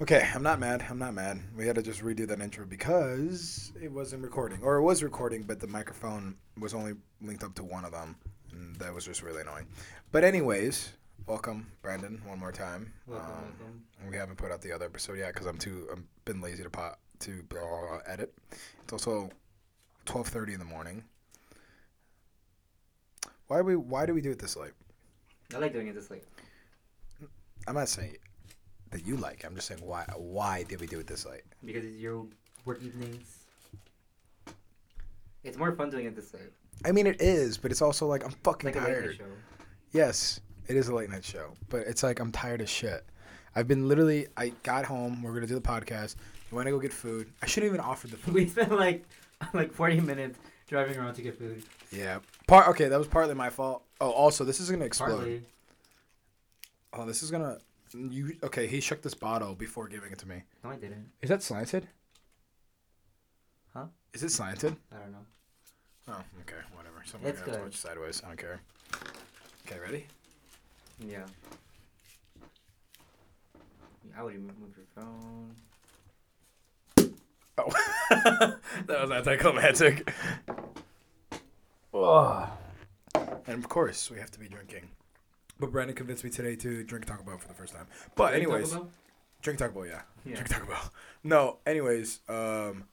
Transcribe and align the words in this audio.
Okay, 0.00 0.28
I'm 0.32 0.44
not 0.44 0.60
mad. 0.60 0.84
I'm 0.88 0.98
not 0.98 1.14
mad. 1.14 1.40
We 1.56 1.66
had 1.66 1.74
to 1.74 1.82
just 1.82 2.02
redo 2.02 2.26
that 2.28 2.40
intro 2.40 2.64
because 2.64 3.72
it 3.82 3.90
wasn't 3.90 4.22
recording, 4.22 4.60
or 4.62 4.76
it 4.76 4.82
was 4.82 5.02
recording, 5.02 5.42
but 5.42 5.58
the 5.58 5.66
microphone 5.66 6.36
was 6.58 6.72
only 6.72 6.92
linked 7.20 7.42
up 7.42 7.54
to 7.56 7.64
one 7.64 7.84
of 7.84 7.90
them, 7.90 8.14
and 8.52 8.76
that 8.76 8.94
was 8.94 9.04
just 9.04 9.22
really 9.24 9.40
annoying. 9.42 9.66
But 10.12 10.22
anyways, 10.22 10.92
welcome, 11.26 11.72
Brandon, 11.82 12.22
one 12.24 12.38
more 12.38 12.52
time. 12.52 12.92
Welcome, 13.08 13.26
Um, 13.28 13.42
welcome. 13.58 13.84
We 14.08 14.16
haven't 14.16 14.36
put 14.36 14.52
out 14.52 14.60
the 14.62 14.70
other 14.70 14.84
episode 14.84 15.18
yet 15.18 15.34
because 15.34 15.48
I'm 15.48 15.58
too. 15.58 15.88
I've 15.90 16.04
been 16.24 16.40
lazy 16.40 16.62
to 16.62 16.70
pot 16.70 17.00
to 17.20 17.42
blah, 17.48 17.98
edit. 18.06 18.32
It's 18.84 18.92
also 18.92 19.30
12:30 20.06 20.52
in 20.52 20.60
the 20.60 20.64
morning. 20.64 21.02
Why 23.48 23.58
are 23.58 23.64
we? 23.64 23.74
Why 23.74 24.06
do 24.06 24.14
we 24.14 24.20
do 24.20 24.30
it 24.30 24.38
this 24.38 24.54
late? 24.56 24.74
I 25.52 25.58
like 25.58 25.72
doing 25.72 25.88
it 25.88 25.94
this 25.96 26.08
late. 26.08 26.22
I'm 27.66 27.74
not 27.74 27.88
saying 27.88 28.16
that 28.90 29.06
you 29.06 29.16
like. 29.16 29.44
I'm 29.44 29.54
just 29.54 29.66
saying 29.68 29.80
why. 29.82 30.04
Why 30.16 30.62
did 30.64 30.80
we 30.80 30.86
do 30.86 30.98
it 30.98 31.06
this 31.06 31.26
late? 31.26 31.42
Because 31.64 31.84
it's 31.84 31.98
your 31.98 32.26
work 32.64 32.82
evenings. 32.82 33.44
It's 35.44 35.56
more 35.56 35.72
fun 35.72 35.90
doing 35.90 36.06
it 36.06 36.16
this 36.16 36.34
late. 36.34 36.52
I 36.84 36.92
mean, 36.92 37.06
it 37.06 37.20
is, 37.20 37.56
but 37.58 37.70
it's 37.70 37.82
also 37.82 38.06
like 38.06 38.22
I'm 38.24 38.30
It's 38.30 38.38
fucking 38.44 38.68
like 38.72 38.76
a 38.76 38.80
late 38.80 38.88
night 38.92 39.00
tired. 39.00 39.16
show. 39.16 39.24
Yes, 39.92 40.40
it 40.68 40.76
is 40.76 40.88
a 40.88 40.94
late 40.94 41.10
night 41.10 41.24
show, 41.24 41.52
but 41.68 41.80
it's 41.86 42.02
like 42.02 42.20
I'm 42.20 42.32
tired 42.32 42.60
as 42.60 42.68
shit. 42.70 43.04
I've 43.56 43.66
been 43.66 43.88
literally. 43.88 44.26
I 44.36 44.50
got 44.62 44.84
home. 44.84 45.22
We're 45.22 45.32
gonna 45.34 45.46
do 45.46 45.54
the 45.54 45.60
podcast. 45.60 46.16
We 46.50 46.56
want 46.56 46.66
to 46.66 46.70
go 46.70 46.78
get 46.78 46.92
food. 46.92 47.30
I 47.42 47.46
shouldn't 47.46 47.70
even 47.72 47.80
offered 47.80 48.10
the 48.10 48.16
food. 48.16 48.34
We 48.34 48.46
spent 48.48 48.72
like 48.72 49.04
like 49.54 49.72
40 49.72 50.00
minutes 50.00 50.38
driving 50.68 50.96
around 50.96 51.14
to 51.14 51.22
get 51.22 51.38
food. 51.38 51.62
Yeah. 51.90 52.18
Part. 52.46 52.68
Okay, 52.68 52.88
that 52.88 52.98
was 52.98 53.08
partly 53.08 53.34
my 53.34 53.50
fault. 53.50 53.82
Oh, 54.00 54.10
also, 54.10 54.44
this 54.44 54.60
is 54.60 54.70
gonna 54.70 54.84
explode. 54.84 55.16
Partly. 55.16 55.42
Oh, 56.92 57.06
this 57.06 57.22
is 57.22 57.30
gonna. 57.30 57.58
You 57.94 58.36
okay? 58.42 58.66
He 58.66 58.80
shook 58.80 59.02
this 59.02 59.14
bottle 59.14 59.54
before 59.54 59.88
giving 59.88 60.12
it 60.12 60.18
to 60.18 60.28
me. 60.28 60.42
No, 60.64 60.70
I 60.70 60.76
didn't. 60.76 61.10
Is 61.22 61.28
that 61.30 61.42
slanted? 61.42 61.88
Huh? 63.72 63.86
Is 64.12 64.22
it 64.22 64.30
slanted? 64.30 64.76
I 64.92 64.98
don't 64.98 65.12
know. 65.12 65.26
Oh, 66.08 66.22
okay, 66.40 66.56
whatever. 66.74 67.02
Someone 67.04 67.30
It's 67.30 67.40
gonna 67.40 67.52
have 67.52 67.58
to 67.58 67.60
good. 67.60 67.62
watch 67.64 67.76
sideways. 67.76 68.22
I 68.24 68.28
don't 68.28 68.38
care. 68.38 68.60
Okay, 69.66 69.78
ready? 69.80 70.06
Yeah. 71.06 71.24
I 74.16 74.22
would 74.22 74.34
even 74.34 74.46
move 74.46 74.74
your 74.76 74.86
phone. 74.94 75.54
Oh, 77.58 77.70
that 78.86 79.00
was 79.02 79.10
anticlimactic. 79.10 80.10
Oh. 81.92 82.48
And 83.14 83.58
of 83.62 83.68
course, 83.68 84.10
we 84.10 84.18
have 84.18 84.30
to 84.32 84.38
be 84.40 84.48
drinking. 84.48 84.88
But 85.60 85.72
Brandon 85.72 85.96
convinced 85.96 86.22
me 86.24 86.30
today 86.30 86.54
to 86.56 86.84
drink 86.84 87.06
Taco 87.06 87.24
Bell 87.24 87.38
for 87.38 87.48
the 87.48 87.54
first 87.54 87.74
time. 87.74 87.86
But 88.14 88.30
Drink 88.30 88.44
Taco 88.44 88.54
anyways, 88.54 88.72
Bell? 88.72 88.90
drink 89.42 89.58
Taco 89.58 89.72
Bell, 89.74 89.86
yeah. 89.86 90.00
Yeah. 90.24 90.34
Drink 90.34 90.48
Taco 90.48 90.66
Bell. 90.66 90.92
No, 91.24 91.58
anyways, 91.66 92.20
um, 92.28 92.84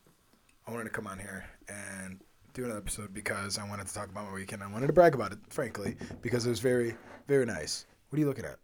I 0.68 0.72
wanted 0.72 0.86
to 0.86 0.90
come 0.90 1.06
on 1.06 1.20
here 1.20 1.46
and 1.70 2.20
do 2.54 2.66
another 2.66 2.80
episode 2.80 3.14
because 3.14 3.60
I 3.60 3.68
wanted 3.70 3.86
to 3.88 3.94
talk 3.94 4.10
about 4.10 4.26
my 4.26 4.34
weekend. 4.34 4.64
I 4.64 4.68
wanted 4.68 4.88
to 4.88 4.94
brag 4.94 5.14
about 5.14 5.32
it, 5.32 5.38
frankly, 5.50 5.96
because 6.22 6.46
it 6.46 6.50
was 6.50 6.60
very, 6.60 6.96
very 7.28 7.46
nice. 7.46 7.86
What 8.10 8.18
are 8.18 8.20
you 8.20 8.26
looking 8.28 8.46
at? 8.46 8.58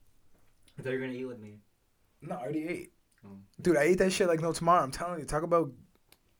I 0.79 0.81
thought 0.81 0.93
you 0.93 0.99
were 0.99 1.05
gonna 1.05 1.17
eat 1.17 1.25
with 1.25 1.39
me. 1.39 1.59
No, 2.23 2.35
I 2.35 2.41
already 2.41 2.67
ate. 2.67 2.91
Oh. 3.25 3.29
Dude, 3.61 3.77
I 3.77 3.83
ate 3.83 3.99
that 3.99 4.11
shit 4.11 4.27
like 4.27 4.41
no 4.41 4.51
tomorrow. 4.51 4.83
I'm 4.83 4.91
telling 4.91 5.19
you, 5.19 5.25
talk 5.25 5.43
about. 5.43 5.71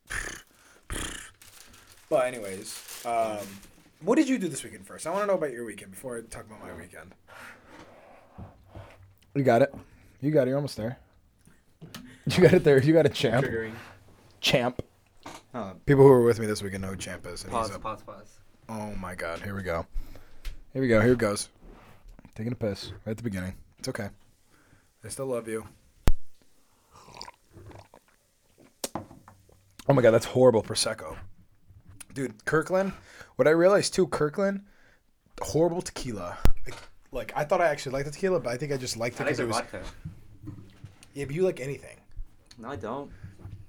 But 2.09 2.26
anyways, 2.28 3.04
um, 3.06 3.38
what 4.02 4.16
did 4.16 4.27
you 4.30 4.38
do 4.38 4.47
this 4.47 4.63
weekend 4.63 4.85
first? 4.85 5.05
I 5.07 5.11
want 5.11 5.23
to 5.23 5.27
know 5.27 5.33
about 5.35 5.52
your 5.52 5.66
weekend 5.66 5.91
before 5.91 6.17
I 6.17 6.21
talk 6.21 6.45
about 6.45 6.61
my 6.61 6.73
weekend. 6.73 7.13
You 9.35 9.43
got 9.43 9.61
it. 9.61 9.73
You 10.19 10.31
got 10.31 10.43
it. 10.43 10.47
You're 10.47 10.58
almost 10.58 10.77
there. 10.77 10.97
You 12.27 12.41
got 12.43 12.53
it 12.53 12.63
there. 12.63 12.81
You 12.81 12.93
got 12.93 13.05
a 13.05 13.09
champ. 13.09 13.45
Triggering. 13.45 13.73
Champ. 14.41 14.81
Oh, 15.53 15.73
People 15.85 16.03
who 16.03 16.09
were 16.09 16.23
with 16.23 16.39
me 16.39 16.45
this 16.45 16.61
weekend 16.61 16.81
know 16.83 16.89
who 16.89 16.95
Champ 16.95 17.25
is. 17.27 17.43
And 17.43 17.52
he's 17.52 17.59
pause, 17.59 17.75
a- 17.75 17.80
pause, 17.80 18.02
pause. 18.03 18.38
oh 18.69 18.93
my 18.95 19.16
god. 19.16 19.39
Here 19.39 19.55
we 19.55 19.64
go. 19.64 19.86
Here 20.73 20.81
we 20.81 20.87
go. 20.87 21.02
Here 21.02 21.14
it 21.14 21.17
goes. 21.17 21.49
Taking 22.36 22.53
a 22.53 22.55
piss 22.55 22.92
right 23.05 23.11
at 23.11 23.17
the 23.17 23.23
beginning. 23.23 23.53
It's 23.80 23.87
okay. 23.89 24.09
I 25.03 25.09
still 25.09 25.26
love 25.27 25.47
you. 25.47 25.65
Oh 28.95 29.93
my 29.93 30.02
god, 30.02 30.11
that's 30.11 30.26
horrible 30.26 30.61
prosecco. 30.64 31.17
Dude, 32.14 32.45
Kirkland. 32.45 32.94
What 33.38 33.48
I 33.48 33.52
realized 33.52 33.94
too, 33.94 34.08
Kirkland, 34.08 34.61
horrible 35.42 35.82
tequila. 35.82 36.38
Like, 36.66 36.76
like 37.11 37.33
I 37.36 37.44
thought 37.44 37.61
I 37.61 37.67
actually 37.67 37.94
liked 37.94 38.05
the 38.05 38.11
tequila, 38.11 38.39
but 38.39 38.52
I 38.52 38.58
think 38.58 38.72
I 38.72 38.77
just 38.77 38.98
liked 38.98 39.16
it 39.20 39.23
I 39.23 39.26
like 39.26 39.38
because 39.38 39.39
it 39.39 39.44
their 39.44 39.48
was. 39.48 39.58
vodka. 39.58 39.82
Yeah, 41.14 41.26
but 41.26 41.36
you 41.36 41.44
like 41.44 41.60
anything. 41.60 41.98
No, 42.58 42.70
I 42.70 42.76
don't. 42.76 43.11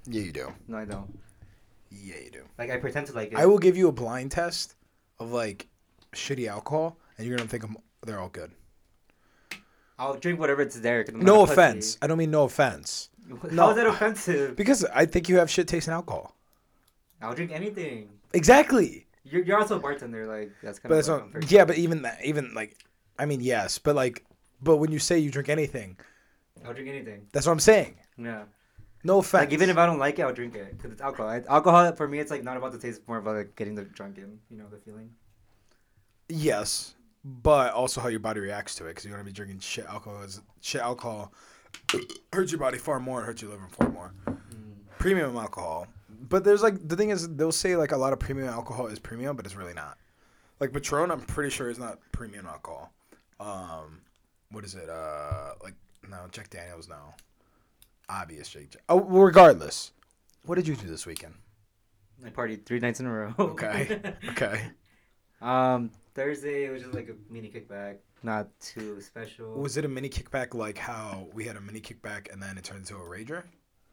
Yeah, 0.05 0.21
you 0.23 0.31
do. 0.31 0.53
No, 0.67 0.77
I 0.77 0.85
don't. 0.85 1.17
Yeah, 1.89 2.15
you 2.23 2.31
do. 2.31 2.43
Like 2.57 2.69
I 2.69 2.77
pretend 2.77 3.07
to 3.07 3.13
like 3.13 3.31
it. 3.31 3.37
I 3.37 3.45
will 3.45 3.57
give 3.59 3.77
you 3.77 3.87
a 3.87 3.91
blind 3.91 4.31
test 4.31 4.75
of 5.19 5.31
like 5.31 5.67
shitty 6.13 6.47
alcohol, 6.47 6.97
and 7.17 7.25
you're 7.27 7.37
gonna 7.37 7.49
think 7.49 7.63
I'm, 7.63 7.77
they're 8.05 8.19
all 8.19 8.29
good. 8.29 8.51
I'll 9.97 10.15
drink 10.15 10.39
whatever 10.39 10.61
it's 10.61 10.79
there. 10.79 11.03
'cause 11.03 11.13
I'm 11.15 11.21
No 11.21 11.43
a 11.43 11.47
pussy. 11.47 11.53
offense. 11.53 11.97
I 12.01 12.07
don't 12.07 12.17
mean 12.17 12.31
no 12.31 12.43
offense. 12.43 13.09
How 13.29 13.47
No. 13.51 13.69
is 13.69 13.75
that 13.77 13.87
offensive? 13.87 14.55
Because 14.55 14.83
I 14.85 15.05
think 15.05 15.29
you 15.29 15.37
have 15.37 15.49
shit 15.49 15.67
tasting 15.67 15.93
alcohol. 15.93 16.35
I'll 17.21 17.33
drink 17.35 17.51
anything. 17.51 18.09
Exactly. 18.33 19.05
You're, 19.23 19.43
you're 19.43 19.59
also 19.59 19.77
a 19.77 19.79
bartender, 19.79 20.25
like 20.27 20.51
that's 20.61 20.79
kind 20.79 20.89
But 20.89 20.95
of. 20.95 20.99
it's 20.99 21.09
like 21.09 21.33
not. 21.33 21.51
Yeah, 21.51 21.65
but 21.65 21.77
even 21.77 22.01
that, 22.03 22.19
even 22.25 22.53
like, 22.53 22.75
I 23.17 23.25
mean, 23.25 23.41
yes, 23.41 23.77
but 23.77 23.95
like, 23.95 24.23
but 24.61 24.77
when 24.77 24.91
you 24.91 24.99
say 24.99 25.19
you 25.19 25.31
drink 25.31 25.49
anything, 25.49 25.97
I'll 26.65 26.73
drink 26.73 26.89
anything. 26.89 27.27
that's 27.31 27.45
what 27.45 27.51
I'm 27.53 27.59
saying. 27.59 27.95
Yeah. 28.17 28.43
No 29.05 29.19
offense. 29.19 29.41
Like 29.41 29.53
even 29.53 29.69
if 29.69 29.77
I 29.77 29.85
don't 29.85 29.99
like 29.99 30.17
it, 30.19 30.23
I'll 30.23 30.33
drink 30.33 30.55
it 30.55 30.77
because 30.77 30.91
it's 30.91 31.01
alcohol. 31.01 31.29
I, 31.29 31.41
alcohol 31.49 31.91
for 31.93 32.07
me, 32.07 32.19
it's 32.19 32.31
like 32.31 32.43
not 32.43 32.55
about 32.57 32.71
the 32.71 32.77
taste, 32.79 33.01
more 33.07 33.17
about 33.17 33.35
like 33.35 33.55
getting 33.55 33.75
the 33.75 33.83
drunk 33.83 34.17
in. 34.17 34.39
You 34.49 34.57
know 34.57 34.67
the 34.69 34.77
feeling. 34.77 35.09
yes, 36.29 36.95
but 37.23 37.73
also 37.73 38.01
how 38.01 38.07
your 38.07 38.19
body 38.19 38.39
reacts 38.39 38.75
to 38.75 38.85
it, 38.85 38.89
because 38.89 39.05
you're 39.05 39.13
gonna 39.13 39.23
be 39.25 39.31
drinking 39.31 39.59
shit 39.59 39.85
alcohol. 39.85 40.25
Shit 40.61 40.81
alcohol 40.81 41.33
hurts 42.33 42.51
your 42.51 42.59
body 42.59 42.77
far 42.77 42.99
more 42.99 43.19
and 43.19 43.25
hurts 43.25 43.41
your 43.41 43.51
liver 43.51 43.67
far 43.69 43.89
more. 43.89 44.13
Mm. 44.27 44.37
Premium 44.99 45.35
alcohol, 45.37 45.87
but 46.29 46.43
there's 46.43 46.63
like 46.63 46.87
the 46.87 46.95
thing 46.95 47.09
is 47.09 47.27
they'll 47.35 47.51
say 47.51 47.75
like 47.75 47.91
a 47.91 47.97
lot 47.97 48.13
of 48.13 48.19
premium 48.19 48.47
alcohol 48.47 48.87
is 48.87 48.99
premium, 48.99 49.35
but 49.35 49.45
it's 49.45 49.55
really 49.55 49.73
not. 49.73 49.97
Like 50.59 50.71
Patron, 50.71 51.11
I'm 51.11 51.21
pretty 51.21 51.49
sure 51.49 51.69
is 51.69 51.79
not 51.79 51.99
premium 52.11 52.45
alcohol. 52.45 52.93
Um, 53.39 54.01
what 54.51 54.63
is 54.63 54.75
it? 54.75 54.89
Uh, 54.89 55.53
like 55.61 55.73
no 56.09 56.25
Jack 56.31 56.49
Daniels, 56.49 56.87
no. 56.87 57.13
Obvious 58.09 58.49
Jake. 58.49 58.75
Oh, 58.89 58.99
regardless, 58.99 59.91
what 60.45 60.55
did 60.55 60.67
you 60.67 60.75
do 60.75 60.87
this 60.87 61.05
weekend? 61.05 61.33
I 62.25 62.29
partied 62.29 62.65
three 62.65 62.79
nights 62.79 62.99
in 62.99 63.05
a 63.05 63.11
row. 63.11 63.33
Okay, 63.37 63.99
okay. 64.29 64.67
um, 65.41 65.91
Thursday 66.13 66.65
it 66.65 66.71
was 66.71 66.83
just 66.83 66.93
like 66.93 67.09
a 67.09 67.33
mini 67.33 67.49
kickback, 67.49 67.97
not 68.21 68.47
too 68.59 69.01
special. 69.01 69.55
Was 69.55 69.77
it 69.77 69.85
a 69.85 69.89
mini 69.89 70.09
kickback 70.09 70.53
like 70.53 70.77
how 70.77 71.27
we 71.33 71.43
had 71.43 71.57
a 71.57 71.61
mini 71.61 71.81
kickback 71.81 72.31
and 72.31 72.41
then 72.41 72.57
it 72.57 72.63
turned 72.63 72.81
into 72.81 72.95
a 72.95 72.99
rager? 72.99 73.43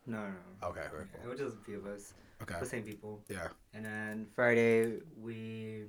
No, 0.06 0.19
no, 0.19 0.28
no. 0.62 0.69
Okay, 0.69 0.83
very 0.91 1.05
It 1.22 1.28
was 1.28 1.38
just 1.38 1.56
a 1.56 1.61
few 1.61 1.78
of 1.78 1.87
us, 1.87 2.15
Okay, 2.43 2.56
the 2.59 2.66
same 2.66 2.83
people. 2.83 3.22
yeah. 3.28 3.49
And 3.75 3.84
then 3.84 4.27
Friday 4.34 5.00
we, 5.16 5.84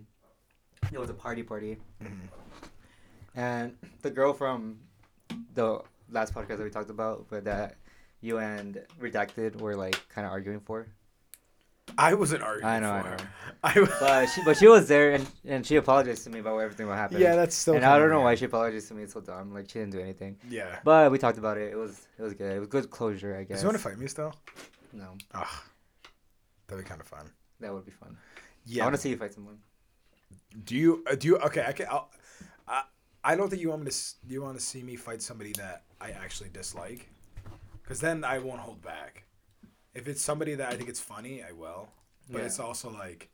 it 0.92 1.00
was 1.00 1.10
a 1.10 1.14
party 1.14 1.44
party, 1.44 1.78
Mhm. 2.02 2.28
and 3.36 3.78
the 4.02 4.12
girl 4.12 4.34
from 4.34 4.80
the 5.54 5.82
last 6.10 6.34
podcast 6.34 6.58
that 6.58 6.64
we 6.64 6.70
talked 6.70 6.90
about, 6.90 7.28
but 7.30 7.44
that 7.46 7.76
you 8.22 8.38
and 8.40 8.86
Redacted 9.00 9.60
were 9.60 9.76
like 9.76 9.98
kind 10.10 10.26
of 10.28 10.32
arguing 10.32 10.60
for. 10.60 10.88
I 11.98 12.14
wasn't 12.14 12.44
arguing 12.44 12.66
I 12.74 12.80
know, 12.80 13.02
for 13.02 13.08
I 13.08 13.12
her. 13.12 13.18
know. 13.18 13.24
I 13.64 13.80
was. 13.80 13.90
But 14.00 14.26
she, 14.28 14.42
but 14.44 14.58
she 14.58 14.68
was 14.68 14.88
there, 14.88 15.12
and, 15.12 15.28
and 15.46 15.66
she 15.66 15.76
apologized 15.76 16.24
to 16.24 16.30
me 16.32 16.40
about 16.40 16.58
everything 16.58 16.88
what 16.88 16.98
happened. 16.98 17.20
yeah, 17.20 17.36
that's 17.36 17.56
still. 17.56 17.76
and 17.76 17.86
I 17.86 17.98
don't 18.00 18.10
know 18.10 18.22
why 18.22 18.36
she 18.36 18.46
apologized 18.46 18.88
to 18.88 18.94
me. 18.96 19.04
It's 19.04 19.14
so 19.14 19.22
dumb. 19.22 19.54
Like 19.54 19.70
she 19.70 19.80
didn't 19.80 19.92
do 19.92 20.00
anything. 20.00 20.38
Yeah. 20.50 20.80
But 20.84 21.12
we 21.12 21.18
talked 21.20 21.38
about 21.38 21.58
it. 21.58 21.72
It 21.72 21.76
was 21.78 22.08
it 22.18 22.24
was 22.24 22.34
good. 22.34 22.56
It 22.56 22.60
was 22.60 22.68
good 22.68 22.90
closure, 22.90 23.36
I 23.36 23.44
guess. 23.44 23.58
Does 23.58 23.64
you 23.64 23.68
want 23.68 23.78
to 23.78 23.84
fight 23.84 23.98
me 24.00 24.08
still? 24.08 24.34
No, 24.94 25.10
Ugh. 25.36 25.48
That'd 26.68 26.84
be 26.84 26.90
kind 26.90 27.02
of 27.02 27.08
fun. 27.08 27.30
that 27.60 27.74
would 27.74 27.86
be 27.86 27.92
fun. 27.92 28.18
Yeah. 28.66 28.84
I 28.84 28.86
want 28.88 28.96
to 28.96 29.02
see 29.02 29.10
you 29.10 29.18
fight 29.18 29.34
someone. 29.34 29.58
Do 30.66 30.76
you? 30.76 31.04
Uh, 31.10 31.16
do 31.16 31.28
you? 31.28 31.38
Okay, 31.38 31.64
I 31.68 31.72
can. 31.74 31.88
I'll, 31.90 32.10
I. 32.68 32.84
I 33.24 33.36
don't 33.36 33.50
think 33.50 33.62
you 33.62 33.70
want 33.70 33.84
me 33.84 33.92
to. 33.92 33.98
Do 34.28 34.34
you 34.34 34.42
want 34.42 34.58
to 34.58 34.64
see 34.64 34.82
me 34.82 34.96
fight 34.96 35.22
somebody 35.22 35.52
that 35.54 35.84
I 36.00 36.12
actually 36.12 36.50
dislike? 36.52 37.10
Because 37.84 38.00
then 38.00 38.24
I 38.24 38.40
won't 38.40 38.60
hold 38.60 38.82
back. 38.82 39.24
If 39.94 40.08
it's 40.08 40.22
somebody 40.22 40.56
that 40.56 40.72
I 40.72 40.76
think 40.78 40.90
it's 40.90 41.00
funny, 41.00 41.44
I 41.44 41.52
will. 41.52 41.90
But 42.30 42.40
Yeah. 42.40 42.46
it's 42.46 42.60
also 42.60 42.90
like, 42.92 43.30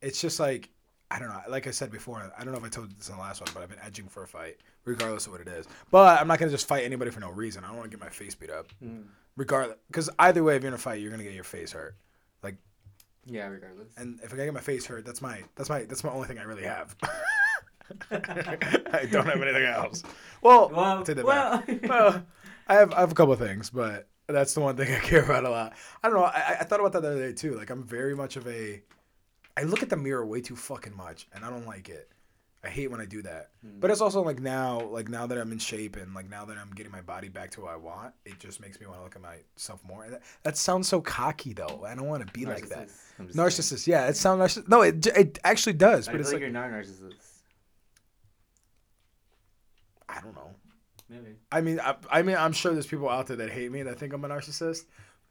it's 0.00 0.20
just 0.20 0.38
like 0.40 0.70
I 1.08 1.20
don't 1.20 1.28
know. 1.28 1.40
Like 1.48 1.68
I 1.68 1.70
said 1.70 1.92
before, 1.92 2.32
I 2.36 2.42
don't 2.42 2.52
know 2.52 2.58
if 2.58 2.64
I 2.64 2.68
told 2.68 2.90
this 2.98 3.08
in 3.08 3.14
the 3.14 3.20
last 3.20 3.40
one, 3.40 3.48
but 3.54 3.62
I've 3.62 3.68
been 3.68 3.78
edging 3.80 4.08
for 4.08 4.24
a 4.24 4.26
fight, 4.26 4.56
regardless 4.84 5.26
of 5.26 5.32
what 5.32 5.40
it 5.40 5.46
is. 5.46 5.64
But 5.92 6.20
I'm 6.20 6.26
not 6.26 6.40
gonna 6.40 6.50
just 6.50 6.66
fight 6.66 6.84
anybody 6.84 7.12
for 7.12 7.20
no 7.20 7.30
reason. 7.30 7.62
I 7.62 7.68
don't 7.68 7.76
want 7.76 7.88
to 7.90 7.96
get 7.96 8.04
my 8.04 8.10
face 8.10 8.34
beat 8.34 8.50
up, 8.50 8.66
Mm. 8.84 9.04
regardless. 9.36 9.78
Because 9.86 10.10
either 10.18 10.42
way, 10.42 10.56
if 10.56 10.62
you're 10.62 10.68
in 10.68 10.74
a 10.74 10.78
fight, 10.78 11.00
you're 11.00 11.12
gonna 11.12 11.22
get 11.22 11.32
your 11.32 11.44
face 11.44 11.70
hurt. 11.70 11.94
Like, 12.42 12.56
yeah, 13.24 13.46
regardless. 13.46 13.86
And 13.96 14.18
if 14.24 14.32
I 14.32 14.36
get 14.36 14.52
my 14.52 14.60
face 14.60 14.84
hurt, 14.86 15.04
that's 15.04 15.22
my 15.22 15.44
that's 15.54 15.68
my 15.68 15.84
that's 15.84 16.02
my 16.02 16.10
only 16.10 16.26
thing 16.26 16.38
I 16.38 16.42
really 16.42 16.64
have. 16.64 16.96
I 18.10 19.06
don't 19.10 19.26
have 19.26 19.40
anything 19.40 19.62
else. 19.64 20.02
Well, 20.42 20.70
well, 20.70 21.04
well, 21.06 21.62
well, 21.88 22.22
I 22.66 22.74
have 22.74 22.92
I 22.94 23.00
have 23.00 23.12
a 23.12 23.14
couple 23.14 23.32
of 23.32 23.38
things, 23.38 23.70
but 23.70 24.08
That's 24.28 24.54
the 24.54 24.60
one 24.60 24.76
thing 24.76 24.92
I 24.92 24.98
care 24.98 25.22
about 25.22 25.44
a 25.44 25.50
lot. 25.50 25.74
I 26.02 26.08
don't 26.08 26.18
know. 26.18 26.24
I, 26.24 26.56
I 26.60 26.64
thought 26.64 26.80
about 26.80 26.92
that 26.92 27.02
the 27.02 27.10
other 27.10 27.28
day 27.28 27.32
too. 27.32 27.54
Like 27.54 27.70
I'm 27.70 27.84
very 27.84 28.14
much 28.14 28.36
of 28.36 28.46
a. 28.48 28.82
I 29.56 29.62
look 29.62 29.82
at 29.82 29.88
the 29.88 29.96
mirror 29.96 30.26
way 30.26 30.40
too 30.40 30.56
fucking 30.56 30.96
much, 30.96 31.28
and 31.32 31.44
I 31.44 31.50
don't 31.50 31.66
like 31.66 31.88
it. 31.88 32.10
I 32.64 32.68
hate 32.68 32.90
when 32.90 33.00
I 33.00 33.04
do 33.04 33.22
that. 33.22 33.50
Hmm. 33.62 33.78
But 33.78 33.92
it's 33.92 34.00
also 34.00 34.22
like 34.22 34.40
now, 34.40 34.80
like 34.80 35.08
now 35.08 35.26
that 35.28 35.38
I'm 35.38 35.52
in 35.52 35.58
shape 35.58 35.94
and 35.96 36.12
like 36.14 36.28
now 36.28 36.44
that 36.46 36.58
I'm 36.58 36.70
getting 36.70 36.90
my 36.90 37.00
body 37.00 37.28
back 37.28 37.52
to 37.52 37.60
what 37.60 37.72
I 37.72 37.76
want, 37.76 38.12
it 38.24 38.40
just 38.40 38.60
makes 38.60 38.80
me 38.80 38.86
want 38.86 38.98
to 38.98 39.04
look 39.04 39.14
at 39.14 39.22
myself 39.22 39.84
more. 39.84 40.04
And 40.04 40.14
that, 40.14 40.22
that 40.42 40.56
sounds 40.56 40.88
so 40.88 41.00
cocky 41.00 41.52
though. 41.52 41.84
I 41.86 41.94
don't 41.94 42.08
want 42.08 42.26
to 42.26 42.32
be 42.32 42.44
like 42.44 42.68
that. 42.70 42.88
Narcissist. 42.88 43.16
Saying. 43.16 43.28
Narcissist, 43.30 43.86
yeah, 43.86 44.08
it 44.08 44.16
sounds 44.16 44.40
narcissist. 44.40 44.68
No, 44.68 44.82
it 44.82 45.06
it 45.06 45.38
actually 45.44 45.74
does, 45.74 46.08
I 46.08 46.12
but 46.12 46.20
it's 46.20 46.30
like 46.30 46.34
like 46.34 46.40
you're 46.42 46.50
not 46.50 46.70
a 46.70 46.72
narcissist. 46.72 47.14
I 50.08 50.20
don't 50.20 50.34
know. 50.34 50.50
Maybe. 51.08 51.36
I 51.52 51.60
mean, 51.60 51.78
I, 51.80 51.94
I 52.10 52.22
mean, 52.22 52.36
I'm 52.36 52.52
sure 52.52 52.72
there's 52.72 52.86
people 52.86 53.08
out 53.08 53.26
there 53.28 53.36
that 53.36 53.50
hate 53.50 53.70
me 53.70 53.82
that 53.84 53.98
think 53.98 54.12
I'm 54.12 54.24
a 54.24 54.28
narcissist, 54.28 54.84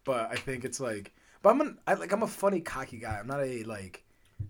but 0.03 0.31
I 0.31 0.35
think 0.35 0.63
it's 0.65 0.79
like, 0.79 1.13
but 1.41 1.49
I'm 1.49 1.61
an, 1.61 1.77
I, 1.85 1.93
like 1.95 2.11
I'm 2.11 2.23
a 2.23 2.27
funny, 2.27 2.61
cocky 2.61 2.97
guy. 2.97 3.17
I'm 3.19 3.27
not 3.27 3.41
a 3.41 3.63
like, 3.63 4.03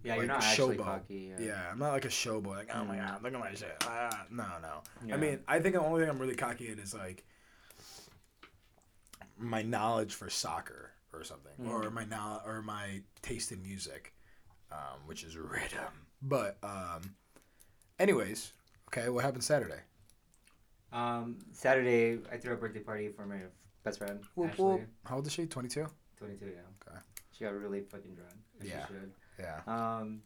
Yeah, 0.03 0.11
Like 0.13 0.17
you're 0.19 0.27
not 0.27 0.43
actually 0.43 0.77
showboat. 0.77 0.83
cocky. 0.83 1.31
yeah, 1.39 1.61
I'm 1.71 1.79
not 1.79 1.93
like 1.93 2.05
a 2.05 2.09
showboy. 2.09 2.55
Like, 2.57 2.69
oh 2.75 2.85
my 2.85 2.97
god, 2.97 3.23
look 3.23 3.33
at 3.33 3.39
my 3.39 3.53
shit. 3.53 3.75
Ah, 3.83 4.25
no, 4.29 4.45
no. 4.61 4.81
Yeah. 5.05 5.15
I 5.15 5.17
mean, 5.17 5.39
I 5.47 5.59
think 5.59 5.73
the 5.75 5.81
only 5.81 6.01
thing 6.01 6.09
I'm 6.09 6.19
really 6.19 6.35
cocky 6.35 6.69
in 6.69 6.79
is 6.79 6.93
like 6.93 7.23
my 9.37 9.61
knowledge 9.61 10.13
for 10.13 10.29
soccer 10.29 10.91
or 11.13 11.23
something, 11.23 11.51
Mm. 11.61 11.69
or 11.69 11.89
my 11.89 12.05
now 12.05 12.41
or 12.45 12.61
my 12.61 13.01
taste 13.21 13.51
in 13.51 13.61
music, 13.63 14.13
um, 14.71 14.99
which 15.05 15.23
is 15.23 15.35
riddim. 15.35 15.91
But 16.21 16.57
um, 16.63 17.15
anyways, 17.99 18.51
okay, 18.89 19.09
what 19.09 19.23
happened 19.23 19.43
Saturday? 19.43 19.79
Um, 20.91 21.39
Saturday, 21.51 22.19
I 22.31 22.37
threw 22.37 22.53
a 22.53 22.57
birthday 22.57 22.79
party 22.79 23.09
for 23.09 23.25
my 23.25 23.39
best 23.83 23.97
friend, 23.99 24.19
Whoop, 24.35 24.51
Ashley. 24.51 24.63
whoop. 24.65 24.81
How 25.05 25.15
old 25.17 25.27
is 25.27 25.33
she? 25.33 25.45
22. 25.45 25.85
22, 26.17 26.45
yeah. 26.45 26.51
Okay. 26.87 26.97
She 27.31 27.43
got 27.43 27.53
really 27.53 27.81
fucking 27.81 28.15
drunk. 28.15 28.31
Yeah. 28.63 28.85
should. 28.87 29.11
Yeah. 29.39 29.59
Um, 29.67 30.21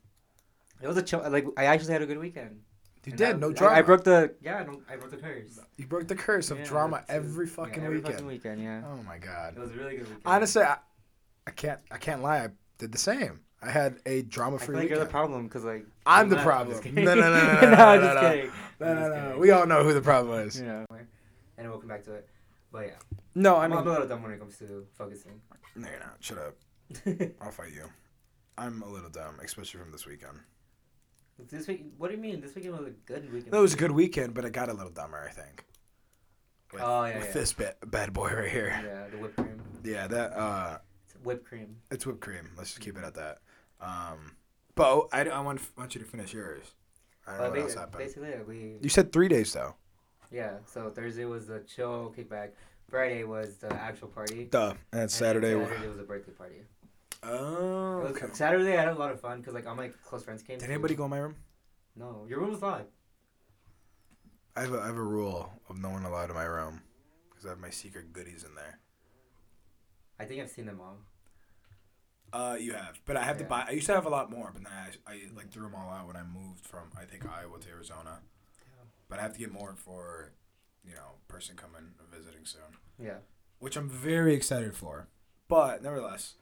it 0.81 0.87
was 0.87 0.97
a 0.97 1.01
chill. 1.01 1.27
Like 1.29 1.45
I 1.57 1.65
actually 1.65 1.93
had 1.93 2.01
a 2.03 2.05
good 2.05 2.19
weekend. 2.19 2.61
You 3.05 3.11
And 3.13 3.17
did 3.17 3.27
I- 3.29 3.33
no 3.33 3.49
I- 3.49 3.53
drama. 3.53 3.75
I, 3.77 3.81
broke 3.81 4.03
the 4.03 4.35
yeah. 4.41 4.63
No, 4.63 4.81
I 4.87 4.95
broke 4.97 5.09
the 5.11 5.17
curse. 5.17 5.59
You 5.77 5.87
broke 5.87 6.07
the 6.07 6.15
curse 6.15 6.51
of 6.51 6.59
Yeah, 6.59 6.65
drama 6.65 7.03
every 7.09 7.47
yeah, 7.47 7.51
fucking 7.53 7.83
every 7.83 7.95
weekend. 7.97 8.13
Fucking 8.13 8.27
weekend, 8.27 8.61
yeah. 8.61 8.83
Oh 8.85 9.01
my 9.03 9.17
god. 9.17 9.55
It 9.57 9.59
was 9.59 9.71
a 9.71 9.73
really 9.73 9.91
good 9.97 10.01
weekend. 10.07 10.21
Honestly, 10.25 10.61
I, 10.61 10.77
I 11.47 11.51
can't 11.51 11.79
I 11.89 11.97
can't 11.97 12.21
lie. 12.21 12.43
I 12.45 12.49
did 12.77 12.91
the 12.91 12.97
same. 12.99 13.39
I 13.61 13.69
had 13.71 13.99
a 14.05 14.21
drama 14.21 14.57
free. 14.57 14.75
like 14.75 14.83
weekend. 14.83 14.97
you're 14.97 15.05
the 15.05 15.11
problem 15.11 15.43
because 15.47 15.63
like 15.65 15.85
I'm 16.05 16.29
the 16.29 16.35
not- 16.37 16.45
problem. 16.45 16.81
just 16.81 16.85
No, 16.93 17.03
kidding. 17.03 17.05
no, 17.05 17.15
no, 17.15 17.21
no, 17.21 17.31
no, 17.31 17.61
no, 17.61 17.75
no, 17.75 17.83
I'm 17.85 17.99
no, 18.01 18.05
just 18.07 18.23
no. 18.23 18.29
kidding. 18.29 18.51
no, 18.79 18.87
I'm 18.87 18.95
no, 18.95 19.29
no. 19.33 19.37
We 19.37 19.51
all 19.51 19.65
know 19.65 19.83
who 19.83 19.93
the 19.93 20.01
problem 20.01 20.39
is. 20.47 20.59
You 20.59 20.65
know, 20.67 20.85
and 21.57 21.69
we'll 21.69 21.79
come 21.79 21.89
back 21.89 22.03
to 22.05 22.13
it. 22.13 22.27
But 22.71 22.85
yeah, 22.87 22.93
No, 23.35 23.55
I 23.57 23.63
I'm, 23.65 23.71
mean, 23.71 23.79
I'm 23.79 23.87
a 23.87 23.91
little 23.91 24.07
dumb 24.07 24.21
when 24.23 24.31
it 24.31 24.39
comes 24.39 24.57
to 24.59 24.85
focusing. 24.97 25.41
no, 25.75 25.89
you're 25.89 25.99
not. 25.99 26.17
Shut 26.19 26.37
up. 26.37 26.55
I'll 27.41 27.51
fight 27.51 27.73
you. 27.73 27.85
I'm 28.57 28.81
a 28.83 28.87
little 28.89 29.09
dumb, 29.09 29.39
especially 29.43 29.79
from 29.79 29.91
this 29.91 30.05
weekend. 30.05 30.37
this 31.49 31.67
week, 31.67 31.85
what 31.97 32.09
do 32.09 32.15
you 32.15 32.21
mean? 32.21 32.41
This 32.41 32.53
weekend 32.55 32.77
was 32.77 32.87
a 32.87 32.91
good 32.91 33.31
weekend. 33.33 33.51
No, 33.51 33.59
it 33.59 33.61
was 33.63 33.73
a 33.73 33.77
good 33.77 33.91
weekend, 33.91 34.33
but 34.35 34.45
I 34.45 34.49
got 34.49 34.69
a 34.69 34.73
little 34.73 34.91
dumber. 34.91 35.25
I 35.27 35.31
think. 35.31 35.65
With, 36.71 36.81
Oh, 36.83 37.05
yeah, 37.05 37.17
with 37.17 37.27
yeah. 37.27 37.31
this 37.33 37.53
bad, 37.53 37.75
bad 37.87 38.13
boy 38.13 38.29
right 38.31 38.49
here. 38.49 38.79
Yeah, 38.85 39.07
the 39.09 39.17
whipped 39.17 39.35
cream. 39.37 39.61
Yeah, 39.83 40.05
that 40.07 40.33
uh, 40.37 40.77
It's 41.05 41.15
whipped 41.23 41.45
cream. 41.45 41.75
it's 41.89 42.05
whipped 42.05 42.19
cream. 42.21 42.51
Let's 42.55 42.69
just 42.69 42.81
keep 42.81 42.95
it 42.97 43.03
at 43.03 43.15
that. 43.15 43.39
Um, 43.81 44.35
but 44.75 45.07
I, 45.11 45.21
I 45.29 45.39
want 45.41 45.61
want 45.77 45.95
you 45.95 46.01
to 46.01 46.07
finish 46.07 46.33
yours. 46.33 46.63
I 47.27 47.31
don't 47.37 47.41
know 47.43 47.49
what 47.51 47.59
else 47.59 47.73
ba- 47.73 47.79
happened. 47.81 47.97
basically, 47.99 48.31
we 48.47 48.77
You 48.81 48.89
said 48.89 49.11
three 49.11 49.27
days 49.27 49.53
though. 49.53 49.75
yeah. 50.31 50.57
So 50.65 50.89
Thursday 50.89 51.25
was 51.25 51.47
the 51.47 51.59
chill 51.61 52.13
kickback. 52.17 52.49
Friday 52.89 53.23
was 53.23 53.57
the 53.57 53.71
actual 53.73 54.07
party. 54.07 54.45
Duh. 54.45 54.73
And 54.91 55.01
and 55.01 55.11
Saturday. 55.11 55.53
Saturday 55.53 55.87
was 55.87 55.99
a 55.99 56.03
birthday 56.03 56.31
party. 56.31 56.55
Oh, 57.21 57.99
It 57.99 58.03
was- 58.13 58.17
okay. 58.23 58.33
Saturday 58.33 58.73
I 58.77 58.81
had 58.81 58.87
a 58.89 58.95
lot 58.95 59.11
of 59.11 59.19
fun 59.21 59.39
because 59.39 59.53
like 59.53 59.67
all 59.67 59.75
my 59.75 59.89
close 60.03 60.23
friends 60.23 60.41
came. 60.41 60.57
Did 60.57 60.69
anybody 60.69 60.95
go 60.95 61.03
in 61.05 61.09
my 61.11 61.19
room? 61.19 61.35
No, 61.95 62.25
your 62.27 62.39
room 62.39 62.51
was 62.51 62.61
locked. 62.61 62.89
I 64.55 64.61
have 64.61 64.73
a, 64.73 64.79
I 64.81 64.87
have 64.87 64.97
a 64.97 65.01
rule 65.03 65.51
of 65.69 65.77
no 65.77 65.89
one 65.89 66.03
allowed 66.03 66.29
in 66.29 66.35
my 66.35 66.43
room 66.45 66.81
because 67.29 67.45
I 67.45 67.49
have 67.49 67.59
my 67.59 67.69
secret 67.69 68.11
goodies 68.11 68.43
in 68.43 68.55
there. 68.55 68.79
I 70.19 70.25
think 70.25 70.41
I've 70.41 70.49
seen 70.49 70.65
them 70.65 70.79
all. 70.81 70.97
Uh, 72.31 72.55
you 72.59 72.73
have, 72.73 72.99
but 73.05 73.17
I 73.17 73.23
have 73.23 73.37
to 73.39 73.43
buy. 73.43 73.65
I 73.67 73.71
used 73.71 73.87
to 73.87 73.93
have 73.93 74.05
a 74.05 74.09
lot 74.09 74.29
more, 74.29 74.51
but 74.53 74.63
then 74.63 74.71
I, 74.73 75.11
I 75.11 75.19
like 75.35 75.49
threw 75.51 75.63
them 75.63 75.75
all 75.75 75.89
out 75.91 76.05
when 76.07 76.15
I 76.15 76.23
moved 76.23 76.65
from 76.65 76.83
I 76.99 77.05
think 77.05 77.25
Iowa 77.27 77.59
to 77.59 77.69
Arizona. 77.69 78.19
Yeah. 78.61 78.83
But 79.09 79.19
I 79.19 79.23
have 79.23 79.33
to 79.33 79.39
get 79.39 79.51
more 79.51 79.73
for, 79.75 80.31
you 80.87 80.93
know, 80.93 81.15
person 81.27 81.55
coming 81.55 81.93
visiting 82.13 82.45
soon, 82.45 82.61
Yeah. 83.03 83.17
which 83.59 83.75
I'm 83.77 83.89
very 83.89 84.33
excited 84.35 84.75
for. 84.75 85.07
But 85.47 85.81
nevertheless, 85.81 86.35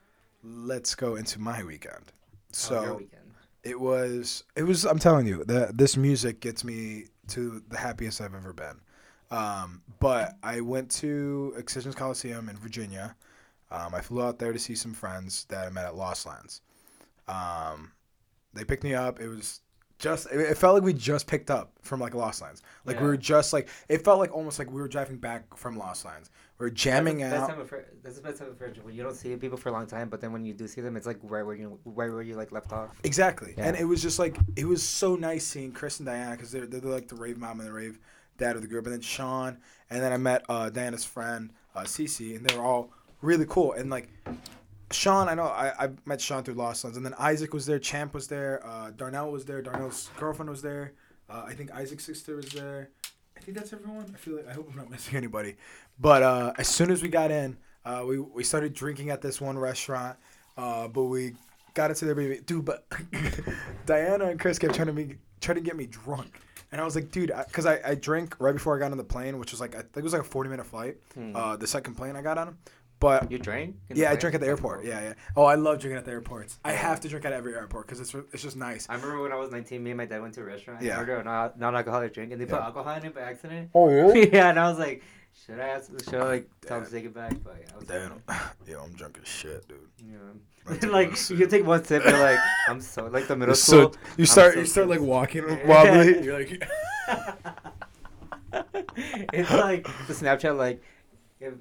let's 0.43 0.93
go 0.95 1.15
into 1.15 1.39
my 1.39 1.63
weekend. 1.63 2.11
So 2.51 2.75
Oh, 2.85 2.93
weekend. 2.97 3.31
it 3.63 3.79
was 3.79 4.43
it 4.57 4.63
was 4.63 4.85
I'm 4.85 4.99
telling 4.99 5.25
you 5.27 5.45
that 5.45 5.77
this 5.77 5.95
music 5.95 6.41
gets 6.41 6.63
me 6.65 7.05
to 7.29 7.61
the 7.69 7.77
happiest 7.77 8.19
I've 8.19 8.35
ever 8.35 8.51
been. 8.53 8.81
Um, 9.31 9.81
but 9.99 10.37
I 10.43 10.61
went 10.61 10.89
to 10.91 11.53
Excisions 11.57 11.95
Coliseum 11.95 12.47
in 12.49 12.57
Virginia. 12.57 13.15
Um, 13.71 13.93
I 13.93 14.01
flew 14.01 14.21
out 14.21 14.39
there 14.39 14.53
to 14.53 14.59
see 14.59 14.75
some 14.75 14.93
friends 14.93 15.45
that 15.49 15.67
I 15.67 15.69
met 15.69 15.85
at 15.85 15.95
Lost 15.95 16.25
Lands. 16.25 16.61
Um, 17.27 17.91
they 18.53 18.63
picked 18.63 18.83
me 18.83 18.93
up. 18.93 19.19
It 19.19 19.27
was 19.27 19.61
just 19.99 20.27
it, 20.31 20.57
felt 20.57 20.75
like 20.75 20.83
we 20.83 20.93
just 20.93 21.27
picked 21.27 21.49
up 21.49 21.71
from 21.81 21.99
like 21.99 22.13
Lost 22.13 22.41
Lands. 22.41 22.61
Like 22.85 23.01
we 23.01 23.07
were 23.07 23.17
just 23.17 23.51
like 23.51 23.67
it 23.89 24.03
felt 24.03 24.19
like 24.19 24.33
almost 24.33 24.59
like 24.59 24.71
we 24.71 24.79
were 24.79 24.87
driving 24.87 25.17
back 25.17 25.57
from 25.57 25.77
Lost 25.77 26.05
Lands. 26.05 26.29
We 26.59 26.65
were 26.65 26.69
jamming 26.69 27.17
that's 27.17 27.33
out. 27.33 27.47
Best 27.47 27.69
time 27.69 27.79
of, 27.79 27.85
that's 28.03 28.15
the 28.15 28.21
best 28.21 28.39
time 28.39 28.49
of 28.49 28.57
friendship 28.57 28.85
when 28.85 28.95
you 28.95 29.03
don't 29.03 29.15
see 29.15 29.35
people 29.35 29.57
for 29.57 29.69
a 29.69 29.71
long 29.71 29.87
time, 29.87 30.09
but 30.09 30.21
then 30.21 30.31
when 30.31 30.45
you 30.45 30.53
do 30.53 30.67
see 30.67 30.81
them, 30.81 30.97
it's 30.97 31.07
like 31.07 31.19
where 31.21 31.53
you 31.53 31.79
right 31.85 32.11
where 32.11 32.21
you 32.21 32.35
like 32.35 32.51
left 32.51 32.71
off. 32.71 32.99
Exactly. 33.03 33.53
Yeah. 33.57 33.65
And 33.65 33.77
it 33.77 33.85
was 33.85 34.01
just 34.01 34.19
like 34.19 34.37
it 34.55 34.65
was 34.65 34.83
so 34.83 35.15
nice 35.15 35.45
seeing 35.45 35.71
Chris 35.71 35.99
and 35.99 36.05
Diana 36.05 36.31
because 36.31 36.51
they're, 36.51 36.67
they're 36.67 36.81
like 36.81 37.07
the 37.07 37.15
rave 37.15 37.37
mom 37.37 37.59
and 37.59 37.67
the 37.67 37.73
rave 37.73 37.99
dad 38.37 38.55
of 38.55 38.61
the 38.61 38.67
group, 38.67 38.85
and 38.85 38.93
then 38.93 39.01
Sean, 39.01 39.57
and 39.89 40.01
then 40.01 40.13
I 40.13 40.17
met 40.17 40.45
uh, 40.47 40.69
Diana's 40.69 41.05
friend 41.05 41.51
uh, 41.75 41.81
Cece, 41.81 42.35
and 42.35 42.45
they 42.45 42.55
were 42.55 42.63
all 42.63 42.91
really 43.21 43.45
cool. 43.47 43.73
And 43.73 43.89
like 43.89 44.09
Sean, 44.91 45.27
I 45.27 45.33
know 45.35 45.43
I, 45.43 45.85
I 45.85 45.89
met 46.05 46.21
Sean 46.21 46.43
through 46.43 46.53
Lost 46.55 46.83
Lands, 46.83 46.97
and 46.97 47.05
then 47.05 47.13
Isaac 47.19 47.53
was 47.53 47.65
there, 47.65 47.79
Champ 47.79 48.13
was 48.13 48.27
there, 48.27 48.65
uh, 48.65 48.91
Darnell 48.95 49.31
was 49.31 49.45
there, 49.45 49.61
Darnell's 49.61 50.09
girlfriend 50.17 50.49
was 50.49 50.61
there, 50.61 50.93
uh, 51.29 51.43
I 51.45 51.53
think 51.53 51.71
Isaac's 51.71 52.05
sister 52.05 52.35
was 52.37 52.47
there. 52.49 52.89
I 53.35 53.39
think 53.41 53.57
that's 53.57 53.71
everyone. 53.73 54.05
I 54.13 54.17
feel 54.17 54.35
like 54.37 54.47
I 54.47 54.53
hope 54.53 54.67
I'm 54.71 54.75
not 54.77 54.89
missing 54.89 55.15
anybody. 55.15 55.55
But 55.99 56.23
uh, 56.23 56.53
as 56.57 56.67
soon 56.67 56.89
as 56.89 57.01
we 57.03 57.09
got 57.09 57.31
in, 57.31 57.57
uh, 57.85 58.03
we 58.07 58.17
we 58.19 58.43
started 58.43 58.73
drinking 58.73 59.09
at 59.09 59.21
this 59.21 59.39
one 59.39 59.57
restaurant, 59.57 60.17
uh, 60.57 60.87
but 60.87 61.03
we 61.03 61.33
got 61.73 61.91
into 61.91 62.05
their 62.05 62.15
baby, 62.15 62.39
dude. 62.45 62.65
But 62.65 62.85
Diana 63.85 64.25
and 64.25 64.39
Chris 64.39 64.57
kept 64.59 64.73
trying 64.75 64.87
to 64.87 64.93
me 64.93 65.15
trying 65.39 65.55
to 65.55 65.61
get 65.61 65.75
me 65.77 65.85
drunk, 65.85 66.39
and 66.71 66.81
I 66.81 66.83
was 66.83 66.95
like, 66.95 67.11
dude, 67.11 67.31
because 67.47 67.65
I, 67.65 67.79
I 67.85 67.95
drank 67.95 68.35
right 68.39 68.53
before 68.53 68.75
I 68.75 68.79
got 68.79 68.91
on 68.91 68.97
the 68.97 69.03
plane, 69.03 69.37
which 69.39 69.51
was 69.51 69.61
like 69.61 69.75
I 69.75 69.79
think 69.79 69.97
it 69.97 70.03
was 70.03 70.13
like 70.13 70.23
a 70.23 70.25
40 70.25 70.49
minute 70.49 70.65
flight, 70.65 70.97
Hmm. 71.13 71.35
uh, 71.35 71.55
the 71.57 71.67
second 71.67 71.95
plane 71.95 72.15
I 72.15 72.21
got 72.21 72.37
on. 72.37 72.57
But 72.99 73.31
You 73.31 73.37
drink? 73.37 73.75
yeah, 73.93 74.09
I 74.09 74.15
drink 74.15 74.33
at 74.33 74.41
the 74.41 74.47
airport. 74.47 74.83
Yeah, 74.83 74.99
yeah. 75.01 75.13
Oh, 75.35 75.43
I 75.43 75.53
love 75.53 75.77
drinking 75.79 75.97
at 75.99 76.05
the 76.05 76.11
airports. 76.11 76.59
I 76.65 76.71
have 76.71 76.99
to 77.01 77.07
drink 77.07 77.25
at 77.25 77.33
every 77.33 77.53
airport 77.53 77.85
because 77.85 77.99
it's 77.99 78.13
it's 78.33 78.41
just 78.41 78.57
nice. 78.57 78.87
I 78.89 78.95
remember 78.95 79.21
when 79.21 79.31
I 79.31 79.35
was 79.35 79.51
19, 79.51 79.83
me 79.83 79.91
and 79.91 79.97
my 79.99 80.05
dad 80.05 80.19
went 80.21 80.33
to 80.33 80.41
a 80.41 80.45
restaurant 80.45 80.79
and 80.79 80.87
Yeah. 80.87 80.97
ordered 80.97 81.19
a 81.19 81.23
non- 81.23 81.51
non-alcoholic 81.57 82.13
drink, 82.13 82.31
and 82.31 82.41
they 82.41 82.45
put 82.45 82.55
Yeah. 82.59 82.65
alcohol 82.65 82.95
in 82.95 83.05
it 83.05 83.13
by 83.13 83.21
accident. 83.21 83.69
Oh 83.75 83.89
yeah, 84.15 84.49
and 84.49 84.59
I 84.59 84.67
was 84.69 84.79
like, 84.79 85.03
should 85.45 85.59
I 85.59 85.67
ask, 85.67 85.91
should 86.05 86.15
I 86.15 86.23
like 86.23 86.49
tell 86.65 86.79
him 86.79 86.85
to 86.85 86.91
take 86.91 87.05
it 87.05 87.13
back? 87.13 87.33
But 87.43 87.57
yeah, 87.61 87.73
I 87.73 87.77
was 87.77 87.87
Damn, 87.87 88.23
yo, 88.67 88.79
I'm 88.81 88.93
drunk 88.93 89.19
as 89.21 89.27
shit, 89.27 89.67
dude. 89.67 89.77
Yeah. 90.03 90.17
That's 90.65 90.83
like 90.91 91.29
you 91.29 91.45
take 91.45 91.67
one 91.67 91.83
sip, 91.85 92.03
you're 92.03 92.17
like, 92.19 92.39
I'm 92.67 92.81
so 92.81 93.05
like 93.07 93.27
the 93.27 93.35
middle 93.35 93.49
You're 93.51 93.55
school. 93.55 93.93
so 93.93 93.99
you 94.17 94.25
start 94.25 94.53
so 94.55 94.59
you 94.61 94.65
start 94.65 94.87
like 94.87 95.01
walking 95.01 95.45
wobbly. 95.67 96.23
You're 96.23 96.39
like, 96.39 96.63
it's 99.33 99.51
like 99.51 99.83
the 100.07 100.13
Snapchat 100.13 100.57
like. 100.57 100.81
If, 101.39 101.53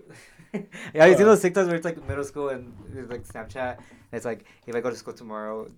yeah, 0.94 1.06
you 1.06 1.16
see 1.16 1.24
those 1.24 1.42
TikToks 1.42 1.66
where 1.66 1.76
it's 1.76 1.84
like 1.84 2.06
middle 2.08 2.24
school 2.24 2.48
and 2.50 2.72
it's 2.94 3.10
like 3.10 3.24
Snapchat. 3.26 3.76
And 3.78 4.12
it's 4.12 4.24
like 4.24 4.44
if 4.66 4.74
I 4.74 4.80
go 4.80 4.90
to 4.90 4.96
school 4.96 5.14
tomorrow, 5.14 5.68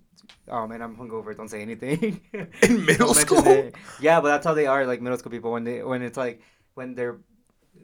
um, 0.49 0.71
and 0.71 0.83
I'm 0.83 0.95
hungover, 0.95 1.35
don't 1.35 1.49
say 1.49 1.61
anything. 1.61 2.21
in 2.63 2.85
middle 2.85 3.13
school. 3.13 3.45
it. 3.47 3.75
Yeah, 3.99 4.21
but 4.21 4.27
that's 4.29 4.45
how 4.45 4.53
they 4.53 4.67
are, 4.67 4.85
like 4.85 5.01
middle 5.01 5.17
school 5.17 5.31
people. 5.31 5.51
When 5.51 5.63
they 5.63 5.83
when 5.83 6.01
it's 6.01 6.17
like 6.17 6.41
when 6.75 6.95
their 6.95 7.17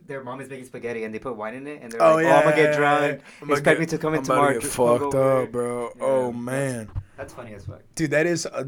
their 0.07 0.23
mom 0.23 0.39
is 0.41 0.49
making 0.49 0.65
spaghetti 0.65 1.03
and 1.03 1.13
they 1.13 1.19
put 1.19 1.35
wine 1.35 1.55
in 1.55 1.65
it 1.67 1.81
and 1.81 1.91
they're 1.91 2.01
Oh 2.01 2.15
like, 2.15 2.25
yeah, 2.25 2.35
oh, 2.35 2.37
I'm 2.37 2.43
gonna 2.43 2.55
get 2.55 2.75
drunk. 2.75 3.21
I'm 3.41 3.49
Expect 3.49 3.65
get- 3.65 3.79
me 3.79 3.85
to 3.87 3.97
come 3.97 4.13
in 4.13 4.19
I'm 4.19 4.25
about 4.25 4.33
tomorrow. 4.35 4.59
Get 4.59 4.69
fucked 4.69 5.15
up, 5.15 5.51
bro. 5.51 5.89
Yeah, 5.97 6.03
oh 6.03 6.31
man, 6.31 6.91
That's 7.17 7.33
funny 7.33 7.53
as 7.55 7.65
fuck. 7.65 7.81
dude, 7.95 8.11
that 8.11 8.25
is. 8.27 8.45
A... 8.45 8.67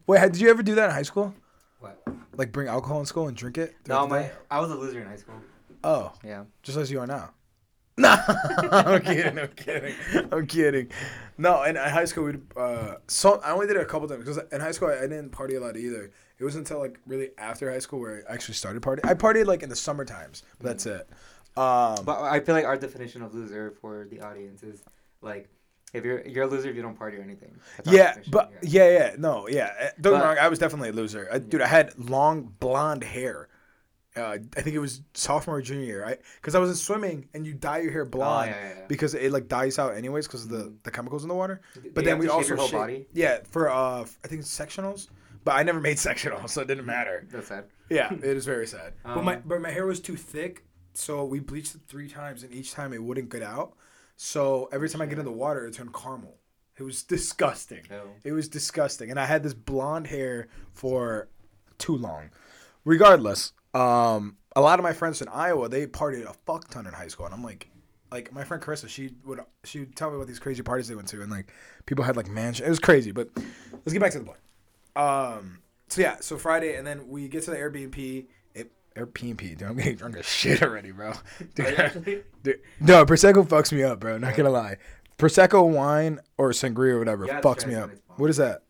Wait, 0.06 0.20
did 0.20 0.40
you 0.40 0.50
ever 0.50 0.62
do 0.62 0.74
that 0.74 0.86
in 0.86 0.90
high 0.90 1.02
school? 1.02 1.34
What? 1.78 2.02
Like 2.36 2.52
bring 2.52 2.68
alcohol 2.68 3.00
in 3.00 3.06
school 3.06 3.28
and 3.28 3.36
drink 3.36 3.56
it? 3.56 3.74
No, 3.86 4.06
my? 4.06 4.30
I 4.50 4.60
was 4.60 4.70
a 4.70 4.74
loser 4.74 5.00
in 5.00 5.06
high 5.06 5.16
school. 5.16 5.36
Oh, 5.82 6.12
Yeah. 6.22 6.44
just 6.62 6.76
as 6.76 6.90
you 6.90 7.00
are 7.00 7.06
now. 7.06 7.30
No, 8.06 8.16
I'm 8.70 9.00
kidding. 9.02 9.38
I'm 9.38 9.48
kidding. 9.48 9.94
I'm 10.32 10.46
kidding. 10.46 10.88
No, 11.38 11.62
and 11.62 11.76
in 11.76 11.82
high 11.88 12.04
school 12.04 12.24
we 12.24 12.34
uh 12.56 12.94
so 13.06 13.40
I 13.44 13.50
only 13.52 13.66
did 13.66 13.76
it 13.76 13.82
a 13.82 13.86
couple 13.86 14.08
times 14.08 14.24
because 14.24 14.38
in 14.52 14.60
high 14.60 14.72
school 14.72 14.88
I, 14.88 14.96
I 14.98 15.00
didn't 15.02 15.30
party 15.30 15.54
a 15.56 15.60
lot 15.60 15.76
either. 15.76 16.10
It 16.38 16.44
wasn't 16.44 16.68
until 16.68 16.80
like 16.80 16.98
really 17.06 17.30
after 17.38 17.70
high 17.70 17.78
school 17.80 18.00
where 18.00 18.22
I 18.28 18.32
actually 18.34 18.54
started 18.54 18.82
partying. 18.82 19.04
I 19.04 19.14
partied 19.14 19.46
like 19.46 19.62
in 19.62 19.68
the 19.68 19.76
summer 19.76 20.04
times, 20.04 20.42
but 20.58 20.66
that's 20.68 20.86
it. 20.86 21.08
Um, 21.56 21.96
But 22.04 22.22
I 22.22 22.40
feel 22.40 22.54
like 22.54 22.64
our 22.64 22.76
definition 22.76 23.22
of 23.22 23.34
loser 23.34 23.72
for 23.80 24.06
the 24.10 24.20
audience 24.20 24.62
is 24.62 24.82
like 25.20 25.48
if 25.92 26.04
you're 26.04 26.26
you're 26.26 26.44
a 26.44 26.46
loser 26.46 26.70
if 26.70 26.76
you 26.76 26.82
don't 26.82 26.96
party 26.96 27.18
or 27.18 27.22
anything. 27.22 27.52
Yeah, 27.84 28.16
but 28.30 28.52
yeah, 28.62 28.88
yeah, 28.90 29.14
no, 29.18 29.48
yeah. 29.48 29.72
uh, 29.80 29.88
Don't 30.00 30.12
get 30.14 30.18
me 30.18 30.18
But- 30.20 30.24
wrong. 30.24 30.38
I 30.40 30.48
was 30.48 30.58
definitely 30.58 30.90
a 30.90 30.92
loser, 30.92 31.28
uh, 31.30 31.38
dude. 31.38 31.60
I 31.62 31.66
had 31.66 31.98
long 31.98 32.54
blonde 32.60 33.02
hair. 33.04 33.48
Uh, 34.16 34.38
I 34.56 34.60
think 34.62 34.74
it 34.74 34.80
was 34.80 35.02
sophomore 35.14 35.58
or 35.58 35.62
junior 35.62 35.84
year, 35.84 36.02
right? 36.02 36.20
Because 36.40 36.54
I 36.56 36.58
was 36.58 36.70
in 36.70 36.76
swimming, 36.76 37.28
and 37.32 37.46
you 37.46 37.54
dye 37.54 37.78
your 37.78 37.92
hair 37.92 38.02
Oh, 38.02 38.06
blonde 38.06 38.50
yeah, 38.50 38.60
yeah, 38.68 38.74
yeah. 38.80 38.86
because 38.88 39.14
it 39.14 39.30
like 39.30 39.46
dyes 39.46 39.78
out 39.78 39.94
anyways 39.94 40.26
because 40.26 40.44
of 40.44 40.50
the, 40.50 40.64
Mhm. 40.64 40.82
the 40.82 40.90
chemicals 40.90 41.22
in 41.22 41.28
the 41.28 41.34
water. 41.34 41.60
But 41.94 42.02
you 42.04 42.10
then 42.10 42.18
we 42.18 42.28
also 42.28 42.48
your 42.48 42.56
whole 42.56 42.70
body. 42.72 43.06
Yeah, 43.12 43.38
for 43.48 43.70
uh, 43.70 44.00
I 44.24 44.26
think 44.28 44.42
sectionals, 44.42 45.08
but 45.44 45.52
I 45.52 45.62
never 45.62 45.80
made 45.80 45.96
sectionals, 46.08 46.50
so 46.50 46.60
it 46.62 46.66
didn't 46.66 46.86
matter. 46.86 47.24
That's 47.30 47.46
sad. 47.48 47.66
Yeah, 47.88 48.12
it 48.14 48.24
is 48.36 48.44
very 48.46 48.66
sad. 48.66 48.94
but 49.04 49.22
my 49.22 49.36
Um, 49.36 49.42
but 49.46 49.60
my 49.60 49.70
hair 49.70 49.86
was 49.86 50.00
too 50.00 50.16
thick, 50.16 50.64
so 50.92 51.24
we 51.24 51.38
bleached 51.38 51.76
it 51.76 51.82
three 51.86 52.08
times, 52.08 52.42
and 52.42 52.52
each 52.52 52.72
time 52.72 52.92
it 52.92 53.02
wouldn't 53.02 53.30
get 53.30 53.42
out. 53.42 53.74
So 54.16 54.68
every 54.72 54.88
time 54.88 55.02
I 55.02 55.06
get 55.06 55.18
in 55.20 55.24
the 55.24 55.30
water, 55.30 55.66
it 55.66 55.74
turned 55.74 55.94
caramel. 55.94 56.36
It 56.76 56.82
was 56.82 57.02
disgusting. 57.14 57.82
Oh. 57.92 58.10
It 58.24 58.32
was 58.32 58.48
disgusting, 58.48 59.08
and 59.10 59.20
I 59.20 59.26
had 59.26 59.44
this 59.44 59.54
blonde 59.54 60.08
hair 60.08 60.48
for 60.72 61.28
too 61.78 61.96
long. 61.96 62.30
Regardless, 62.84 63.52
um, 63.74 64.36
a 64.56 64.60
lot 64.60 64.78
of 64.78 64.82
my 64.82 64.92
friends 64.92 65.22
in 65.22 65.28
Iowa 65.28 65.68
they 65.68 65.86
partied 65.86 66.24
a 66.28 66.32
fuck 66.46 66.68
ton 66.68 66.86
in 66.86 66.92
high 66.92 67.08
school, 67.08 67.26
and 67.26 67.34
I'm 67.34 67.42
like, 67.42 67.68
like 68.10 68.32
my 68.32 68.44
friend 68.44 68.62
Carissa, 68.62 68.88
she 68.88 69.14
would 69.24 69.40
she 69.64 69.80
would 69.80 69.96
tell 69.96 70.10
me 70.10 70.16
about 70.16 70.26
these 70.26 70.38
crazy 70.38 70.62
parties 70.62 70.88
they 70.88 70.94
went 70.94 71.08
to, 71.08 71.22
and 71.22 71.30
like 71.30 71.52
people 71.86 72.04
had 72.04 72.16
like 72.16 72.28
mansion. 72.28 72.66
It 72.66 72.68
was 72.68 72.78
crazy, 72.80 73.12
but 73.12 73.28
let's 73.72 73.92
get 73.92 74.00
back 74.00 74.12
to 74.12 74.18
the 74.18 74.24
point. 74.24 74.38
Um, 74.96 75.58
so 75.88 76.00
yeah, 76.00 76.16
so 76.20 76.36
Friday, 76.36 76.76
and 76.76 76.86
then 76.86 77.08
we 77.08 77.28
get 77.28 77.44
to 77.44 77.50
the 77.50 77.56
Airbnb. 77.56 78.26
It, 78.54 78.72
Airbnb, 78.96 79.38
dude, 79.38 79.62
I'm 79.62 79.76
getting 79.76 79.96
drunk 79.96 80.16
as 80.16 80.26
shit 80.26 80.62
already, 80.62 80.90
bro. 80.90 81.12
Dude, 81.54 81.66
Are 81.66 81.70
you 81.70 81.76
actually? 81.76 82.22
dude, 82.42 82.60
no, 82.80 83.04
prosecco 83.06 83.46
fucks 83.46 83.72
me 83.72 83.82
up, 83.82 84.00
bro. 84.00 84.18
Not 84.18 84.34
gonna 84.34 84.50
lie, 84.50 84.78
prosecco 85.18 85.68
wine 85.68 86.18
or 86.38 86.50
sangria 86.50 86.94
or 86.94 86.98
whatever 86.98 87.26
to 87.26 87.34
fucks 87.34 87.66
me 87.66 87.74
up. 87.74 87.84
of 87.84 87.90
this 87.90 88.00
bomb. 88.00 88.16
What 88.18 88.30
is 88.30 88.36
that? 88.38 88.62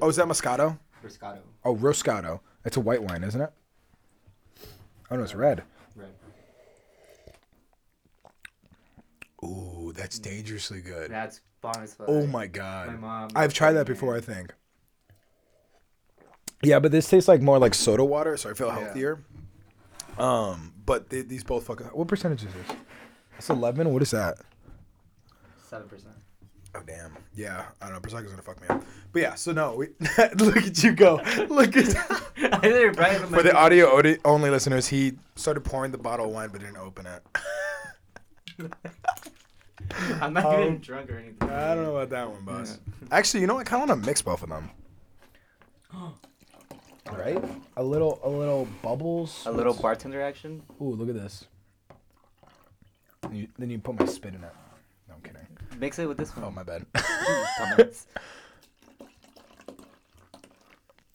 Oh, 0.00 0.08
is 0.08 0.16
that 0.16 0.26
Moscato? 0.26 0.78
Riscotto. 1.04 1.40
Oh, 1.64 1.76
Roscato. 1.76 2.40
It's 2.64 2.76
a 2.76 2.80
white 2.80 3.02
wine, 3.02 3.22
isn't 3.24 3.40
it? 3.40 3.52
Oh 5.14 5.16
no, 5.16 5.22
it's 5.22 5.34
red. 5.36 5.62
Red. 5.94 6.08
Ooh, 9.44 9.92
that's 9.94 10.18
dangerously 10.18 10.80
good. 10.80 11.08
That's 11.08 11.40
bomb 11.60 11.84
as 11.84 11.94
fuck. 11.94 12.08
Oh 12.08 12.26
my 12.26 12.48
god. 12.48 12.88
My 12.88 12.96
mom. 12.96 13.30
I've 13.36 13.54
tried 13.54 13.74
that 13.74 13.86
before, 13.86 14.16
I 14.16 14.20
think. 14.20 14.52
Yeah, 16.64 16.80
but 16.80 16.90
this 16.90 17.08
tastes 17.08 17.28
like 17.28 17.42
more 17.42 17.60
like 17.60 17.74
soda 17.74 18.04
water, 18.04 18.36
so 18.36 18.50
I 18.50 18.54
feel 18.54 18.70
healthier. 18.70 19.22
Um, 20.18 20.72
but 20.84 21.10
they, 21.10 21.22
these 21.22 21.44
both 21.44 21.64
fucking. 21.66 21.86
What 21.86 22.08
percentage 22.08 22.42
is 22.42 22.52
this? 22.52 22.76
It's 23.38 23.50
eleven. 23.50 23.92
What 23.92 24.02
is 24.02 24.10
that? 24.10 24.38
Seven 25.68 25.88
percent. 25.88 26.16
Oh 26.76 26.80
damn. 26.86 27.16
Yeah, 27.34 27.64
I 27.80 27.84
don't 27.86 27.94
know. 27.94 28.00
Prosecco's 28.00 28.30
gonna 28.30 28.42
fuck 28.42 28.60
me 28.60 28.66
up. 28.68 28.82
But 29.12 29.22
yeah, 29.22 29.34
so 29.34 29.52
no. 29.52 29.74
We, 29.76 29.88
look 30.36 30.56
at 30.56 30.82
you 30.82 30.92
go. 30.92 31.20
Look 31.48 31.76
at. 31.76 31.96
I 32.36 32.58
think 32.58 32.64
you're 32.74 32.92
bright 32.92 33.18
from 33.18 33.30
For 33.30 33.42
the 33.42 33.54
audio 33.56 33.90
odi- 33.90 34.18
only 34.24 34.50
listeners, 34.50 34.88
he 34.88 35.12
started 35.36 35.60
pouring 35.62 35.92
the 35.92 35.98
bottle 35.98 36.26
of 36.26 36.32
wine 36.32 36.48
but 36.50 36.60
didn't 36.60 36.76
open 36.76 37.06
it. 37.06 37.22
I'm 40.20 40.32
not 40.32 40.44
Um, 40.46 40.56
getting 40.56 40.78
drunk 40.78 41.10
or 41.10 41.18
anything. 41.18 41.48
I 41.50 41.74
don't 41.74 41.84
know 41.84 41.96
about 41.96 42.10
that 42.10 42.30
one, 42.30 42.44
boss. 42.44 42.78
Actually, 43.10 43.40
you 43.42 43.46
know, 43.46 43.54
what? 43.54 43.66
I 43.66 43.70
kind 43.70 43.82
of 43.82 43.88
want 43.88 44.02
to 44.02 44.06
mix 44.06 44.22
both 44.22 44.42
of 44.42 44.48
them. 44.48 44.70
right? 47.12 47.42
A 47.76 47.82
little, 47.82 48.18
a 48.24 48.28
little 48.28 48.66
bubbles. 48.82 49.44
A 49.46 49.52
little 49.52 49.74
bartender 49.74 50.22
action. 50.22 50.62
Ooh, 50.80 50.90
look 50.94 51.08
at 51.08 51.14
this. 51.14 51.44
And 53.22 53.36
you, 53.36 53.48
then 53.58 53.70
you 53.70 53.78
put 53.78 53.98
my 53.98 54.06
spit 54.06 54.34
in 54.34 54.42
it. 54.44 54.50
No, 55.74 55.80
I'm 55.80 55.80
kidding. 55.80 55.80
Mix 55.80 55.98
it 55.98 56.06
with 56.06 56.18
this 56.18 56.32
Oh, 56.36 56.42
one. 56.42 56.54
my 56.54 56.62
bad. 56.62 56.86
Dumbass. 56.94 58.06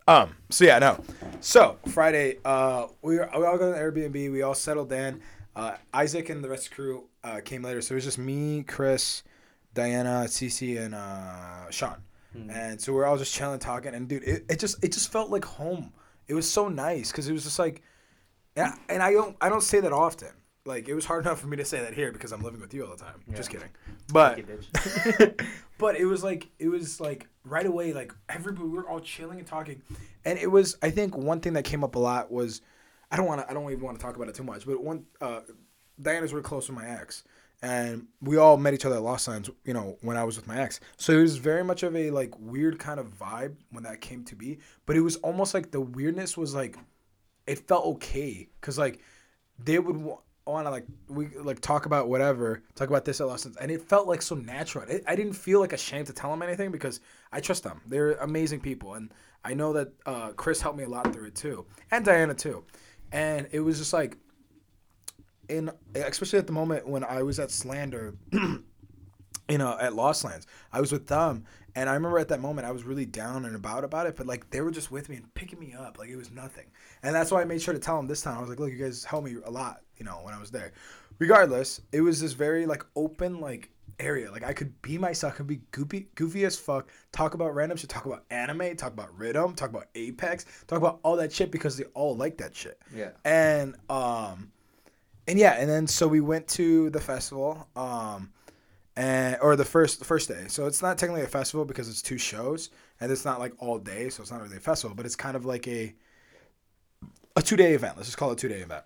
Um. 0.08 0.36
So 0.50 0.66
yeah, 0.66 0.80
no. 0.80 1.04
So 1.40 1.78
Friday, 1.90 2.38
uh, 2.44 2.88
we 3.04 3.18
were, 3.20 3.30
we 3.38 3.46
all 3.46 3.60
got 3.60 3.74
an 3.74 3.76
Airbnb. 3.76 4.32
We 4.32 4.42
all 4.42 4.56
settled 4.56 4.92
in. 4.92 5.22
Uh, 5.56 5.76
Isaac 5.94 6.30
and 6.30 6.44
the 6.44 6.50
rest 6.50 6.64
of 6.66 6.70
the 6.72 6.76
crew 6.76 7.04
uh, 7.24 7.42
came 7.46 7.62
later, 7.62 7.80
so 7.82 7.94
it 7.94 7.98
was 7.98 8.06
just 8.06 8.18
me, 8.18 8.64
Chris, 8.64 9.22
Diana, 9.76 10.24
Cece, 10.26 10.84
and 10.84 10.96
uh, 10.96 11.70
Sean. 11.70 11.98
Hmm. 12.34 12.50
And 12.50 12.82
so 12.82 12.92
we're 12.92 13.06
all 13.06 13.18
just 13.20 13.32
chilling, 13.36 13.60
talking, 13.60 13.94
and 13.94 14.08
dude, 14.08 14.24
it, 14.24 14.46
it 14.50 14.58
just 14.60 14.84
it 14.84 14.94
just 14.94 15.12
felt 15.12 15.30
like 15.30 15.46
home. 15.46 15.94
It 16.28 16.34
was 16.34 16.50
so 16.50 16.70
nice 16.70 17.12
because 17.12 17.28
it 17.30 17.34
was 17.34 17.44
just 17.44 17.60
like, 17.60 17.84
yeah. 18.58 18.74
And 18.90 19.04
I 19.04 19.14
don't 19.14 19.38
I 19.42 19.48
don't 19.50 19.62
say 19.62 19.80
that 19.80 19.94
often. 19.94 20.30
Like 20.70 20.88
it 20.88 20.94
was 20.94 21.04
hard 21.04 21.26
enough 21.26 21.42
for 21.42 21.48
me 21.48 21.58
to 21.58 21.66
say 21.66 21.80
that 21.82 21.96
here 21.96 22.12
because 22.12 22.32
I'm 22.32 22.44
living 22.44 22.62
with 22.62 22.76
you 22.76 22.86
all 22.86 22.96
the 22.96 23.04
time. 23.04 23.20
Just 23.36 23.50
kidding. 23.50 23.70
But 24.14 24.38
you, 24.38 25.36
but 25.80 25.96
it 25.96 26.06
was 26.06 26.24
like 26.24 26.48
it 26.60 26.70
was 26.70 27.02
like 27.02 27.28
right 27.44 27.66
away 27.66 27.92
like 27.92 28.14
everybody 28.30 28.68
we 28.68 28.78
were 28.78 28.88
all 28.88 29.00
chilling 29.00 29.40
and 29.40 29.48
talking. 29.48 29.82
And 30.26 30.38
it 30.38 30.52
was 30.52 30.78
i 30.84 30.92
think 30.92 31.18
one 31.18 31.40
thing 31.40 31.54
that 31.54 31.64
came 31.64 31.84
up 31.84 31.96
a 31.96 32.00
lot 32.00 32.32
was 32.32 32.62
i 33.10 33.18
don't 33.18 33.26
want 33.26 33.42
to 33.42 33.50
i 33.50 33.54
don't 33.54 33.72
even 33.72 33.84
want 33.84 33.98
to 33.98 34.06
talk 34.06 34.16
about 34.16 34.30
it 34.30 34.36
too 34.36 34.44
much 34.44 34.68
but 34.68 34.84
one 34.84 35.06
uh 35.22 35.40
diana's 36.00 36.34
really 36.34 36.44
close 36.44 36.70
with 36.70 36.78
my 36.78 36.88
ex. 36.88 37.24
And 37.62 38.08
we 38.22 38.38
all 38.38 38.56
met 38.56 38.74
each 38.74 38.86
other 38.86 38.96
at 38.96 39.02
lost 39.02 39.28
lands 39.28 39.50
you 39.66 39.74
know 39.74 39.98
when 40.02 40.18
i 40.18 40.24
was 40.24 40.36
with 40.36 40.48
my 40.48 40.62
ex. 40.62 40.80
So 40.98 41.18
it 41.18 41.22
was 41.22 41.38
very 41.38 41.64
much 41.64 41.82
of 41.82 41.96
a 41.96 42.12
like 42.12 42.38
weird 42.40 42.78
kind 42.78 43.00
of 43.00 43.08
vibe 43.18 43.56
when 43.72 43.84
that 43.86 44.02
came 44.02 44.24
to 44.26 44.36
be. 44.36 44.60
But 44.86 44.98
it 44.98 45.02
was 45.02 45.16
almost 45.18 45.56
like 45.56 45.72
the 45.72 45.82
weirdness 45.82 46.38
was 46.38 46.54
like 46.54 46.78
it 47.48 47.68
felt 47.68 47.86
okay 47.96 48.48
because 48.62 48.78
like 48.78 49.02
they 49.58 49.80
would 49.80 49.98
wa- 49.98 50.20
want 50.52 50.66
to 50.66 50.72
like 50.72 50.86
we 51.08 51.28
like 51.38 51.60
talk 51.60 51.86
about 51.86 52.08
whatever 52.08 52.62
talk 52.76 52.90
about 52.90 53.06
this 53.06 53.22
at 53.22 53.28
lessons 53.28 53.58
and 53.58 53.72
it 53.72 53.82
felt 53.82 54.08
like 54.08 54.22
so 54.22 54.36
natural 54.36 54.84
it, 54.90 55.04
i 55.08 55.16
didn't 55.16 55.34
feel 55.34 55.60
like 55.60 55.74
ashamed 55.74 56.08
to 56.08 56.14
tell 56.14 56.30
them 56.32 56.42
anything 56.42 56.72
because 56.72 57.00
i 57.32 57.40
trust 57.40 57.64
them 57.64 57.82
they're 57.88 58.14
amazing 58.14 58.60
people 58.60 58.94
and 58.96 59.14
i 59.44 59.54
know 59.54 59.74
that 59.74 59.92
uh, 60.06 60.30
chris 60.32 60.62
helped 60.62 60.78
me 60.78 60.84
a 60.84 60.90
lot 60.90 61.12
through 61.14 61.26
it 61.26 61.36
too 61.36 61.66
and 61.92 62.06
diana 62.06 62.34
too 62.34 62.64
and 63.12 63.48
it 63.52 63.60
was 63.60 63.78
just 63.78 63.94
like 63.94 64.18
in 65.48 65.72
especially 65.96 66.40
at 66.40 66.48
the 66.48 66.54
moment 66.54 66.88
when 66.88 67.04
i 67.04 67.24
was 67.24 67.40
at 67.40 67.52
slander 67.52 68.16
you 69.50 69.58
know, 69.58 69.76
at 69.80 69.94
Lost 69.94 70.24
Lands. 70.24 70.46
I 70.72 70.80
was 70.80 70.92
with 70.92 71.08
them, 71.08 71.46
and 71.76 71.90
I 71.90 71.96
remember 71.96 72.20
at 72.20 72.28
that 72.30 72.40
moment 72.40 72.68
I 72.68 72.72
was 72.72 72.84
really 72.84 73.06
down 73.06 73.46
and 73.46 73.56
about 73.56 73.84
about 73.84 74.06
it, 74.06 74.16
but 74.16 74.28
like 74.28 74.50
they 74.52 74.62
were 74.62 74.72
just 74.72 74.92
with 74.92 75.10
me 75.10 75.18
and 75.18 75.34
picking 75.34 75.60
me 75.60 75.74
up, 75.74 75.98
like 75.98 76.10
it 76.10 76.16
was 76.16 76.32
nothing. 76.32 76.68
And 77.04 77.16
that's 77.16 77.32
why 77.32 77.42
I 77.42 77.46
made 77.46 77.62
sure 77.62 77.74
to 77.74 77.80
tell 77.80 77.98
them 77.98 78.08
this 78.08 78.22
time. 78.22 78.38
I 78.38 78.42
was 78.42 78.50
like, 78.50 78.60
look, 78.60 78.72
you 78.72 78.78
guys 78.78 79.04
helped 79.04 79.26
me 79.26 79.38
a 79.44 79.50
lot, 79.50 79.82
you 80.00 80.06
know, 80.06 80.20
when 80.24 80.34
I 80.34 80.40
was 80.40 80.50
there. 80.52 80.72
Regardless, 81.20 81.82
it 81.92 82.02
was 82.02 82.22
this 82.22 82.34
very 82.34 82.66
like 82.66 82.84
open 82.96 83.40
like 83.40 83.70
area. 84.00 84.32
Like 84.32 84.44
I 84.44 84.54
could 84.54 84.82
be 84.82 84.98
myself, 84.98 85.34
I 85.34 85.38
could 85.38 85.48
be 85.48 85.62
goofy, 85.72 86.08
goofy 86.16 86.46
as 86.46 86.58
fuck, 86.58 86.90
talk 87.12 87.34
about 87.34 87.54
random 87.54 87.78
shit, 87.78 87.90
talk 87.90 88.06
about 88.06 88.24
anime, 88.32 88.76
talk 88.76 88.94
about 88.94 89.18
riddim, 89.20 89.56
talk 89.56 89.70
about 89.70 89.88
Apex, 89.96 90.46
talk 90.68 90.78
about 90.78 91.00
all 91.04 91.18
that 91.18 91.32
shit 91.32 91.52
because 91.52 91.78
they 91.78 91.84
all 91.94 92.16
like 92.16 92.38
that 92.38 92.56
shit. 92.56 92.80
yeah. 92.96 93.10
And 93.26 93.76
um 93.90 94.52
and 95.28 95.38
yeah, 95.38 95.54
and 95.60 95.70
then 95.70 95.86
so 95.86 96.08
we 96.08 96.22
went 96.22 96.48
to 96.50 96.90
the 96.90 97.00
festival. 97.02 97.68
Um 97.76 98.32
and 98.96 99.38
or 99.42 99.56
the 99.56 99.66
first 99.66 100.00
the 100.00 100.06
first 100.06 100.28
day. 100.28 100.46
So 100.48 100.66
it's 100.66 100.82
not 100.82 100.98
technically 100.98 101.24
a 101.24 101.28
festival 101.28 101.66
because 101.66 101.88
it's 101.90 102.02
two 102.02 102.18
shows 102.18 102.70
and 103.00 103.12
it's 103.12 103.26
not 103.26 103.40
like 103.40 103.54
all 103.60 103.78
day, 103.78 104.10
so 104.10 104.22
it's 104.22 104.32
not 104.32 104.42
really 104.42 104.58
a 104.58 104.62
festival, 104.62 104.96
but 104.96 105.06
it's 105.06 105.16
kind 105.16 105.36
of 105.36 105.46
like 105.46 105.68
a 105.68 105.94
a 107.36 107.42
two 107.42 107.56
day 107.56 107.74
event. 107.74 107.96
Let's 107.96 108.10
just 108.10 108.18
call 108.18 108.30
it 108.32 108.34
a 108.34 108.36
two 108.36 108.50
day 108.50 108.60
event. 108.60 108.84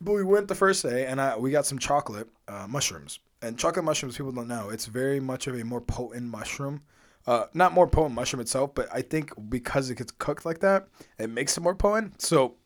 But 0.00 0.12
we 0.12 0.24
went 0.24 0.48
the 0.48 0.54
first 0.54 0.82
day 0.82 1.06
and 1.06 1.20
I, 1.20 1.36
we 1.36 1.50
got 1.50 1.66
some 1.66 1.78
chocolate 1.78 2.28
uh, 2.48 2.66
mushrooms. 2.68 3.18
And 3.42 3.58
chocolate 3.58 3.84
mushrooms, 3.84 4.16
people 4.16 4.32
don't 4.32 4.48
know, 4.48 4.70
it's 4.70 4.86
very 4.86 5.20
much 5.20 5.46
of 5.46 5.58
a 5.58 5.64
more 5.64 5.80
potent 5.80 6.24
mushroom. 6.24 6.82
Uh, 7.26 7.46
not 7.52 7.72
more 7.72 7.86
potent 7.86 8.14
mushroom 8.14 8.40
itself, 8.40 8.74
but 8.74 8.88
I 8.92 9.02
think 9.02 9.32
because 9.50 9.90
it 9.90 9.98
gets 9.98 10.10
cooked 10.12 10.46
like 10.46 10.60
that, 10.60 10.88
it 11.18 11.28
makes 11.28 11.56
it 11.56 11.60
more 11.60 11.74
potent. 11.74 12.20
So, 12.20 12.56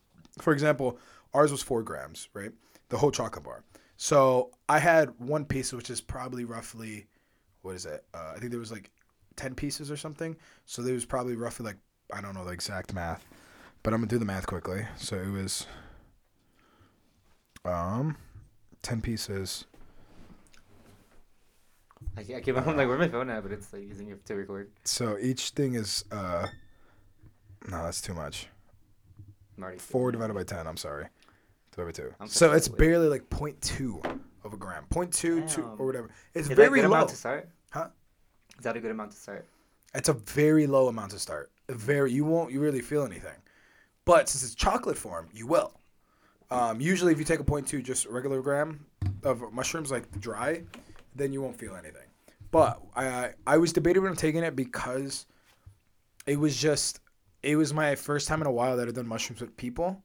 for 0.41 0.53
example, 0.53 0.99
ours 1.33 1.51
was 1.51 1.63
four 1.63 1.83
grams, 1.83 2.29
right? 2.35 2.53
The 2.89 2.97
whole 2.97 3.11
chocolate 3.11 3.45
bar. 3.45 3.65
So 3.97 4.51
I 4.69 4.79
had 4.79 5.13
one 5.19 5.45
piece, 5.45 5.73
which 5.73 5.91
is 5.91 6.01
probably 6.01 6.45
roughly, 6.45 7.07
what 7.63 7.75
is 7.75 7.87
it? 7.87 8.05
Uh, 8.15 8.33
I 8.37 8.39
think 8.39 8.51
there 8.51 8.61
was 8.61 8.73
like 8.73 8.91
ten 9.37 9.55
pieces 9.55 9.91
or 9.91 9.97
something. 9.97 10.37
So 10.67 10.83
there 10.83 10.95
was 10.95 11.05
probably 11.05 11.37
roughly 11.37 11.67
like 11.67 11.77
I 12.13 12.21
don't 12.21 12.35
know 12.35 12.45
the 12.45 12.53
exact 12.53 12.93
math, 12.93 13.27
but 13.83 13.93
I'm 13.93 14.01
gonna 14.01 14.09
do 14.09 14.19
the 14.19 14.25
math 14.25 14.47
quickly. 14.47 14.87
So 14.97 15.17
it 15.17 15.31
was, 15.31 15.67
um, 17.65 18.17
ten 18.83 19.01
pieces. 19.01 19.67
I, 22.17 22.21
I 22.21 22.41
keep 22.41 22.57
I'm 22.57 22.77
like, 22.77 22.87
where's 22.87 23.01
my 23.01 23.09
phone 23.09 23.31
at? 23.31 23.43
But 23.43 23.53
it's 23.53 23.73
like 23.73 23.83
using 23.83 24.11
it 24.11 24.25
to 24.27 24.35
record. 24.35 24.71
So 24.85 25.17
each 25.21 25.51
thing 25.51 25.75
is 25.75 26.05
uh, 26.13 26.47
no, 27.69 27.83
that's 27.85 28.01
too 28.01 28.15
much. 28.15 28.49
I'm 29.63 29.79
Four 29.79 30.13
divided 30.13 30.35
by 30.35 30.45
ten. 30.45 30.67
I'm 30.67 30.77
sorry, 30.77 31.07
divided 31.75 31.95
by 31.95 32.03
two. 32.05 32.15
I'm 32.21 32.29
So 32.29 32.53
it's 32.53 32.69
barely 32.69 33.09
like 33.09 33.29
0.2 33.31 34.21
of 34.45 34.53
a 34.53 34.57
gram, 34.57 34.85
0.2 34.91 35.11
two 35.51 35.63
or 35.79 35.87
whatever. 35.87 36.11
It's 36.35 36.43
Is 36.43 36.49
that 36.49 36.53
a 36.55 36.57
very 36.57 36.81
good 36.81 36.91
low. 36.91 36.97
amount 36.97 37.11
to 37.11 37.17
start? 37.17 37.49
Huh? 37.71 37.89
Is 38.59 38.65
that 38.65 38.77
a 38.77 38.81
good 38.81 38.91
amount 38.91 39.13
to 39.13 39.17
start? 39.17 39.47
It's 39.95 40.09
a 40.09 40.13
very 40.13 40.67
low 40.67 40.89
amount 40.89 41.13
to 41.13 41.19
start. 41.19 41.51
A 41.69 41.75
Very, 41.75 42.13
you 42.13 42.25
won't 42.25 42.53
you 42.53 42.61
really 42.61 42.81
feel 42.81 43.05
anything, 43.05 43.37
but 44.05 44.29
since 44.29 44.43
it's 44.45 44.55
chocolate 44.55 44.99
form, 44.99 45.29
you 45.33 45.47
will. 45.47 45.73
Um, 46.51 46.81
usually, 46.81 47.13
if 47.13 47.19
you 47.19 47.25
take 47.25 47.41
a 47.41 47.45
point 47.45 47.67
two, 47.67 47.83
just 47.83 48.07
regular 48.07 48.41
gram 48.41 48.87
of 49.23 49.53
mushrooms, 49.53 49.91
like 49.91 50.21
dry, 50.21 50.63
then 51.15 51.33
you 51.33 51.41
won't 51.43 51.57
feel 51.59 51.75
anything. 51.75 52.07
But 52.51 52.81
I 52.95 53.31
I 53.47 53.59
was 53.59 53.73
debating 53.73 54.07
on 54.07 54.17
taking 54.17 54.43
it 54.43 54.55
because 54.55 55.27
it 56.27 56.39
was 56.39 56.57
just 56.57 57.01
it 57.43 57.57
was 57.57 57.75
my 57.75 57.95
first 57.95 58.29
time 58.29 58.41
in 58.41 58.47
a 58.47 58.53
while 58.53 58.77
that 58.77 58.89
I've 58.89 58.95
done 58.95 59.07
mushrooms 59.07 59.41
with 59.41 59.57
people, 59.57 60.03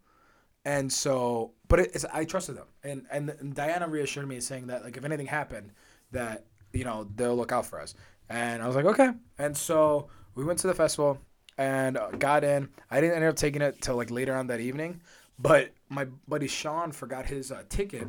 and 0.66 0.92
so 0.92 1.54
but 1.68 1.80
it, 1.80 1.92
it's 1.94 2.06
I 2.06 2.26
trusted 2.26 2.58
them, 2.58 2.68
and, 2.84 3.06
and 3.12 3.30
and 3.30 3.54
Diana 3.54 3.88
reassured 3.88 4.28
me 4.28 4.40
saying 4.40 4.68
that 4.68 4.84
like 4.84 4.98
if 4.98 5.06
anything 5.06 5.28
happened, 5.28 5.72
that 6.12 6.46
you 6.74 6.84
know 6.84 7.08
they'll 7.16 7.36
look 7.36 7.52
out 7.52 7.66
for 7.66 7.80
us, 7.80 7.96
and 8.30 8.64
I 8.64 8.68
was 8.68 8.76
like 8.76 8.86
okay, 8.86 9.12
and 9.38 9.56
so 9.56 10.10
we 10.36 10.44
went 10.44 10.60
to 10.60 10.68
the 10.68 10.74
festival 10.74 11.20
and 11.58 12.00
got 12.18 12.44
in. 12.44 12.70
I 12.90 13.02
didn't 13.02 13.18
end 13.18 13.26
up 13.26 13.36
taking 13.36 13.62
it 13.62 13.82
till 13.82 13.96
like 13.96 14.10
later 14.10 14.36
on 14.36 14.48
that 14.48 14.60
evening, 14.60 15.02
but 15.40 15.72
my 15.90 16.06
buddy 16.28 16.48
Sean 16.48 16.92
forgot 16.92 17.26
his 17.26 17.52
uh, 17.52 17.64
ticket, 17.70 18.08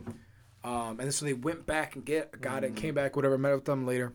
um, 0.64 1.00
and 1.00 1.14
so 1.14 1.24
they 1.24 1.32
went 1.32 1.66
back 1.66 1.94
and 1.94 2.04
get 2.04 2.40
got 2.40 2.64
it, 2.64 2.76
came 2.76 2.94
back, 2.94 3.16
whatever. 3.16 3.38
Met 3.38 3.54
with 3.54 3.64
them 3.64 3.86
later, 3.86 4.12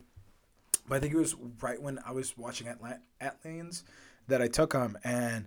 but 0.88 0.96
I 0.96 1.00
think 1.00 1.14
it 1.14 1.18
was 1.18 1.34
right 1.60 1.80
when 1.80 1.98
I 2.06 2.12
was 2.12 2.36
watching 2.36 2.68
Atla- 2.68 3.00
ATLiens 3.20 3.82
that 4.28 4.42
I 4.42 4.48
took 4.48 4.72
them, 4.72 4.98
and 5.02 5.46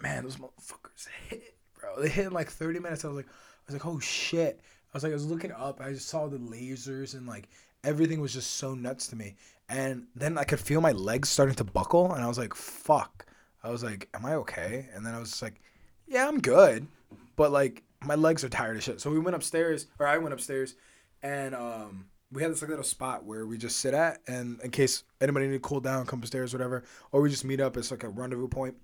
man, 0.00 0.24
those 0.24 0.36
motherfuckers 0.36 1.08
hit, 1.28 1.54
bro. 1.80 2.00
They 2.00 2.08
hit 2.08 2.26
in 2.26 2.32
like 2.32 2.50
thirty 2.50 2.78
minutes. 2.78 3.04
I 3.04 3.08
was 3.08 3.16
like, 3.16 3.26
I 3.28 3.72
was 3.72 3.74
like, 3.74 3.86
oh 3.86 3.98
shit. 3.98 4.60
I 4.92 4.96
was 4.96 5.02
like, 5.02 5.12
I 5.12 5.14
was 5.14 5.26
looking 5.26 5.52
up. 5.52 5.80
I 5.80 5.92
just 5.92 6.08
saw 6.08 6.26
the 6.26 6.38
lasers 6.38 7.14
and 7.14 7.26
like 7.26 7.48
everything 7.84 8.20
was 8.20 8.32
just 8.32 8.56
so 8.56 8.74
nuts 8.74 9.08
to 9.08 9.16
me. 9.16 9.34
And 9.68 10.06
then 10.14 10.38
I 10.38 10.44
could 10.44 10.60
feel 10.60 10.80
my 10.80 10.92
legs 10.92 11.28
starting 11.28 11.56
to 11.56 11.64
buckle, 11.64 12.12
and 12.12 12.22
I 12.22 12.28
was 12.28 12.38
like, 12.38 12.54
fuck. 12.54 13.26
I 13.62 13.70
was 13.70 13.82
like, 13.82 14.08
am 14.14 14.24
I 14.24 14.34
okay? 14.36 14.88
And 14.94 15.04
then 15.04 15.12
I 15.12 15.18
was 15.18 15.42
like, 15.42 15.60
yeah, 16.06 16.28
I'm 16.28 16.40
good, 16.40 16.86
but 17.36 17.52
like 17.52 17.82
my 18.04 18.14
legs 18.14 18.44
are 18.44 18.48
tired 18.48 18.76
of 18.76 18.82
shit. 18.82 19.00
So 19.00 19.10
we 19.10 19.18
went 19.18 19.36
upstairs, 19.36 19.86
or 19.98 20.06
I 20.06 20.18
went 20.18 20.34
upstairs, 20.34 20.74
and 21.22 21.54
um, 21.54 22.06
we 22.32 22.42
had 22.42 22.50
this 22.50 22.62
like 22.62 22.68
little 22.68 22.84
spot 22.84 23.24
where 23.24 23.46
we 23.46 23.58
just 23.58 23.78
sit 23.78 23.94
at, 23.94 24.20
and 24.26 24.60
in 24.62 24.70
case 24.70 25.04
anybody 25.20 25.46
need 25.46 25.54
to 25.54 25.60
cool 25.60 25.80
down, 25.80 26.06
come 26.06 26.20
upstairs, 26.20 26.52
whatever, 26.52 26.84
or 27.12 27.20
we 27.20 27.30
just 27.30 27.44
meet 27.44 27.60
up. 27.60 27.76
It's 27.76 27.90
like 27.90 28.04
a 28.04 28.08
rendezvous 28.08 28.48
point. 28.48 28.76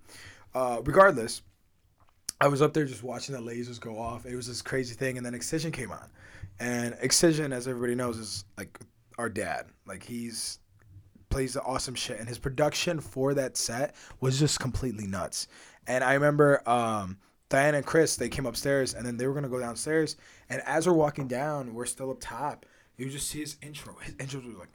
Uh, 0.55 0.81
regardless, 0.85 1.43
I 2.41 2.49
was 2.49 2.63
up 2.63 2.73
there 2.75 2.85
just 2.85 3.03
watching 3.03 3.35
the 3.35 3.41
lasers 3.41 3.81
go 3.81 3.99
off. 3.99 4.27
It 4.27 4.37
was 4.37 4.47
this 4.47 4.63
crazy 4.63 4.95
thing, 4.95 5.17
and 5.17 5.25
then 5.25 5.35
Excision 5.35 5.73
came 5.73 5.91
on, 5.91 6.11
and 6.61 6.97
Excision, 7.01 7.53
as 7.53 7.67
everybody 7.67 7.95
knows, 7.95 8.19
is 8.19 8.45
like 8.57 8.79
our 9.19 9.29
dad. 9.29 9.67
Like 9.87 10.03
he's 10.03 10.59
plays 11.31 11.55
the 11.55 11.63
awesome 11.63 11.95
shit, 11.95 12.19
and 12.19 12.29
his 12.29 12.39
production 12.39 13.01
for 13.01 13.35
that 13.35 13.57
set 13.57 13.95
was 14.21 14.39
just 14.39 14.61
completely 14.61 15.07
nuts. 15.07 15.49
And 15.87 16.05
I 16.05 16.15
remember 16.15 16.63
um, 16.69 17.19
Diana 17.53 17.77
and 17.77 17.87
Chris, 17.87 18.17
they 18.17 18.31
came 18.31 18.47
upstairs, 18.47 18.95
and 18.95 19.05
then 19.05 19.19
they 19.19 19.27
were 19.27 19.35
gonna 19.35 19.47
go 19.47 19.61
downstairs. 19.61 20.17
And 20.49 20.63
as 20.65 20.87
we're 20.87 20.95
walking 20.95 21.29
down, 21.29 21.75
we're 21.75 21.85
still 21.85 22.11
up 22.11 22.17
top. 22.19 22.65
You 22.97 23.11
just 23.11 23.29
see 23.29 23.41
his 23.41 23.59
intro. 23.61 23.95
His 24.01 24.15
intro 24.19 24.41
was 24.41 24.57
like, 24.57 24.71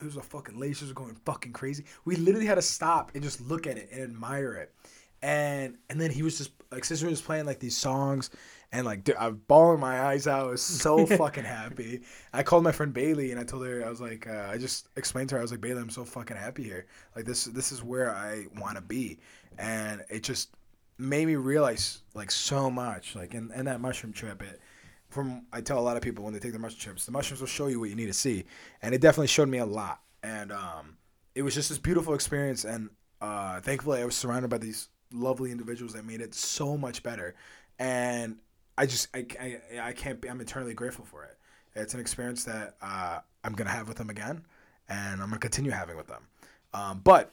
it 0.00 0.04
was 0.04 0.16
a 0.16 0.20
fucking 0.20 0.56
lasers 0.56 0.92
going 0.92 1.14
fucking 1.24 1.52
crazy. 1.52 1.84
We 2.04 2.16
literally 2.16 2.46
had 2.46 2.56
to 2.56 2.62
stop 2.62 3.12
and 3.14 3.22
just 3.22 3.40
look 3.40 3.68
at 3.68 3.78
it 3.78 3.90
and 3.92 4.02
admire 4.02 4.54
it. 4.54 4.74
And 5.22 5.76
and 5.88 6.00
then 6.00 6.10
he 6.10 6.24
was 6.24 6.38
just 6.38 6.50
like 6.72 6.84
Sister 6.84 7.06
was 7.06 7.20
playing 7.22 7.46
like 7.46 7.60
these 7.60 7.76
songs 7.76 8.30
and 8.72 8.84
like 8.84 9.04
dude, 9.04 9.14
I 9.14 9.28
was 9.28 9.36
bawling 9.46 9.78
my 9.78 10.06
eyes 10.06 10.26
out. 10.26 10.48
I 10.48 10.50
was 10.50 10.62
so 10.62 11.06
fucking 11.16 11.44
happy. 11.44 12.00
I 12.32 12.42
called 12.42 12.64
my 12.64 12.72
friend 12.72 12.92
Bailey 12.92 13.30
and 13.30 13.38
I 13.38 13.44
told 13.44 13.64
her 13.64 13.86
I 13.86 13.90
was 13.90 14.00
like 14.00 14.26
uh, 14.26 14.48
I 14.50 14.58
just 14.58 14.88
explained 14.96 15.28
to 15.28 15.36
her 15.36 15.40
I 15.40 15.42
was 15.42 15.52
like 15.52 15.60
Bailey 15.60 15.82
I'm 15.82 15.90
so 15.90 16.04
fucking 16.04 16.36
happy 16.36 16.64
here. 16.64 16.86
Like 17.14 17.26
this 17.26 17.44
this 17.44 17.70
is 17.70 17.84
where 17.84 18.12
I 18.12 18.46
want 18.58 18.74
to 18.74 18.82
be. 18.82 19.20
And 19.56 20.04
it 20.10 20.24
just 20.24 20.55
made 20.98 21.26
me 21.26 21.36
realize 21.36 22.02
like 22.14 22.30
so 22.30 22.70
much 22.70 23.14
like 23.14 23.34
in, 23.34 23.50
in 23.52 23.66
that 23.66 23.80
mushroom 23.80 24.12
trip 24.12 24.42
it 24.42 24.60
from 25.08 25.46
I 25.52 25.60
tell 25.60 25.78
a 25.78 25.80
lot 25.80 25.96
of 25.96 26.02
people 26.02 26.24
when 26.24 26.32
they 26.32 26.40
take 26.40 26.52
the 26.52 26.58
mushroom 26.58 26.80
trips 26.80 27.06
the 27.06 27.12
mushrooms 27.12 27.40
will 27.40 27.46
show 27.46 27.66
you 27.66 27.78
what 27.80 27.90
you 27.90 27.96
need 27.96 28.06
to 28.06 28.12
see 28.12 28.44
and 28.82 28.94
it 28.94 29.00
definitely 29.00 29.28
showed 29.28 29.48
me 29.48 29.58
a 29.58 29.66
lot 29.66 30.00
and 30.22 30.52
um, 30.52 30.96
it 31.34 31.42
was 31.42 31.54
just 31.54 31.68
this 31.68 31.78
beautiful 31.78 32.14
experience 32.14 32.64
and 32.64 32.90
uh, 33.20 33.60
thankfully 33.60 34.00
I 34.00 34.04
was 34.04 34.16
surrounded 34.16 34.48
by 34.48 34.58
these 34.58 34.88
lovely 35.12 35.50
individuals 35.50 35.92
that 35.92 36.04
made 36.04 36.20
it 36.20 36.34
so 36.34 36.76
much 36.76 37.02
better 37.02 37.34
and 37.78 38.36
I 38.78 38.86
just 38.86 39.08
I, 39.14 39.26
I, 39.40 39.60
I 39.88 39.92
can't 39.92 40.20
be 40.20 40.28
I'm 40.28 40.40
eternally 40.40 40.74
grateful 40.74 41.04
for 41.04 41.24
it. 41.24 41.38
It's 41.74 41.94
an 41.94 42.00
experience 42.00 42.44
that 42.44 42.76
uh, 42.82 43.20
I'm 43.44 43.52
gonna 43.52 43.70
have 43.70 43.88
with 43.88 43.96
them 43.96 44.10
again 44.10 44.44
and 44.88 45.20
I'm 45.20 45.28
gonna 45.28 45.38
continue 45.38 45.70
having 45.70 45.96
with 45.96 46.06
them. 46.06 46.26
Um, 46.74 47.00
but 47.02 47.32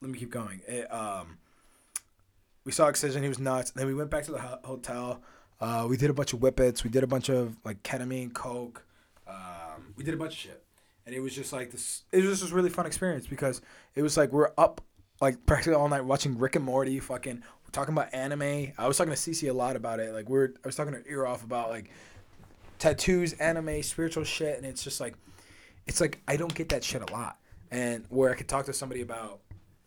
let 0.00 0.10
me 0.10 0.18
keep 0.18 0.30
going. 0.30 0.62
It, 0.66 0.92
um, 0.92 1.38
we 2.64 2.72
saw 2.72 2.88
Excision. 2.88 3.22
He 3.22 3.28
was 3.28 3.38
nuts. 3.38 3.70
Then 3.70 3.86
we 3.86 3.94
went 3.94 4.10
back 4.10 4.24
to 4.24 4.32
the 4.32 4.38
ho- 4.38 4.58
hotel. 4.64 5.22
Uh, 5.60 5.86
we 5.88 5.96
did 5.96 6.10
a 6.10 6.14
bunch 6.14 6.32
of 6.32 6.40
whippets. 6.40 6.82
We 6.82 6.90
did 6.90 7.04
a 7.04 7.06
bunch 7.06 7.28
of 7.28 7.56
like 7.64 7.82
ketamine, 7.82 8.32
coke. 8.32 8.84
Um, 9.28 9.94
we 9.96 10.04
did 10.04 10.14
a 10.14 10.16
bunch 10.16 10.32
of 10.32 10.38
shit, 10.38 10.64
and 11.06 11.14
it 11.14 11.20
was 11.20 11.34
just 11.34 11.52
like 11.52 11.70
this. 11.70 12.02
It 12.12 12.18
was 12.18 12.26
just 12.26 12.42
this 12.42 12.50
really 12.50 12.70
fun 12.70 12.86
experience 12.86 13.26
because 13.26 13.62
it 13.94 14.02
was 14.02 14.16
like 14.16 14.32
we're 14.32 14.50
up 14.58 14.80
like 15.20 15.46
practically 15.46 15.74
all 15.74 15.88
night 15.88 16.04
watching 16.04 16.38
Rick 16.38 16.56
and 16.56 16.64
Morty. 16.64 16.98
Fucking, 16.98 17.42
talking 17.72 17.94
about 17.94 18.12
anime. 18.12 18.72
I 18.76 18.86
was 18.86 18.96
talking 18.96 19.12
to 19.12 19.18
Cece 19.18 19.48
a 19.48 19.52
lot 19.52 19.76
about 19.76 20.00
it. 20.00 20.12
Like 20.12 20.28
we're, 20.28 20.48
I 20.64 20.68
was 20.68 20.76
talking 20.76 20.94
to 20.94 21.02
ear 21.08 21.26
off 21.26 21.44
about 21.44 21.70
like 21.70 21.90
tattoos, 22.78 23.32
anime, 23.34 23.82
spiritual 23.82 24.24
shit, 24.24 24.56
and 24.56 24.66
it's 24.66 24.84
just 24.84 25.00
like, 25.00 25.14
it's 25.86 26.00
like 26.00 26.20
I 26.28 26.36
don't 26.36 26.54
get 26.54 26.68
that 26.70 26.84
shit 26.84 27.08
a 27.08 27.12
lot, 27.12 27.38
and 27.70 28.04
where 28.08 28.30
I 28.30 28.34
could 28.34 28.48
talk 28.48 28.66
to 28.66 28.72
somebody 28.72 29.00
about 29.00 29.40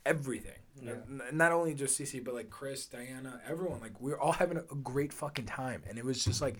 everything. 0.05 0.53
Yeah. 0.81 0.93
Not 1.31 1.51
only 1.51 1.73
just 1.73 1.99
Cece, 1.99 2.23
but 2.23 2.33
like 2.33 2.49
Chris, 2.49 2.85
Diana, 2.85 3.39
everyone. 3.47 3.79
Like 3.79 3.99
we 4.01 4.11
are 4.11 4.19
all 4.19 4.33
having 4.33 4.57
a, 4.57 4.75
great 4.75 5.13
fucking 5.13 5.45
time, 5.45 5.81
and 5.87 5.97
it 5.97 6.03
was 6.03 6.23
just 6.23 6.41
like, 6.41 6.57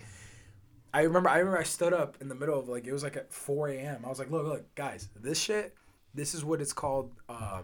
I 0.94 1.02
remember. 1.02 1.28
I 1.28 1.38
remember 1.38 1.58
I 1.58 1.64
stood 1.64 1.92
up 1.92 2.16
in 2.20 2.28
the 2.28 2.34
middle 2.34 2.58
of 2.58 2.68
like 2.68 2.86
it 2.86 2.92
was 2.92 3.02
like 3.02 3.16
at 3.16 3.32
four 3.32 3.68
a.m. 3.68 4.02
I 4.04 4.08
was 4.08 4.18
like, 4.18 4.30
look, 4.30 4.46
look, 4.46 4.74
guys, 4.74 5.08
this 5.20 5.40
shit. 5.40 5.74
This 6.14 6.34
is 6.34 6.44
what 6.44 6.62
it's 6.62 6.72
called. 6.72 7.12
Uh, 7.28 7.62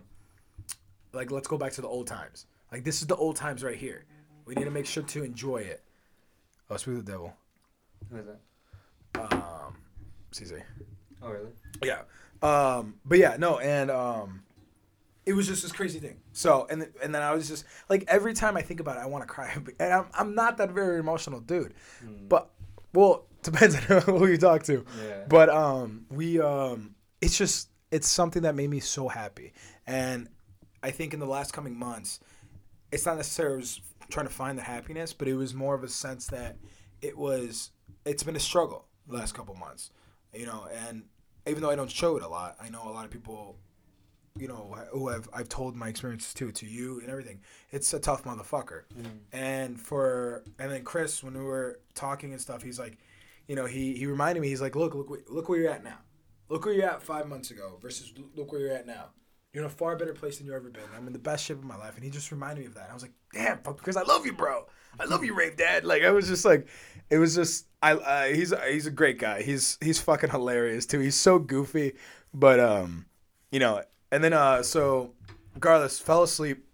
like 1.12 1.30
let's 1.30 1.48
go 1.48 1.56
back 1.56 1.72
to 1.72 1.80
the 1.80 1.88
old 1.88 2.06
times. 2.06 2.46
Like 2.70 2.84
this 2.84 3.00
is 3.00 3.06
the 3.06 3.16
old 3.16 3.36
times 3.36 3.62
right 3.62 3.76
here. 3.76 4.04
We 4.44 4.54
need 4.54 4.64
to 4.64 4.70
make 4.70 4.86
sure 4.86 5.02
to 5.02 5.24
enjoy 5.24 5.58
it. 5.58 5.82
Oh, 6.68 6.76
speak 6.76 6.96
of 6.96 7.06
the 7.06 7.12
devil. 7.12 7.34
Who 8.10 8.16
is 8.18 8.26
that? 8.26 9.32
Um, 9.32 9.76
Cece. 10.32 10.62
Oh 11.22 11.30
really? 11.30 11.50
Yeah. 11.82 12.02
Um, 12.42 12.94
but 13.04 13.18
yeah, 13.18 13.36
no, 13.38 13.58
and 13.58 13.90
um, 13.90 14.42
it 15.24 15.34
was 15.34 15.46
just 15.46 15.62
this 15.62 15.72
crazy 15.72 15.98
thing. 15.98 16.18
So, 16.32 16.66
and 16.70 16.82
th- 16.82 16.92
and 17.02 17.14
then 17.14 17.22
I 17.22 17.32
was 17.34 17.48
just 17.48 17.64
like, 17.88 18.04
every 18.08 18.34
time 18.34 18.56
I 18.56 18.62
think 18.62 18.80
about 18.80 18.96
it, 18.96 19.00
I 19.00 19.06
want 19.06 19.22
to 19.22 19.28
cry. 19.28 19.54
And 19.80 19.92
I'm 19.92 20.06
I'm 20.14 20.34
not 20.34 20.58
that 20.58 20.70
very 20.70 20.98
emotional 20.98 21.40
dude, 21.40 21.74
but 22.28 22.50
well, 22.92 23.26
depends 23.42 23.76
on 23.76 24.02
who 24.02 24.26
you 24.26 24.36
talk 24.36 24.62
to. 24.64 24.84
Yeah. 25.04 25.24
But 25.28 25.48
um, 25.48 26.06
we 26.10 26.40
um, 26.40 26.94
it's 27.20 27.36
just 27.36 27.68
it's 27.90 28.08
something 28.08 28.42
that 28.42 28.54
made 28.54 28.70
me 28.70 28.80
so 28.80 29.08
happy, 29.08 29.52
and 29.86 30.28
I 30.82 30.90
think 30.90 31.14
in 31.14 31.20
the 31.20 31.26
last 31.26 31.52
coming 31.52 31.78
months, 31.78 32.20
it's 32.90 33.06
not 33.06 33.16
necessarily 33.16 33.54
I 33.54 33.58
was 33.58 33.80
trying 34.10 34.26
to 34.26 34.32
find 34.32 34.58
the 34.58 34.62
happiness, 34.62 35.12
but 35.12 35.28
it 35.28 35.34
was 35.34 35.54
more 35.54 35.74
of 35.74 35.84
a 35.84 35.88
sense 35.88 36.26
that 36.28 36.56
it 37.00 37.16
was 37.16 37.70
it's 38.04 38.22
been 38.22 38.36
a 38.36 38.40
struggle 38.40 38.86
the 39.06 39.16
last 39.16 39.34
couple 39.34 39.54
months, 39.54 39.90
you 40.34 40.46
know, 40.46 40.66
and 40.88 41.04
even 41.46 41.62
though 41.62 41.70
I 41.70 41.76
don't 41.76 41.90
show 41.90 42.16
it 42.16 42.22
a 42.22 42.28
lot, 42.28 42.56
I 42.60 42.68
know 42.68 42.88
a 42.88 42.90
lot 42.92 43.04
of 43.04 43.10
people, 43.10 43.56
you 44.36 44.48
know, 44.48 44.74
who 44.90 45.08
have 45.08 45.28
I've 45.32 45.48
told 45.48 45.76
my 45.76 45.88
experiences 45.88 46.32
to 46.34 46.50
to 46.52 46.66
you 46.66 47.00
and 47.00 47.10
everything. 47.10 47.40
It's 47.70 47.92
a 47.94 48.00
tough 48.00 48.24
motherfucker, 48.24 48.82
and 49.32 49.80
for 49.80 50.42
and 50.58 50.70
then 50.70 50.84
Chris 50.84 51.22
when 51.22 51.34
we 51.34 51.44
were 51.44 51.80
talking 51.94 52.32
and 52.32 52.40
stuff, 52.40 52.62
he's 52.62 52.78
like, 52.78 52.98
you 53.46 53.56
know, 53.56 53.66
he 53.66 53.94
he 53.94 54.06
reminded 54.06 54.40
me, 54.40 54.48
he's 54.48 54.62
like, 54.62 54.76
look, 54.76 54.94
look, 54.94 55.10
look 55.28 55.48
where 55.48 55.58
you're 55.58 55.70
at 55.70 55.84
now, 55.84 55.98
look 56.48 56.64
where 56.64 56.74
you're 56.74 56.88
at 56.88 57.02
five 57.02 57.28
months 57.28 57.50
ago 57.50 57.78
versus 57.80 58.12
look 58.34 58.52
where 58.52 58.60
you're 58.60 58.72
at 58.72 58.86
now. 58.86 59.06
You're 59.52 59.64
in 59.64 59.66
a 59.66 59.70
far 59.70 59.96
better 59.96 60.14
place 60.14 60.38
than 60.38 60.46
you've 60.46 60.56
ever 60.56 60.70
been. 60.70 60.82
I'm 60.96 61.06
in 61.06 61.12
the 61.12 61.18
best 61.18 61.44
shape 61.44 61.58
of 61.58 61.64
my 61.64 61.76
life, 61.76 61.96
and 61.96 62.02
he 62.02 62.08
just 62.08 62.32
reminded 62.32 62.60
me 62.60 62.66
of 62.68 62.74
that. 62.74 62.88
I 62.90 62.94
was 62.94 63.02
like, 63.02 63.12
damn, 63.34 63.58
fuck, 63.58 63.82
Chris, 63.82 63.98
I 63.98 64.02
love 64.02 64.24
you, 64.24 64.32
bro. 64.32 64.64
I 64.98 65.04
love 65.04 65.24
you, 65.24 65.34
Rave 65.34 65.58
Dad. 65.58 65.84
Like 65.84 66.04
I 66.04 66.10
was 66.10 66.26
just 66.26 66.46
like, 66.46 66.66
it 67.10 67.18
was 67.18 67.34
just 67.34 67.66
I 67.82 67.92
uh, 67.92 68.24
he's 68.26 68.54
he's 68.70 68.86
a 68.86 68.90
great 68.90 69.18
guy. 69.18 69.42
He's 69.42 69.76
he's 69.80 70.00
fucking 70.00 70.30
hilarious 70.30 70.86
too. 70.86 71.00
He's 71.00 71.16
so 71.16 71.38
goofy, 71.38 71.94
but 72.32 72.60
um, 72.60 73.06
you 73.50 73.58
know, 73.58 73.82
and 74.12 74.22
then 74.22 74.32
uh, 74.32 74.62
so 74.62 75.14
regardless, 75.54 75.98
fell 75.98 76.22
asleep. 76.22 76.64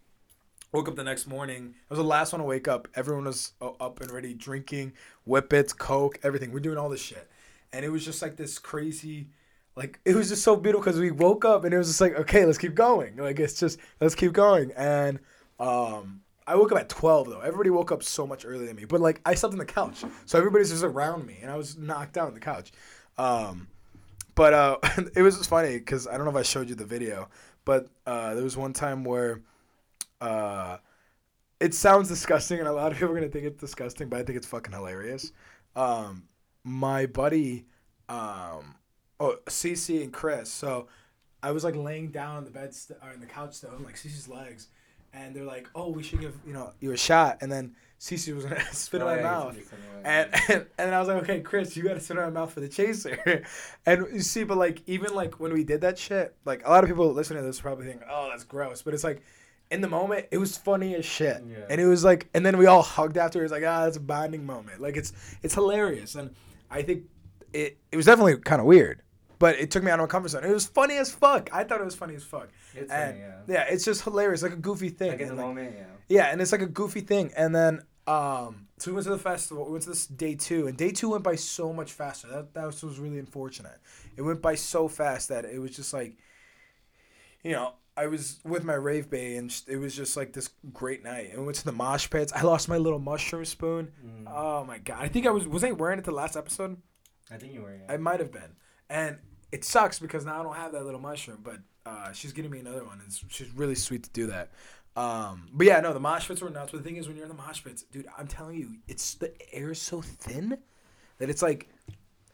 Woke 0.72 0.87
up 0.87 0.96
the 0.96 1.05
next 1.05 1.27
morning. 1.27 1.74
I 1.90 1.94
was 1.94 1.98
the 1.98 2.05
last 2.05 2.33
one 2.33 2.40
to 2.40 2.44
wake 2.44 2.68
up. 2.68 2.88
Everyone 2.94 3.24
was 3.24 3.53
uh, 3.62 3.70
up 3.81 4.03
and 4.03 4.11
ready, 4.11 4.35
drinking 4.35 4.92
whippets, 5.27 5.72
coke, 5.72 6.18
everything. 6.22 6.53
We're 6.53 6.61
doing 6.61 6.77
all 6.77 6.90
this 6.90 7.01
shit, 7.01 7.27
and 7.72 7.87
it 7.87 7.88
was 7.88 8.05
just 8.05 8.20
like 8.20 8.37
this 8.37 8.59
crazy, 8.59 9.29
like 9.77 9.98
it 10.05 10.14
was 10.14 10.29
just 10.29 10.42
so 10.42 10.57
beautiful 10.57 10.85
because 10.85 11.01
we 11.01 11.11
woke 11.11 11.46
up 11.46 11.64
and 11.64 11.72
it 11.72 11.79
was 11.79 11.87
just 11.87 12.03
like, 12.03 12.16
okay, 12.18 12.44
let's 12.44 12.59
keep 12.59 12.74
going. 12.74 13.16
Like 13.16 13.38
it's 13.38 13.59
just 13.59 13.79
let's 13.98 14.14
keep 14.14 14.35
going. 14.35 14.72
And 14.77 15.20
um, 15.59 16.20
I 16.46 16.55
woke 16.57 16.70
up 16.72 16.79
at 16.79 16.90
twelve 16.90 17.31
though. 17.31 17.40
Everybody 17.40 17.70
woke 17.70 17.90
up 17.90 18.03
so 18.03 18.27
much 18.27 18.44
earlier 18.44 18.66
than 18.66 18.77
me, 18.77 18.85
but 18.85 19.01
like 19.01 19.22
I 19.24 19.35
slept 19.37 19.55
on 19.55 19.59
the 19.59 19.64
couch, 19.64 20.05
so 20.27 20.37
everybody's 20.37 20.68
just 20.68 20.85
around 20.85 21.24
me, 21.24 21.38
and 21.40 21.51
I 21.51 21.57
was 21.57 21.79
knocked 21.79 22.18
out 22.18 22.27
on 22.29 22.35
the 22.35 22.40
couch. 22.40 22.72
Um, 23.16 23.68
but 24.38 24.55
uh, 24.55 24.79
it 25.16 25.22
was 25.22 25.44
funny 25.48 25.79
because 25.79 26.07
I 26.07 26.12
don't 26.16 26.24
know 26.24 26.31
if 26.31 26.37
I 26.37 26.42
showed 26.42 26.68
you 26.68 26.77
the 26.77 26.85
video, 26.85 27.29
but 27.64 27.88
uh, 28.07 28.35
there 28.35 28.44
was 28.44 28.57
one 28.57 28.72
time 28.72 29.03
where 29.03 29.40
uh, 30.20 30.77
it 31.59 31.74
sounds 31.74 32.09
disgusting, 32.09 32.61
and 32.61 32.68
a 32.68 32.72
lot 32.72 32.92
of 32.92 32.98
people 32.98 33.11
are 33.11 33.14
gonna 33.16 33.29
think 33.29 33.46
it's 33.46 33.59
disgusting, 33.59 34.09
but 34.09 34.20
I 34.20 34.22
think 34.22 34.38
it's 34.38 34.46
fucking 34.46 34.72
hilarious. 34.72 35.33
Um, 35.74 36.29
my 36.62 37.07
buddy, 37.07 37.66
um, 38.09 38.77
oh, 39.18 39.38
Cece 39.46 40.05
and 40.05 40.12
Chris. 40.12 40.53
So, 40.53 40.87
I 41.42 41.51
was 41.51 41.64
like 41.64 41.74
laying 41.74 42.12
down 42.12 42.37
on 42.37 42.44
the 42.44 42.53
bed 42.53 42.72
st- 42.72 43.01
or 43.03 43.11
in 43.11 43.18
the 43.18 43.27
couch 43.27 43.64
on 43.64 43.83
like 43.83 43.96
Cece's 43.96 44.29
legs, 44.29 44.68
and 45.18 45.35
they're 45.35 45.44
like, 45.44 45.68
"Oh, 45.74 45.90
we 45.90 46.02
should 46.02 46.20
give 46.20 46.35
you 46.46 46.52
know 46.52 46.72
you 46.81 46.92
a 46.92 46.96
shot," 46.96 47.38
and 47.40 47.50
then 47.50 47.74
Cece 48.00 48.35
was 48.35 48.44
gonna 48.44 48.64
spit 48.72 49.00
in 49.00 49.07
my 49.07 49.20
mouth. 49.20 49.57
it's 49.57 49.68
gonna 49.68 49.83
be 49.83 49.92
something 49.92 50.04
like 50.04 50.07
And, 50.07 50.42
and 50.48 50.66
and 50.78 50.94
I 50.94 50.98
was 51.00 51.09
like, 51.09 51.22
okay, 51.24 51.40
Chris, 51.40 51.76
you 51.76 51.83
gotta 51.83 52.00
sit 52.00 52.16
in 52.16 52.22
my 52.22 52.31
mouth 52.31 52.52
for 52.52 52.61
the 52.61 52.68
chaser. 52.68 53.44
and 53.87 54.07
you 54.12 54.20
see, 54.20 54.44
but 54.44 54.57
like 54.57 54.83
even 54.87 55.14
like 55.14 55.40
when 55.40 55.52
we 55.52 55.64
did 55.64 55.81
that 55.81 55.98
shit, 55.98 56.35
like 56.44 56.66
a 56.66 56.70
lot 56.70 56.85
of 56.85 56.90
people 56.90 57.12
listening 57.12 57.42
to 57.42 57.46
this 57.46 57.61
probably 57.61 57.87
think, 57.87 58.02
oh, 58.09 58.28
that's 58.31 58.44
gross. 58.44 58.83
But 58.83 58.94
it's 58.94 59.04
like 59.04 59.22
in 59.70 59.81
the 59.81 59.88
moment, 59.88 60.26
it 60.31 60.38
was 60.38 60.57
funny 60.57 60.94
as 60.94 61.04
shit. 61.04 61.42
Yeah. 61.46 61.57
And 61.68 61.81
it 61.81 61.87
was 61.87 62.04
like, 62.04 62.28
and 62.35 62.46
then 62.46 62.57
we 62.57 62.66
all 62.66 62.83
hugged 62.83 63.18
after. 63.18 63.40
It 63.40 63.42
was 63.42 63.52
like, 63.52 63.64
ah, 63.66 63.85
that's 63.85 63.96
a 63.96 64.00
bonding 64.00 64.46
moment. 64.46 64.81
Like 64.81 64.96
it's 64.96 65.12
it's 65.42 65.54
hilarious, 65.54 66.14
and 66.14 66.35
I 66.70 66.83
think 66.83 67.04
it 67.52 67.78
it 67.90 67.96
was 67.96 68.07
definitely 68.07 68.37
kind 68.38 68.61
of 68.61 68.66
weird, 68.66 69.02
but 69.38 69.57
it 69.59 69.70
took 69.70 69.83
me 69.83 69.90
out 69.90 70.01
of 70.01 70.05
my 70.05 70.07
comfort 70.09 70.31
zone. 70.31 70.44
It 70.44 70.53
was 70.53 70.66
funny 70.66 70.96
as 70.96 71.11
fuck. 71.11 71.51
I 71.53 71.64
thought 71.64 71.81
it 71.81 71.85
was 71.85 71.94
funny 71.94 72.14
as 72.14 72.24
fuck. 72.24 72.48
It's 72.74 72.90
and 72.90 73.14
funny, 73.14 73.18
yeah. 73.18 73.40
yeah, 73.46 73.64
it's 73.68 73.85
just 73.85 74.03
hilarious, 74.03 74.42
like 74.42 74.53
a 74.53 74.57
goofy 74.57 74.88
thing. 74.88 75.11
Like 75.11 75.20
in 75.20 75.29
the 75.29 75.35
like, 75.35 75.46
moment, 75.46 75.74
yeah. 75.77 75.85
yeah, 76.09 76.24
and 76.27 76.40
it's 76.40 76.53
like 76.53 76.62
a 76.62 76.66
goofy 76.66 77.01
thing. 77.01 77.33
And 77.37 77.55
then 77.55 77.83
um 78.07 78.68
so 78.79 78.90
we 78.90 78.94
went 78.94 79.05
to 79.05 79.11
the 79.11 79.18
festival. 79.18 79.66
We 79.66 79.72
went 79.72 79.85
to 79.85 79.90
this 79.90 80.07
day 80.07 80.35
two, 80.35 80.66
and 80.66 80.77
day 80.77 80.90
two 80.90 81.11
went 81.11 81.24
by 81.24 81.35
so 81.35 81.72
much 81.72 81.92
faster. 81.92 82.29
That 82.29 82.55
that 82.55 82.66
was, 82.66 82.83
was 82.83 82.98
really 82.98 83.18
unfortunate. 83.18 83.79
It 84.16 84.22
went 84.22 84.40
by 84.40 84.55
so 84.55 84.88
fast 84.88 85.29
that 85.29 85.44
it 85.44 85.59
was 85.59 85.72
just 85.72 85.92
like, 85.92 86.16
you 87.42 87.53
know, 87.53 87.74
I 87.96 88.07
was 88.07 88.38
with 88.44 88.62
my 88.64 88.74
rave 88.74 89.11
bay, 89.11 89.37
and 89.37 89.55
it 89.66 89.77
was 89.77 89.96
just 89.96 90.16
like 90.16 90.33
this 90.33 90.51
great 90.72 91.03
night. 91.03 91.31
And 91.31 91.40
we 91.40 91.46
went 91.46 91.57
to 91.57 91.64
the 91.64 91.72
mosh 91.72 92.09
pits. 92.09 92.33
I 92.33 92.42
lost 92.42 92.68
my 92.68 92.77
little 92.77 93.01
mushroom 93.01 93.44
spoon. 93.44 93.90
Mm. 94.05 94.24
Oh 94.29 94.64
my 94.64 94.79
god! 94.79 94.98
I 95.01 95.09
think 95.09 95.27
I 95.27 95.31
was 95.31 95.48
was 95.48 95.64
I 95.64 95.72
wearing 95.72 95.98
it 95.98 96.05
the 96.05 96.12
last 96.12 96.37
episode? 96.37 96.77
I 97.31 97.37
think 97.37 97.53
you 97.53 97.62
were. 97.62 97.74
Yeah. 97.74 97.92
I 97.92 97.96
might 97.96 98.20
have 98.20 98.33
been. 98.33 98.57
And 98.90 99.18
it 99.53 99.64
sucks 99.64 99.98
because 99.98 100.24
now 100.24 100.40
I 100.40 100.42
don't 100.42 100.57
have 100.57 100.72
that 100.72 100.85
little 100.85 101.01
mushroom, 101.01 101.40
but 101.42 101.59
uh, 101.87 102.12
she's 102.12 102.33
getting 102.33 102.51
me 102.51 102.61
another 102.61 102.85
one. 102.85 103.01
And 103.01 103.12
she's 103.29 103.51
really 103.55 103.74
sweet 103.74 104.03
to 104.05 104.11
do 104.11 104.27
that. 104.27 104.51
Um, 104.96 105.48
but 105.53 105.66
yeah, 105.66 105.81
no, 105.81 105.92
the 105.92 106.01
mosh 106.01 106.27
pits 106.27 106.40
were 106.40 106.51
nuts. 106.51 106.72
But 106.72 106.79
the 106.79 106.85
thing 106.85 106.96
is, 106.96 107.07
when 107.07 107.16
you're 107.16 107.27
in 107.27 107.31
the 107.31 107.42
mosh 107.42 107.62
pits, 107.62 107.83
dude, 107.85 108.07
I'm 108.16 108.27
telling 108.27 108.57
you, 108.57 108.77
it's 108.88 109.14
the 109.14 109.33
air 109.53 109.70
is 109.70 109.81
so 109.81 110.03
thin 110.03 110.59
that 111.18 111.31
it's 111.31 111.42
like, 111.42 111.68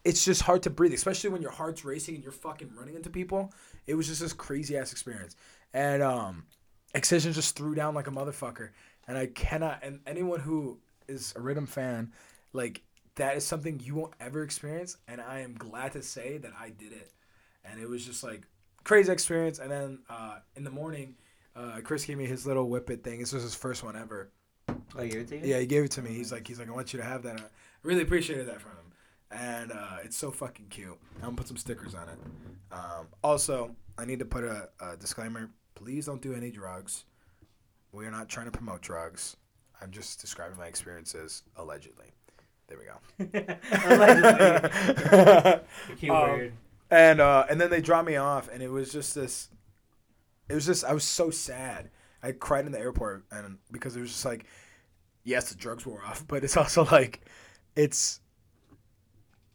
it's 0.04 0.24
just 0.24 0.42
hard 0.42 0.62
to 0.62 0.70
breathe, 0.70 0.92
especially 0.92 1.30
when 1.30 1.42
your 1.42 1.50
heart's 1.50 1.84
racing 1.84 2.14
and 2.14 2.22
you're 2.22 2.32
fucking 2.32 2.70
running 2.76 2.94
into 2.94 3.10
people. 3.10 3.52
It 3.86 3.94
was 3.94 4.06
just 4.06 4.20
this 4.20 4.32
crazy 4.32 4.76
ass 4.76 4.92
experience. 4.92 5.36
And 5.72 6.02
um, 6.02 6.44
Excision 6.94 7.32
just 7.32 7.56
threw 7.56 7.74
down 7.74 7.94
like 7.94 8.06
a 8.06 8.10
motherfucker. 8.10 8.70
And 9.08 9.18
I 9.18 9.26
cannot, 9.26 9.80
and 9.82 10.00
anyone 10.06 10.40
who 10.40 10.78
is 11.08 11.32
a 11.36 11.40
riddim 11.40 11.68
fan, 11.68 12.12
like, 12.52 12.82
that 13.16 13.36
is 13.36 13.46
something 13.46 13.80
you 13.82 13.94
won't 13.94 14.14
ever 14.20 14.42
experience. 14.42 14.96
And 15.08 15.20
I 15.20 15.40
am 15.40 15.54
glad 15.54 15.92
to 15.92 16.02
say 16.02 16.38
that 16.38 16.52
I 16.58 16.70
did 16.70 16.92
it. 16.92 17.12
And 17.64 17.80
it 17.80 17.88
was 17.88 18.04
just 18.04 18.22
like 18.24 18.42
crazy 18.82 19.12
experience. 19.12 19.58
And 19.58 19.70
then 19.70 19.98
uh, 20.10 20.38
in 20.56 20.64
the 20.64 20.70
morning, 20.70 21.16
uh, 21.56 21.80
Chris 21.82 22.04
gave 22.04 22.18
me 22.18 22.26
his 22.26 22.46
little 22.46 22.68
whippet 22.68 23.02
thing. 23.04 23.20
This 23.20 23.32
was 23.32 23.42
his 23.42 23.54
first 23.54 23.84
one 23.84 23.96
ever. 23.96 24.30
Oh, 24.96 25.02
you 25.02 25.10
gave 25.10 25.20
it 25.20 25.28
to 25.28 25.36
you? 25.36 25.46
Yeah, 25.46 25.60
he 25.60 25.66
gave 25.66 25.84
it 25.84 25.90
to 25.92 26.02
me. 26.02 26.10
He's 26.10 26.32
like, 26.32 26.46
he's 26.46 26.58
like, 26.58 26.68
I 26.68 26.72
want 26.72 26.92
you 26.92 26.98
to 26.98 27.04
have 27.04 27.22
that. 27.22 27.40
I 27.40 27.44
really 27.82 28.02
appreciated 28.02 28.46
that 28.48 28.60
from 28.60 28.72
him, 28.72 28.92
and 29.30 29.72
uh, 29.72 29.98
it's 30.04 30.16
so 30.16 30.30
fucking 30.30 30.66
cute. 30.68 30.96
I'm 31.16 31.22
gonna 31.22 31.36
put 31.36 31.48
some 31.48 31.56
stickers 31.56 31.94
on 31.94 32.08
it. 32.08 32.18
Um, 32.72 33.06
also, 33.22 33.74
I 33.98 34.04
need 34.04 34.18
to 34.20 34.24
put 34.24 34.44
a, 34.44 34.68
a 34.80 34.96
disclaimer. 34.96 35.50
Please 35.74 36.06
don't 36.06 36.22
do 36.22 36.34
any 36.34 36.50
drugs. 36.50 37.04
We 37.92 38.06
are 38.06 38.10
not 38.10 38.28
trying 38.28 38.46
to 38.46 38.52
promote 38.52 38.82
drugs. 38.82 39.36
I'm 39.80 39.90
just 39.90 40.20
describing 40.20 40.56
my 40.56 40.66
experiences 40.66 41.42
allegedly. 41.56 42.12
There 42.66 42.78
we 42.78 42.84
go. 42.84 42.98
Keyword. 45.98 46.52
and 46.90 47.20
uh, 47.20 47.46
and 47.50 47.60
then 47.60 47.70
they 47.70 47.80
dropped 47.80 48.06
me 48.06 48.16
off, 48.16 48.48
and 48.52 48.62
it 48.62 48.70
was 48.70 48.92
just 48.92 49.14
this. 49.14 49.48
It 50.48 50.54
was 50.54 50.66
just 50.66 50.84
I 50.84 50.92
was 50.92 51.04
so 51.04 51.30
sad. 51.30 51.90
I 52.22 52.32
cried 52.32 52.66
in 52.66 52.72
the 52.72 52.78
airport, 52.78 53.24
and 53.30 53.58
because 53.70 53.96
it 53.96 54.00
was 54.00 54.10
just 54.10 54.24
like, 54.24 54.46
yes, 55.24 55.50
the 55.50 55.56
drugs 55.56 55.84
wore 55.86 56.02
off, 56.04 56.24
but 56.28 56.44
it's 56.44 56.56
also 56.56 56.84
like, 56.86 57.20
it's. 57.76 58.20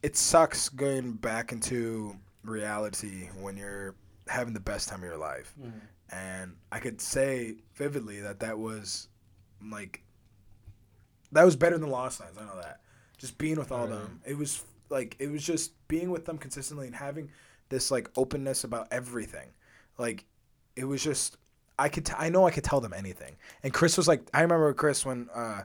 It 0.02 0.16
sucks 0.16 0.70
going 0.70 1.12
back 1.12 1.52
into 1.52 2.16
reality 2.42 3.28
when 3.38 3.58
you're 3.58 3.94
having 4.28 4.54
the 4.54 4.60
best 4.60 4.88
time 4.88 5.00
of 5.00 5.04
your 5.04 5.18
life, 5.18 5.54
Mm. 5.62 5.72
and 6.10 6.56
I 6.72 6.78
could 6.78 7.02
say 7.02 7.56
vividly 7.74 8.20
that 8.20 8.40
that 8.40 8.58
was, 8.58 9.08
like. 9.70 10.02
That 11.32 11.44
was 11.44 11.54
better 11.54 11.78
than 11.78 11.90
Lost 11.90 12.18
Lands. 12.20 12.38
I 12.38 12.44
know 12.44 12.56
that. 12.56 12.80
Just 13.20 13.36
being 13.36 13.58
with 13.58 13.70
all 13.70 13.86
Really? 13.86 13.98
them, 13.98 14.20
it 14.26 14.36
was 14.36 14.64
like 14.88 15.14
it 15.18 15.28
was 15.30 15.44
just 15.44 15.72
being 15.88 16.10
with 16.10 16.24
them 16.24 16.38
consistently 16.38 16.86
and 16.86 16.96
having 16.96 17.30
this 17.68 17.90
like 17.90 18.08
openness 18.16 18.64
about 18.64 18.88
everything. 18.90 19.50
Like 19.98 20.24
it 20.74 20.84
was 20.84 21.04
just 21.04 21.36
I 21.78 21.88
could 21.90 22.06
t- 22.06 22.14
I 22.18 22.30
know 22.30 22.46
I 22.46 22.50
could 22.50 22.64
tell 22.64 22.80
them 22.80 22.94
anything. 22.94 23.36
And 23.62 23.74
Chris 23.74 23.96
was 23.98 24.08
like 24.08 24.22
I 24.32 24.40
remember 24.40 24.72
Chris 24.72 25.04
when 25.04 25.28
uh 25.34 25.62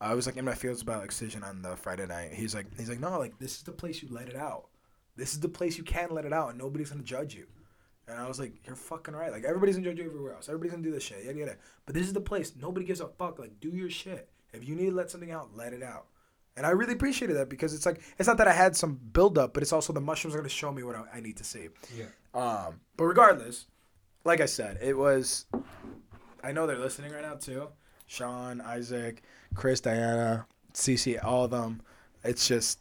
I 0.00 0.14
was 0.14 0.26
like 0.26 0.36
in 0.36 0.44
my 0.44 0.54
fields 0.54 0.82
about 0.82 1.04
excision 1.04 1.44
on 1.44 1.62
the 1.62 1.76
Friday 1.76 2.04
night. 2.06 2.32
He's 2.32 2.52
like 2.54 2.66
he's 2.76 2.88
like 2.88 2.98
no 3.00 3.16
like 3.18 3.38
this 3.38 3.56
is 3.58 3.62
the 3.62 3.72
place 3.72 4.02
you 4.02 4.08
let 4.10 4.28
it 4.28 4.36
out. 4.36 4.66
This 5.16 5.32
is 5.34 5.40
the 5.40 5.48
place 5.48 5.78
you 5.78 5.84
can 5.84 6.10
let 6.10 6.24
it 6.24 6.32
out 6.32 6.50
and 6.50 6.58
nobody's 6.58 6.90
gonna 6.90 7.04
judge 7.04 7.32
you. 7.34 7.46
And 8.08 8.18
I 8.18 8.26
was 8.26 8.40
like, 8.40 8.54
you're 8.66 8.74
fucking 8.74 9.14
right. 9.14 9.30
Like 9.30 9.44
everybody's 9.44 9.76
gonna 9.76 9.88
judge 9.88 9.98
you 9.98 10.06
everywhere 10.06 10.32
else. 10.34 10.48
Everybody's 10.48 10.72
gonna 10.72 10.82
do 10.82 10.90
this 10.90 11.04
shit. 11.04 11.24
Yada 11.24 11.38
yada. 11.38 11.56
But 11.86 11.94
this 11.94 12.08
is 12.08 12.12
the 12.12 12.20
place. 12.20 12.52
Nobody 12.60 12.84
gives 12.84 13.00
a 13.00 13.06
fuck. 13.06 13.38
Like 13.38 13.60
do 13.60 13.68
your 13.68 13.90
shit. 13.90 14.28
If 14.52 14.66
you 14.66 14.74
need 14.74 14.90
to 14.90 14.96
let 14.96 15.10
something 15.10 15.30
out, 15.30 15.50
let 15.54 15.72
it 15.72 15.82
out. 15.82 16.06
And 16.58 16.66
I 16.66 16.70
really 16.70 16.94
appreciated 16.94 17.36
that 17.36 17.48
because 17.48 17.72
it's 17.72 17.86
like 17.86 18.00
it's 18.18 18.26
not 18.26 18.36
that 18.38 18.48
I 18.48 18.52
had 18.52 18.74
some 18.74 18.98
build 19.12 19.38
up, 19.38 19.54
but 19.54 19.62
it's 19.62 19.72
also 19.72 19.92
the 19.92 20.00
mushrooms 20.00 20.34
are 20.34 20.38
gonna 20.38 20.48
show 20.48 20.72
me 20.72 20.82
what 20.82 20.96
I, 20.96 21.04
I 21.14 21.20
need 21.20 21.36
to 21.36 21.44
see. 21.44 21.68
Yeah. 21.96 22.06
Um, 22.34 22.80
but 22.96 23.04
regardless, 23.04 23.66
like 24.24 24.40
I 24.40 24.46
said, 24.46 24.78
it 24.82 24.98
was. 24.98 25.46
I 26.42 26.50
know 26.50 26.66
they're 26.66 26.76
listening 26.76 27.12
right 27.12 27.22
now 27.22 27.34
too. 27.34 27.68
Sean, 28.08 28.60
Isaac, 28.60 29.22
Chris, 29.54 29.80
Diana, 29.80 30.46
Cece, 30.74 31.24
all 31.24 31.44
of 31.44 31.52
them. 31.52 31.80
It's 32.24 32.48
just, 32.48 32.80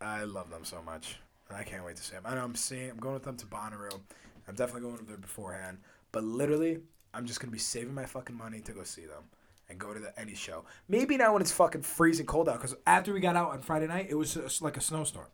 I 0.00 0.24
love 0.24 0.48
them 0.48 0.64
so 0.64 0.80
much, 0.82 1.20
and 1.48 1.58
I 1.58 1.64
can't 1.64 1.84
wait 1.84 1.96
to 1.96 2.02
see 2.02 2.14
them. 2.14 2.22
I 2.24 2.34
know 2.34 2.44
I'm 2.44 2.54
seeing, 2.54 2.90
I'm 2.90 2.96
going 2.96 3.14
with 3.14 3.24
them 3.24 3.36
to 3.36 3.46
Bonnaroo. 3.46 4.00
I'm 4.46 4.54
definitely 4.54 4.82
going 4.82 4.94
over 4.94 5.04
there 5.04 5.16
beforehand. 5.18 5.78
But 6.12 6.24
literally, 6.24 6.78
I'm 7.12 7.26
just 7.26 7.40
gonna 7.40 7.50
be 7.50 7.58
saving 7.58 7.94
my 7.94 8.06
fucking 8.06 8.36
money 8.36 8.60
to 8.60 8.72
go 8.72 8.84
see 8.84 9.04
them 9.04 9.24
and 9.68 9.78
go 9.78 9.92
to 9.94 10.00
the 10.00 10.18
any 10.18 10.34
show. 10.34 10.64
Maybe 10.88 11.16
not 11.16 11.32
when 11.32 11.42
it's 11.42 11.52
fucking 11.52 11.82
freezing 11.82 12.26
cold 12.26 12.48
out, 12.48 12.56
because 12.60 12.74
after 12.86 13.12
we 13.12 13.20
got 13.20 13.36
out 13.36 13.50
on 13.50 13.60
Friday 13.60 13.86
night, 13.86 14.06
it 14.10 14.14
was 14.14 14.34
just 14.34 14.62
like 14.62 14.76
a 14.76 14.80
snowstorm. 14.80 15.26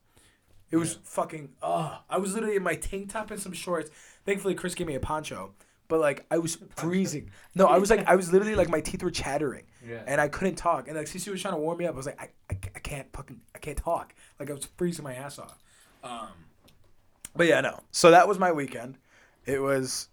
It 0.70 0.76
was 0.76 0.94
Yeah. 0.94 0.98
fucking. 1.04 1.50
Oh, 1.62 1.98
I 2.10 2.18
was 2.18 2.34
literally 2.34 2.56
in 2.56 2.62
my 2.62 2.74
tank 2.74 3.12
top 3.12 3.30
and 3.30 3.40
some 3.40 3.52
shorts. 3.52 3.90
Thankfully, 4.26 4.54
Chris 4.54 4.74
gave 4.74 4.86
me 4.88 4.94
a 4.96 5.00
poncho, 5.00 5.54
but 5.88 6.00
like 6.00 6.26
I 6.30 6.38
was 6.38 6.56
freezing. 6.76 7.30
No, 7.54 7.66
I 7.66 7.78
was 7.78 7.90
like 7.90 8.06
I 8.08 8.16
was 8.16 8.32
literally 8.32 8.54
like 8.56 8.68
my 8.68 8.80
teeth 8.80 9.02
were 9.02 9.10
chattering 9.10 9.64
Yeah. 9.86 10.02
and 10.06 10.20
I 10.20 10.28
couldn't 10.28 10.56
talk. 10.56 10.88
And 10.88 10.96
like 10.96 11.06
Cece 11.06 11.28
was 11.30 11.40
trying 11.42 11.54
to 11.54 11.60
warm 11.60 11.78
me 11.78 11.86
up. 11.86 11.94
I 11.94 11.96
was 11.96 12.06
like 12.06 12.20
I, 12.20 12.30
I, 12.50 12.58
I 12.74 12.78
can't 12.80 13.06
fucking 13.12 13.40
I 13.54 13.58
can't 13.58 13.76
talk. 13.78 14.14
Like 14.40 14.50
I 14.50 14.54
was 14.54 14.66
freezing 14.76 15.04
my 15.04 15.14
ass 15.14 15.38
off. 15.38 15.62
Um, 16.02 16.28
but 17.36 17.46
yeah, 17.46 17.60
no. 17.60 17.80
So 17.92 18.10
that 18.10 18.26
was 18.26 18.38
my 18.38 18.50
weekend. 18.52 18.98
It 19.46 19.60
was, 19.60 20.08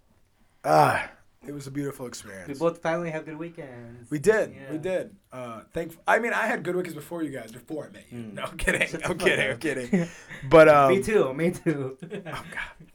ah, 0.66 1.10
it 1.48 1.54
was 1.54 1.66
a 1.66 1.72
beautiful 1.72 2.06
experience. 2.06 2.48
we 2.48 2.54
both 2.54 2.82
finally 2.82 3.10
had 3.10 3.26
good 3.26 3.38
weekends. 3.38 4.12
We 4.12 4.20
did. 4.20 4.54
Yeah. 4.54 4.72
We 4.72 4.78
did. 4.78 5.16
Uh, 5.32 5.62
thank. 5.74 5.98
I 6.08 6.20
mean, 6.20 6.34
I 6.34 6.46
had 6.46 6.64
good 6.64 6.76
weekends 6.76 6.96
before 6.96 7.24
you 7.24 7.32
guys. 7.32 7.52
Before 7.52 7.86
I 7.88 7.90
met 7.90 8.06
you. 8.12 8.18
Mm. 8.20 8.34
No 8.34 8.44
I'm 8.44 8.58
kidding. 8.58 8.88
Shut 8.88 9.02
the 9.02 9.10
I'm 9.10 9.18
kidding. 9.18 9.52
I'm 9.52 9.58
kidding. 9.60 10.08
But 10.50 10.70
um, 10.70 10.94
me 10.94 11.02
too. 11.02 11.34
Me 11.34 11.52
too. 11.52 11.98
Oh 12.04 12.10
God, 12.24 12.88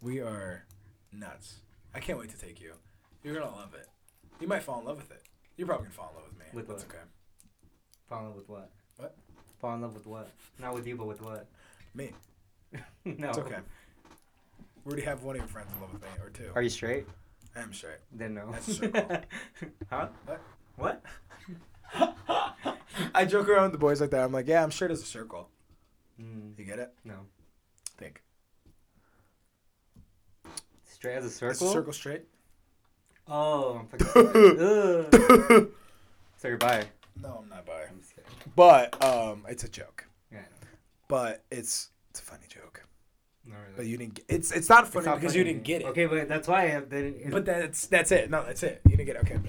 we 0.00 0.20
are 0.20 0.64
nuts. 1.12 1.56
I 1.94 2.00
can't 2.00 2.18
wait 2.18 2.30
to 2.30 2.38
take 2.38 2.60
you. 2.60 2.72
You're 3.24 3.34
gonna 3.34 3.54
love 3.54 3.74
it. 3.74 3.86
You 4.40 4.46
might 4.46 4.62
fall 4.62 4.80
in 4.80 4.86
love 4.86 4.96
with 4.96 5.10
it. 5.10 5.22
You're 5.56 5.66
probably 5.66 5.86
gonna 5.86 5.94
fall 5.94 6.10
in 6.10 6.16
love 6.22 6.28
with 6.30 6.38
me. 6.38 6.46
With 6.54 6.68
That's 6.68 6.84
what? 6.84 6.94
okay. 6.94 7.04
Fall 8.08 8.20
in 8.20 8.26
love 8.26 8.36
with 8.36 8.48
what? 8.48 8.70
What? 8.96 9.16
Fall 9.60 9.74
in 9.74 9.82
love 9.82 9.94
with 9.94 10.06
what? 10.06 10.30
Not 10.58 10.74
with 10.74 10.86
you, 10.86 10.96
but 10.96 11.06
with 11.06 11.20
what? 11.20 11.46
Me. 11.94 12.12
no. 13.04 13.28
It's 13.28 13.38
okay. 13.38 13.56
We 14.84 14.92
already 14.92 15.02
have 15.02 15.22
one 15.22 15.36
of 15.36 15.40
your 15.40 15.48
friends 15.48 15.68
in 15.74 15.80
love 15.80 15.92
with 15.92 16.02
me, 16.02 16.08
or 16.22 16.30
two. 16.30 16.50
Are 16.54 16.62
you 16.62 16.70
straight? 16.70 17.06
I 17.56 17.60
am 17.60 17.72
straight. 17.72 17.98
Then 18.12 18.34
no. 18.34 18.50
That's 18.52 18.76
circle. 18.76 19.02
huh? 19.90 20.08
What? 20.26 20.40
What? 20.76 21.02
I 23.14 23.24
joke 23.24 23.48
around 23.48 23.64
with 23.64 23.72
the 23.72 23.78
boys 23.78 24.00
like 24.00 24.10
that. 24.10 24.24
I'm 24.24 24.32
like, 24.32 24.46
yeah, 24.48 24.62
I'm 24.62 24.70
straight 24.70 24.90
as 24.90 25.02
a 25.02 25.06
circle. 25.06 25.48
Mm, 26.20 26.58
You 26.58 26.64
get 26.64 26.78
it? 26.78 26.92
no. 27.04 27.14
Think. 27.96 28.22
Straight 30.86 31.16
as 31.16 31.24
a 31.24 31.30
circle. 31.30 31.68
a 31.68 31.72
circle 31.72 31.92
straight? 31.92 32.22
Oh, 33.26 33.80
I'm 33.92 33.98
fucking. 33.98 35.68
So 36.36 36.48
you're 36.48 36.56
bi. 36.56 36.84
No, 37.22 37.40
I'm 37.42 37.48
not 37.50 37.66
by. 37.66 37.82
I'm. 37.82 38.00
But 38.56 39.04
um, 39.04 39.44
it's 39.46 39.64
a 39.64 39.68
joke. 39.68 40.06
Yeah. 40.32 40.38
I 40.38 40.42
know. 40.42 40.68
But 41.06 41.44
it's 41.50 41.90
it's 42.08 42.20
a 42.20 42.22
funny 42.22 42.46
joke. 42.48 42.82
Not 43.50 43.58
really. 43.62 43.72
But 43.76 43.86
you 43.86 43.96
didn't. 43.96 44.14
Get, 44.14 44.24
it's 44.28 44.52
it's 44.52 44.68
not 44.68 44.84
It's 44.84 44.94
funny 44.94 45.06
not 45.06 45.16
because 45.20 45.32
funny. 45.32 45.38
you 45.38 45.44
didn't 45.52 45.64
get 45.64 45.82
it. 45.82 45.86
Okay, 45.88 46.06
but 46.06 46.28
that's 46.28 46.46
why 46.48 46.76
I 46.76 46.80
didn't. 46.80 47.30
But 47.30 47.44
that's 47.44 47.86
that's 47.86 48.12
it. 48.12 48.30
No, 48.30 48.44
that's 48.44 48.62
it. 48.62 48.80
You 48.88 48.96
didn't 48.96 49.06
get 49.06 49.16
it. 49.16 49.22
Okay. 49.22 49.38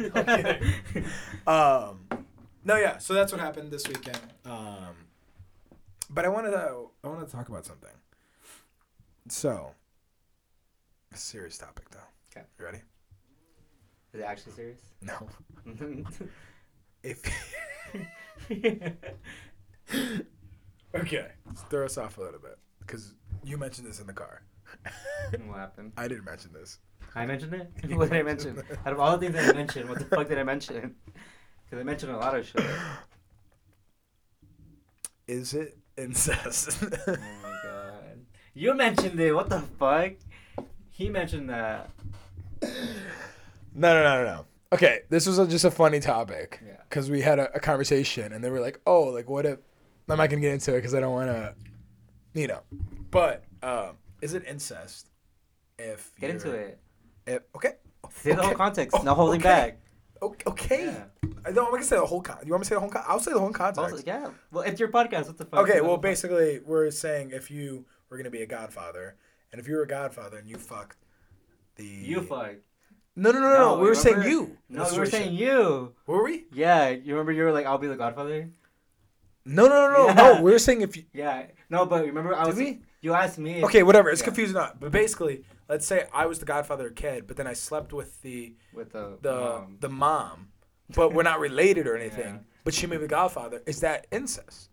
Okay. 0.00 0.60
um, 1.46 2.00
no, 2.64 2.76
yeah. 2.76 2.98
So 2.98 3.12
that's 3.14 3.30
what 3.32 3.40
happened 3.40 3.70
this 3.70 3.86
weekend. 3.86 4.18
Um, 4.44 4.94
but 6.10 6.24
I 6.24 6.28
wanted 6.28 6.50
to 6.52 6.86
I 7.04 7.08
wanted 7.08 7.26
to 7.26 7.32
talk 7.32 7.48
about 7.48 7.64
something. 7.66 7.90
So, 9.28 9.72
a 11.12 11.16
serious 11.16 11.58
topic 11.58 11.90
though. 11.90 11.98
'Kay. 12.32 12.42
You 12.58 12.64
ready? 12.64 12.78
Is 14.12 14.20
it 14.20 14.24
actually 14.24 14.52
serious? 14.52 14.80
No. 15.02 15.28
If 17.02 17.20
okay, 20.94 21.26
let's 21.46 21.62
throw 21.68 21.84
us 21.84 21.98
off 21.98 22.16
a 22.18 22.20
little 22.22 22.40
bit 22.40 22.58
because 22.86 23.14
you 23.42 23.56
mentioned 23.58 23.86
this 23.86 24.00
in 24.00 24.06
the 24.06 24.12
car. 24.12 24.42
what 25.46 25.58
happened? 25.58 25.92
I 25.96 26.08
didn't 26.08 26.24
mention 26.24 26.52
this. 26.52 26.78
I 27.14 27.26
mentioned 27.26 27.54
it. 27.54 27.70
what 27.96 28.10
did 28.10 28.18
I 28.18 28.22
mention? 28.22 28.62
Out 28.84 28.92
of 28.92 29.00
all 29.00 29.16
the 29.16 29.26
things 29.30 29.34
that 29.34 29.54
I 29.54 29.58
mentioned, 29.58 29.88
what 29.88 29.98
the 29.98 30.04
fuck 30.04 30.28
did 30.28 30.38
I 30.38 30.42
mention? 30.42 30.94
Because 31.64 31.78
I 31.80 31.82
mentioned 31.84 32.12
a 32.12 32.16
lot 32.16 32.36
of 32.36 32.46
shit. 32.46 32.64
Is 35.26 35.54
it 35.54 35.78
incest? 35.96 36.82
Oh 37.06 37.16
my 37.42 37.58
god. 37.62 38.20
You 38.54 38.74
mentioned 38.74 39.18
it. 39.18 39.32
What 39.32 39.48
the 39.48 39.60
fuck? 39.60 40.12
He 40.90 41.08
mentioned 41.08 41.50
that. 41.50 41.90
No, 42.62 42.68
no, 43.94 44.02
no, 44.02 44.24
no, 44.24 44.24
no. 44.24 44.44
Okay, 44.72 45.00
this 45.08 45.26
was 45.26 45.38
a, 45.38 45.46
just 45.46 45.64
a 45.64 45.70
funny 45.70 46.00
topic 46.00 46.60
Yeah. 46.64 46.76
because 46.88 47.10
we 47.10 47.20
had 47.20 47.38
a, 47.38 47.52
a 47.56 47.60
conversation 47.60 48.32
and 48.32 48.42
they 48.42 48.50
were 48.50 48.60
like, 48.60 48.80
"Oh, 48.86 49.04
like 49.04 49.28
what 49.28 49.46
if?" 49.46 49.58
I'm 50.08 50.18
not 50.18 50.28
gonna 50.30 50.40
get 50.42 50.52
into 50.52 50.72
it 50.72 50.78
because 50.78 50.94
I 50.94 51.00
don't 51.00 51.12
want 51.12 51.30
to, 51.30 51.54
you 52.34 52.46
know. 52.46 52.60
But 53.10 53.44
um, 53.62 53.96
is 54.20 54.34
it 54.34 54.44
incest? 54.46 55.08
If 55.78 56.12
Get 56.20 56.30
into 56.30 56.52
it. 56.52 56.78
If, 57.26 57.42
okay. 57.56 57.74
Say 58.10 58.34
the 58.34 58.42
whole 58.42 58.54
context. 58.54 58.96
Oh, 58.98 59.02
no 59.02 59.14
holding 59.14 59.40
okay. 59.40 59.48
back. 59.48 59.78
Okay. 60.46 60.86
Yeah. 60.86 61.04
I 61.46 61.52
don't. 61.52 61.66
I'm 61.66 61.72
gonna 61.72 61.82
say 61.82 61.96
the 61.96 62.06
whole. 62.06 62.22
Con- 62.22 62.38
you 62.44 62.52
want 62.52 62.60
me 62.60 62.64
to 62.64 62.68
say 62.68 62.74
the 62.74 62.80
whole? 62.80 62.90
Con- 62.90 63.04
I'll 63.06 63.20
say 63.20 63.32
the 63.32 63.38
whole 63.38 63.50
context. 63.50 63.92
Also, 63.92 64.04
yeah. 64.06 64.30
Well, 64.50 64.62
it's 64.64 64.80
your 64.80 64.88
podcast. 64.88 65.26
What 65.26 65.38
the 65.38 65.44
fuck? 65.44 65.60
Okay. 65.60 65.80
Well, 65.80 65.96
basically, 65.96 66.60
we're 66.64 66.90
saying 66.90 67.30
if 67.32 67.50
you 67.50 67.84
were 68.08 68.16
gonna 68.16 68.30
be 68.30 68.42
a 68.42 68.46
godfather, 68.46 69.16
and 69.52 69.60
if 69.60 69.68
you 69.68 69.74
were 69.74 69.82
a 69.82 69.88
godfather 69.88 70.38
and 70.38 70.48
you 70.48 70.56
fucked 70.56 70.96
the 71.76 71.84
You 71.84 72.22
fuck. 72.22 72.54
No, 73.16 73.30
no, 73.30 73.40
no, 73.40 73.48
no. 73.48 73.58
No, 73.58 73.78
we 73.78 73.88
were 73.88 73.94
saying 73.94 74.22
you. 74.22 74.56
No, 74.68 74.88
we 74.90 74.98
were 74.98 75.06
saying 75.06 75.34
you. 75.34 75.94
Were 76.06 76.24
we? 76.24 76.46
Yeah. 76.52 76.88
You 76.88 77.12
remember 77.12 77.32
you 77.32 77.44
were 77.44 77.52
like, 77.52 77.66
I'll 77.66 77.78
be 77.78 77.86
the 77.86 77.96
godfather? 77.96 78.50
No, 79.46 79.66
no, 79.68 79.88
no, 79.88 79.92
no, 79.92 80.06
Yeah. 80.06 80.14
no. 80.14 80.42
We 80.42 80.52
were 80.52 80.58
saying 80.58 80.80
if 80.82 80.96
you. 80.96 81.04
Yeah. 81.12 81.46
No, 81.70 81.84
but 81.86 82.04
remember 82.04 82.34
I 82.34 82.44
Did 82.44 82.48
was. 82.48 82.56
we? 82.56 82.80
You 83.02 83.12
asked 83.12 83.38
me. 83.38 83.58
if- 83.58 83.64
Okay, 83.64 83.82
whatever. 83.82 84.08
It's 84.10 84.20
Yeah. 84.22 84.26
confusing 84.26 84.54
not. 84.54 84.80
But 84.80 84.90
basically, 84.92 85.44
let's 85.68 85.86
say 85.86 86.06
I 86.12 86.26
was 86.26 86.38
the 86.38 86.46
godfather 86.46 86.88
kid, 86.90 87.26
but 87.26 87.36
then 87.36 87.46
I 87.46 87.52
slept 87.52 87.92
with 87.92 88.22
the 88.22 88.54
With 88.72 88.92
the. 88.92 89.18
the 89.20 89.32
mom. 89.34 89.76
the 89.80 89.88
mom, 89.90 90.48
but 90.94 91.12
we're 91.12 91.22
not 91.24 91.40
related 91.40 91.86
or 91.86 91.96
anything. 91.96 92.34
Yeah. 92.34 92.38
But 92.64 92.72
she 92.72 92.86
made 92.86 92.96
me 92.96 93.02
the 93.02 93.08
godfather. 93.08 93.62
Is 93.66 93.80
that 93.80 94.06
incest, 94.10 94.70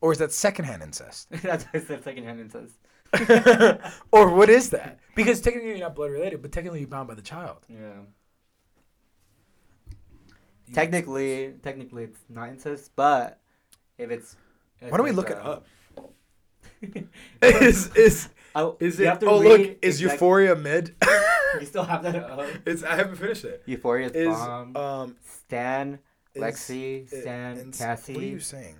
or 0.00 0.10
is 0.10 0.18
that 0.18 0.32
secondhand 0.32 0.82
incest, 0.82 1.28
That's 1.42 1.62
why 1.66 1.70
I 1.74 1.80
said 1.80 2.02
secondhand 2.02 2.40
incest. 2.40 2.74
or 4.10 4.30
what 4.34 4.48
is 4.50 4.70
that? 4.70 4.98
Because 5.14 5.40
technically 5.40 5.70
you're 5.70 5.78
not 5.78 5.94
blood 5.94 6.10
related, 6.10 6.42
but 6.42 6.50
technically 6.50 6.80
you're 6.80 6.88
bound 6.88 7.06
by 7.06 7.14
the 7.14 7.22
child. 7.22 7.58
Yeah. 7.68 8.00
Technically, 10.72 11.54
technically 11.62 12.04
it's 12.04 12.18
not 12.28 12.48
incest, 12.48 12.92
but 12.94 13.39
if 14.00 14.10
it's. 14.10 14.36
Why 14.80 14.96
don't 14.96 15.04
we 15.04 15.12
look 15.12 15.28
like, 15.30 15.38
it 15.38 15.44
uh, 15.44 15.50
up? 15.50 15.66
is 17.42 17.94
is 17.94 18.28
Oh, 18.54 18.76
is 18.80 18.98
it? 19.00 19.22
Oh 19.22 19.38
look, 19.38 19.60
is 19.82 20.00
exact- 20.00 20.00
Euphoria 20.00 20.56
mid? 20.56 20.94
You 21.58 21.66
still 21.66 21.82
have 21.82 22.04
that 22.04 22.14
up. 22.14 22.46
it's 22.64 22.84
I 22.84 22.94
haven't 22.94 23.16
finished 23.16 23.44
it. 23.44 23.64
Euphoria's 23.66 24.12
Is 24.12 24.28
bomb. 24.28 24.76
um 24.76 25.16
Stan, 25.20 25.98
is 26.32 26.40
Lexi, 26.42 27.08
Stan, 27.08 27.58
ins- 27.58 27.76
Cassie. 27.78 28.14
What 28.14 28.22
are 28.22 28.26
you 28.26 28.38
saying? 28.38 28.76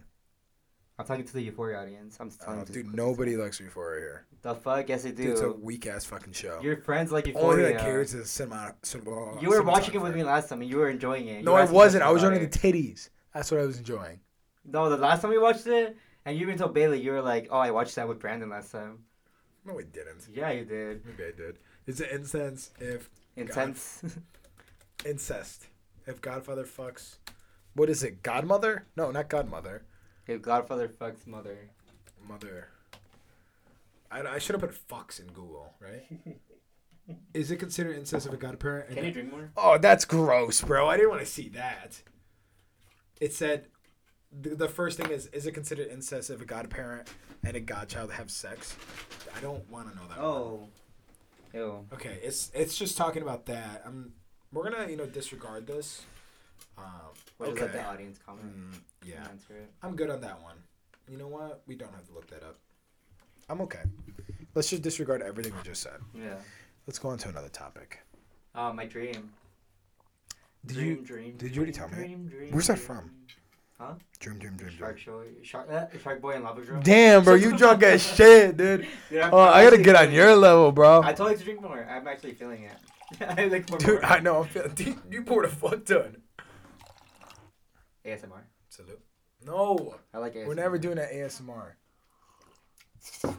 I'm 0.96 1.04
talking 1.04 1.24
to 1.24 1.32
the 1.32 1.42
Euphoria 1.42 1.80
audience. 1.80 2.16
I'm 2.20 2.30
telling 2.30 2.60
Oh, 2.60 2.64
you. 2.68 2.84
dude, 2.84 2.94
nobody 2.94 3.36
likes 3.36 3.58
Euphoria 3.58 4.00
here. 4.00 4.26
The 4.42 4.54
fuck? 4.54 4.88
Yes, 4.88 5.02
they 5.02 5.10
Dude, 5.10 5.30
it's 5.30 5.40
a 5.40 5.50
weak 5.50 5.88
ass 5.88 6.04
fucking 6.04 6.32
show. 6.32 6.60
Your 6.62 6.76
friends 6.76 7.10
like 7.10 7.26
Only 7.26 7.40
Euphoria. 7.40 7.66
thing 7.66 7.76
that 7.78 7.82
cares 7.84 8.14
is 8.14 8.30
cinema. 8.30 8.76
cinema 8.84 9.40
you 9.42 9.48
were 9.48 9.62
watching 9.62 9.94
it 9.94 10.00
with 10.00 10.14
me 10.14 10.22
last 10.22 10.48
time 10.48 10.60
and 10.60 10.70
you 10.70 10.76
were 10.76 10.90
enjoying 10.90 11.26
it. 11.26 11.38
You 11.38 11.44
No, 11.44 11.54
I 11.54 11.64
wasn't. 11.64 12.04
I 12.04 12.10
was 12.12 12.22
enjoying 12.22 12.48
the 12.48 12.56
titties. 12.56 13.08
That's 13.34 13.50
what 13.50 13.58
I 13.60 13.64
was 13.66 13.78
enjoying. 13.78 14.20
No, 14.64 14.88
the 14.88 14.96
last 14.96 15.22
time 15.22 15.30
we 15.30 15.38
watched 15.38 15.66
it, 15.66 15.96
and 16.24 16.36
you 16.36 16.42
even 16.42 16.58
told 16.58 16.74
Bailey, 16.74 17.00
you 17.00 17.12
were 17.12 17.22
like, 17.22 17.48
"Oh, 17.50 17.58
I 17.58 17.70
watched 17.70 17.94
that 17.96 18.08
with 18.08 18.18
Brandon 18.20 18.50
last 18.50 18.70
time." 18.72 19.04
No, 19.64 19.74
we 19.74 19.84
didn't. 19.84 20.26
Yeah, 20.32 20.50
you 20.50 20.64
did. 20.64 21.04
Maybe 21.04 21.24
I 21.24 21.32
did. 21.32 21.58
Is 21.86 22.00
it 22.00 22.10
incense 22.10 22.70
if 22.78 23.10
Intense. 23.36 24.02
incest? 25.04 25.66
If 26.06 26.20
Godfather 26.20 26.64
fucks, 26.64 27.16
what 27.74 27.88
is 27.90 28.02
it? 28.02 28.22
Godmother? 28.22 28.86
No, 28.96 29.10
not 29.10 29.28
Godmother. 29.28 29.82
if 30.26 30.42
Godfather 30.42 30.88
fucks 30.88 31.26
mother. 31.26 31.70
Mother. 32.26 32.68
I, 34.10 34.22
I 34.22 34.38
should 34.38 34.54
have 34.54 34.62
put 34.62 34.88
fucks 34.88 35.20
in 35.20 35.26
Google, 35.28 35.72
right? 35.80 36.04
is 37.34 37.50
it 37.50 37.56
considered 37.56 37.96
incest 37.96 38.26
if 38.26 38.32
a 38.32 38.56
parent? 38.56 38.90
Can 38.94 39.04
you 39.04 39.12
drink 39.12 39.30
more? 39.30 39.50
Oh, 39.56 39.78
that's 39.78 40.04
gross, 40.04 40.60
bro. 40.62 40.88
I 40.88 40.96
didn't 40.96 41.10
want 41.10 41.20
to 41.22 41.26
see 41.26 41.48
that. 41.50 42.02
It 43.20 43.32
said 43.32 43.66
the, 44.32 44.50
the 44.50 44.68
first 44.68 44.98
thing 44.98 45.10
is 45.10 45.26
is 45.28 45.46
it 45.46 45.52
considered 45.52 45.88
incest 45.88 46.30
if 46.30 46.40
a 46.40 46.44
godparent 46.44 47.08
and 47.44 47.56
a 47.56 47.60
godchild 47.60 48.12
have 48.12 48.30
sex? 48.30 48.76
I 49.36 49.40
don't 49.40 49.68
want 49.70 49.90
to 49.90 49.96
know 49.96 50.06
that. 50.08 50.18
one. 50.18 50.26
Oh. 50.26 50.68
Ew. 51.52 51.86
Okay, 51.92 52.18
it's 52.22 52.50
it's 52.54 52.76
just 52.78 52.96
talking 52.96 53.22
about 53.22 53.46
that. 53.46 53.82
I'm 53.84 54.12
we're 54.52 54.70
gonna 54.70 54.88
you 54.88 54.96
know 54.96 55.06
disregard 55.06 55.66
this. 55.66 56.02
Um, 56.78 56.84
What 57.38 57.48
is 57.48 57.52
okay. 57.54 57.62
let 57.62 57.72
the 57.72 57.84
audience 57.84 58.18
comment? 58.24 58.46
Mm, 58.56 58.74
yeah. 59.04 59.26
I'm 59.82 59.96
good 59.96 60.10
on 60.10 60.20
that 60.20 60.40
one. 60.42 60.56
You 61.08 61.18
know 61.18 61.26
what? 61.26 61.62
We 61.66 61.74
don't 61.74 61.92
have 61.92 62.06
to 62.06 62.12
look 62.14 62.28
that 62.30 62.42
up. 62.44 62.56
I'm 63.48 63.60
okay. 63.62 63.82
Let's 64.54 64.70
just 64.70 64.82
disregard 64.82 65.22
everything 65.22 65.52
we 65.56 65.62
just 65.62 65.82
said. 65.82 65.98
Yeah. 66.14 66.34
Let's 66.86 66.98
go 66.98 67.08
on 67.08 67.18
to 67.18 67.28
another 67.28 67.48
topic. 67.48 67.98
Uh, 68.54 68.72
my 68.72 68.86
dream. 68.86 69.30
Did 70.66 70.74
dream, 70.76 70.88
you 70.88 70.96
dream? 71.02 71.36
did 71.36 71.50
you 71.54 71.62
already 71.62 71.72
dream, 71.72 71.88
tell 71.88 71.98
me? 71.98 72.04
Dream, 72.06 72.26
dream, 72.28 72.50
Where's 72.52 72.66
that 72.68 72.78
from? 72.78 73.10
Huh? 73.80 73.94
dream, 74.18 74.38
dream, 74.38 74.56
dream, 74.58 74.68
dream? 74.68 74.78
Shark 74.78 74.98
Show. 74.98 75.22
Shark. 75.42 75.70
Uh, 75.70 75.86
Shark 76.02 76.20
Boy 76.20 76.32
and 76.32 76.44
Lava 76.44 76.60
Girl. 76.60 76.82
Damn, 76.82 77.24
bro, 77.24 77.34
you 77.34 77.56
drunk 77.56 77.82
as 77.82 78.02
shit, 78.14 78.54
dude. 78.58 78.86
Oh, 79.10 79.38
I'm 79.38 79.64
gotta 79.64 79.78
get 79.78 79.96
on 79.96 80.12
your 80.12 80.36
level, 80.36 80.70
bro. 80.70 81.00
I 81.02 81.14
told 81.14 81.30
you 81.30 81.38
to 81.38 81.44
drink 81.44 81.62
more. 81.62 81.88
I'm 81.90 82.06
actually 82.06 82.34
feeling 82.34 82.64
it. 82.64 82.76
I 83.38 83.46
like 83.46 83.70
more. 83.70 83.78
Dude, 83.78 84.02
more. 84.02 84.04
I 84.04 84.20
know. 84.20 84.42
I'm 84.42 84.48
feeling. 84.48 84.72
Dude, 84.74 84.98
you 85.10 85.22
poured 85.22 85.46
a 85.46 85.48
fuck 85.48 85.82
ton. 85.86 86.18
ASMR. 88.04 88.42
Salute. 88.68 89.00
No, 89.46 89.94
I 90.12 90.18
like 90.18 90.34
ASMR. 90.34 90.46
we're 90.46 90.54
never 90.54 90.76
doing 90.76 90.96
that 90.96 91.10
ASMR. 91.12 91.72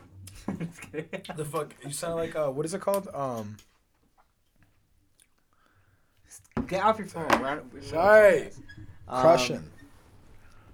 The 1.38 1.46
fuck? 1.46 1.74
You 1.86 1.92
sound 1.92 2.16
like 2.16 2.36
uh, 2.36 2.50
what 2.50 2.66
is 2.66 2.74
it 2.74 2.82
called? 2.82 3.08
Um, 3.14 3.58
Get 6.68 6.84
off 6.84 6.98
your 6.98 7.08
phone. 7.08 7.28
We're 7.40 7.48
on, 7.48 7.70
we're 7.72 7.82
Sorry. 7.82 8.50
podcast. 8.50 8.58
Um, 9.08 9.22
crushing. 9.22 9.64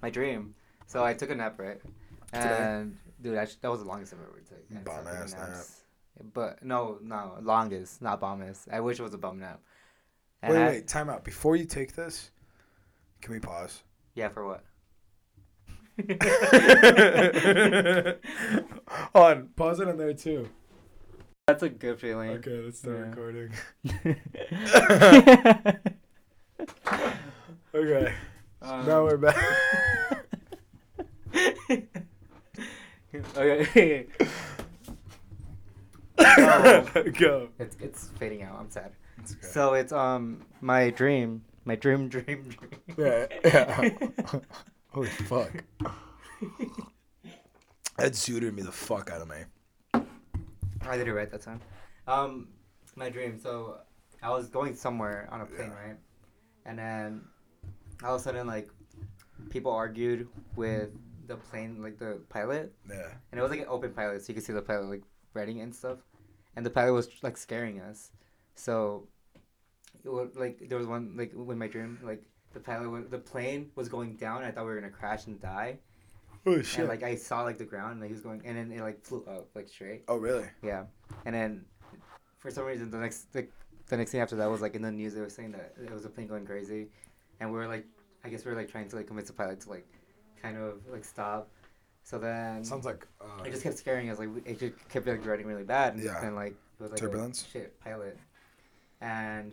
My 0.01 0.09
dream. 0.09 0.55
So 0.85 1.03
I 1.03 1.13
took 1.13 1.29
a 1.29 1.35
nap, 1.35 1.59
right? 1.59 1.79
Today? 2.33 2.57
And 2.59 2.97
dude, 3.21 3.37
actually, 3.37 3.57
that 3.61 3.71
was 3.71 3.81
the 3.81 3.87
longest 3.87 4.13
I've 4.13 4.19
ever 4.19 4.41
taken. 4.49 4.77
I 4.77 4.81
Bum 4.81 5.07
ass 5.07 5.33
nap. 5.33 5.65
But 6.33 6.63
no, 6.63 6.97
no, 7.01 7.37
longest, 7.41 8.01
not 8.01 8.19
bomb 8.19 8.41
ass. 8.41 8.67
I 8.71 8.79
wish 8.79 8.99
it 8.99 9.03
was 9.03 9.13
a 9.13 9.17
bum 9.17 9.39
nap. 9.39 9.61
And 10.41 10.53
wait, 10.53 10.61
I- 10.61 10.67
wait, 10.67 10.87
time 10.87 11.09
out. 11.09 11.23
Before 11.23 11.55
you 11.55 11.65
take 11.65 11.93
this, 11.93 12.31
can 13.21 13.33
we 13.33 13.39
pause? 13.39 13.83
Yeah, 14.15 14.29
for 14.29 14.45
what? 14.45 14.63
on. 19.15 19.47
Pause 19.55 19.79
it 19.81 19.87
on 19.87 19.97
there 19.97 20.13
too. 20.13 20.47
That's 21.47 21.63
a 21.63 21.69
good 21.69 21.99
feeling. 21.99 22.29
Okay, 22.31 22.61
let's 22.63 22.79
start 22.79 22.97
Yeah. 22.97 23.09
recording. 23.09 23.51
Okay, 27.75 28.13
Um, 28.61 28.85
now 28.87 29.03
we're 29.03 29.17
back. 29.17 29.35
Okay. 33.37 34.07
Oh. 36.19 37.03
Go. 37.19 37.49
it's 37.59 37.77
it's 37.79 38.07
fading 38.19 38.41
out. 38.41 38.57
I'm 38.59 38.71
sad. 38.71 38.91
It's 39.19 39.33
okay. 39.33 39.47
So 39.47 39.73
it's 39.75 39.91
um 39.91 40.41
my 40.61 40.89
dream, 40.89 41.43
my 41.65 41.75
dream, 41.75 42.07
dream, 42.13 42.25
dream. 42.49 42.57
Yeah, 42.97 43.27
yeah. 43.45 43.89
Holy 44.89 45.07
fuck. 45.09 45.63
That 47.97 48.15
suited 48.15 48.53
me 48.55 48.63
the 48.63 48.71
fuck 48.71 49.11
out 49.11 49.21
of 49.21 49.27
me. 49.29 49.43
I 50.87 50.97
did 50.97 51.07
it 51.07 51.13
right 51.13 51.29
that 51.29 51.41
time. 51.41 51.61
Um, 52.07 52.47
my 52.95 53.09
dream. 53.09 53.39
So 53.39 53.77
I 54.23 54.31
was 54.31 54.47
going 54.49 54.75
somewhere 54.75 55.27
on 55.31 55.41
a 55.41 55.45
plane, 55.45 55.69
Yeah. 55.71 55.87
right? 55.87 55.97
And 56.65 56.79
then 56.79 57.21
all 58.03 58.15
of 58.15 58.21
a 58.21 58.23
sudden, 58.23 58.47
like, 58.47 58.69
people 59.49 59.71
argued 59.71 60.27
with 60.55 60.89
the 61.27 61.35
plane, 61.35 61.81
like 61.81 61.97
the 61.97 62.21
pilot, 62.29 62.73
Yeah. 62.89 63.09
and 63.31 63.39
it 63.39 63.41
was 63.41 63.51
like 63.51 63.61
an 63.61 63.67
open 63.69 63.91
pilot, 63.93 64.21
so 64.23 64.29
you 64.29 64.33
could 64.35 64.43
see 64.43 64.53
the 64.53 64.61
pilot 64.61 64.89
like 64.89 65.03
writing 65.33 65.61
and 65.61 65.73
stuff. 65.73 65.99
And 66.55 66.65
the 66.65 66.69
pilot 66.69 66.93
was 66.93 67.09
like 67.21 67.37
scaring 67.37 67.79
us. 67.81 68.11
So 68.55 69.07
it 70.03 70.09
was, 70.09 70.29
like 70.35 70.67
there 70.69 70.77
was 70.77 70.87
one 70.87 71.13
like 71.15 71.31
when 71.33 71.57
my 71.57 71.67
dream 71.67 71.99
like 72.03 72.23
the 72.53 72.59
pilot 72.59 72.89
was, 72.89 73.03
the 73.09 73.19
plane 73.19 73.69
was 73.75 73.89
going 73.89 74.15
down. 74.15 74.43
I 74.43 74.51
thought 74.51 74.65
we 74.65 74.71
were 74.71 74.79
gonna 74.79 74.91
crash 74.91 75.27
and 75.27 75.39
die. 75.39 75.79
Oh 76.45 76.61
shit! 76.61 76.79
And 76.79 76.87
like 76.89 77.03
I 77.03 77.15
saw 77.15 77.43
like 77.43 77.57
the 77.57 77.65
ground, 77.65 77.93
and, 77.93 78.01
like 78.01 78.09
he 78.09 78.13
was 78.13 78.23
going, 78.23 78.41
and 78.45 78.57
then 78.57 78.71
it 78.71 78.81
like 78.81 79.03
flew 79.03 79.23
up 79.25 79.49
like 79.53 79.67
straight. 79.67 80.03
oh 80.07 80.15
really? 80.17 80.45
Yeah, 80.63 80.85
and 81.25 81.35
then 81.35 81.65
for 82.37 82.49
some 82.51 82.63
reason 82.65 82.89
the 82.89 82.97
next 82.97 83.27
like 83.35 83.51
the 83.87 83.97
next 83.97 84.11
thing 84.11 84.21
after 84.21 84.35
that 84.37 84.49
was 84.49 84.61
like 84.61 84.73
in 84.75 84.81
the 84.81 84.91
news 84.91 85.13
they 85.13 85.21
were 85.21 85.29
saying 85.29 85.51
that 85.51 85.73
it 85.81 85.91
was 85.91 86.05
a 86.05 86.09
plane 86.09 86.27
going 86.27 86.45
crazy, 86.45 86.87
and 87.39 87.51
we 87.51 87.57
were 87.57 87.67
like 87.67 87.85
I 88.23 88.29
guess 88.29 88.45
we 88.45 88.51
were 88.51 88.57
like 88.57 88.69
trying 88.71 88.87
to 88.89 88.95
like 88.95 89.07
convince 89.07 89.27
the 89.27 89.33
pilot 89.33 89.59
to 89.61 89.69
like 89.69 89.87
kind 90.41 90.57
of 90.57 90.75
like 90.91 91.03
stop. 91.05 91.49
So 92.03 92.17
then 92.17 92.63
Sounds 92.63 92.85
like 92.85 93.05
uh, 93.21 93.43
it 93.43 93.51
just 93.51 93.63
kept 93.63 93.77
scaring 93.77 94.09
us 94.09 94.17
like 94.19 94.29
it 94.45 94.59
just 94.59 94.73
kept 94.89 95.07
like 95.07 95.21
dreading 95.23 95.45
really 95.45 95.63
bad. 95.63 95.95
And, 95.95 96.03
Yeah. 96.03 96.23
and 96.25 96.35
like 96.35 96.53
it 96.79 96.83
was 96.83 96.91
like 96.91 96.99
Turbulence? 96.99 97.45
Shit 97.51 97.79
pilot, 97.81 98.17
and. 99.01 99.51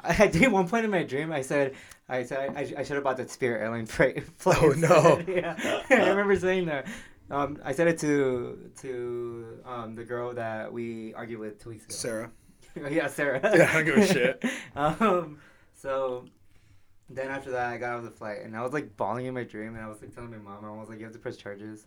I 0.00 0.26
did 0.32 0.50
one 0.50 0.66
point 0.68 0.86
in 0.86 0.90
my 0.90 1.02
dream. 1.02 1.30
I 1.32 1.42
said, 1.42 1.74
I 2.08 2.22
said 2.24 2.54
I, 2.56 2.60
I 2.78 2.82
should 2.82 2.94
have 2.94 3.04
bought 3.04 3.18
that 3.18 3.30
Spirit 3.30 3.60
airline 3.60 3.84
flight. 3.84 4.24
Oh, 4.46 4.72
no. 4.74 5.22
yeah, 5.28 5.54
I 5.90 6.08
remember 6.08 6.34
saying 6.34 6.64
that. 6.64 6.86
Um, 7.30 7.58
I 7.62 7.72
said 7.72 7.88
it 7.88 7.98
to 7.98 8.70
to 8.80 9.58
um, 9.66 9.94
the 9.94 10.02
girl 10.04 10.32
that 10.32 10.72
we 10.72 11.12
argued 11.12 11.40
with 11.40 11.62
two 11.62 11.68
weeks 11.70 11.84
ago. 11.84 11.94
Sarah. 11.94 12.30
yeah, 12.90 13.06
Sarah. 13.06 13.40
Yeah, 13.42 13.68
I 13.70 13.74
don't 13.74 13.84
give 13.84 13.96
a 13.98 14.06
shit. 14.06 14.44
um, 14.76 15.38
so 15.74 16.24
then 17.14 17.28
after 17.30 17.50
that, 17.52 17.70
I 17.72 17.78
got 17.78 17.90
out 17.90 17.98
of 17.98 18.04
the 18.04 18.10
flight 18.10 18.38
and 18.42 18.56
I 18.56 18.62
was 18.62 18.72
like 18.72 18.96
bawling 18.96 19.26
in 19.26 19.34
my 19.34 19.44
dream, 19.44 19.74
and 19.74 19.84
I 19.84 19.88
was 19.88 20.00
like 20.00 20.14
telling 20.14 20.30
my 20.30 20.38
mom, 20.38 20.64
I 20.64 20.70
was 20.80 20.88
like, 20.88 20.98
"You 20.98 21.04
have 21.04 21.12
to 21.14 21.18
press 21.18 21.36
charges," 21.36 21.86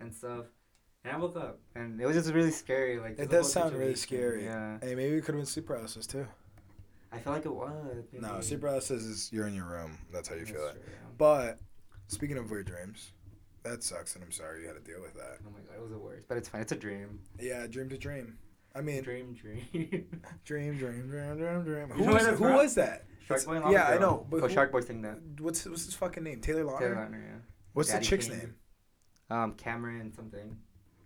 and 0.00 0.12
stuff. 0.14 0.46
And 1.04 1.14
I 1.14 1.18
woke 1.18 1.36
up, 1.36 1.60
and 1.76 2.00
it 2.00 2.06
was 2.06 2.16
just 2.16 2.32
really 2.34 2.50
scary. 2.50 2.98
Like 2.98 3.18
It 3.18 3.30
does 3.30 3.52
sound 3.52 3.74
really 3.76 3.94
scary. 3.94 4.44
Yeah, 4.44 4.78
Hey, 4.82 4.94
maybe 4.94 5.14
it 5.16 5.20
could 5.24 5.34
have 5.34 5.40
been 5.40 5.46
sleep 5.46 5.66
paralysis 5.66 6.06
too. 6.06 6.26
I 7.12 7.18
felt 7.18 7.36
like 7.36 7.46
it 7.46 7.54
was. 7.54 8.04
No, 8.12 8.32
maybe. 8.32 8.42
sleep 8.42 8.60
paralysis 8.60 9.02
is 9.04 9.32
you're 9.32 9.46
in 9.46 9.54
your 9.54 9.66
room. 9.66 9.96
That's 10.12 10.28
how 10.28 10.34
you 10.34 10.40
That's 10.44 10.50
feel 10.50 10.66
it. 10.66 10.82
yeah. 10.84 10.92
But 11.16 11.58
speaking 12.08 12.36
of 12.38 12.50
weird 12.50 12.66
dreams, 12.66 13.12
that 13.62 13.82
sucks, 13.84 14.16
and 14.16 14.24
I'm 14.24 14.32
sorry 14.32 14.62
you 14.62 14.66
had 14.66 14.74
to 14.84 14.90
deal 14.92 15.00
with 15.00 15.14
that. 15.14 15.38
Oh 15.46 15.50
my 15.52 15.60
god, 15.60 15.76
it 15.76 15.82
was 15.82 15.92
the 15.92 15.98
worst. 15.98 16.26
But 16.28 16.38
it's 16.38 16.48
fine. 16.48 16.60
It's 16.62 16.72
a 16.72 16.76
dream. 16.76 17.20
Yeah, 17.40 17.66
dream 17.68 17.88
to 17.90 17.96
dream. 17.98 18.38
I 18.74 18.82
mean, 18.82 19.02
Dream, 19.02 19.32
dream. 19.32 19.62
dream, 20.44 20.76
dream, 20.76 21.08
dream, 21.08 21.36
dream, 21.38 21.62
dream. 21.64 21.88
Who 21.90 22.04
was, 22.12 22.26
who 22.26 22.44
was 22.52 22.74
that? 22.74 23.04
Shark 23.26 23.44
Boy 23.44 23.52
and 23.54 23.64
Lava 23.64 23.74
yeah, 23.74 23.88
I 23.88 23.98
know, 23.98 24.26
but 24.30 24.36
oh, 24.42 24.48
who- 24.48 24.54
Shark 24.54 24.72
Boy 24.72 24.80
sang 24.80 25.02
that. 25.02 25.18
What's 25.40 25.64
what's 25.66 25.84
his 25.86 25.94
fucking 25.94 26.22
name? 26.22 26.40
Taylor 26.40 26.64
Lautner. 26.64 26.78
Taylor 26.78 26.94
Lautner, 26.96 27.22
yeah. 27.24 27.38
What's 27.72 27.88
Daddy 27.90 28.04
the 28.04 28.08
chick's 28.08 28.28
King. 28.28 28.38
name? 28.38 28.54
Um, 29.30 29.52
Cameron 29.54 30.12
something. 30.14 30.56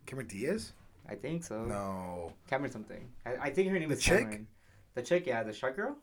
Cameron 0.06 0.26
Diaz? 0.28 0.72
I 1.08 1.14
think 1.14 1.42
so. 1.44 1.64
No. 1.64 2.32
Cameron 2.48 2.70
something. 2.70 3.08
I, 3.26 3.36
I 3.46 3.50
think 3.50 3.70
her 3.70 3.78
name 3.78 3.88
The 3.88 3.94
is 3.96 4.02
chick? 4.02 4.18
Cameron. 4.20 4.46
The 4.94 5.02
chick, 5.02 5.26
yeah, 5.26 5.42
the 5.42 5.52
shark 5.52 5.76
girl. 5.76 5.96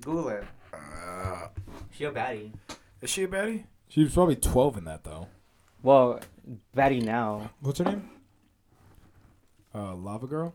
Google 0.00 0.28
it. 0.28 0.44
Uh, 0.74 1.48
She 1.90 2.04
a 2.04 2.10
baddie. 2.12 2.52
is 3.00 3.10
she 3.10 3.22
a 3.24 3.28
baddie? 3.28 3.64
She 3.88 4.02
was 4.02 4.12
probably 4.12 4.36
12 4.36 4.78
in 4.78 4.84
that, 4.84 5.04
though. 5.04 5.28
Well, 5.82 6.20
baddie 6.76 7.02
now. 7.02 7.50
What's 7.60 7.78
her 7.78 7.84
name? 7.84 8.10
Uh, 9.74 9.94
Lava 9.94 10.26
Girl? 10.26 10.54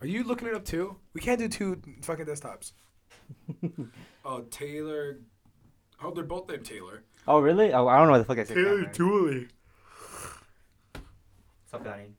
Are 0.00 0.06
you 0.06 0.24
looking 0.24 0.48
it 0.48 0.54
up 0.54 0.64
too? 0.64 0.96
We 1.14 1.20
can't 1.20 1.38
do 1.38 1.48
two 1.48 1.80
fucking 2.02 2.26
desktops. 2.26 2.72
oh, 4.24 4.40
Taylor. 4.50 5.18
Oh, 6.02 6.10
they're 6.10 6.24
both 6.24 6.48
named 6.48 6.64
Taylor. 6.64 7.04
Oh 7.26 7.40
really? 7.40 7.72
Oh, 7.72 7.86
I 7.86 7.98
don't 7.98 8.06
know 8.06 8.12
what 8.12 8.18
the 8.18 8.24
fuck 8.24 8.38
I 8.38 8.44
said. 8.44 8.56
Cameron. 8.56 8.90
Dooley. 8.92 9.48
Stop 11.66 11.84
baddie. 11.84 12.12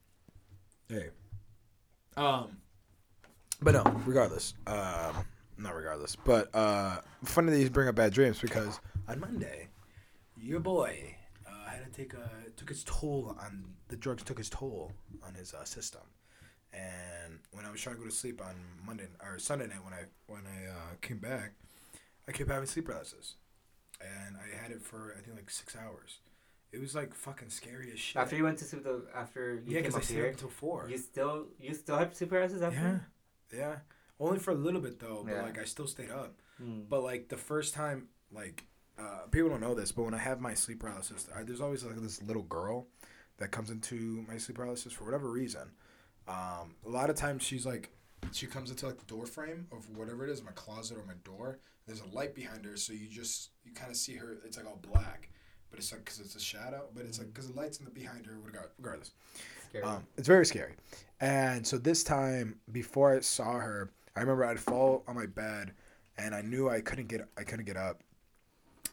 Hey. 0.87 1.09
Um. 2.15 2.57
But 3.61 3.73
no, 3.73 3.83
regardless. 4.05 4.53
Um, 4.67 5.25
not 5.57 5.75
regardless. 5.75 6.15
But 6.15 6.53
uh, 6.53 6.99
funny 7.23 7.51
that 7.51 7.59
you 7.59 7.69
bring 7.69 7.87
up 7.87 7.95
bad 7.95 8.13
dreams 8.13 8.39
because 8.39 8.79
on 9.07 9.19
Monday, 9.19 9.67
your 10.37 10.59
boy 10.59 11.15
uh, 11.47 11.69
had 11.69 11.83
to 11.85 11.91
take 11.91 12.13
a 12.13 12.29
took 12.55 12.69
his 12.69 12.83
toll 12.83 13.35
on 13.39 13.65
the 13.87 13.95
drugs 13.95 14.23
took 14.23 14.37
his 14.37 14.49
toll 14.49 14.91
on 15.25 15.33
his 15.33 15.53
uh, 15.53 15.63
system, 15.63 16.01
and 16.73 17.39
when 17.51 17.65
I 17.65 17.71
was 17.71 17.81
trying 17.81 17.95
to 17.95 18.01
go 18.01 18.07
to 18.07 18.15
sleep 18.15 18.41
on 18.41 18.55
Monday 18.85 19.07
or 19.21 19.39
Sunday 19.39 19.67
night 19.67 19.83
when 19.83 19.93
I 19.93 20.03
when 20.27 20.41
I 20.47 20.69
uh, 20.69 20.95
came 21.01 21.19
back, 21.19 21.53
I 22.27 22.31
kept 22.31 22.49
having 22.49 22.65
sleep 22.67 22.85
paralysis, 22.85 23.35
and 24.01 24.35
I 24.37 24.61
had 24.61 24.71
it 24.71 24.81
for 24.81 25.13
I 25.17 25.21
think 25.21 25.35
like 25.35 25.49
six 25.49 25.75
hours. 25.75 26.19
It 26.71 26.81
was 26.81 26.95
like 26.95 27.13
fucking 27.13 27.49
scary 27.49 27.91
as 27.93 27.99
shit. 27.99 28.19
After 28.19 28.35
you 28.35 28.43
went 28.43 28.57
to 28.59 28.65
sleep, 28.65 28.83
the 28.83 29.03
after 29.15 29.55
you 29.55 29.61
yeah, 29.67 29.81
came 29.81 29.91
because 29.91 29.95
I 29.95 29.97
up 29.99 30.03
stayed 30.03 30.13
up 30.15 30.21
here, 30.21 30.31
until 30.31 30.49
four. 30.49 30.87
you 30.89 30.97
still 30.97 31.45
you 31.59 31.73
still 31.73 31.97
have 31.97 32.15
sleep 32.15 32.31
paralysis 32.31 32.61
after. 32.61 33.05
Yeah, 33.51 33.57
yeah. 33.57 33.75
Only 34.19 34.39
for 34.39 34.51
a 34.51 34.55
little 34.55 34.81
bit 34.81 34.99
though, 34.99 35.23
but 35.25 35.33
Yeah. 35.35 35.41
like 35.43 35.59
I 35.59 35.65
still 35.65 35.87
stayed 35.87 36.09
up. 36.11 36.35
Mm. 36.61 36.89
But 36.89 37.03
like 37.03 37.29
the 37.29 37.37
first 37.37 37.73
time, 37.73 38.07
like 38.31 38.65
uh, 38.97 39.27
people 39.31 39.49
don't 39.49 39.61
know 39.61 39.75
this, 39.75 39.91
but 39.91 40.03
when 40.03 40.13
I 40.13 40.19
have 40.19 40.39
my 40.39 40.53
sleep 40.53 40.79
paralysis, 40.79 41.27
I, 41.35 41.43
there's 41.43 41.61
always 41.61 41.83
like 41.83 41.99
this 42.01 42.21
little 42.23 42.43
girl 42.43 42.87
that 43.37 43.51
comes 43.51 43.69
into 43.69 44.23
my 44.27 44.37
sleep 44.37 44.57
paralysis 44.57 44.93
for 44.93 45.03
whatever 45.03 45.29
reason. 45.29 45.71
Um, 46.27 46.75
a 46.85 46.89
lot 46.89 47.09
of 47.09 47.15
times 47.15 47.43
she's 47.43 47.65
like, 47.65 47.89
she 48.31 48.47
comes 48.47 48.69
into 48.69 48.85
like 48.85 48.97
the 48.97 49.05
door 49.05 49.25
frame 49.25 49.67
of 49.71 49.89
whatever 49.97 50.25
it 50.25 50.29
is, 50.29 50.43
my 50.43 50.51
closet 50.51 50.97
or 50.97 51.03
my 51.05 51.13
door. 51.23 51.59
There's 51.85 52.01
a 52.01 52.15
light 52.15 52.33
behind 52.33 52.63
her, 52.65 52.77
so 52.77 52.93
you 52.93 53.07
just 53.07 53.49
you 53.65 53.73
kind 53.73 53.91
of 53.91 53.97
see 53.97 54.15
her. 54.15 54.37
It's 54.45 54.57
like 54.57 54.65
all 54.65 54.79
black, 54.81 55.29
but 55.69 55.79
it's 55.79 55.91
like 55.91 56.05
because 56.05 56.19
it's 56.19 56.35
a 56.35 56.39
shadow, 56.39 56.85
but 56.95 57.05
it's 57.05 57.19
like 57.19 57.33
because 57.33 57.51
the 57.51 57.59
light's 57.59 57.79
in 57.79 57.85
the 57.85 57.91
behind 57.91 58.25
her. 58.25 58.37
Regardless. 58.79 59.11
Scary. 59.69 59.83
Um, 59.83 60.03
it's 60.17 60.27
very 60.27 60.45
scary. 60.45 60.73
And 61.19 61.65
so 61.65 61.77
this 61.77 62.03
time, 62.03 62.59
before 62.71 63.15
I 63.15 63.19
saw 63.19 63.53
her, 63.53 63.91
I 64.15 64.21
remember 64.21 64.45
I'd 64.45 64.59
fall 64.59 65.03
on 65.07 65.15
my 65.15 65.25
bed, 65.25 65.73
and 66.17 66.33
I 66.33 66.41
knew 66.41 66.69
I 66.69 66.79
couldn't 66.79 67.07
get 67.07 67.27
I 67.37 67.43
couldn't 67.43 67.65
get 67.65 67.77
up. 67.77 68.01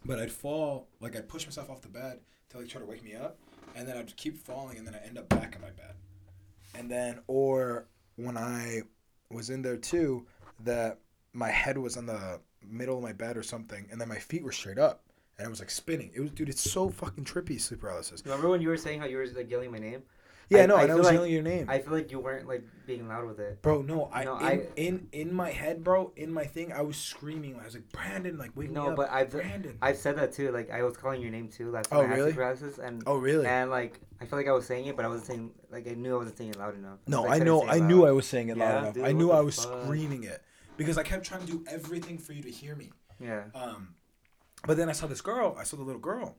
But 0.04 0.18
I'd 0.18 0.32
fall 0.32 0.88
like 1.00 1.14
I'd 1.14 1.28
push 1.28 1.46
myself 1.46 1.70
off 1.70 1.82
the 1.82 1.88
bed 1.88 2.18
to 2.50 2.58
like 2.58 2.68
try 2.68 2.80
to 2.80 2.86
wake 2.86 3.04
me 3.04 3.14
up, 3.14 3.38
and 3.76 3.86
then 3.86 3.96
I'd 3.96 4.16
keep 4.16 4.36
falling, 4.36 4.78
and 4.78 4.86
then 4.86 4.96
I 4.96 5.06
end 5.06 5.16
up 5.16 5.28
back 5.28 5.54
in 5.54 5.60
my 5.60 5.70
bed. 5.70 5.94
And 6.74 6.90
then, 6.90 7.20
or 7.26 7.86
when 8.16 8.36
I 8.36 8.82
was 9.30 9.50
in 9.50 9.62
there 9.62 9.76
too, 9.76 10.26
that 10.64 10.98
my 11.32 11.50
head 11.50 11.78
was 11.78 11.96
on 11.96 12.06
the 12.06 12.40
middle 12.66 12.96
of 12.96 13.02
my 13.02 13.12
bed 13.12 13.36
or 13.36 13.42
something, 13.42 13.86
and 13.90 14.00
then 14.00 14.08
my 14.08 14.18
feet 14.18 14.42
were 14.42 14.52
straight 14.52 14.78
up, 14.78 15.04
and 15.38 15.46
I 15.46 15.50
was 15.50 15.60
like 15.60 15.70
spinning. 15.70 16.10
It 16.14 16.20
was, 16.20 16.30
dude, 16.30 16.48
it's 16.48 16.70
so 16.70 16.90
fucking 16.90 17.24
trippy 17.24 17.60
sleep 17.60 17.80
paralysis. 17.80 18.22
Remember 18.24 18.48
when 18.48 18.60
you 18.60 18.68
were 18.68 18.76
saying 18.76 19.00
how 19.00 19.06
you 19.06 19.16
were 19.16 19.26
like 19.26 19.50
yelling 19.50 19.70
my 19.70 19.78
name? 19.78 20.02
Yeah, 20.50 20.64
I- 20.64 20.66
no, 20.66 20.76
I 20.76 20.82
and 20.82 20.92
I 20.92 20.94
was 20.96 21.06
like- 21.06 21.14
yelling 21.14 21.32
your 21.32 21.42
name. 21.42 21.66
I 21.70 21.78
feel 21.78 21.92
like 21.92 22.10
you 22.10 22.18
weren't 22.18 22.48
like 22.48 22.64
being 22.84 23.06
loud 23.06 23.24
with 23.24 23.38
it. 23.38 23.62
Bro, 23.62 23.82
no, 23.82 24.10
I, 24.12 24.24
No, 24.24 24.36
in, 24.38 24.44
I- 24.44 24.66
in 24.76 25.08
in 25.12 25.32
my 25.32 25.50
head, 25.50 25.84
bro, 25.84 26.12
in 26.16 26.32
my 26.32 26.44
thing, 26.44 26.72
I 26.72 26.82
was 26.82 26.96
screaming. 26.96 27.54
I 27.60 27.64
was 27.64 27.74
like, 27.74 27.88
Brandon, 27.92 28.36
like, 28.36 28.50
wake 28.56 28.68
me 28.68 28.74
No, 28.74 28.94
but 28.96 29.08
I've 29.10 29.30
Brandon. 29.30 29.78
I've 29.80 29.96
said 29.96 30.16
that 30.18 30.32
too. 30.32 30.50
Like 30.50 30.68
I 30.70 30.82
was 30.82 30.96
calling 30.96 31.22
your 31.22 31.30
name 31.30 31.48
too 31.48 31.70
last 31.70 31.88
time 31.88 32.00
Oh, 32.00 32.02
I 32.02 32.06
had 32.06 32.18
really? 32.18 32.32
paralysis, 32.32 32.78
and 32.78 33.02
oh, 33.06 33.16
really? 33.16 33.46
and 33.46 33.70
like 33.70 34.00
I 34.20 34.26
felt 34.26 34.40
like 34.40 34.48
I 34.48 34.52
was 34.52 34.66
saying 34.66 34.86
it, 34.86 34.96
but 34.96 35.04
I 35.04 35.08
wasn't 35.08 35.26
saying 35.28 35.50
like 35.70 35.86
I 35.88 35.94
knew 35.94 36.14
I 36.14 36.18
wasn't 36.18 36.36
saying 36.36 36.50
it 36.50 36.58
loud 36.58 36.74
enough. 36.76 36.98
no, 37.06 37.22
So 37.22 37.28
I 37.30 37.38
know. 37.38 37.66
I 37.68 37.78
knew 37.78 38.04
I 38.04 38.10
was 38.10 38.26
saying 38.26 38.48
it 38.48 38.56
loud 38.58 38.66
Yeah, 38.68 38.78
enough. 38.80 38.94
dude, 38.94 39.04
I 39.04 39.12
knew 39.12 39.30
I 39.30 39.40
was 39.40 39.64
fuck? 39.64 39.82
screaming 39.84 40.24
it 40.24 40.42
because 40.76 40.98
I 40.98 41.04
kept 41.04 41.24
trying 41.24 41.42
to 41.42 41.46
do 41.46 41.64
everything 41.68 42.18
for 42.18 42.32
you 42.32 42.42
to 42.42 42.50
hear 42.50 42.74
me. 42.74 42.90
Yeah. 43.20 43.44
Um, 43.54 43.94
but 44.66 44.76
then 44.76 44.88
I 44.88 44.92
saw 44.92 45.06
this 45.06 45.20
girl. 45.20 45.54
I 45.56 45.62
saw 45.62 45.76
the 45.76 45.84
little 45.84 46.00
girl, 46.00 46.36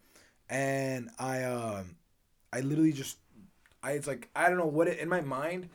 and 0.50 1.10
I 1.17 1.43
um, 1.43 1.95
I 2.54 2.60
literally 2.60 2.91
just, 2.91 3.17
I 3.83 3.91
it's 3.93 4.07
like 4.07 4.29
I 4.35 4.49
don't 4.49 4.57
know 4.57 4.65
what 4.65 4.87
it 4.87 4.99
in 4.99 5.09
my 5.09 5.21
mind. 5.21 5.69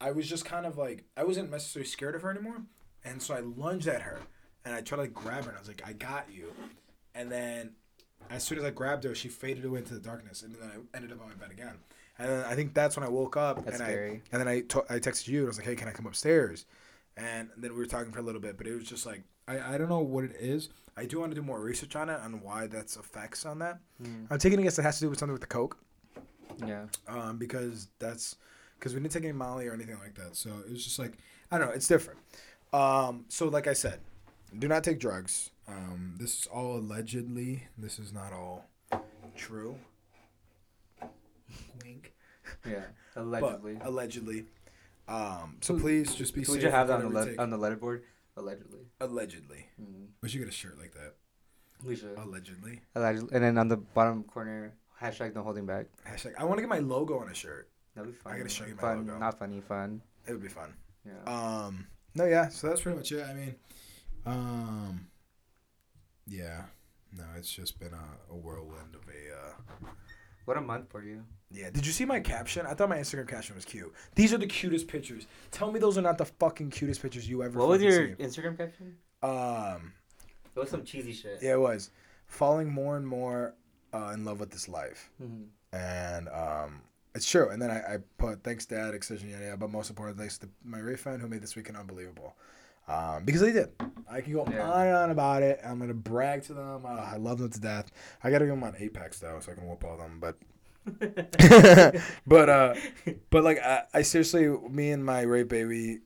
I 0.00 0.12
was 0.12 0.28
just 0.28 0.44
kind 0.44 0.66
of 0.66 0.78
like 0.78 1.04
I 1.16 1.24
wasn't 1.24 1.50
necessarily 1.50 1.88
scared 1.88 2.14
of 2.14 2.22
her 2.22 2.30
anymore, 2.30 2.62
and 3.04 3.22
so 3.22 3.34
I 3.34 3.40
lunged 3.40 3.88
at 3.88 4.02
her 4.02 4.20
and 4.64 4.74
I 4.74 4.80
tried 4.80 4.96
to 4.96 5.02
like 5.02 5.14
grab 5.14 5.44
her 5.44 5.50
and 5.50 5.56
I 5.56 5.60
was 5.60 5.68
like 5.68 5.82
I 5.84 5.92
got 5.92 6.26
you, 6.32 6.52
and 7.14 7.30
then 7.30 7.72
as 8.30 8.44
soon 8.44 8.58
as 8.58 8.64
I 8.64 8.70
grabbed 8.70 9.04
her, 9.04 9.14
she 9.14 9.28
faded 9.28 9.64
away 9.64 9.78
into 9.78 9.94
the 9.94 10.00
darkness, 10.00 10.42
and 10.42 10.54
then 10.54 10.70
I 10.70 10.96
ended 10.96 11.12
up 11.12 11.22
on 11.22 11.28
my 11.28 11.34
bed 11.34 11.50
again. 11.50 11.74
And 12.18 12.28
then 12.28 12.44
I 12.44 12.54
think 12.54 12.74
that's 12.74 12.96
when 12.96 13.04
I 13.04 13.08
woke 13.08 13.36
up 13.36 13.64
That's 13.64 13.78
and 13.78 13.88
scary. 13.88 14.10
I 14.10 14.36
and 14.36 14.40
then 14.40 14.48
I 14.48 14.56
I 14.94 14.98
texted 14.98 15.28
you 15.28 15.38
and 15.40 15.46
I 15.46 15.48
was 15.48 15.58
like, 15.58 15.66
hey, 15.66 15.76
can 15.76 15.88
I 15.88 15.92
come 15.92 16.06
upstairs? 16.06 16.66
And 17.16 17.48
then 17.56 17.72
we 17.72 17.78
were 17.78 17.86
talking 17.86 18.12
for 18.12 18.18
a 18.18 18.22
little 18.22 18.40
bit, 18.40 18.56
but 18.56 18.66
it 18.66 18.74
was 18.74 18.84
just 18.84 19.06
like 19.06 19.22
I, 19.46 19.74
I 19.74 19.78
don't 19.78 19.88
know 19.88 20.00
what 20.00 20.24
it 20.24 20.36
is. 20.38 20.68
I 20.96 21.06
do 21.06 21.20
want 21.20 21.30
to 21.30 21.36
do 21.36 21.42
more 21.42 21.60
research 21.60 21.94
on 21.94 22.08
it 22.08 22.18
on 22.20 22.40
why 22.42 22.66
that's 22.66 22.96
effects 22.96 23.46
on 23.46 23.60
that. 23.60 23.78
Mm. 24.02 24.26
I'm 24.30 24.38
taking 24.38 24.58
a 24.58 24.62
guess 24.62 24.78
it 24.78 24.82
has 24.82 24.98
to 24.98 25.04
do 25.04 25.10
with 25.10 25.18
something 25.20 25.32
with 25.32 25.40
the 25.40 25.46
coke, 25.46 25.78
Yeah. 26.66 26.86
um, 27.08 27.38
because 27.38 27.88
that's 27.98 28.36
because 28.78 28.94
we 28.94 29.00
didn't 29.00 29.12
take 29.12 29.24
any 29.24 29.32
Molly 29.32 29.66
or 29.68 29.74
anything 29.74 29.98
like 29.98 30.14
that. 30.14 30.36
So 30.36 30.50
it 30.66 30.70
was 30.70 30.84
just 30.84 30.98
like 30.98 31.18
I 31.50 31.58
don't 31.58 31.68
know, 31.68 31.72
it's 31.74 31.88
different. 31.88 32.20
Um, 32.72 33.24
so 33.28 33.48
like 33.48 33.66
I 33.66 33.72
said, 33.72 34.00
do 34.58 34.68
not 34.68 34.84
take 34.84 34.98
drugs. 35.00 35.50
Um, 35.66 36.14
this 36.18 36.40
is 36.40 36.46
all 36.46 36.76
allegedly. 36.78 37.64
This 37.76 37.98
is 37.98 38.12
not 38.12 38.32
all 38.32 38.66
true. 39.36 39.76
Wink. 41.84 42.12
Yeah. 42.66 42.84
But 43.14 43.22
Allegedly. 43.22 43.78
allegedly. 43.82 44.44
Um, 45.08 45.56
so 45.60 45.78
please 45.78 46.14
just 46.14 46.34
be 46.34 46.44
So 46.44 46.52
safe. 46.52 46.62
would 46.62 46.66
you 46.66 46.70
have 46.70 46.88
that 46.88 47.00
on 47.02 47.12
the 47.12 47.20
le- 47.20 47.36
on 47.38 47.50
the 47.50 47.58
letterboard? 47.58 48.02
Allegedly. 48.36 48.80
Allegedly. 49.00 49.66
Mm. 49.80 50.06
We 50.22 50.28
should 50.28 50.38
get 50.38 50.48
a 50.48 50.52
shirt 50.52 50.78
like 50.78 50.92
that. 50.94 51.14
We 51.84 51.96
should. 51.96 52.16
Allegedly. 52.16 52.80
Allegedly. 52.94 53.30
And 53.34 53.42
then 53.44 53.58
on 53.58 53.68
the 53.68 53.76
bottom 53.76 54.22
corner, 54.24 54.74
hashtag 55.02 55.34
no 55.34 55.42
holding 55.42 55.66
back. 55.66 55.86
Hashtag. 56.08 56.32
I 56.38 56.44
want 56.44 56.58
to 56.58 56.62
get 56.62 56.68
my 56.68 56.78
logo 56.80 57.18
on 57.18 57.28
a 57.28 57.34
shirt. 57.34 57.68
That'd 57.94 58.12
be 58.12 58.16
fun. 58.18 58.32
I 58.32 58.36
gotta 58.38 58.48
show 58.48 58.64
you 58.66 58.74
my 58.74 58.80
fun, 58.80 59.06
logo. 59.06 59.18
Not 59.18 59.38
funny, 59.38 59.60
fun. 59.60 60.02
It 60.26 60.32
would 60.32 60.42
be 60.42 60.48
fun. 60.48 60.72
Yeah. 61.06 61.32
Um, 61.32 61.86
no, 62.14 62.24
yeah. 62.26 62.48
So 62.48 62.68
that's 62.68 62.80
pretty 62.82 62.96
much 62.98 63.10
it. 63.12 63.24
I 63.24 63.34
mean, 63.34 63.54
um, 64.26 65.06
yeah. 66.26 66.62
No, 67.16 67.24
it's 67.36 67.50
just 67.52 67.78
been 67.80 67.92
a, 67.94 68.32
a 68.32 68.36
whirlwind 68.36 68.94
of 68.94 69.02
a. 69.08 69.34
Uh, 69.86 69.88
What 70.44 70.56
a 70.56 70.60
month 70.62 70.90
for 70.90 71.02
you. 71.02 71.24
yeah. 71.50 71.68
Did 71.70 71.84
you 71.86 71.92
see 71.92 72.04
my 72.06 72.20
caption? 72.20 72.64
I 72.66 72.72
thought 72.74 72.88
my 72.88 72.96
Instagram 72.98 73.28
caption 73.28 73.54
was 73.54 73.64
cute. 73.66 73.92
These 74.14 74.32
are 74.32 74.38
the 74.38 74.46
cutest 74.46 74.88
pictures. 74.88 75.26
Tell 75.50 75.70
me 75.70 75.78
those 75.78 75.98
are 75.98 76.02
not 76.02 76.16
the 76.18 76.24
fucking 76.24 76.70
cutest 76.70 77.02
pictures 77.02 77.28
you 77.28 77.42
ever. 77.42 77.58
What 77.58 77.68
was 77.68 77.82
your 77.82 78.08
seen. 78.08 78.16
Instagram 78.16 78.56
caption? 78.56 78.96
Um. 79.22 79.92
It 80.56 80.60
was 80.60 80.70
some 80.70 80.84
cheesy 80.84 81.12
shit. 81.12 81.38
Yeah, 81.42 81.52
it 81.54 81.60
was 81.60 81.90
falling 82.26 82.68
more 82.72 82.96
and 82.96 83.06
more 83.06 83.54
uh, 83.92 84.10
in 84.14 84.24
love 84.24 84.40
with 84.40 84.50
this 84.50 84.68
life, 84.68 85.10
Mhm. 85.22 85.46
and 85.72 86.28
um, 86.28 86.82
it's 87.14 87.28
true. 87.30 87.48
And 87.50 87.60
then 87.60 87.70
I, 87.70 87.94
I 87.94 87.98
put 88.18 88.42
thanks, 88.44 88.66
Dad, 88.66 88.94
Excision, 88.94 89.28
yada 89.30 89.44
yada. 89.44 89.56
But 89.56 89.70
most 89.70 89.90
importantly, 89.90 90.22
thanks 90.22 90.38
to 90.38 90.48
my 90.64 90.78
Ray 90.78 90.96
fan 90.96 91.20
who 91.20 91.28
made 91.28 91.42
this 91.42 91.56
weekend 91.56 91.76
unbelievable. 91.76 92.34
Um, 92.86 93.24
because 93.24 93.42
they 93.42 93.52
did. 93.52 93.70
I 94.10 94.22
can 94.22 94.32
go 94.32 94.46
Yeah. 94.50 94.70
on 94.70 94.86
and 94.86 94.96
on 94.96 95.10
about 95.10 95.42
it. 95.42 95.60
I'm 95.64 95.78
gonna 95.78 95.92
brag 95.92 96.42
to 96.44 96.54
them. 96.54 96.86
Uh, 96.86 96.88
I 96.88 97.16
love 97.16 97.38
them 97.38 97.50
to 97.50 97.60
death. 97.60 97.90
I 98.24 98.30
gotta 98.30 98.46
get 98.46 98.50
them 98.52 98.64
on 98.64 98.74
Apex 98.78 99.18
though, 99.18 99.40
so 99.40 99.52
I 99.52 99.54
can 99.56 99.68
whoop 99.68 99.84
all 99.84 99.98
them. 99.98 100.20
But 100.20 100.36
but 102.26 102.48
uh, 102.48 102.74
but 103.30 103.44
like 103.44 103.58
I, 103.58 103.84
I 103.92 104.02
seriously, 104.02 104.48
me 104.70 104.90
and 104.92 105.04
my 105.04 105.20
Ray 105.22 105.42
baby 105.42 106.00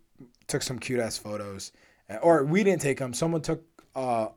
took 0.49 0.63
some 0.63 0.79
cute 0.79 0.99
ass 1.01 1.17
photos, 1.19 1.73
Uh, 2.11 2.17
or 2.17 2.45
we 2.45 2.65
didn't 2.65 2.81
take 2.83 2.99
them. 2.99 3.15
Someone 3.15 3.43
took 3.43 3.63
uh 3.95 4.29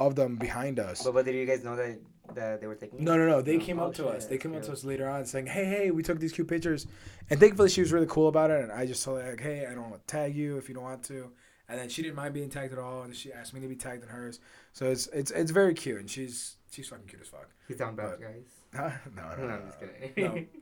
of 0.00 0.14
them 0.14 0.36
behind 0.36 0.80
us. 0.80 1.02
But, 1.04 1.12
but 1.14 1.24
did 1.26 1.34
you 1.34 1.44
guys 1.46 1.62
know 1.62 1.76
that 1.76 1.98
that 2.34 2.60
they 2.60 2.66
were 2.66 2.74
taking? 2.74 3.04
No, 3.04 3.16
no, 3.16 3.26
no. 3.28 3.42
They 3.42 3.56
Oh, 3.56 3.60
came 3.60 3.78
oh, 3.80 3.86
up 3.86 3.94
to 3.94 4.08
us. 4.08 4.26
They 4.26 4.38
came 4.38 4.54
up 4.54 4.62
to 4.62 4.72
us 4.72 4.84
later 4.84 5.08
on 5.08 5.24
saying, 5.26 5.46
"Hey, 5.46 5.64
hey, 5.64 5.90
we 5.90 6.02
took 6.02 6.18
these 6.20 6.32
cute 6.32 6.48
pictures," 6.48 6.86
and 7.30 7.38
thankfully 7.40 7.68
she 7.68 7.80
was 7.80 7.92
really 7.92 8.06
cool 8.08 8.28
about 8.28 8.50
it. 8.50 8.62
And 8.62 8.72
I 8.72 8.86
just 8.86 9.04
told 9.04 9.20
her 9.20 9.30
like, 9.30 9.40
"Hey, 9.40 9.66
I 9.66 9.74
don't 9.74 9.90
want 9.90 10.06
to 10.06 10.06
tag 10.06 10.34
you 10.36 10.56
if 10.58 10.68
you 10.68 10.74
don't 10.74 10.84
want 10.84 11.02
to," 11.04 11.30
and 11.68 11.78
then 11.78 11.88
she 11.88 12.02
didn't 12.02 12.16
mind 12.16 12.34
being 12.34 12.48
tagged 12.50 12.72
at 12.72 12.78
all, 12.78 13.02
and 13.02 13.14
she 13.14 13.32
asked 13.32 13.54
me 13.54 13.60
to 13.60 13.68
be 13.68 13.76
tagged 13.76 14.02
in 14.02 14.08
hers. 14.08 14.40
So 14.72 14.90
it's 14.90 15.06
it's 15.08 15.30
it's 15.30 15.50
very 15.50 15.74
cute, 15.74 15.98
and 16.00 16.08
she's 16.10 16.56
she's 16.70 16.88
fucking 16.88 17.06
cute 17.06 17.22
as 17.22 17.28
fuck. 17.28 17.48
He's 17.68 17.76
down 17.76 17.96
bad, 17.96 18.20
guys. 18.20 18.44
Huh? 18.74 18.90
No, 19.14 19.22
no, 19.22 19.36
No, 19.36 19.46
no, 19.48 19.54
I'm 19.54 19.66
just 19.66 19.80
kidding. 19.80 20.24
No. 20.24 20.44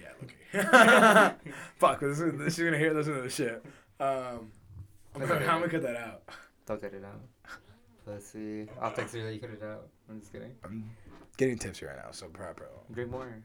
Yeah, 0.00 0.08
okay. 0.22 1.34
Fuck, 1.76 2.00
this 2.00 2.18
is, 2.20 2.38
this, 2.38 2.56
you're 2.56 2.70
gonna 2.70 2.78
hear 2.82 2.94
this 2.94 3.04
to 3.04 3.20
this 3.20 3.34
shit. 3.34 3.62
Um, 3.98 4.50
I'm 5.14 5.20
gonna, 5.26 5.44
how 5.46 5.58
am 5.58 5.64
I 5.64 5.68
cut 5.68 5.82
that 5.82 5.96
out? 5.96 6.22
Don't 6.64 6.80
cut 6.80 6.94
it 6.94 7.04
out. 7.04 7.20
Let's 8.10 8.26
see. 8.26 8.66
I'll 8.80 8.92
text 8.92 9.14
you 9.14 9.22
that 9.24 9.32
you 9.32 9.40
cut 9.40 9.50
it 9.50 9.62
out. 9.62 9.86
I'm 10.08 10.18
just 10.20 10.32
kidding. 10.32 10.52
I'm 10.64 10.90
getting 11.36 11.58
tipsy 11.58 11.86
right 11.86 11.96
now, 11.96 12.10
so 12.10 12.26
proper. 12.28 12.68
Drink 12.92 13.10
more. 13.10 13.42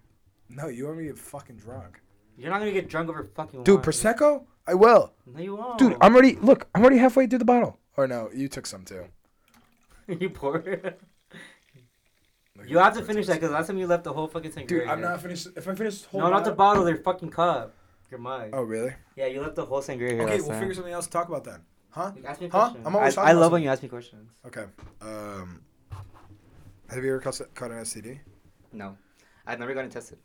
No, 0.50 0.68
you 0.68 0.86
want 0.86 0.98
me 0.98 1.04
to 1.06 1.10
get 1.10 1.20
fucking 1.20 1.58
drunk, 1.58 2.02
You're 2.38 2.50
not 2.52 2.60
gonna 2.60 2.72
get 2.72 2.90
drunk 2.90 3.10
over 3.10 3.24
fucking 3.24 3.64
dude? 3.64 3.76
wine. 3.78 3.84
Prosecco? 3.86 4.46
I 4.68 4.74
will. 4.74 5.14
No, 5.26 5.40
you 5.42 5.56
won't. 5.56 5.78
Dude, 5.78 5.96
I'm 6.02 6.14
already 6.14 6.36
look. 6.38 6.68
I'm 6.74 6.82
already 6.82 6.98
halfway 6.98 7.28
through 7.28 7.40
the 7.40 7.46
bottle. 7.46 7.80
Or 7.98 8.08
no, 8.08 8.30
you 8.34 8.48
took 8.48 8.66
some 8.66 8.84
too. 8.86 9.06
you 10.08 10.30
pour. 10.30 10.64
Look 12.58 12.70
you 12.70 12.78
have 12.80 12.96
to 12.96 13.04
finish 13.04 13.26
that 13.28 13.34
because 13.36 13.52
last 13.52 13.68
time 13.68 13.78
you 13.78 13.86
left 13.88 14.04
the 14.06 14.14
whole 14.14 14.28
fucking 14.28 14.52
sangria. 14.52 14.68
Dude, 14.68 14.88
I'm 14.88 15.00
here. 15.00 15.10
not 15.10 15.22
finished. 15.22 15.48
If 15.56 15.68
I 15.68 15.76
finish 15.76 16.02
the 16.02 16.10
whole 16.10 16.22
No, 16.22 16.30
not 16.30 16.46
the 16.46 16.52
bottle- 16.52 16.84
bottle. 16.84 16.86
Their 16.86 16.98
fucking 16.98 17.30
cup. 17.30 17.74
Your 18.12 18.20
mug. 18.20 18.50
Oh 18.54 18.62
really? 18.64 18.94
Yeah, 19.16 19.26
you 19.28 19.42
left 19.42 19.56
the 19.56 19.66
whole 19.66 19.82
sangria 19.82 20.12
here 20.12 20.22
Okay, 20.24 20.38
we'll 20.40 20.50
time. 20.50 20.60
figure 20.60 20.74
something 20.76 20.94
else 20.94 21.06
to 21.08 21.12
talk 21.12 21.28
about 21.28 21.44
then. 21.44 21.62
Huh? 21.96 22.12
Ask 22.28 22.42
me 22.42 22.48
a 22.48 22.50
Huh? 22.50 22.60
question. 22.60 22.82
I'm 22.86 22.94
always 22.96 23.18
I, 23.18 23.30
I 23.30 23.32
love 23.32 23.54
when 23.54 23.64
you 23.64 23.70
ask 23.70 23.82
me 23.82 23.88
questions. 23.88 24.30
Okay. 24.46 24.66
Um, 25.02 25.62
have 26.90 27.02
you 27.04 27.10
ever 27.12 27.20
caught, 27.22 27.40
caught 27.56 27.72
an 27.72 27.78
STD? 27.78 28.20
No, 28.74 28.98
I've 29.48 29.60
never 29.60 29.74
gotten 29.74 29.90
tested. 29.90 30.18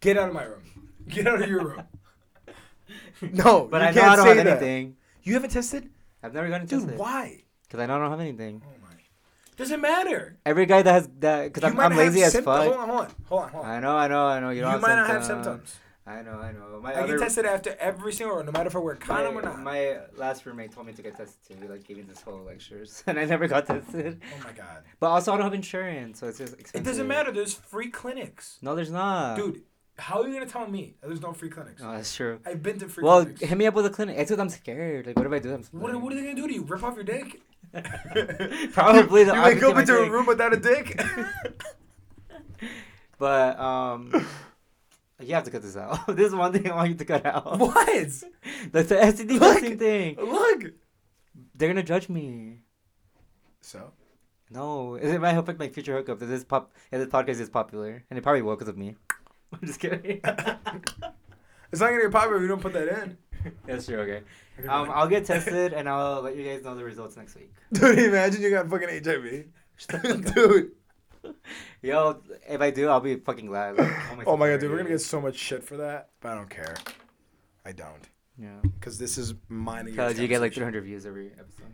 Get 0.00 0.16
out 0.16 0.28
of 0.28 0.34
my 0.34 0.44
room. 0.44 0.62
Get 1.08 1.26
out 1.26 1.42
of 1.42 1.48
your 1.48 1.64
room. 1.64 1.82
No, 3.22 3.66
but 3.70 3.80
you 3.80 3.88
I 3.88 3.90
know 3.90 4.00
can't 4.02 4.12
I 4.12 4.16
don't 4.16 4.26
have 4.26 4.36
that. 4.36 4.46
anything. 4.46 4.96
You 5.22 5.34
haven't 5.34 5.50
tested, 5.50 5.88
I've 6.22 6.34
never 6.34 6.48
gotten 6.48 6.66
dude. 6.66 6.80
tested. 6.82 6.98
Why? 6.98 7.42
Because 7.62 7.80
I 7.80 7.86
know 7.86 7.96
I 7.96 7.98
don't 7.98 8.10
have 8.10 8.20
anything. 8.20 8.60
Oh 8.64 8.70
my. 8.82 8.88
Doesn't 9.56 9.80
matter. 9.80 10.36
Every 10.44 10.66
guy 10.66 10.82
that 10.82 10.92
has 10.92 11.08
that, 11.20 11.44
because 11.52 11.64
I'm, 11.64 11.80
I'm 11.80 11.96
lazy 11.96 12.22
as 12.22 12.34
sympt- 12.34 12.44
fuck. 12.44 12.64
Hold 12.64 12.76
on, 12.76 12.88
hold 12.88 13.00
on, 13.00 13.14
hold 13.24 13.42
on, 13.42 13.48
hold 13.50 13.64
on. 13.64 13.70
I 13.70 13.80
know, 13.80 13.96
I 13.96 14.08
know, 14.08 14.26
I 14.26 14.40
know. 14.40 14.50
You, 14.50 14.56
You, 14.56 14.62
don't 14.62 14.80
might 14.82 14.90
have 14.90 14.98
not 14.98 15.10
have 15.10 15.24
symptoms. 15.24 15.76
I 16.06 16.20
know, 16.20 16.32
I 16.32 16.52
know. 16.52 16.80
My 16.82 16.92
I 16.92 16.96
other, 17.02 17.16
get 17.16 17.24
tested 17.24 17.46
after 17.46 17.74
every 17.80 18.12
single, 18.12 18.36
one, 18.36 18.44
no 18.44 18.52
matter 18.52 18.66
if 18.66 18.76
I 18.76 18.78
wear 18.78 18.92
a 18.92 18.98
my, 18.98 19.06
condom 19.06 19.38
or 19.38 19.42
not. 19.42 19.58
my 19.60 20.00
last 20.16 20.44
roommate 20.44 20.70
told 20.72 20.86
me 20.86 20.92
to 20.92 21.00
get 21.02 21.16
tested 21.16 21.58
too. 21.60 21.66
Like 21.66 21.86
gave 21.86 21.96
me 21.96 22.02
this 22.02 22.20
whole 22.20 22.42
lectures, 22.42 23.02
and 23.06 23.18
I 23.18 23.24
never 23.24 23.48
got 23.48 23.66
tested. 23.66 24.20
oh 24.22 24.44
my 24.44 24.52
god. 24.52 24.82
But 25.00 25.06
also, 25.08 25.32
I 25.32 25.36
don't 25.36 25.44
have 25.44 25.54
insurance, 25.54 26.20
so 26.20 26.26
it's 26.28 26.36
just 26.38 26.52
expensive. 26.60 26.86
It 26.86 26.90
doesn't 26.90 27.08
matter. 27.08 27.32
There's 27.32 27.54
free 27.54 27.88
clinics, 27.90 28.58
No, 28.60 28.74
there's 28.74 28.90
not. 28.90 29.36
dude. 29.36 29.62
How 29.96 30.20
are 30.22 30.26
you 30.28 30.34
gonna 30.34 30.46
tell 30.50 30.66
me 30.68 30.96
there's 31.02 31.20
no 31.22 31.32
free 31.32 31.48
clinics? 31.48 31.80
No, 31.80 31.92
that's 31.92 32.14
true. 32.14 32.40
I've 32.44 32.62
been 32.62 32.78
to 32.80 32.88
free 32.88 33.04
Well, 33.04 33.22
clinics. 33.22 33.40
hit 33.42 33.56
me 33.56 33.66
up 33.66 33.74
with 33.74 33.86
a 33.86 33.90
clinic. 33.90 34.16
It's 34.18 34.28
because 34.28 34.40
I'm 34.40 34.48
scared. 34.50 35.06
Like, 35.06 35.16
what 35.16 35.24
if 35.24 35.32
I 35.32 35.38
do? 35.38 35.54
I'm 35.54 35.62
What, 35.80 36.02
what 36.02 36.12
are 36.12 36.16
they 36.16 36.22
gonna 36.22 36.34
do 36.34 36.48
to 36.48 36.52
you? 36.52 36.62
Rip 36.64 36.82
off 36.82 36.96
your 36.96 37.04
dick? 37.04 37.40
Probably 38.72 39.22
the 39.24 39.34
you 39.36 39.42
wake 39.42 39.62
up 39.62 39.78
into 39.78 39.96
a 39.98 40.10
room 40.10 40.26
without 40.26 40.52
a 40.52 40.56
dick. 40.56 41.00
But 43.18 43.58
um, 43.58 44.26
you 45.26 45.34
have 45.34 45.44
to 45.44 45.50
cut 45.50 45.62
this 45.62 45.76
out. 45.76 46.06
this 46.16 46.28
is 46.28 46.34
one 46.34 46.52
thing 46.52 46.70
I 46.70 46.74
want 46.74 46.88
you 46.90 46.94
to 46.96 47.04
cut 47.04 47.26
out. 47.26 47.58
what? 47.58 47.86
That's 48.72 48.88
the 48.88 48.96
STD 48.96 49.38
Look. 49.40 49.54
testing 49.54 49.78
thing. 49.78 50.16
Look. 50.16 50.72
They're 51.54 51.68
gonna 51.68 51.82
judge 51.82 52.08
me. 52.08 52.60
So 53.60 53.92
No, 54.50 54.94
it 54.96 55.18
might 55.20 55.36
affect 55.36 55.58
my 55.58 55.68
future 55.68 55.96
hookup. 55.96 56.22
If 56.22 56.28
this 56.28 56.44
pop, 56.44 56.72
if 56.92 57.00
this 57.00 57.08
podcast 57.08 57.40
is 57.40 57.50
popular, 57.50 58.04
and 58.10 58.18
it 58.18 58.22
probably 58.22 58.42
will 58.42 58.54
because 58.56 58.68
of 58.68 58.76
me. 58.76 58.96
I'm 59.52 59.60
just 59.66 59.80
kidding. 59.80 60.20
it's 60.22 61.80
not 61.80 61.90
gonna 61.90 62.06
be 62.06 62.10
popular 62.10 62.36
if 62.36 62.42
you 62.42 62.48
don't 62.48 62.60
put 62.62 62.72
that 62.72 62.88
in. 63.02 63.18
That's 63.66 63.86
true. 63.86 64.00
Okay. 64.00 64.22
Um, 64.68 64.90
I'll 64.90 65.08
get 65.08 65.24
tested 65.26 65.72
and 65.72 65.88
I'll 65.88 66.22
let 66.22 66.36
you 66.36 66.44
guys 66.44 66.64
know 66.64 66.74
the 66.74 66.84
results 66.84 67.16
next 67.16 67.34
week. 67.34 67.52
Dude, 67.72 67.98
imagine 67.98 68.42
you 68.42 68.50
got 68.50 68.68
fucking 68.70 68.88
HIV. 69.04 69.44
Dude. 70.34 70.72
Yo, 71.82 72.20
if 72.48 72.60
I 72.60 72.70
do, 72.70 72.88
I'll 72.88 73.00
be 73.00 73.16
fucking 73.16 73.46
glad. 73.46 73.76
Like, 73.78 73.92
Oh 74.26 74.36
my 74.36 74.48
god, 74.48 74.60
dude, 74.60 74.70
we're 74.70 74.78
gonna 74.78 74.88
get 74.90 75.00
so 75.00 75.20
much 75.20 75.36
shit 75.36 75.62
for 75.62 75.76
that, 75.78 76.10
but 76.20 76.32
I 76.32 76.34
don't 76.34 76.50
care. 76.50 76.74
I 77.64 77.72
don't, 77.72 78.08
Yeah. 78.38 78.60
because 78.62 78.98
this 78.98 79.16
is 79.18 79.34
mine. 79.48 79.86
Because 79.86 80.18
you 80.18 80.28
get 80.28 80.40
like 80.40 80.52
300 80.54 80.84
views 80.84 81.06
every 81.06 81.32
episode. 81.38 81.72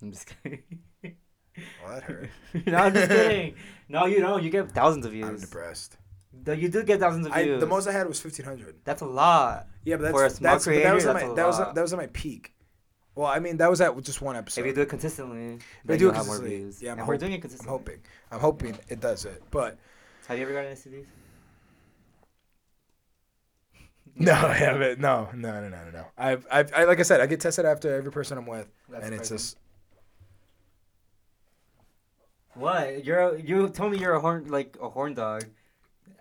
I'm 0.00 0.10
just 0.12 0.32
kidding. 0.42 0.62
Well, 1.02 1.94
that 1.94 2.02
hurt. 2.04 2.30
no, 2.66 2.76
I'm 2.78 2.94
just 2.94 3.08
kidding. 3.10 3.54
No, 3.88 4.06
you 4.06 4.20
don't. 4.20 4.42
You 4.42 4.50
get 4.50 4.70
thousands 4.72 5.04
of 5.06 5.12
views. 5.12 5.28
I'm 5.28 5.38
depressed. 5.38 5.96
No, 6.46 6.52
you 6.54 6.68
do 6.68 6.82
get 6.82 6.98
thousands 6.98 7.26
of 7.26 7.32
I, 7.32 7.44
views. 7.44 7.60
the 7.60 7.66
most 7.66 7.86
I 7.86 7.92
had 7.92 8.08
was 8.08 8.18
fifteen 8.20 8.46
hundred. 8.46 8.76
That's 8.84 9.02
a 9.02 9.06
lot. 9.06 9.66
Yeah, 9.84 9.96
but 9.96 10.02
that's 10.04 10.14
For 10.16 10.24
a 10.24 10.30
small 10.30 10.52
that's 10.54 10.64
but 10.64 10.82
that 10.82 10.94
was 10.94 11.04
creator, 11.04 11.18
at 11.24 11.28
my 11.28 11.34
that 11.34 11.46
was 11.46 11.60
at, 11.60 11.74
that 11.74 11.82
was 11.82 11.92
at 11.92 11.98
my 11.98 12.06
peak. 12.06 12.54
Well, 13.14 13.26
I 13.26 13.38
mean, 13.40 13.58
that 13.58 13.68
was 13.70 13.80
at 13.80 13.98
just 14.02 14.22
one 14.22 14.36
episode. 14.36 14.62
if 14.62 14.66
you 14.66 14.72
do 14.74 14.82
it 14.82 14.88
consistently, 14.88 15.62
If 15.84 15.90
I 15.90 15.96
then 15.96 15.98
do 15.98 16.06
you'll 16.06 16.10
it 16.10 16.14
have 16.14 16.26
more 16.26 16.38
consistently, 16.38 16.56
views. 16.58 16.82
yeah, 16.82 16.92
I'm 16.92 16.98
and 16.98 17.08
we're 17.08 17.16
doing 17.18 17.32
it 17.32 17.40
consistently. 17.42 17.74
I'm 17.74 17.78
consistently. 17.84 17.94
hoping. 17.94 18.00
I'm 18.30 18.40
hoping 18.40 18.78
it 18.88 19.00
does 19.00 19.24
it, 19.24 19.42
but 19.50 19.78
Have 20.26 20.38
you 20.38 20.44
ever 20.44 20.52
gotten 20.54 20.72
STDs? 20.72 21.06
no, 24.16 24.32
I 24.32 24.54
haven't. 24.54 25.00
No, 25.00 25.28
no, 25.34 25.60
no, 25.60 25.68
no, 25.68 25.84
no, 25.84 25.90
no. 25.90 26.04
I've, 26.18 26.46
I've, 26.50 26.72
I 26.74 26.84
like 26.84 27.00
I 27.00 27.02
said, 27.02 27.20
I 27.20 27.26
get 27.26 27.40
tested 27.40 27.64
after 27.64 27.94
every 27.94 28.12
person 28.12 28.38
I'm 28.38 28.46
with, 28.46 28.68
That's 28.88 29.04
and 29.04 29.14
it's 29.14 29.28
surprising. 29.28 29.36
just 29.38 29.56
What? 32.54 33.04
You're 33.04 33.20
a, 33.34 33.40
you 33.40 33.68
told 33.70 33.92
me 33.92 33.98
you're 33.98 34.14
a 34.14 34.20
horn 34.20 34.48
like 34.48 34.76
a 34.80 34.88
horn 34.88 35.14
dog. 35.14 35.44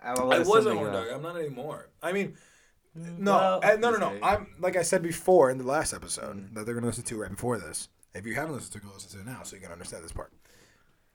I, 0.03 0.13
I 0.13 0.39
was 0.39 0.65
a 0.65 0.73
horn 0.75 0.91
dog. 0.93 1.07
I'm 1.09 1.21
not 1.21 1.35
anymore. 1.37 1.89
I 2.01 2.11
mean, 2.11 2.27
are. 2.27 2.33
No, 2.95 3.31
Well, 3.35 3.59
uh, 3.63 3.75
no, 3.79 3.91
no, 3.91 3.97
no. 3.97 4.19
I'm 4.23 4.47
like 4.59 4.75
I 4.75 4.81
said 4.81 5.01
before 5.01 5.49
in 5.49 5.57
the 5.57 5.63
last 5.65 5.93
episode 5.93 6.35
Mm. 6.37 6.53
that 6.55 6.65
they're 6.65 6.75
gonna 6.75 6.87
listen 6.87 7.03
to 7.05 7.17
right 7.21 7.29
before 7.29 7.57
this. 7.57 7.89
If 8.13 8.25
you 8.25 8.35
haven't 8.35 8.55
listened 8.55 8.73
to, 8.73 8.79
go 8.79 8.93
listen 8.93 9.11
to 9.11 9.19
it 9.19 9.31
now 9.33 9.43
so 9.43 9.55
you 9.55 9.61
can 9.61 9.71
understand 9.71 10.03
this 10.03 10.11
part. 10.11 10.31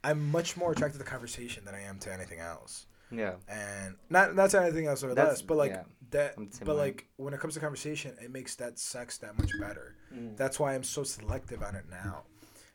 I'm 0.02 0.30
much 0.30 0.56
more 0.56 0.72
attracted 0.72 0.98
to 0.98 1.04
conversation 1.04 1.64
than 1.64 1.74
I 1.74 1.82
am 1.82 1.98
to 2.00 2.12
anything 2.12 2.38
else. 2.40 2.86
Yeah. 3.10 3.34
and 3.48 3.94
not 4.10 4.34
not 4.34 4.50
to 4.50 4.60
anything 4.62 4.86
else 4.86 5.04
or 5.04 5.14
That's- 5.14 5.34
less, 5.34 5.42
but 5.42 5.56
like 5.56 5.70
yeah. 5.70 5.84
that. 6.10 6.34
I'm 6.36 6.48
the 6.48 6.56
same 6.56 6.66
But 6.66 6.76
like 6.76 7.06
when 7.16 7.34
it 7.34 7.40
comes 7.40 7.54
to 7.54 7.60
conversation, 7.60 8.16
it 8.20 8.32
makes 8.32 8.56
that 8.56 8.78
sex 8.80 9.18
that 9.18 9.38
much 9.38 9.52
better. 9.60 9.94
Mm. 10.12 10.36
That's 10.36 10.58
why 10.58 10.74
I'm 10.74 10.82
so 10.82 11.04
selective 11.04 11.62
on 11.62 11.76
it 11.76 11.84
now. 11.88 12.24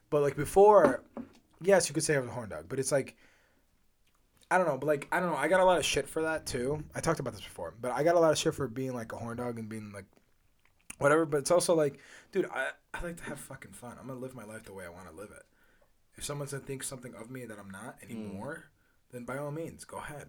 But 0.10 0.22
like 0.22 0.36
before, 0.38 1.04
yes, 1.62 1.90
you 1.90 1.94
could 1.94 2.04
say 2.04 2.16
I 2.16 2.20
was 2.20 2.30
a 2.30 2.32
horn 2.34 2.48
dog, 2.50 2.66
but 2.70 2.80
it's 2.80 2.92
like 2.94 3.18
I 4.52 4.58
don't 4.58 4.68
know, 4.68 4.78
but 4.78 4.88
like 4.88 5.08
I 5.12 5.20
don't 5.20 5.30
know, 5.32 5.38
I 5.38 5.48
got 5.48 5.62
a 5.62 5.66
lot 5.66 5.78
of 5.78 5.86
shit 5.86 6.08
for 6.08 6.22
that 6.24 6.46
too. 6.46 6.84
I 6.94 7.00
talked 7.00 7.20
about 7.20 7.34
this 7.34 7.42
before, 7.42 7.74
but 7.80 7.92
I 7.92 8.04
got 8.04 8.16
a 8.16 8.20
lot 8.20 8.32
of 8.32 8.38
shit 8.38 8.54
for 8.54 8.68
being 8.68 8.94
like 8.94 9.12
a 9.14 9.16
horn 9.16 9.38
dog 9.38 9.58
and 9.58 9.70
being 9.70 9.92
like 9.92 10.06
whatever. 11.00 11.26
But 11.26 11.38
it's 11.38 11.52
also 11.52 11.74
like, 11.74 12.00
dude, 12.32 12.46
I 12.46 12.70
I 12.94 13.04
like 13.04 13.18
to 13.18 13.24
have 13.24 13.40
fucking 13.40 13.72
fun. 13.72 13.98
I'm 14.00 14.08
gonna 14.08 14.20
live 14.20 14.36
my 14.36 14.44
life 14.44 14.64
the 14.64 14.74
way 14.74 14.86
I 14.86 14.90
want 14.90 15.10
to 15.10 15.16
live 15.16 15.30
it. 15.32 15.44
If 16.18 16.26
someone's 16.26 16.52
gonna 16.52 16.64
think 16.64 16.84
something 16.84 17.16
of 17.16 17.32
me 17.32 17.46
that 17.46 17.58
I'm 17.58 17.72
not 17.72 18.00
mm. 18.02 18.12
anymore, 18.12 18.66
then 19.12 19.24
by 19.24 19.38
all 19.38 19.52
means, 19.52 19.86
go 19.86 19.98
ahead. 19.98 20.28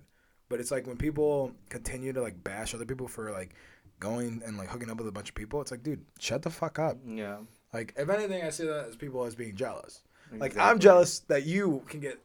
But 0.48 0.60
it's 0.60 0.70
like 0.70 0.86
when 0.86 0.96
people 0.96 1.52
continue 1.68 2.12
to 2.12 2.22
like 2.22 2.42
bash 2.44 2.74
other 2.74 2.84
people 2.84 3.08
for 3.08 3.32
like 3.32 3.54
going 3.98 4.42
and 4.44 4.56
like 4.56 4.68
hooking 4.68 4.90
up 4.90 4.98
with 4.98 5.08
a 5.08 5.12
bunch 5.12 5.30
of 5.30 5.34
people, 5.34 5.60
it's 5.60 5.70
like, 5.70 5.82
dude, 5.82 6.04
shut 6.18 6.42
the 6.42 6.50
fuck 6.50 6.78
up. 6.78 6.96
Mm, 7.04 7.18
yeah. 7.18 7.38
Like, 7.72 7.94
if 7.96 8.08
anything, 8.08 8.44
I 8.44 8.50
see 8.50 8.66
that 8.66 8.86
as 8.86 8.96
people 8.96 9.24
as 9.24 9.34
being 9.34 9.56
jealous. 9.56 10.02
Like, 10.30 10.56
I'm 10.56 10.78
jealous 10.78 11.20
that 11.20 11.44
you 11.44 11.82
can 11.88 12.00
get 12.00 12.18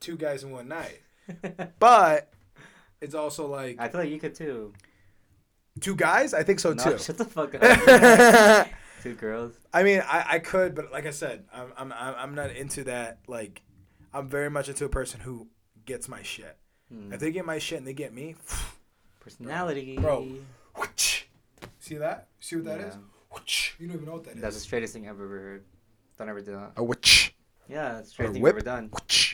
two 0.00 0.16
guys 0.16 0.42
in 0.42 0.50
one 0.50 0.68
night, 0.68 1.00
but 1.78 2.32
it's 3.00 3.14
also 3.14 3.46
like 3.48 3.76
I 3.78 3.88
feel 3.88 4.00
like 4.00 4.10
you 4.10 4.18
could 4.18 4.34
too. 4.34 4.72
two 5.80 5.94
guys. 5.96 6.34
I 6.34 6.42
think 6.42 6.60
so 6.60 6.72
No, 6.72 6.82
too. 6.84 6.98
shut 7.02 7.18
the 7.18 7.24
fuck 7.24 7.54
up. 7.54 8.68
Two 9.02 9.14
girls. 9.14 9.52
I 9.72 9.82
mean, 9.84 10.02
I, 10.04 10.24
I 10.26 10.38
could, 10.40 10.74
but 10.74 10.90
like 10.90 11.06
I 11.06 11.10
said, 11.10 11.44
I'm, 11.52 11.72
I'm 11.76 11.92
I'm 11.92 12.14
I'm 12.16 12.34
not 12.34 12.50
into 12.50 12.82
that. 12.84 13.18
Like, 13.28 13.62
I'm 14.12 14.28
very 14.28 14.50
much 14.50 14.68
into 14.68 14.84
a 14.84 14.88
person 14.88 15.20
who 15.20 15.46
gets 15.84 16.08
my 16.08 16.22
shit. 16.22 16.56
Hmm. 16.88 17.12
If 17.12 17.20
they 17.20 17.30
get 17.30 17.44
my 17.44 17.58
shit 17.58 17.78
and 17.78 17.86
they 17.86 17.92
get 17.92 18.12
me, 18.12 18.34
Personality. 19.20 19.96
Bro. 19.98 20.26
whoosh. 20.76 21.24
see 21.78 21.96
that? 21.96 22.28
See 22.40 22.56
what 22.56 22.64
that 22.66 22.80
is? 22.80 22.94
Yeah. 22.94 23.00
Whoosh. 23.32 23.72
You 23.78 23.86
don't 23.88 23.96
even 23.96 24.06
know 24.06 24.12
what 24.14 24.24
that 24.24 24.36
is. 24.36 24.42
That's 24.42 24.54
the 24.54 24.60
straightest 24.62 24.94
thing 24.94 25.04
I've 25.08 25.20
ever 25.20 25.28
heard. 25.28 25.64
Don't 26.18 26.28
ever 26.28 26.40
do 26.40 26.52
that. 26.52 26.72
a 26.76 26.82
witch. 26.84 27.34
Yeah, 27.68 27.98
it's 27.98 28.08
the 28.08 28.12
straightest 28.12 28.34
thing 28.34 28.42
I've 28.44 28.48
ever 28.54 28.60
done. 28.60 28.88
Whoosh. 28.92 29.25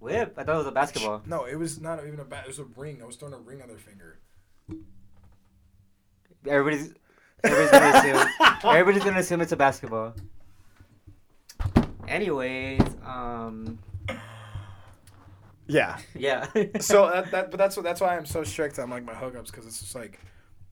Whip? 0.00 0.34
I 0.36 0.44
thought 0.44 0.54
it 0.54 0.58
was 0.58 0.66
a 0.66 0.72
basketball. 0.72 1.22
No, 1.26 1.44
it 1.44 1.56
was 1.56 1.80
not 1.80 2.04
even 2.06 2.20
a 2.20 2.24
bat. 2.24 2.44
It 2.44 2.48
was 2.48 2.58
a 2.58 2.64
ring. 2.64 3.00
I 3.02 3.06
was 3.06 3.16
throwing 3.16 3.34
a 3.34 3.38
ring 3.38 3.62
on 3.62 3.68
their 3.68 3.78
finger. 3.78 4.18
Everybody's 6.46 6.92
everybody's 7.42 7.70
gonna 7.70 7.98
assume 7.98 8.28
everybody's 8.64 9.04
gonna 9.04 9.20
assume 9.20 9.40
it's 9.40 9.52
a 9.52 9.56
basketball. 9.56 10.14
Anyways, 12.06 12.82
um, 13.04 13.78
Yeah. 15.66 15.98
yeah. 16.14 16.46
so 16.80 17.10
that, 17.10 17.30
that 17.32 17.50
but 17.50 17.58
that's 17.58 17.76
what 17.76 17.82
that's 17.84 18.00
why 18.00 18.16
I'm 18.16 18.26
so 18.26 18.44
strict 18.44 18.78
on 18.78 18.90
like 18.90 19.04
my 19.04 19.12
hookups 19.14 19.46
because 19.46 19.66
it's 19.66 19.80
just 19.80 19.94
like 19.94 20.20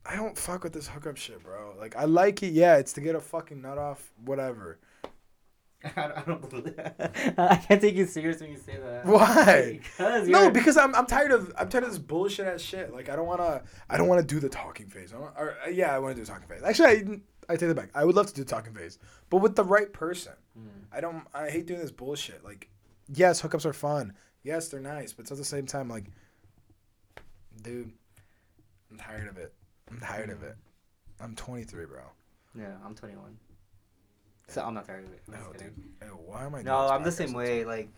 I 0.07 0.17
don't 0.17 0.37
fuck 0.39 0.63
with 0.63 0.73
this 0.73 0.87
hookup 0.87 1.17
shit, 1.17 1.43
bro. 1.43 1.75
Like 1.79 1.97
I 1.97 2.05
like 2.05 2.43
it, 2.43 2.53
yeah. 2.53 2.77
It's 2.77 2.93
to 2.93 3.01
get 3.01 3.17
a 3.17 3.21
fucking 3.21 3.61
nut 3.63 3.79
off, 3.79 4.13
whatever. 4.25 4.79
I 5.85 5.89
don't, 6.09 6.19
I 6.19 6.23
don't 6.23 6.51
believe 6.51 6.77
that. 6.77 7.35
I 7.39 7.57
can't 7.57 7.81
take 7.81 7.95
you 7.95 8.07
serious 8.07 8.41
when 8.41 8.51
you 8.51 8.59
say 8.59 8.77
that. 8.77 9.05
Why? 9.07 9.81
Because 9.83 10.29
No, 10.29 10.51
because 10.51 10.77
I'm, 10.77 10.95
I'm 10.95 11.07
tired 11.07 11.33
of 11.33 11.53
I'm 11.59 11.69
tired 11.69 11.85
of 11.85 11.91
this 11.91 11.99
bullshit 11.99 12.47
ass 12.47 12.61
shit. 12.61 12.93
Like 12.93 13.09
I 13.09 13.17
don't 13.17 13.27
wanna 13.27 13.63
I 13.89 13.97
don't 13.97 14.09
wanna 14.09 14.23
do 14.23 14.41
the 14.41 14.49
talking 14.49 14.89
phase. 14.89 15.13
I 15.13 15.19
want, 15.19 15.35
or 15.37 15.57
uh, 15.67 15.71
yeah, 15.71 15.95
I 15.95 15.99
want 15.99 16.15
to 16.17 16.21
do 16.21 16.25
the 16.25 16.33
talking 16.33 16.49
phase. 16.49 16.63
Actually, 16.63 16.89
I, 17.49 17.53
I 17.53 17.57
take 17.57 17.71
it 17.71 17.77
back. 17.77 17.91
I 17.95 18.05
would 18.05 18.15
love 18.15 18.27
to 18.27 18.35
do 18.35 18.43
the 18.43 18.51
talking 18.51 18.73
phase, 18.73 18.99
but 19.31 19.39
with 19.39 19.57
the 19.57 19.65
right 19.65 19.93
person. 19.93 20.33
Mm. 20.59 20.69
I 20.93 21.01
don't. 21.01 21.27
I 21.35 21.51
hate 21.51 21.67
doing 21.67 21.81
this 21.81 21.91
bullshit. 21.91 22.45
Like, 22.45 22.69
yes, 23.13 23.43
hookups 23.43 23.67
are 23.67 23.73
fun. 23.73 24.15
Yes, 24.43 24.69
they're 24.69 24.81
nice, 24.81 25.13
but 25.13 25.31
at 25.31 25.37
the 25.37 25.45
same 25.45 25.67
time, 25.67 25.89
like, 25.89 26.05
dude, 27.63 27.93
I'm 28.91 28.99
tired 28.99 29.29
of 29.29 29.39
it. 29.39 29.55
I'm 29.91 30.01
tired 30.01 30.31
of 30.31 30.43
it. 30.43 30.57
I'm 31.21 31.35
23, 31.35 31.87
bro. 31.87 32.01
Yeah, 32.55 32.75
I'm 32.85 32.95
21. 32.95 33.39
So 34.49 34.63
I'm 34.63 34.75
not 34.75 34.87
tired 34.87 35.05
of 35.07 35.13
it. 35.13 35.23
I'm 35.29 35.35
No, 35.35 35.53
dude. 35.53 35.53
kidding. 35.61 35.85
Ew, 36.03 36.09
why 36.27 36.45
am 36.45 36.55
I? 36.55 36.63
No, 36.63 36.89
I'm 36.89 37.03
the 37.03 37.13
same 37.13 37.33
way. 37.33 37.61
time? 37.61 37.69
Like, 37.69 37.89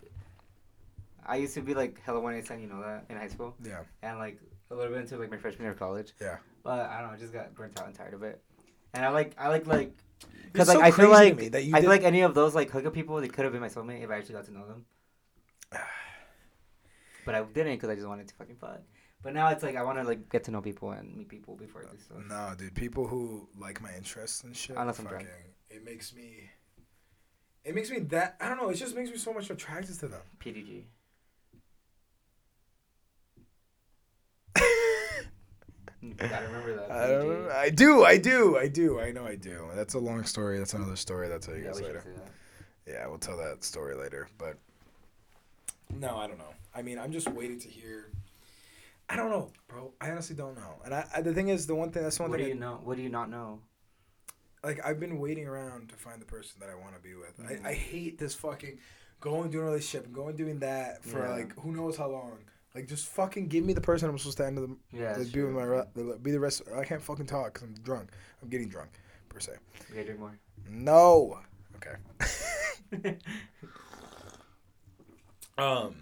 I 1.25 1.35
used 1.37 1.53
to 1.55 1.61
be 1.61 1.73
like 1.73 2.01
hella 2.01 2.19
one 2.19 2.33
night 2.33 2.45
stand, 2.45 2.61
you 2.61 2.67
know 2.67 2.81
that, 2.81 3.05
in 3.09 3.17
high 3.17 3.27
school, 3.27 3.55
Yeah. 3.61 3.81
and 4.01 4.17
like 4.17 4.39
a 4.71 4.75
little 4.75 4.91
bit 4.93 5.01
into 5.01 5.17
like 5.17 5.29
my 5.29 5.37
freshman 5.37 5.63
year 5.63 5.71
of 5.73 5.79
college. 5.79 6.13
Yeah. 6.21 6.37
But 6.63 6.89
I 6.89 6.99
don't 7.01 7.09
know, 7.09 7.13
I 7.15 7.17
just 7.17 7.33
got 7.33 7.53
burnt 7.53 7.79
out 7.79 7.87
and 7.87 7.95
tired 7.95 8.13
of 8.13 8.23
it. 8.23 8.41
And 8.93 9.03
I 9.05 9.09
like, 9.09 9.35
I 9.37 9.49
like 9.49 9.67
like, 9.67 9.91
because 10.51 10.69
like 10.69 10.77
so 10.77 10.83
I 10.83 10.91
feel 10.91 11.09
like 11.09 11.35
me 11.37 11.49
that 11.49 11.63
you 11.65 11.73
I 11.75 11.79
did- 11.79 11.83
feel 11.83 11.89
like 11.91 12.03
any 12.03 12.21
of 12.21 12.33
those 12.33 12.55
like 12.55 12.71
hookup 12.71 12.93
people, 12.93 13.19
they 13.19 13.27
could 13.27 13.43
have 13.43 13.51
been 13.51 13.61
my 13.61 13.67
soulmate 13.69 14.03
if 14.03 14.09
I 14.09 14.17
actually 14.17 14.35
got 14.35 14.45
to 14.45 14.53
know 14.53 14.65
them. 14.65 14.85
But 17.25 17.35
I 17.35 17.43
didn't 17.43 17.73
because 17.73 17.89
I 17.89 17.95
just 17.95 18.07
wanted 18.07 18.29
to 18.29 18.35
fucking 18.35 18.55
fuck. 18.55 18.79
But 19.21 19.33
now 19.33 19.49
it's 19.49 19.61
like 19.61 19.75
I 19.75 19.83
want 19.83 19.97
to 19.97 20.05
like 20.05 20.29
get 20.29 20.45
to 20.45 20.51
know 20.51 20.61
people 20.61 20.91
and 20.91 21.17
meet 21.17 21.27
people 21.27 21.57
before 21.57 21.81
I 21.85 21.91
do 21.91 21.97
stuff. 21.99 22.17
No, 22.29 22.53
dude. 22.57 22.73
People 22.73 23.05
who 23.05 23.49
like 23.59 23.81
my 23.81 23.93
interests 23.95 24.43
and 24.45 24.55
shit. 24.55 24.77
Unless 24.77 24.99
I'm 24.99 25.05
fucking, 25.05 25.25
drunk. 25.25 25.39
It 25.77 25.85
makes 25.85 26.13
me. 26.13 26.49
It 27.63 27.75
makes 27.75 27.89
me 27.91 27.99
that 27.99 28.35
I 28.41 28.49
don't 28.49 28.57
know. 28.57 28.69
It 28.69 28.75
just 28.75 28.95
makes 28.95 29.09
me 29.11 29.17
so 29.17 29.33
much 29.33 29.49
attracted 29.49 29.99
to 29.99 30.07
them. 30.07 30.21
PDG. 30.39 30.83
You 35.99 36.13
gotta 36.13 36.45
remember 36.45 36.75
that. 36.75 36.91
I 36.91 37.07
don't. 37.07 37.51
I 37.51 37.69
do. 37.69 38.05
I 38.05 38.17
do. 38.17 38.57
I 38.57 38.67
do. 38.67 38.99
I 38.99 39.11
know. 39.11 39.25
I 39.25 39.35
do. 39.35 39.67
That's 39.75 39.95
a 39.95 39.99
long 39.99 40.23
story. 40.25 40.57
That's 40.59 40.73
another 40.75 40.95
story. 40.95 41.31
I'll 41.33 41.39
tell 41.39 41.55
you 41.55 41.61
Yeah, 41.63 41.67
guys 41.71 41.81
later. 41.81 42.03
Yeah, 42.85 43.07
we'll 43.07 43.17
tell 43.17 43.35
that 43.37 43.63
story 43.63 43.95
later. 43.95 44.29
But 44.37 44.57
no, 45.99 46.17
I 46.17 46.27
don't 46.27 46.37
know. 46.37 46.53
I 46.75 46.81
mean, 46.83 46.99
I'm 46.99 47.11
just 47.11 47.27
waiting 47.29 47.59
to 47.61 47.67
hear. 47.67 48.11
I 49.09 49.15
don't 49.15 49.31
know, 49.31 49.51
bro. 49.67 49.91
I 49.99 50.11
honestly 50.11 50.35
don't 50.35 50.55
know. 50.55 50.75
And 50.85 50.93
I, 50.93 51.05
I 51.15 51.21
the 51.21 51.33
thing 51.33 51.49
is, 51.49 51.65
the 51.65 51.75
one 51.75 51.89
thing 51.91 52.03
that's 52.03 52.19
one 52.19 52.29
What 52.29 52.37
do 52.37 52.43
thing. 52.43 52.53
you 52.53 52.59
know? 52.59 52.79
What 52.83 52.95
do 52.95 53.03
you 53.03 53.09
not 53.09 53.29
know? 53.29 53.59
Like 54.67 54.85
I've 54.85 54.99
been 54.99 55.17
waiting 55.19 55.47
around 55.47 55.89
to 55.89 55.95
find 55.95 56.21
the 56.21 56.25
person 56.25 56.59
that 56.59 56.69
I 56.69 56.75
want 56.75 56.93
to 56.95 56.99
be 57.01 57.15
with. 57.15 57.37
Mhm. 57.39 57.65
I, 57.65 57.69
I 57.69 57.73
hate 57.73 58.17
this 58.19 58.33
fucking 58.35 58.77
going 59.21 59.49
doing 59.49 59.63
a 59.63 59.67
relationship 59.67 60.05
and 60.05 60.13
going 60.13 60.35
doing 60.35 60.59
that 60.59 61.03
for 61.03 61.19
Yeah. 61.25 61.31
like 61.31 61.57
who 61.59 61.71
knows 61.71 61.95
how 61.97 62.07
long. 62.09 62.37
Like 62.75 62.87
just 62.87 63.07
fucking 63.07 63.47
give 63.47 63.63
me 63.65 63.73
the 63.73 63.81
person 63.81 64.09
I'm 64.09 64.17
supposed 64.17 64.37
to 64.37 64.45
end 64.45 64.57
the 64.57 64.75
Yeah. 64.91 65.15
like, 65.17 65.31
be 65.31 65.41
with 65.41 65.53
my 65.53 65.63
re- 65.63 66.17
be 66.21 66.31
the 66.31 66.39
rest. 66.39 66.61
I 66.75 66.83
can't 66.83 67.01
fucking 67.01 67.25
talk 67.27 67.53
because 67.53 67.63
I'm 67.67 67.73
drunk. 67.81 68.09
I'm 68.43 68.49
getting 68.49 68.67
drunk, 68.69 68.91
per 69.29 69.39
se. 69.39 69.53
Drink 69.93 70.19
more. 70.19 70.37
No. 70.69 71.39
Okay. 71.77 73.17
Um, 75.57 75.95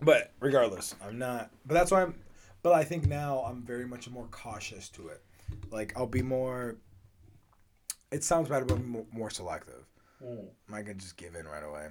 but 0.00 0.30
regardless, 0.40 0.94
I'm 1.04 1.18
not. 1.18 1.50
But 1.66 1.74
that's 1.74 1.90
why 1.90 2.02
I'm. 2.02 2.14
But 2.62 2.74
I 2.74 2.84
think 2.84 3.08
now 3.08 3.40
I'm 3.44 3.62
very 3.62 3.86
much 3.86 4.08
more 4.08 4.26
cautious 4.30 4.88
to 4.90 5.08
it. 5.08 5.20
Like 5.72 5.92
I'll 5.96 6.06
be 6.06 6.22
more. 6.22 6.76
It 8.12 8.22
sounds 8.22 8.48
better, 8.48 8.64
but 8.64 8.84
more, 8.84 9.06
more 9.12 9.30
selective. 9.30 9.84
I'm 10.20 10.46
not 10.68 10.82
gonna 10.84 10.94
just 10.94 11.16
give 11.16 11.34
in 11.34 11.46
right 11.46 11.64
away. 11.64 11.88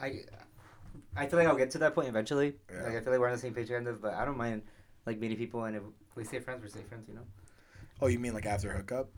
I 0.00 0.20
I 1.16 1.26
feel 1.26 1.38
like 1.38 1.46
I'll 1.48 1.56
get 1.56 1.70
to 1.72 1.78
that 1.78 1.94
point 1.94 2.08
eventually. 2.08 2.54
Yeah. 2.72 2.82
Like 2.82 2.96
I 2.96 3.00
feel 3.00 3.12
like 3.12 3.20
we're 3.20 3.28
on 3.28 3.34
the 3.34 3.38
same 3.38 3.54
page 3.54 3.68
kind 3.68 3.86
of, 3.86 4.02
but 4.02 4.14
I 4.14 4.24
don't 4.24 4.36
mind 4.36 4.62
like 5.06 5.20
meeting 5.20 5.36
people 5.36 5.64
and 5.64 5.76
if 5.76 5.82
we 6.16 6.24
stay 6.24 6.40
friends, 6.40 6.62
we 6.62 6.70
stay 6.70 6.82
friends, 6.88 7.08
you 7.08 7.14
know. 7.14 7.26
Oh, 8.00 8.08
you 8.08 8.18
mean 8.18 8.34
like 8.34 8.46
after 8.46 8.72
hookup? 8.72 9.08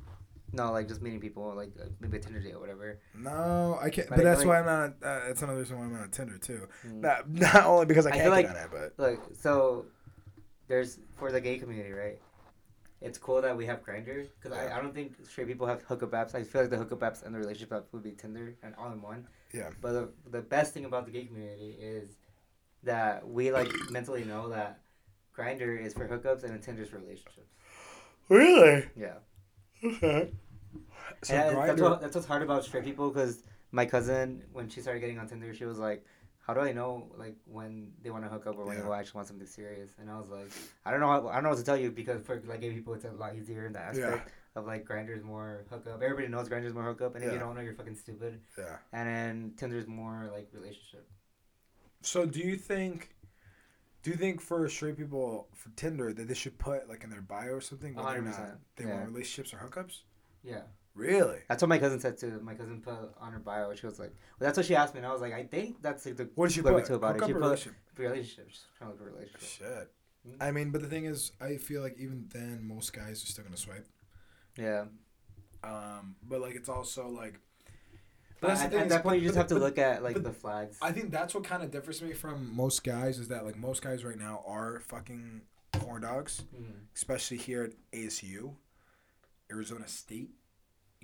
No, 0.52 0.70
like 0.72 0.86
just 0.86 1.02
meeting 1.02 1.20
people, 1.20 1.52
like 1.56 1.70
uh, 1.80 1.86
maybe 2.00 2.18
a 2.18 2.20
Tinder 2.20 2.40
date 2.40 2.54
or 2.54 2.60
whatever. 2.60 2.98
No, 3.14 3.78
I 3.82 3.90
can't. 3.90 4.08
But 4.08 4.16
But, 4.16 4.24
that's 4.24 4.40
feel 4.42 4.50
why 4.50 4.60
I'm 4.60 4.66
not. 4.66 4.90
Uh, 5.02 5.26
that's 5.26 5.42
another 5.42 5.58
reason 5.60 5.78
why 5.78 5.84
I'm 5.84 5.92
not 5.92 6.02
on 6.02 6.10
Tinder 6.10 6.38
too. 6.38 6.68
Mm. 6.86 7.00
Not 7.00 7.28
not 7.54 7.64
only 7.64 7.86
because 7.86 8.06
I 8.06 8.10
I 8.10 8.12
can't 8.12 8.24
feel 8.24 8.36
get 8.42 8.46
like- 8.46 8.50
on 8.50 8.64
it, 8.80 8.92
but 8.96 9.02
Look, 9.02 9.20
so 9.40 9.86
there's 10.68 10.98
for 11.16 11.32
the 11.32 11.40
gay 11.40 11.58
community, 11.58 11.92
right? 11.92 12.20
It's 13.01 13.18
cool 13.18 13.42
that 13.42 13.57
we 13.57 13.66
have 13.66 13.84
Grindr 13.84 14.26
because 14.40 14.57
Yeah. 14.57 14.74
I, 14.74 14.78
I 14.78 14.82
don't 14.82 14.94
think 14.94 15.14
straight 15.28 15.47
people 15.49 15.66
have 15.66 15.82
hookup 15.82 16.11
apps. 16.12 16.34
I 16.34 16.42
feel 16.42 16.62
like 16.62 16.70
the 16.70 16.78
hookup 16.78 17.01
apps 17.01 17.24
and 17.24 17.34
the 17.34 17.38
relationship 17.38 17.72
app 17.72 17.84
would 17.92 18.03
be 18.03 18.12
Tinder 18.12 18.55
and 18.62 18.74
all 18.76 18.90
in 18.92 19.03
one. 19.03 19.26
Yeah. 19.53 19.70
But 19.80 19.92
the, 19.92 20.09
the 20.30 20.40
best 20.40 20.72
thing 20.74 20.84
about 20.86 21.05
the 21.05 21.12
gay 21.12 21.24
community 21.24 21.76
is 21.78 22.16
that 22.84 23.26
we 23.28 23.53
like 23.53 23.70
mentally 23.90 24.24
know 24.24 24.49
that 24.49 24.80
Grindr 25.36 25.78
is 25.84 25.92
for 25.92 26.09
hookups 26.09 26.44
and 26.44 26.61
Tinder's 26.62 26.88
for 26.88 26.99
relationships. 26.99 27.53
really. 28.28 28.86
Yeah. 28.97 29.14
Okay. 29.84 30.30
So 31.22 31.34
and 31.34 31.57
that's, 31.57 31.80
what, 31.80 32.01
that's 32.01 32.14
what's 32.14 32.26
hard 32.26 32.42
about 32.42 32.64
straight 32.64 32.84
people 32.84 33.11
because 33.11 33.42
my 33.72 33.84
cousin, 33.84 34.42
when 34.53 34.68
she 34.68 34.80
started 34.80 35.01
getting 35.01 35.18
on 35.18 35.28
Tinder, 35.28 35.53
she 35.55 35.64
was 35.64 35.78
like, 35.78 36.05
"How 36.47 36.55
do 36.55 36.61
I 36.61 36.72
know 36.72 37.11
like 37.16 37.36
when 37.44 37.92
they 38.03 38.11
want 38.11 38.24
to 38.24 38.30
hook 38.30 38.47
up 38.47 38.57
or 38.57 38.64
when 38.64 38.76
Yeah. 38.76 38.84
Oh, 38.84 38.90
they 38.90 38.99
actually 38.99 39.18
want 39.18 39.28
something 39.28 39.47
serious?" 39.47 39.90
And 39.99 40.11
I 40.11 40.18
was 40.18 40.28
like, 40.28 40.51
"I 40.84 40.90
don't 40.90 41.01
know. 41.01 41.09
How, 41.09 41.28
I 41.28 41.34
don't 41.34 41.44
know 41.44 41.51
what 41.51 41.59
to 41.59 41.64
tell 41.64 41.76
you 41.76 41.90
because 41.90 42.22
for 42.22 42.40
like 42.47 42.61
gay 42.61 42.72
people, 42.72 42.94
it's 42.94 43.05
a 43.05 43.11
lot 43.11 43.34
easier 43.34 43.66
in 43.66 43.72
that 43.72 43.97
aspect 43.97 44.32
of 44.55 44.66
like 44.66 44.84
Grindr's 44.84 45.22
more 45.22 45.64
hookup. 45.70 46.03
Everybody 46.03 46.28
knows 46.28 46.49
Grindr's 46.49 46.74
more 46.74 46.84
hookup, 46.84 47.14
and 47.14 47.24
if 47.24 47.32
you 47.32 47.38
don't 47.38 47.55
know, 47.55 47.61
you're 47.61 47.74
fucking 47.74 47.97
stupid. 47.97 48.40
yeah. 48.57 48.76
And 48.92 49.09
then 49.09 49.53
Tinder's 49.57 49.86
more 49.86 50.30
like 50.32 50.49
relationship. 50.53 51.07
So 52.03 52.24
do 52.24 52.40
you 52.40 52.57
think 52.57 53.16
do 54.03 54.11
you 54.12 54.16
think 54.16 54.40
for 54.40 54.68
straight 54.68 54.97
people 54.97 55.49
for 55.53 55.70
Tinder 55.70 56.12
that 56.12 56.28
they 56.28 56.34
should 56.34 56.57
put 56.59 56.88
like 56.88 57.03
in 57.03 57.11
their 57.11 57.22
bio 57.22 57.55
or 57.55 57.61
something 57.61 57.94
whether 57.94 58.18
or 58.18 58.22
not 58.22 58.34
100%, 58.34 58.57
they 58.76 58.84
yeah. 58.84 58.94
want 58.94 59.09
relationships 59.09 59.53
or 59.53 59.57
hookups? 59.59 60.03
Yeah, 60.44 60.62
Really? 60.97 61.38
that's 61.49 61.62
what 61.62 61.68
my 61.68 61.78
cousin 61.78 62.01
said 62.01 62.16
too. 62.18 62.40
My 62.42 62.55
cousin 62.55 62.80
put 62.80 62.94
on 63.20 63.32
her 63.32 63.38
bio. 63.38 63.74
She 63.74 63.84
was 63.86 63.99
like, 63.99 64.11
well, 64.40 64.47
"That's 64.49 64.57
what 64.57 64.64
she 64.66 64.74
asked 64.74 64.94
me," 64.94 64.99
and 64.99 65.07
I 65.07 65.12
was 65.12 65.20
like, 65.20 65.34
"I 65.34 65.44
think 65.44 65.82
that's 65.82 66.07
like 66.07 66.16
the 66.16 66.28
What 66.34 66.47
did 66.49 66.55
she 66.55 66.62
put? 66.62 66.70
talk 66.70 66.90
about 66.90 67.11
it. 67.11 67.14
Hookup 67.14 67.28
She 67.28 67.32
put 67.34 67.42
relationship? 67.42 67.74
relationships, 67.99 68.64
trying 68.78 68.90
to 68.92 68.97
look 68.97 69.03
a 69.07 69.12
relationship." 69.12 69.40
Shit. 69.42 69.92
Mm. 70.28 70.36
I 70.40 70.51
mean, 70.53 70.70
but 70.70 70.80
the 70.80 70.88
thing 70.88 71.05
is, 71.05 71.32
I 71.40 71.57
feel 71.59 71.82
like 71.82 71.99
even 71.99 72.24
then, 72.32 72.66
most 72.66 72.92
guys 72.94 73.22
are 73.22 73.26
still 73.26 73.44
gonna 73.44 73.57
swipe. 73.57 73.86
Yeah. 74.57 74.86
Um, 75.62 76.16
but 76.22 76.40
like 76.40 76.55
it's 76.55 76.68
also 76.68 77.09
like. 77.09 77.38
But 78.40 78.51
at, 78.53 78.72
at 78.74 78.84
is- 78.84 78.88
that 78.90 79.03
point, 79.03 79.05
but- 79.05 79.20
you 79.20 79.28
just 79.28 79.34
but- 79.34 79.40
have 79.40 79.47
to 79.49 79.55
but 79.57 79.61
look 79.62 79.78
at 79.78 80.03
like 80.03 80.22
the 80.22 80.32
flags. 80.32 80.78
I 80.82 80.92
think 80.92 81.11
that's 81.11 81.34
what 81.34 81.44
kind 81.44 81.62
of 81.62 81.70
differs 81.70 82.01
me 82.03 82.12
from 82.12 82.55
most 82.55 82.84
guys 82.84 83.18
is 83.18 83.28
that 83.28 83.44
like 83.44 83.57
most 83.57 83.82
guys 83.82 84.05
right 84.05 84.18
now 84.18 84.42
are 84.47 84.80
fucking 84.80 85.42
horn 85.80 86.03
dogs, 86.03 86.42
Mm. 86.55 86.72
especially 86.94 87.36
here 87.36 87.64
at 87.64 87.72
ASU, 87.92 88.55
Arizona 89.51 89.86
State 89.88 90.30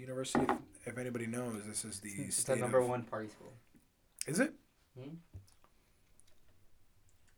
University. 0.03 0.44
If, 0.84 0.98
anybody 0.98 1.26
knows, 1.26 1.62
this 1.66 1.84
is 1.84 2.00
the 2.00 2.11
It's 2.18 2.36
state 2.38 2.55
the 2.57 2.61
number 2.61 2.78
of- 2.78 2.88
one 2.88 3.05
party 3.05 3.28
school. 3.28 3.53
Is 4.26 4.40
it? 4.40 4.53
Hmm? 4.98 5.14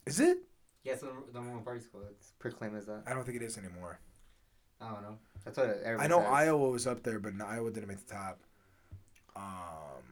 Is 0.06 0.20
it? 0.20 0.38
Yeah, 0.82 0.96
the 0.96 1.06
number- 1.32 1.50
one 1.52 1.62
party 1.62 1.80
school. 1.80 2.02
It's 2.10 2.32
proclaimed 2.38 2.76
as 2.76 2.86
that. 2.86 3.02
I 3.06 3.12
don't 3.14 3.24
think 3.24 3.36
it 3.36 3.42
is 3.44 3.56
anymore. 3.58 3.98
I 4.80 4.90
don't 4.90 5.02
know. 5.02 5.18
That's 5.44 5.56
what 5.56 5.68
everybody 5.84 6.04
I 6.04 6.06
know 6.08 6.20
says. 6.20 6.30
Iowa 6.32 6.68
was 6.70 6.86
up 6.86 7.02
there, 7.02 7.18
but 7.18 7.34
no, 7.34 7.46
Iowa 7.46 7.70
didn't 7.70 7.88
make 7.88 8.04
the 8.06 8.12
top. 8.14 8.40
Um, 9.36 10.02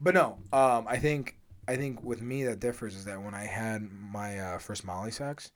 but 0.00 0.14
no, 0.14 0.38
um, 0.52 0.86
I 0.86 0.96
think 0.98 1.36
I 1.66 1.76
think 1.76 2.02
with 2.04 2.20
me 2.22 2.44
that 2.44 2.60
differs 2.60 2.94
is 2.94 3.04
that 3.06 3.20
when 3.22 3.34
I 3.34 3.44
had 3.44 3.88
my 3.90 4.38
uh, 4.38 4.58
first 4.58 4.84
Molly 4.84 5.10
sex, 5.10 5.50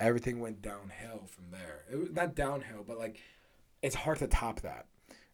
everything 0.00 0.40
went 0.40 0.62
downhill 0.62 1.22
from 1.26 1.44
there. 1.50 1.80
It 1.90 1.96
was 1.96 2.12
not 2.12 2.34
downhill, 2.34 2.84
but 2.86 2.98
like 2.98 3.20
it's 3.82 3.94
hard 3.94 4.18
to 4.18 4.26
top 4.26 4.60
that. 4.60 4.86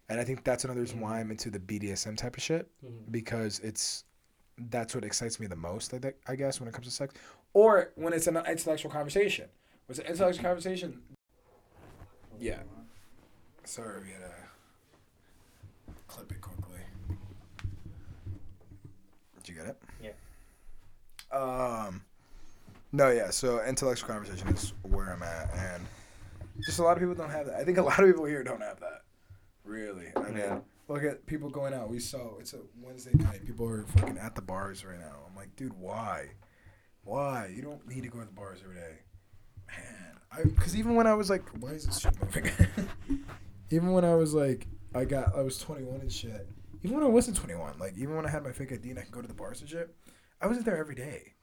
And 0.09 0.19
I 0.21 0.25
think 0.25 0.43
that's 0.45 0.65
another 0.65 0.81
reason 0.81 1.01
why 1.01 1.21
I'm 1.21 1.31
into 1.31 1.51
the 1.51 1.59
BDSM 1.59 2.17
type 2.17 2.37
of 2.37 2.43
shit 2.43 2.69
Mhm. 2.85 3.11
because 3.13 3.59
it's 3.61 4.05
that's 4.71 4.93
what 4.95 5.05
excites 5.05 5.39
me 5.39 5.47
the 5.47 5.55
most. 5.55 5.95
I, 5.95 5.99
think, 6.01 6.17
I 6.27 6.35
guess 6.35 6.59
when 6.61 6.69
it 6.69 6.73
comes 6.73 6.87
to 6.87 6.93
sex, 6.93 7.15
or 7.55 7.93
when 7.95 8.13
it's 8.13 8.27
an 8.27 8.37
intellectual 8.39 8.91
conversation. 8.91 9.49
It's 9.89 10.01
an 10.01 10.07
intellectual 10.07 10.43
conversation. 10.45 11.01
Yeah. 12.41 12.59
Sorry, 13.65 14.01
we 14.03 14.11
had 14.11 14.23
to 14.23 14.35
clip 16.09 16.33
it 16.33 16.41
quickly. 16.41 16.81
Did 19.37 19.49
you 19.49 19.55
get 19.55 19.67
it? 19.67 19.77
Yeah. 20.03 21.37
Um. 21.37 22.03
No, 22.93 23.11
yeah. 23.11 23.31
So 23.31 23.63
intellectual 23.65 24.09
conversation 24.09 24.49
is 24.49 24.73
where 24.83 25.13
I'm 25.13 25.23
at, 25.23 25.55
and 25.55 25.87
just 26.65 26.79
a 26.79 26.83
lot 26.83 26.97
of 26.97 27.01
people 27.01 27.15
don't 27.15 27.31
have 27.31 27.47
that. 27.47 27.57
I 27.57 27.65
think 27.65 27.79
a 27.79 27.83
lot 27.83 28.01
of 28.01 28.07
people 28.07 28.25
here 28.25 28.43
don't 28.43 28.63
have 28.63 28.81
that. 28.81 29.03
Really, 29.69 30.07
I 30.17 30.21
mean, 30.31 30.39
Yeah. 30.39 30.61
look 30.89 31.05
at 31.05 31.27
people 31.27 31.51
going 31.51 31.75
out. 31.75 31.91
We 31.91 31.99
saw 32.01 32.39
it's 32.39 32.55
a 32.55 32.61
Wednesday 32.81 33.13
night. 33.15 33.45
People 33.45 33.69
are 33.69 33.85
fucking 33.85 34.17
at 34.17 34.35
the 34.35 34.41
bars 34.41 34.83
right 34.85 34.99
now. 34.99 35.25
I'm 35.29 35.37
like, 35.37 35.55
dude, 35.57 35.75
why? 35.75 36.31
Why? 37.03 37.53
You 37.55 37.61
don't 37.63 37.87
need 37.87 38.03
to 38.05 38.09
go 38.09 38.19
to 38.21 38.25
the 38.25 38.33
bars 38.33 38.61
every 38.63 38.77
day, 38.77 38.99
man. 39.69 40.17
I 40.33 40.43
because 40.45 40.75
even 40.75 40.95
when 40.95 41.07
I 41.07 41.13
was 41.13 41.29
like, 41.29 41.47
why 41.61 41.71
is 41.71 41.85
this 41.85 42.01
shit 42.01 42.19
moving? 42.23 42.51
even 43.71 43.93
when 43.93 44.05
I 44.07 44.15
was 44.15 44.33
like, 44.33 44.67
I 44.95 45.05
got, 45.05 45.37
I 45.37 45.43
was 45.43 45.59
21 45.59 46.01
and 46.01 46.13
shit. 46.13 46.49
Even 46.83 46.97
when 46.97 47.05
I 47.07 47.11
wasn't 47.11 47.37
21, 47.37 47.79
like 47.79 47.97
even 47.99 48.17
when 48.17 48.25
I 48.25 48.31
had 48.31 48.45
my 48.45 48.53
fake 48.53 48.73
ID 48.73 48.91
and 48.91 48.99
I 48.99 49.03
could 49.03 49.13
go 49.13 49.21
to 49.21 49.29
the 49.29 49.35
bars 49.35 49.61
and 49.61 49.69
shit, 49.69 49.95
I 50.41 50.47
wasn't 50.47 50.65
there 50.65 50.79
every 50.79 50.95
day. 50.95 51.35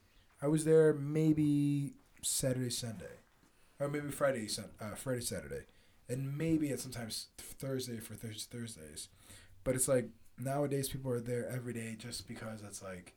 I 0.41 0.47
was 0.47 0.65
there 0.65 0.93
maybe 0.93 1.93
Saturday, 2.23 2.69
Sunday, 2.71 3.19
or 3.79 3.87
maybe 3.87 4.09
Friday, 4.09 4.47
Sun, 4.47 4.65
uh, 4.81 4.95
Friday, 4.95 5.21
Saturday, 5.21 5.65
and 6.09 6.37
maybe 6.37 6.71
at 6.71 6.79
sometimes 6.79 7.27
Thursday 7.37 7.99
for 7.99 8.13
Thurs 8.15 8.45
Thursdays. 8.51 9.09
But 9.63 9.75
it's 9.75 9.87
like 9.87 10.09
nowadays 10.37 10.89
people 10.89 11.11
are 11.11 11.19
there 11.21 11.47
every 11.49 11.73
day 11.73 11.95
just 11.97 12.27
because 12.27 12.61
it's 12.61 12.83
like, 12.83 13.13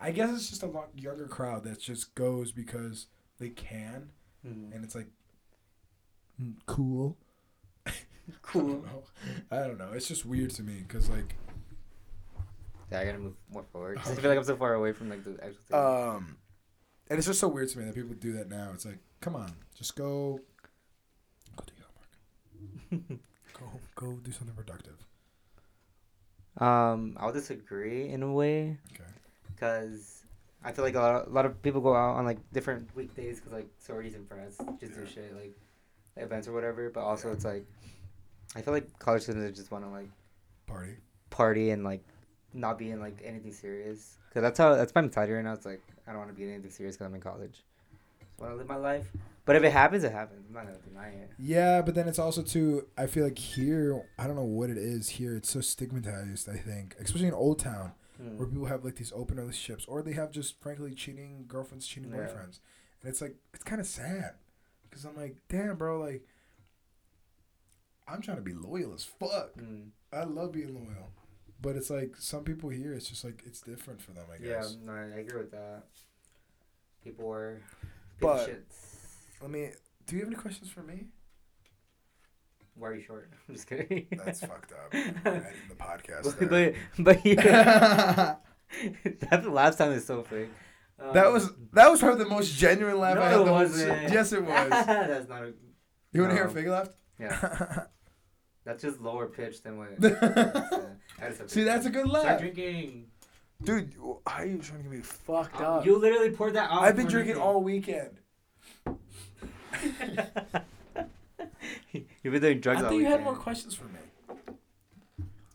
I 0.00 0.10
guess 0.10 0.30
it's 0.34 0.48
just 0.50 0.62
a 0.62 0.66
lot 0.66 0.90
younger 0.96 1.26
crowd 1.26 1.64
that 1.64 1.80
just 1.80 2.14
goes 2.14 2.52
because 2.52 3.06
they 3.38 3.48
can, 3.50 4.10
Mhm. 4.46 4.74
and 4.74 4.84
it's 4.84 4.94
like 4.94 5.08
mm, 6.40 6.54
cool. 6.66 7.16
I 7.86 7.92
Cool. 8.42 8.62
don't 8.68 8.86
know. 8.86 9.02
I 9.50 9.56
don't 9.66 9.78
know. 9.78 9.92
It's 9.92 10.06
just 10.06 10.24
weird 10.24 10.50
to 10.52 10.62
me 10.62 10.84
because 10.86 11.08
like 11.10 11.34
Yeah, 12.90 13.00
I 13.00 13.04
gotta 13.04 13.18
move 13.18 13.34
more 13.52 13.64
forward. 13.72 13.98
'cause 13.98 14.12
I 14.18 14.20
feel 14.20 14.30
like 14.30 14.38
I'm 14.38 14.44
so 14.44 14.56
far 14.56 14.74
away 14.74 14.92
from 14.92 15.08
like 15.10 15.24
the 15.24 15.32
actual 15.42 15.62
thing. 15.68 15.78
Um, 15.78 16.36
and 17.08 17.18
it's 17.18 17.26
just 17.26 17.40
so 17.40 17.48
weird 17.48 17.68
to 17.70 17.78
me 17.78 17.84
that 17.86 17.94
people 17.94 18.14
do 18.14 18.32
that 18.34 18.48
now. 18.48 18.70
It's 18.74 18.84
like, 18.84 18.98
come 19.20 19.34
on, 19.36 19.52
just 19.74 19.96
go, 19.96 20.04
go 20.06 20.38
do 20.38 20.38
your 20.38 20.38
homework. 20.38 20.49
Go, 22.90 23.66
go 23.94 24.12
do 24.22 24.32
something 24.32 24.54
productive. 24.56 24.96
um, 26.58 27.16
I'll 27.20 27.32
disagree 27.32 28.08
in 28.08 28.22
a 28.22 28.32
way 28.32 28.78
Okay. 28.94 29.10
because 29.54 30.24
I 30.64 30.72
feel 30.72 30.84
like 30.84 30.94
a 30.94 30.98
lot, 31.00 31.14
of, 31.22 31.26
a 31.28 31.30
lot 31.30 31.46
of 31.46 31.62
people 31.62 31.80
go 31.80 31.94
out 31.94 32.16
on 32.16 32.24
like 32.24 32.38
different 32.52 32.94
weekdays 32.96 33.38
because 33.38 33.52
like 33.52 33.68
sororities 33.78 34.14
and 34.14 34.28
frats 34.28 34.58
just 34.80 34.94
do 34.94 35.06
shit 35.06 35.34
like 35.34 35.56
events 36.16 36.48
or 36.48 36.52
whatever. 36.52 36.90
But 36.90 37.00
also 37.00 37.28
Yeah. 37.28 37.34
it's 37.34 37.44
like 37.44 37.66
I 38.56 38.62
feel 38.62 38.74
like 38.74 38.98
college 38.98 39.22
students 39.22 39.58
just 39.58 39.70
want 39.70 39.84
to 39.84 39.90
like 39.90 40.08
Party. 40.66 40.96
party 41.30 41.70
and 41.70 41.84
like 41.84 42.02
not 42.52 42.78
be 42.78 42.90
in 42.90 43.00
like 43.00 43.20
anything 43.24 43.52
serious. 43.52 44.18
Cause 44.34 44.42
that's 44.42 44.58
how 44.58 44.74
that's 44.74 44.94
my 44.94 45.00
mentality 45.00 45.32
right 45.32 45.44
now. 45.44 45.52
It's 45.54 45.66
like 45.66 45.80
I 46.06 46.10
don't 46.10 46.18
want 46.20 46.30
to 46.30 46.36
be 46.36 46.44
in 46.44 46.50
anything 46.54 46.70
serious 46.70 46.96
because 46.96 47.06
I'm 47.06 47.14
in 47.14 47.20
college. 47.20 47.62
Just 48.20 48.38
want 48.40 48.52
to 48.52 48.56
live 48.56 48.68
my 48.68 48.76
life. 48.76 49.10
But 49.44 49.56
if 49.56 49.62
it 49.64 49.72
happens, 49.72 50.04
it 50.04 50.12
happens. 50.12 50.44
I'm 50.48 50.54
not 50.54 50.66
gonna 50.66 50.78
deny 50.78 51.08
it. 51.08 51.30
Yeah, 51.38 51.82
but 51.82 51.94
then 51.94 52.06
it's 52.08 52.18
also 52.18 52.42
too. 52.42 52.86
I 52.96 53.06
feel 53.06 53.24
like 53.24 53.38
here, 53.38 54.02
I 54.18 54.26
don't 54.26 54.36
know 54.36 54.44
what 54.44 54.70
it 54.70 54.78
is 54.78 55.08
here. 55.08 55.34
It's 55.36 55.50
so 55.50 55.60
stigmatized. 55.60 56.48
I 56.48 56.56
think, 56.56 56.94
especially 57.00 57.28
in 57.28 57.34
Old 57.34 57.58
Town, 57.58 57.92
Hmm. 58.18 58.36
where 58.36 58.46
people 58.46 58.66
have 58.66 58.84
like 58.84 58.96
these 58.96 59.12
open 59.14 59.38
relationships, 59.38 59.86
or 59.86 60.02
they 60.02 60.12
have 60.12 60.30
just 60.30 60.60
frankly 60.60 60.94
cheating 60.94 61.46
girlfriends, 61.48 61.86
cheating 61.86 62.10
Yeah. 62.10 62.18
boyfriends, 62.18 62.60
and 63.00 63.08
it's 63.10 63.20
like 63.22 63.36
it's 63.54 63.64
kind 63.64 63.80
of 63.80 63.86
sad, 63.86 64.34
because 64.88 65.04
I'm 65.04 65.16
like, 65.16 65.36
damn, 65.48 65.76
bro, 65.76 65.98
like, 66.00 66.22
I'm 68.06 68.20
trying 68.20 68.36
to 68.38 68.42
be 68.42 68.52
loyal 68.52 68.92
as 68.92 69.04
fuck. 69.04 69.54
Mm. 69.56 69.90
I 70.12 70.24
love 70.24 70.52
being 70.52 70.74
loyal, 70.74 71.12
but 71.62 71.76
it's 71.76 71.88
like 71.90 72.16
some 72.18 72.44
people 72.44 72.68
here, 72.70 72.92
it's 72.92 73.08
just 73.08 73.24
like 73.24 73.42
it's 73.46 73.60
different 73.62 74.02
for 74.02 74.12
them. 74.12 74.26
I 74.32 74.36
guess. 74.38 74.76
Yeah, 74.80 74.86
no, 74.86 74.92
I 74.92 75.18
agree 75.20 75.38
with 75.38 75.50
that. 75.52 75.84
People 77.04 77.32
are 77.32 77.60
But- 78.20 78.50
shits. 78.50 78.89
Let 79.40 79.50
me. 79.50 79.70
Do 80.06 80.16
you 80.16 80.20
have 80.22 80.28
any 80.28 80.36
questions 80.40 80.70
for 80.70 80.82
me? 80.82 81.06
Why 82.74 82.88
are 82.88 82.94
you 82.94 83.02
short? 83.02 83.30
I'm 83.48 83.54
just 83.54 83.66
kidding. 83.68 84.06
That's 84.24 84.40
fucked 84.40 84.72
up. 84.72 84.94
Ending 84.94 85.14
the 85.68 85.74
podcast. 85.74 86.38
but, 86.38 86.48
but 86.50 86.74
but 86.98 87.26
yeah, 87.26 88.36
that 89.30 89.50
last 89.50 89.78
time 89.78 89.92
is 89.92 90.06
so 90.06 90.22
fake. 90.22 90.48
Um, 90.98 91.14
that 91.14 91.32
was 91.32 91.50
that 91.72 91.90
was 91.90 92.00
probably 92.00 92.24
the 92.24 92.30
most 92.30 92.54
genuine 92.56 92.98
laugh 92.98 93.16
no, 93.16 93.22
I 93.22 93.28
had. 93.30 93.40
it 93.40 93.44
the 93.44 93.52
wasn't. 93.52 94.00
shit. 94.02 94.12
Yes, 94.12 94.32
it 94.32 94.44
was. 94.44 94.70
That's 94.70 95.28
not. 95.28 95.42
A, 95.44 95.52
You 96.12 96.20
want 96.22 96.30
to 96.32 96.36
hear 96.36 96.44
a 96.44 96.48
No. 96.48 96.54
fake 96.54 96.66
laugh? 96.66 96.88
yeah, 97.18 97.84
that's 98.64 98.82
just 98.82 99.00
lower 99.00 99.26
pitch 99.26 99.62
than 99.62 99.78
what. 99.78 99.88
I 100.02 101.28
just 101.28 101.40
have 101.40 101.50
See, 101.50 101.60
to- 101.60 101.64
that's 101.64 101.86
a 101.86 101.90
good 101.90 102.06
laugh. 102.06 102.22
Start 102.22 102.32
laugh, 102.32 102.40
drinking. 102.40 103.06
dude. 103.62 103.94
How 104.26 104.38
are 104.38 104.46
you 104.46 104.58
trying 104.58 104.78
to 104.78 104.82
get 104.84 104.92
me 104.92 105.00
fucked 105.00 105.56
Um, 105.60 105.64
up? 105.64 105.86
you 105.86 105.96
literally 105.98 106.30
poured 106.30 106.54
that 106.54 106.70
out. 106.70 106.82
I've 106.82 106.96
been 106.96 107.06
drinking 107.08 107.36
all 107.36 107.62
weekend. 107.62 108.18
You've 112.22 112.32
been 112.32 112.42
doing 112.42 112.60
drugs 112.60 112.80
I 112.80 112.84
all 112.84 112.90
thought 112.90 112.96
you 112.96 113.04
had 113.04 113.20
weekend. 113.20 113.24
more 113.24 113.36
questions 113.36 113.74
for 113.74 113.84
me. 113.84 113.98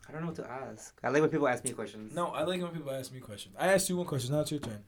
I 0.08 0.12
don't 0.12 0.20
know 0.20 0.28
what 0.28 0.36
to 0.36 0.50
ask. 0.50 0.98
I 1.02 1.08
like 1.10 1.20
when 1.20 1.30
people 1.30 1.48
ask 1.48 1.64
me 1.64 1.72
questions. 1.72 2.14
No, 2.14 2.28
I 2.28 2.44
like 2.44 2.62
when 2.62 2.70
people 2.72 2.90
ask 2.92 3.12
me 3.12 3.20
questions. 3.20 3.54
I 3.58 3.72
asked 3.72 3.88
you 3.88 3.96
one 3.96 4.06
question. 4.06 4.32
Now 4.32 4.40
it's 4.40 4.50
your 4.50 4.60
turn. 4.60 4.82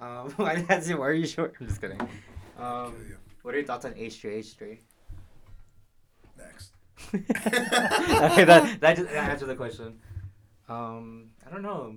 Um, 0.00 0.34
I 0.46 0.56
didn't 0.56 0.88
you. 0.88 0.98
Why 0.98 1.08
are 1.08 1.12
you 1.12 1.26
short? 1.26 1.54
I'm 1.60 1.66
just 1.66 1.80
kidding. 1.80 2.00
Um, 2.00 2.92
kill 2.92 3.06
you. 3.08 3.16
what 3.42 3.54
are 3.54 3.58
your 3.58 3.66
thoughts 3.66 3.84
on 3.84 3.92
H3? 3.92 4.38
H3? 4.38 4.78
Next. 6.38 6.72
okay, 7.14 8.44
that 8.44 8.80
that 8.80 8.96
just 8.96 9.10
that 9.10 9.30
answered 9.30 9.46
the 9.46 9.56
question. 9.56 9.98
Um, 10.68 11.30
I 11.46 11.50
don't 11.50 11.62
know. 11.62 11.96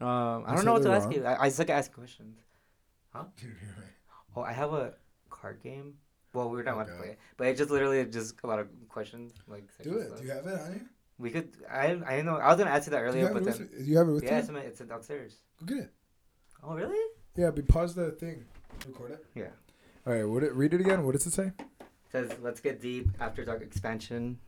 um, 0.00 0.44
I 0.46 0.54
don't 0.54 0.64
know 0.64 0.74
what 0.74 0.82
to 0.82 0.88
they're 0.88 0.96
ask 0.96 1.12
you. 1.12 1.24
I, 1.24 1.44
I 1.44 1.48
suck 1.48 1.70
at 1.70 1.78
asking 1.78 1.94
questions. 1.94 2.38
Dude. 3.40 3.50
Oh, 4.36 4.42
I 4.42 4.52
have 4.52 4.72
a 4.72 4.94
card 5.30 5.62
game. 5.62 5.94
Well, 6.32 6.50
we 6.50 6.60
are 6.60 6.64
not 6.64 6.74
allowed 6.74 6.88
to 6.88 6.96
play 6.96 7.06
it, 7.10 7.20
but 7.36 7.46
it 7.46 7.56
just 7.56 7.70
literally 7.70 8.04
just 8.04 8.34
a 8.42 8.48
lot 8.48 8.58
of 8.58 8.66
questions 8.88 9.32
like. 9.46 9.62
Do 9.84 9.98
it. 9.98 10.08
stuff. 10.08 10.18
Do 10.18 10.24
you 10.24 10.32
have 10.32 10.44
it 10.44 10.60
on 10.60 10.72
you? 10.72 10.80
We 11.18 11.30
could. 11.30 11.50
I 11.70 12.00
I 12.04 12.22
know. 12.22 12.38
I 12.38 12.48
was 12.48 12.58
gonna 12.58 12.70
ask 12.70 12.88
you 12.88 12.90
that 12.90 12.98
earlier, 12.98 13.20
you 13.20 13.26
have 13.26 13.34
but 13.34 13.42
it 13.42 13.44
then 13.44 13.68
with 13.70 13.78
you? 13.78 13.92
You 13.92 13.98
have 13.98 14.08
it 14.08 14.10
with 14.10 14.24
yeah, 14.24 14.32
you? 14.32 14.38
it's, 14.38 14.48
in 14.48 14.56
it's 14.56 14.80
downstairs. 14.80 15.36
Go 15.60 15.66
get 15.66 15.84
it. 15.84 15.90
Oh 16.64 16.74
really? 16.74 16.98
Yeah, 17.36 17.52
but 17.52 17.68
pause 17.68 17.94
the 17.94 18.10
thing. 18.10 18.44
Record 18.88 19.12
it. 19.12 19.24
Yeah. 19.36 19.50
All 20.04 20.12
right. 20.12 20.24
What 20.24 20.42
it? 20.42 20.52
Read 20.52 20.74
it 20.74 20.80
again. 20.80 21.04
What 21.04 21.12
does 21.12 21.26
it 21.28 21.32
say? 21.32 21.52
says 22.14 22.30
let's 22.42 22.60
get 22.60 22.80
deep 22.80 23.08
after 23.18 23.44
dark 23.44 23.60
expansion 23.60 24.38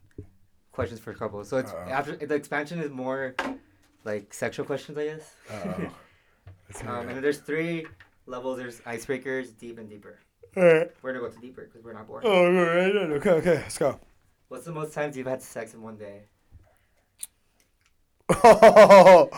questions 0.71 1.01
for 1.01 1.13
couples 1.13 1.49
so 1.49 1.57
it's 1.57 1.73
Uh-oh. 1.73 1.91
after 1.91 2.15
the 2.15 2.35
expansion 2.35 2.79
is 2.79 2.93
more 2.93 3.35
like 4.05 4.33
sexual 4.33 4.65
questions 4.65 4.97
i 4.97 5.05
guess. 5.05 5.35
Um, 6.85 7.09
and 7.09 7.23
there's 7.23 7.39
three 7.39 7.87
levels 8.27 8.59
there's 8.59 8.81
icebreakers 8.81 9.57
deep 9.59 9.79
and 9.79 9.89
deeper 9.89 10.19
All 10.57 10.63
right. 10.65 10.91
we're 11.03 11.13
gonna 11.13 11.27
go 11.29 11.33
to 11.35 11.41
deeper 11.41 11.65
because 11.65 11.85
we're 11.85 11.93
not 11.93 12.07
bored 12.07 12.25
Oh, 12.27 12.47
all 12.47 12.53
right. 12.53 12.95
Okay. 12.97 13.31
Okay. 13.31 13.55
Let's 13.55 13.79
go. 13.79 14.01
what's 14.49 14.65
the 14.65 14.73
most 14.73 14.93
times 14.93 15.17
you've 15.17 15.27
had 15.27 15.43
sex 15.43 15.75
in 15.75 15.83
one 15.83 15.97
day 15.97 16.23
Oh, 18.45 19.29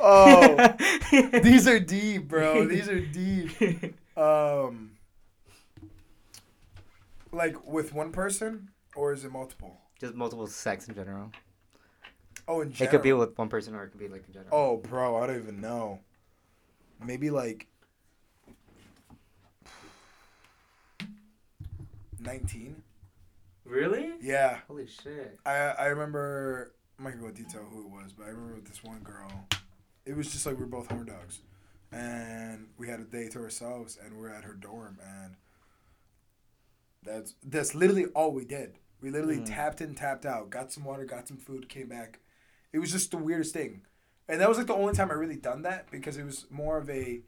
oh, 0.00 0.74
these 1.42 1.68
are 1.68 1.78
deep, 1.78 2.26
bro. 2.28 2.66
These 2.66 2.88
are 2.88 3.00
deep. 3.00 3.94
Um, 4.14 4.90
like 7.32 7.66
with 7.66 7.94
one 7.94 8.12
person, 8.12 8.68
or 8.94 9.12
is 9.14 9.24
it 9.24 9.32
multiple? 9.32 9.78
just 9.98 10.14
multiple 10.14 10.46
sex 10.48 10.86
in 10.88 10.94
general 10.94 11.30
Oh, 12.48 12.60
in 12.60 12.72
general. 12.72 12.88
it 12.88 12.90
could 12.90 13.02
be 13.02 13.12
with 13.14 13.38
one 13.38 13.48
person 13.48 13.74
or 13.74 13.84
it 13.84 13.90
could 13.90 14.00
be 14.00 14.08
like 14.08 14.24
in 14.26 14.34
general 14.34 14.50
Oh, 14.52 14.76
bro, 14.76 15.16
I 15.22 15.26
don't 15.28 15.38
even 15.38 15.60
know. 15.62 16.00
Maybe 17.02 17.30
like 17.30 17.68
nineteen. 22.22 22.82
really 23.64 24.12
Yeah, 24.20 24.58
holy 24.68 24.86
shit 24.86 25.38
I 25.46 25.52
I 25.54 25.86
remember. 25.86 26.72
I'm 26.98 27.04
not 27.04 27.14
gonna 27.14 27.22
go 27.26 27.30
detail 27.32 27.64
who 27.70 27.80
it 27.86 27.90
was, 27.90 28.12
but 28.12 28.24
I 28.26 28.30
remember 28.30 28.54
with 28.56 28.66
this 28.66 28.82
one 28.84 29.00
girl. 29.00 29.48
It 30.04 30.16
was 30.16 30.30
just 30.32 30.46
like 30.46 30.56
we 30.56 30.60
were 30.62 30.66
both 30.66 30.88
horn 30.90 31.06
dogs, 31.06 31.40
and 31.90 32.68
we 32.78 32.88
had 32.88 33.00
a 33.00 33.04
day 33.04 33.28
to 33.28 33.38
ourselves, 33.40 33.98
and 34.04 34.16
we 34.18 34.26
are 34.26 34.30
at 34.30 34.44
her 34.44 34.54
dorm, 34.54 34.98
and 35.04 35.36
that's 37.02 37.34
that's 37.42 37.74
literally 37.74 38.06
all 38.06 38.32
we 38.32 38.44
did. 38.44 38.78
We 39.00 39.10
literally 39.10 39.38
Mm. 39.38 39.46
tapped 39.46 39.80
in, 39.80 39.94
tapped 39.94 40.24
out, 40.26 40.50
got 40.50 40.70
some 40.72 40.84
water, 40.84 41.04
got 41.04 41.26
some 41.26 41.36
food, 41.38 41.68
came 41.68 41.88
back. 41.88 42.20
It 42.72 42.78
was 42.78 42.92
just 42.92 43.10
the 43.10 43.16
weirdest 43.16 43.52
thing, 43.52 43.82
and 44.28 44.40
that 44.40 44.48
was 44.48 44.58
like 44.58 44.66
the 44.68 44.74
only 44.74 44.94
time 44.94 45.10
I 45.10 45.14
really 45.14 45.36
done 45.36 45.62
that 45.62 45.90
because 45.90 46.16
it 46.16 46.24
was 46.24 46.46
more 46.50 46.78
of 46.78 46.88
a. 46.88 47.20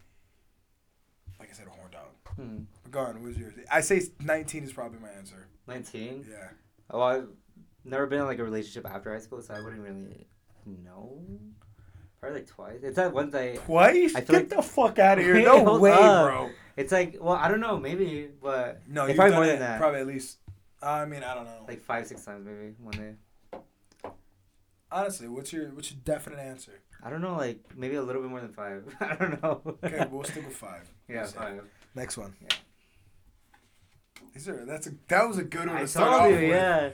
like 1.41 1.51
I 1.51 1.53
said, 1.53 1.67
a 1.67 1.71
horn 1.71 1.91
dog. 1.91 1.94
Hmm. 2.37 2.59
Go 2.91 3.01
on. 3.01 3.15
What 3.15 3.23
was 3.29 3.39
yours? 3.39 3.55
I 3.71 3.81
say 3.81 4.03
19 4.21 4.65
is 4.65 4.73
probably 4.73 4.99
my 5.01 5.09
answer. 5.11 5.47
19. 5.69 6.27
Yeah. 6.31 6.49
Oh, 6.91 7.01
I've 7.03 7.29
never 7.85 8.07
been 8.07 8.21
in 8.21 8.27
like 8.27 8.39
a 8.39 8.45
relationship 8.45 8.87
after 8.91 9.13
high 9.13 9.21
school, 9.21 9.41
so 9.43 9.55
I 9.55 9.61
wouldn't 9.61 9.83
really 9.83 10.27
know. 10.67 11.21
Probably 12.21 12.41
like 12.41 12.49
twice. 12.49 12.79
It's 12.83 12.97
that 12.97 13.13
one 13.13 13.31
day. 13.31 13.57
Twice? 13.65 14.15
I 14.15 14.21
Get 14.21 14.31
like- 14.33 14.49
the 14.51 14.63
fuck 14.63 14.99
out 14.99 15.19
of 15.19 15.25
here. 15.25 15.35
No 15.45 15.79
way, 15.79 15.93
up. 15.93 16.27
bro. 16.27 16.51
It's 16.77 16.91
like 16.93 17.17
well, 17.21 17.35
I 17.35 17.49
don't 17.49 17.61
know, 17.61 17.79
maybe, 17.79 18.29
but 18.43 18.81
No, 18.89 19.07
you've 19.07 19.17
probably 19.17 19.37
more 19.37 19.47
than 19.47 19.61
that. 19.61 19.79
Probably 19.81 20.01
at 20.01 20.07
least. 20.07 20.39
I 20.83 21.05
mean, 21.07 21.23
I 21.23 21.35
don't 21.35 21.45
know. 21.45 21.65
like 21.69 21.83
five, 21.83 22.07
six 22.07 22.25
times 22.25 22.45
maybe 22.47 22.75
one 22.79 22.93
day. 23.53 23.61
Honestly, 24.91 25.29
what's 25.29 25.53
your 25.53 25.67
what's 25.71 25.91
your 25.91 26.01
definite 26.05 26.39
answer? 26.39 26.73
I 27.03 27.11
don't 27.11 27.21
know, 27.21 27.37
like 27.37 27.59
maybe 27.77 27.97
a 27.97 28.03
little 28.03 28.23
bit 28.23 28.31
more 28.31 28.41
than 28.41 28.53
five. 28.53 28.95
I 29.01 29.15
don't 29.17 29.43
know. 29.43 29.77
Okay, 29.85 30.07
we'll 30.11 30.25
stick 30.25 30.45
with 30.47 30.57
five. 30.57 30.89
yeah, 31.09 31.25
five. 31.27 31.63
Next 31.95 32.17
one. 32.17 32.35
Yeah. 32.43 32.49
Is 34.35 34.45
there? 34.47 34.65
That's 34.65 34.87
a 34.89 34.93
that 35.09 35.29
was 35.29 35.39
a 35.39 35.45
good 35.45 35.67
one 35.69 35.77
I 35.77 35.81
to 35.83 35.87
start 35.89 36.11
told 36.11 36.23
off 36.23 36.41
you, 36.41 36.49
with. 36.49 36.57
yeah. 36.57 36.91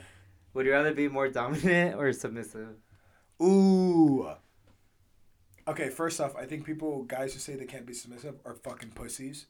Would 0.53 0.67
you 0.67 0.73
rather 0.73 0.93
be 0.93 1.09
more 1.09 1.29
dominant 1.29 1.97
or 1.97 2.13
submissive? 2.13 2.77
Ooh. 3.43 4.29
Okay, 5.69 5.89
first 5.89 6.21
off, 6.21 6.35
I 6.37 6.45
think 6.47 6.65
people 6.65 7.05
guys 7.05 7.33
who 7.33 7.39
say 7.39 7.55
they 7.55 7.65
can't 7.65 7.87
be 7.87 7.95
submissive 7.95 8.35
are 8.45 8.55
fucking 8.55 8.91
pussies. 8.91 9.47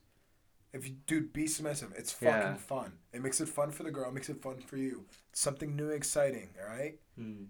If 0.73 0.87
you 0.87 0.95
dude 1.05 1.33
be 1.33 1.47
submissive, 1.47 1.91
it's 1.97 2.11
fucking 2.13 2.27
Yeah. 2.33 2.53
fun. 2.55 2.93
It 3.11 3.21
makes 3.21 3.41
it 3.41 3.49
fun 3.49 3.71
for 3.71 3.83
the 3.83 3.91
girl, 3.91 4.09
it 4.09 4.13
makes 4.13 4.29
it 4.29 4.41
fun 4.41 4.59
for 4.61 4.77
you. 4.77 5.05
Something 5.33 5.75
new, 5.75 5.85
and 5.87 5.93
exciting. 5.95 6.49
All 6.61 6.69
right. 6.73 6.99
Hmm. 7.17 7.45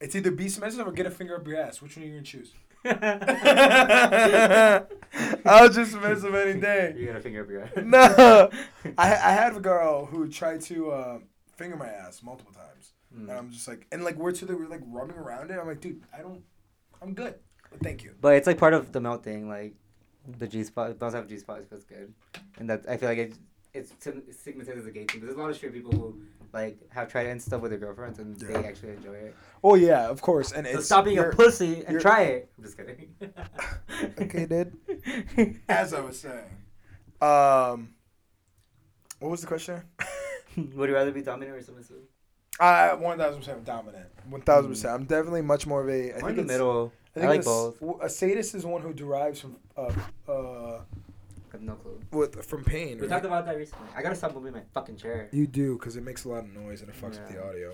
It's 0.00 0.14
either 0.14 0.30
be 0.30 0.48
submissive 0.48 0.86
or 0.86 0.92
get 0.92 1.06
a 1.06 1.10
finger 1.10 1.36
up 1.36 1.46
your 1.46 1.58
ass. 1.58 1.80
Which 1.80 1.96
one 1.96 2.04
are 2.04 2.08
you 2.08 2.14
gonna 2.14 2.24
choose? 2.24 2.52
I'll 5.46 5.68
just 5.68 5.92
submissive 5.92 6.34
any 6.34 6.60
day. 6.60 6.94
you 6.96 7.06
got 7.06 7.16
a 7.16 7.20
finger 7.20 7.42
up 7.42 7.50
your 7.50 7.62
ass. 7.62 7.70
No, 7.84 8.50
I 8.98 9.12
I 9.12 9.32
had 9.32 9.56
a 9.56 9.60
girl 9.60 10.06
who 10.06 10.28
tried 10.28 10.60
to 10.62 10.90
uh, 10.90 11.18
finger 11.56 11.76
my 11.76 11.88
ass 11.88 12.22
multiple 12.22 12.52
times, 12.52 12.92
Hmm. 13.14 13.28
and 13.30 13.38
I'm 13.38 13.50
just 13.50 13.68
like, 13.68 13.86
and 13.92 14.04
like 14.04 14.16
we're 14.16 14.32
to 14.32 14.44
the 14.44 14.56
we're 14.56 14.68
like 14.68 14.82
rubbing 14.86 15.16
around 15.16 15.50
it. 15.50 15.58
I'm 15.58 15.66
like, 15.66 15.80
dude, 15.80 16.02
I 16.16 16.22
don't, 16.22 16.42
I'm 17.00 17.14
good. 17.14 17.34
But 17.70 17.80
thank 17.80 18.02
you. 18.04 18.14
But 18.20 18.34
it's 18.36 18.46
like 18.46 18.58
part 18.58 18.74
of 18.74 18.92
the 18.92 19.00
melt 19.00 19.24
thing, 19.24 19.48
like 19.48 19.74
the 20.38 20.46
G 20.46 20.64
spot. 20.64 20.98
Bounce 20.98 21.14
have 21.14 21.28
G 21.28 21.38
spot 21.38 21.60
feels 21.68 21.84
good, 21.84 22.12
and 22.58 22.68
that 22.68 22.84
I 22.88 22.96
feel 22.96 23.08
like 23.08 23.18
it, 23.18 23.34
it's 23.72 23.92
stigmatized 24.38 24.78
as 24.78 24.86
a 24.86 24.90
gay 24.90 25.04
thing. 25.04 25.20
But 25.20 25.26
there's 25.26 25.38
a 25.38 25.40
lot 25.40 25.50
of 25.50 25.56
straight 25.56 25.72
people 25.72 25.92
who 25.92 26.20
like 26.54 26.78
have 26.90 27.08
tried 27.10 27.26
it 27.26 27.30
and 27.30 27.42
stuff 27.42 27.60
with 27.60 27.70
their 27.72 27.78
girlfriends, 27.80 28.18
and 28.18 28.40
Yeah. 28.40 28.48
they 28.62 28.68
actually 28.68 28.92
enjoy 28.92 29.12
it. 29.14 29.34
Oh 29.62 29.74
yeah, 29.74 30.08
of 30.08 30.20
course, 30.22 30.52
and 30.52 30.66
So 30.66 30.78
it's 30.78 30.86
stop 30.86 31.04
being 31.04 31.18
a 31.18 31.24
pussy 31.24 31.84
and 31.86 32.00
try 32.00 32.22
it. 32.22 32.50
I'm 32.56 32.64
just 32.64 32.76
kidding. 32.78 33.14
Okay, 34.20 34.46
dude. 34.46 35.60
As 35.68 35.92
I 35.94 36.00
was 36.00 36.18
saying, 36.20 36.50
um, 37.20 37.94
what 39.20 39.30
was 39.30 39.40
the 39.40 39.46
question? 39.46 39.82
Would 40.56 40.88
you 40.88 40.94
rather 40.94 41.10
be 41.12 41.22
dominant 41.22 41.56
or 41.56 41.62
submissive? 41.62 41.96
I 42.60 42.94
one 42.94 43.18
thousand 43.18 43.40
percent 43.40 43.64
dominant. 43.64 44.06
One 44.28 44.40
thousand 44.42 44.70
percent. 44.70 44.94
I'm 44.94 45.04
definitely 45.04 45.42
much 45.42 45.66
more 45.66 45.82
of 45.82 45.88
a. 45.88 46.14
I 46.14 46.20
think 46.20 46.30
in 46.30 46.36
the 46.36 46.42
middle. 46.44 46.92
I, 47.16 47.20
think 47.20 47.28
like 47.30 47.40
it's- 47.40 47.74
both. 47.80 48.02
A 48.02 48.08
sadist 48.08 48.54
is 48.54 48.64
one 48.64 48.82
who 48.82 48.92
derives 48.92 49.40
from 49.40 49.56
uh 49.76 49.90
uh 50.28 50.80
I 50.80 51.03
have 51.54 51.62
no 51.62 51.74
clue. 51.76 52.00
with 52.12 52.44
from 52.44 52.64
pain. 52.64 52.96
We 52.96 53.02
right? 53.02 53.10
talked 53.10 53.24
about 53.24 53.46
that 53.46 53.56
recently. 53.56 53.88
I 53.96 54.02
gotta 54.02 54.14
stop 54.14 54.34
moving 54.34 54.52
my 54.52 54.62
fucking 54.74 54.96
chair. 54.96 55.28
You 55.32 55.46
do 55.46 55.78
because 55.78 55.96
it 55.96 56.04
makes 56.04 56.24
a 56.24 56.28
lot 56.28 56.44
of 56.44 56.50
noise 56.52 56.80
and 56.82 56.90
it 56.90 56.96
fucks 57.00 57.18
with 57.20 57.28
the 57.28 57.42
audio. 57.44 57.72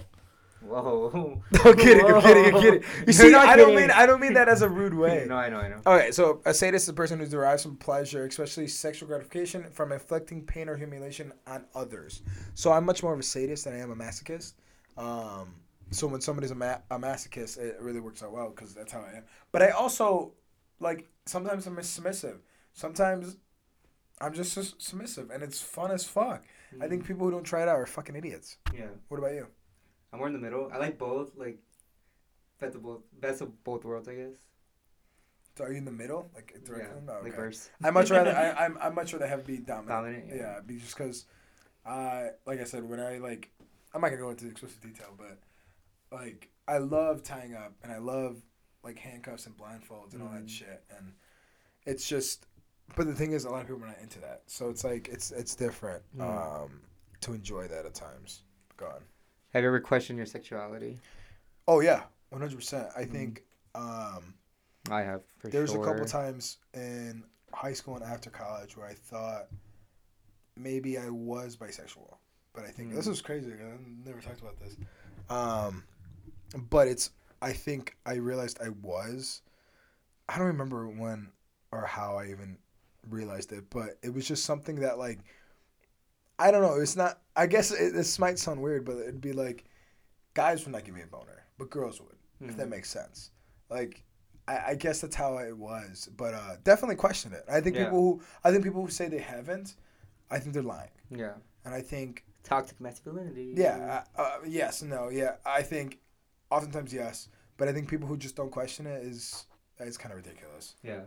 Whoa. 0.63 1.41
I'm 1.65 1.75
kidding. 1.77 2.05
I'm 2.05 2.21
kidding. 2.21 2.55
I'm 2.55 2.61
kidding. 2.61 2.83
You 2.99 3.05
You're 3.07 3.13
see, 3.15 3.31
not 3.31 3.49
I 3.49 3.57
don't 3.57 3.75
mean 3.75 3.91
I 3.91 4.05
don't 4.05 4.21
mean 4.21 4.35
that 4.35 4.49
as 4.49 4.61
a 4.61 4.69
rude 4.81 4.93
way. 4.93 5.25
no, 5.27 5.35
I 5.37 5.49
know, 5.49 5.59
I 5.59 5.69
know. 5.69 5.81
Okay, 5.87 6.11
so 6.11 6.43
a 6.45 6.53
sadist 6.53 6.85
is 6.85 6.89
a 6.91 6.93
person 6.93 7.19
who 7.19 7.27
derives 7.27 7.63
some 7.63 7.77
pleasure, 7.77 8.27
especially 8.27 8.67
sexual 8.69 9.09
gratification, 9.09 9.65
from 9.73 9.91
inflicting 9.93 10.45
pain 10.45 10.69
or 10.69 10.77
humiliation 10.77 11.33
on 11.47 11.65
others. 11.75 12.23
So 12.55 12.73
I'm 12.73 12.85
much 12.85 13.03
more 13.03 13.15
of 13.15 13.19
a 13.19 13.23
sadist 13.23 13.65
than 13.65 13.75
I 13.75 13.79
am 13.79 13.91
a 13.91 13.97
masochist. 13.97 14.53
Um, 14.99 15.55
so 15.91 16.07
when 16.07 16.21
somebody's 16.21 16.51
a, 16.51 16.55
ma- 16.55 16.79
a 16.91 16.99
masochist, 16.99 17.57
it 17.59 17.79
really 17.81 18.01
works 18.01 18.23
out 18.23 18.33
well 18.33 18.51
because 18.51 18.75
that's 18.75 18.93
how 18.93 19.01
I 19.01 19.17
am. 19.17 19.25
But 19.53 19.63
I 19.63 19.71
also 19.71 20.35
like 20.79 21.09
sometimes 21.25 21.67
I'm 21.67 21.83
submissive. 21.83 22.41
Sometimes 22.75 23.39
I'm 24.21 24.35
just 24.35 24.53
sus- 24.53 24.75
submissive, 24.79 25.31
and 25.31 25.43
it's 25.43 25.61
fun 25.61 25.91
as 25.91 26.05
fuck. 26.05 26.45
I 26.81 26.87
think 26.89 27.07
people 27.07 27.27
who 27.27 27.33
don't 27.33 27.43
try 27.45 27.63
it 27.63 27.69
out 27.69 27.77
are 27.77 27.87
fucking 27.87 28.15
idiots. 28.17 28.59
Yeah. 28.75 28.87
What 29.09 29.19
about 29.19 29.33
you? 29.35 29.47
I'm 30.13 30.19
more 30.19 30.29
in 30.29 30.35
the 30.35 30.39
middle. 30.39 30.71
I 30.73 30.79
like 30.79 30.99
both, 30.99 31.31
like 31.37 31.59
best 32.61 32.75
of 32.77 32.83
both, 32.83 33.01
best 33.21 33.41
of 33.41 33.65
both 33.65 33.85
worlds, 33.85 34.09
I 34.09 34.15
guess. 34.15 34.35
So 35.57 35.65
are 35.65 35.73
you 35.73 35.79
in 35.79 35.85
the 35.85 35.91
middle, 35.91 36.31
like 36.35 36.53
Yeah, 36.55 36.61
directly? 36.65 37.01
Like 37.07 37.19
okay. 37.23 37.31
verse. 37.37 37.71
I 37.83 37.91
much 37.91 38.11
rather 38.11 38.31
I 38.31 38.51
I'm 38.65 38.79
I 38.81 38.89
much 38.91 39.13
rather 39.13 39.27
have 39.27 39.47
be 39.47 39.59
dominant. 39.59 39.89
Dominant, 39.89 40.25
Yeah, 40.29 40.37
yeah. 40.37 40.61
be- 40.65 40.79
just 40.79 40.97
because, 40.97 41.27
uh, 41.87 42.29
like 42.47 42.61
I 42.61 42.65
said, 42.65 42.89
when 42.89 43.01
I 43.01 43.19
like, 43.19 43.51
I'm 43.95 44.01
not 44.01 44.09
gonna 44.11 44.21
go 44.23 44.31
into 44.31 44.47
explicit 44.47 44.81
detail, 44.81 45.15
but 45.19 45.39
like 46.13 46.51
I 46.69 46.79
love 46.79 47.23
tying 47.23 47.55
up 47.55 47.73
and 47.83 47.91
I 47.93 47.99
love 47.99 48.43
like 48.85 48.99
handcuffs 48.99 49.47
and 49.47 49.57
blindfolds 49.57 50.15
and 50.15 50.23
all 50.23 50.29
that 50.31 50.45
Mhm. 50.47 50.49
shit, 50.51 50.85
and 50.97 51.13
it's 51.85 52.07
just. 52.09 52.47
But 52.97 53.07
the 53.07 53.15
thing 53.15 53.33
is, 53.33 53.45
a 53.45 53.51
lot 53.51 53.63
of 53.63 53.69
people 53.69 53.83
are 53.85 53.89
not 53.89 53.99
into 54.03 54.19
that, 54.21 54.43
so 54.47 54.69
it's 54.69 54.85
like 54.85 55.09
it's 55.09 55.31
it's 55.31 55.55
different 55.55 56.03
Mm. 56.17 56.23
um, 56.65 56.81
to 57.23 57.33
enjoy 57.35 57.69
that 57.69 57.87
at 57.87 57.95
times. 57.95 58.43
Go 58.77 58.87
on. 58.87 59.03
Have 59.53 59.63
you 59.63 59.69
ever 59.69 59.81
questioned 59.81 60.17
your 60.17 60.27
sexuality? 60.27 60.99
Oh 61.69 61.81
yeah, 61.81 62.03
one 62.31 62.41
hundred 62.41 62.57
percent. 62.57 62.89
I 62.97 63.05
Mhm. 63.05 63.11
think. 63.13 63.45
Um, 63.75 64.35
I 64.91 65.03
have 65.03 65.23
for 65.39 65.49
There 65.49 65.63
was 65.63 65.71
sure. 65.73 65.83
a 65.83 65.85
couple 65.85 66.05
times 66.07 66.59
in 66.75 67.23
high 67.53 67.73
school 67.75 67.95
and 67.97 68.05
after 68.05 68.31
college 68.31 68.77
where 68.77 68.87
I 68.87 68.95
thought 68.95 69.49
maybe 70.57 70.99
I 70.99 71.09
was 71.11 71.57
bisexual, 71.57 72.17
but 72.53 72.65
I 72.65 72.71
think 72.71 72.93
this 72.93 73.07
Mm. 73.07 73.11
was 73.11 73.23
crazy. 73.23 73.53
I 73.53 73.77
never 74.05 74.21
talked 74.21 74.41
about 74.41 74.59
this. 74.59 74.77
Um, 75.29 75.85
but 76.69 76.89
it's 76.89 77.11
I 77.43 77.53
think 77.53 77.97
I 78.05 78.15
realized 78.15 78.61
I 78.61 78.69
was. 78.71 79.43
I 80.29 80.37
don't 80.39 80.49
remember 80.49 80.89
when 80.89 81.33
or 81.73 81.87
how 81.87 82.17
I 82.17 82.27
even 82.27 82.59
realized 83.09 83.53
it, 83.53 83.65
but 83.71 83.99
it 84.03 84.13
was 84.13 84.27
just 84.27 84.45
something 84.45 84.77
that 84.81 84.99
like 84.99 85.19
I 86.39 86.51
don't 86.51 86.63
know. 86.63 86.81
It's 86.81 86.97
not. 86.97 87.21
I 87.37 87.47
guess 87.47 87.71
it, 87.71 87.93
this 87.93 88.19
might 88.19 88.39
sound 88.39 88.61
weird, 88.63 88.85
but 88.85 88.97
it'd 88.97 89.21
be 89.21 89.33
like 89.33 89.65
guys 90.35 90.65
would 90.65 90.73
not 90.73 90.85
give 90.85 90.95
me 90.95 91.03
a 91.03 91.07
boner, 91.07 91.45
but 91.59 91.71
girls 91.71 92.01
would 92.01 92.17
if 92.41 92.57
that 92.57 92.67
Mhm. 92.69 92.71
makes 92.71 92.89
sense. 92.89 93.31
Like, 93.69 94.03
I, 94.49 94.59
I 94.69 94.75
guess 94.75 95.01
that's 95.03 95.15
how 95.17 95.37
it 95.39 95.57
was, 95.57 96.09
but 96.17 96.33
uh, 96.35 96.57
definitely 96.65 96.97
question 96.97 97.33
it. 97.35 97.45
I 97.49 97.61
think 97.61 97.77
Yeah. 97.77 97.85
people 97.85 98.01
who 98.01 98.23
I 98.45 98.51
think 98.51 98.65
people 98.65 98.83
who 98.83 98.91
say 98.91 99.09
they 99.09 99.19
haven't, 99.19 99.75
I 100.31 100.39
think 100.39 100.55
they're 100.55 100.63
lying, 100.63 100.91
Yeah. 101.11 101.35
and 101.65 101.75
I 101.75 101.83
think 101.83 102.25
Toxic 102.43 102.81
masculinity. 102.81 103.53
yeah, 103.57 104.05
uh, 104.17 104.21
uh, 104.23 104.39
yes, 104.47 104.83
no, 104.83 105.09
yeah, 105.11 105.37
I 105.45 105.63
think 105.63 105.99
oftentimes 106.51 106.93
yes, 106.95 107.29
but 107.59 107.69
I 107.69 107.73
think 107.75 107.89
people 107.89 108.09
who 108.09 108.17
just 108.17 108.35
don't 108.37 108.51
question 108.51 108.87
it 108.87 109.03
is 109.05 109.45
it's 109.79 109.97
kind 109.99 110.13
of 110.13 110.17
ridiculous. 110.25 110.75
Yeah. 110.83 111.03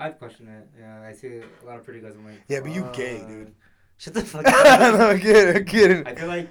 Like, 0.00 0.12
I've 0.12 0.18
questioned 0.18 0.48
it. 0.48 0.68
Yeah, 0.78 1.02
I 1.02 1.12
see 1.12 1.40
a 1.62 1.66
lot 1.66 1.76
of 1.78 1.84
pretty 1.84 2.00
guys. 2.00 2.14
I'm 2.14 2.24
like, 2.24 2.40
Yeah, 2.48 2.60
but 2.60 2.72
you 2.72 2.88
gay, 2.92 3.20
uh, 3.22 3.28
dude. 3.28 3.54
Shut 3.98 4.14
the 4.14 4.22
fuck 4.22 4.44
no, 4.44 4.50
up. 4.50 5.00
I'm 5.00 5.20
kidding, 5.20 5.56
I'm 5.56 5.64
kidding. 5.64 6.06
I 6.06 6.14
feel 6.14 6.28
like 6.28 6.48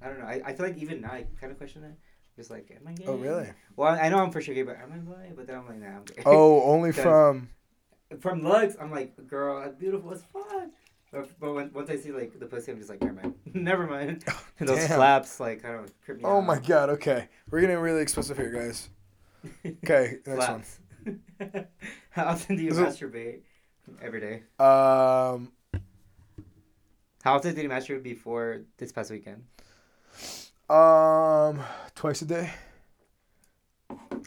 I 0.00 0.06
don't 0.08 0.20
know. 0.20 0.26
I, 0.26 0.40
I 0.44 0.52
feel 0.52 0.66
like 0.66 0.78
even 0.78 1.00
now 1.00 1.10
I 1.12 1.26
kind 1.40 1.50
of 1.50 1.58
question 1.58 1.82
it. 1.84 1.94
Just 2.36 2.50
like, 2.50 2.70
am 2.70 2.86
I 2.86 2.92
gay? 2.92 3.04
Oh 3.06 3.16
really? 3.16 3.48
Well, 3.76 3.98
I 4.00 4.08
know 4.10 4.18
I'm 4.18 4.30
for 4.30 4.40
sure 4.40 4.54
gay, 4.54 4.62
but 4.62 4.76
am 4.76 4.92
I 4.92 4.98
bi? 4.98 5.32
But 5.34 5.46
then 5.46 5.56
I'm 5.56 5.66
like, 5.66 5.78
nah, 5.80 5.86
I'm 5.96 6.04
gay. 6.04 6.22
Oh, 6.26 6.62
only 6.62 6.92
from 7.04 7.48
From 8.20 8.42
looks, 8.42 8.76
I'm 8.80 8.90
like, 8.92 9.16
girl, 9.26 9.60
that's 9.60 9.74
beautiful 9.74 10.12
as 10.12 10.22
fuck. 10.32 10.68
But, 11.12 11.40
but 11.40 11.52
when, 11.54 11.72
once 11.72 11.88
I 11.88 11.96
see 11.96 12.12
like 12.12 12.38
the 12.38 12.46
pussy, 12.46 12.72
I'm 12.72 12.78
just 12.78 12.90
like, 12.90 13.00
never 13.00 13.14
mind, 13.14 13.34
never 13.54 13.86
mind. 13.86 14.24
Oh, 14.28 14.44
and 14.60 14.68
those 14.68 14.86
Damn. 14.86 14.98
flaps 14.98 15.40
like 15.40 15.62
kind 15.62 15.76
of 15.76 15.90
trip 16.04 16.18
me 16.18 16.24
Oh 16.24 16.36
out. 16.38 16.40
my 16.46 16.58
god. 16.58 16.90
Okay, 16.90 17.28
we're 17.50 17.60
getting 17.60 17.78
really 17.78 18.02
explicit 18.02 18.36
here, 18.36 18.50
guys. 18.52 18.88
Okay, 19.84 20.18
next 20.26 20.48
one. 20.48 20.62
How 22.10 22.24
often 22.24 22.56
do 22.56 22.62
you 22.62 22.72
masturbate? 22.72 23.40
Every 24.02 24.20
day. 24.20 24.34
Um, 24.58 25.52
How 27.22 27.36
often 27.36 27.54
did 27.54 27.62
you 27.62 27.68
masturbate 27.68 28.02
before 28.02 28.62
this 28.78 28.92
past 28.92 29.10
weekend? 29.10 29.44
um, 30.68 31.60
twice 31.94 32.22
a 32.22 32.24
day. 32.24 32.50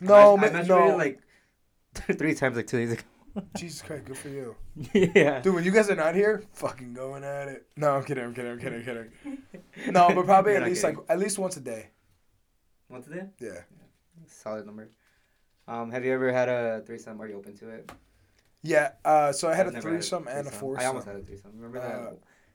No, 0.01 0.37
I, 0.37 0.39
ma- 0.51 0.57
I 0.59 0.61
no. 0.63 0.95
like 0.95 1.19
three 1.93 2.33
times 2.33 2.55
like 2.55 2.67
two 2.67 2.77
days 2.77 2.93
ago. 2.93 3.03
Jesus 3.57 3.81
Christ, 3.81 4.05
good 4.05 4.17
for 4.17 4.29
you, 4.29 4.55
yeah. 4.93 5.39
dude. 5.41 5.53
When 5.53 5.63
you 5.63 5.71
guys 5.71 5.89
are 5.89 5.95
not 5.95 6.15
here, 6.15 6.43
fucking 6.53 6.93
going 6.93 7.23
at 7.23 7.47
it. 7.47 7.67
No, 7.77 7.91
I'm 7.95 8.03
kidding. 8.03 8.23
I'm 8.23 8.33
kidding. 8.33 8.51
I'm 8.51 8.59
kidding. 8.59 8.79
I'm 8.79 8.85
kidding. 9.23 9.93
No, 9.93 10.09
but 10.13 10.25
probably 10.25 10.53
You're 10.53 10.61
at 10.61 10.67
least 10.67 10.81
kidding. 10.81 10.97
like 10.97 11.05
at 11.09 11.19
least 11.19 11.37
once 11.37 11.55
a 11.57 11.59
day. 11.61 11.89
Once 12.89 13.07
a 13.07 13.11
day? 13.11 13.23
Yeah. 13.39 13.61
Solid 14.25 14.65
number. 14.65 14.89
Um, 15.69 15.91
have 15.91 16.03
you 16.03 16.11
ever 16.11 16.31
had 16.33 16.49
a 16.49 16.81
threesome? 16.85 17.21
Are 17.21 17.27
you 17.27 17.35
open 17.37 17.55
to 17.57 17.69
it? 17.69 17.91
Yeah. 18.63 18.91
Uh, 19.05 19.31
so 19.31 19.47
I 19.49 19.53
had 19.53 19.67
a 19.67 19.71
threesome 19.81 20.27
and 20.27 20.39
a 20.39 20.43
threesome. 20.49 20.59
foursome. 20.59 20.81
I 20.83 20.85
almost 20.85 21.05
had 21.07 21.15
a 21.15 21.21
threesome. 21.21 21.51
Remember 21.55 21.79
that? 21.79 21.95
Uh, 21.95 22.11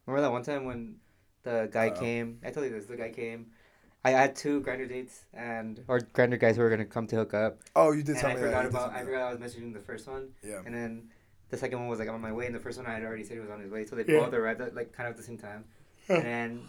Remember 0.06 0.20
that 0.22 0.32
one 0.32 0.42
time 0.42 0.64
when 0.66 0.96
the 1.44 1.68
guy 1.72 1.88
Uh-oh. 1.88 2.00
came? 2.00 2.40
I 2.44 2.50
told 2.50 2.66
you 2.66 2.72
this. 2.72 2.86
The 2.86 2.96
guy 2.96 3.10
came. 3.10 3.46
I 4.04 4.10
had 4.10 4.34
two 4.36 4.60
Grindr 4.60 4.86
dates 4.88 5.24
and 5.32 5.82
or 5.88 6.00
Grindr 6.00 6.38
guys 6.38 6.56
who 6.56 6.62
were 6.62 6.68
gonna 6.68 6.84
come 6.84 7.06
to 7.06 7.16
hook 7.16 7.32
up. 7.32 7.60
Oh, 7.74 7.92
you 7.92 8.02
did 8.02 8.10
and 8.16 8.18
tell 8.20 8.30
I 8.32 8.34
me 8.34 8.40
forgot 8.40 8.62
that. 8.64 8.68
About. 8.70 8.92
I 8.92 9.02
forgot 9.04 9.22
I 9.22 9.32
was 9.32 9.38
messaging 9.38 9.72
the 9.72 9.80
first 9.80 10.06
one, 10.08 10.28
Yeah. 10.42 10.60
and 10.66 10.74
then 10.74 11.08
the 11.48 11.56
second 11.56 11.78
one 11.78 11.88
was 11.88 12.00
like 12.00 12.10
on 12.10 12.20
my 12.20 12.32
way, 12.32 12.44
and 12.46 12.54
the 12.54 12.58
first 12.60 12.76
one 12.76 12.86
I 12.86 12.92
had 12.94 13.02
already 13.04 13.22
said 13.24 13.34
he 13.34 13.40
was 13.40 13.48
on 13.48 13.60
his 13.60 13.70
way. 13.70 13.86
So 13.86 13.96
they 13.96 14.04
Yeah. 14.12 14.20
both 14.20 14.34
arrived 14.34 14.60
at 14.60 14.74
like 14.74 14.92
kind 14.92 15.06
of 15.08 15.12
at 15.12 15.16
the 15.16 15.22
same 15.22 15.38
time. 15.38 15.64
and 16.10 16.22
then 16.22 16.62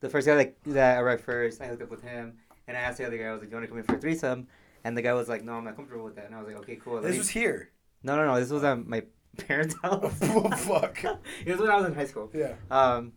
the 0.00 0.10
first 0.10 0.26
guy 0.26 0.34
like 0.34 0.58
that 0.66 1.00
arrived 1.02 1.22
first, 1.24 1.62
I 1.62 1.66
hooked 1.68 1.80
up 1.82 1.90
with 1.90 2.02
him, 2.02 2.34
and 2.68 2.76
I 2.76 2.80
asked 2.80 2.98
the 2.98 3.06
other 3.06 3.16
guy, 3.16 3.24
I 3.24 3.32
was 3.32 3.40
like, 3.40 3.48
"Do 3.48 3.56
you 3.56 3.60
want 3.60 3.64
to 3.64 3.68
come 3.68 3.78
in 3.78 3.84
for 3.84 3.94
a 3.94 3.98
threesome?" 3.98 4.46
And 4.86 4.96
the 4.96 5.02
guy 5.02 5.14
was 5.14 5.28
like, 5.28 5.42
"No, 5.42 5.54
I'm 5.54 5.64
not 5.64 5.74
comfortable 5.74 6.04
with 6.04 6.14
that." 6.14 6.26
And 6.26 6.34
I 6.36 6.38
was 6.38 6.46
like, 6.46 6.58
"Okay, 6.58 6.76
cool." 6.76 7.00
This 7.00 7.10
me-" 7.10 7.18
was 7.18 7.28
here. 7.28 7.72
No, 8.04 8.14
no, 8.14 8.24
no. 8.24 8.38
This 8.38 8.50
was 8.50 8.62
at 8.62 8.86
my 8.86 9.02
parents' 9.36 9.74
house. 9.82 10.16
oh, 10.22 10.48
fuck. 10.50 11.02
it 11.44 11.50
was 11.50 11.58
when 11.58 11.70
I 11.70 11.76
was 11.76 11.86
in 11.86 11.94
high 11.96 12.06
school. 12.06 12.30
Yeah. 12.32 12.52
Um, 12.70 13.12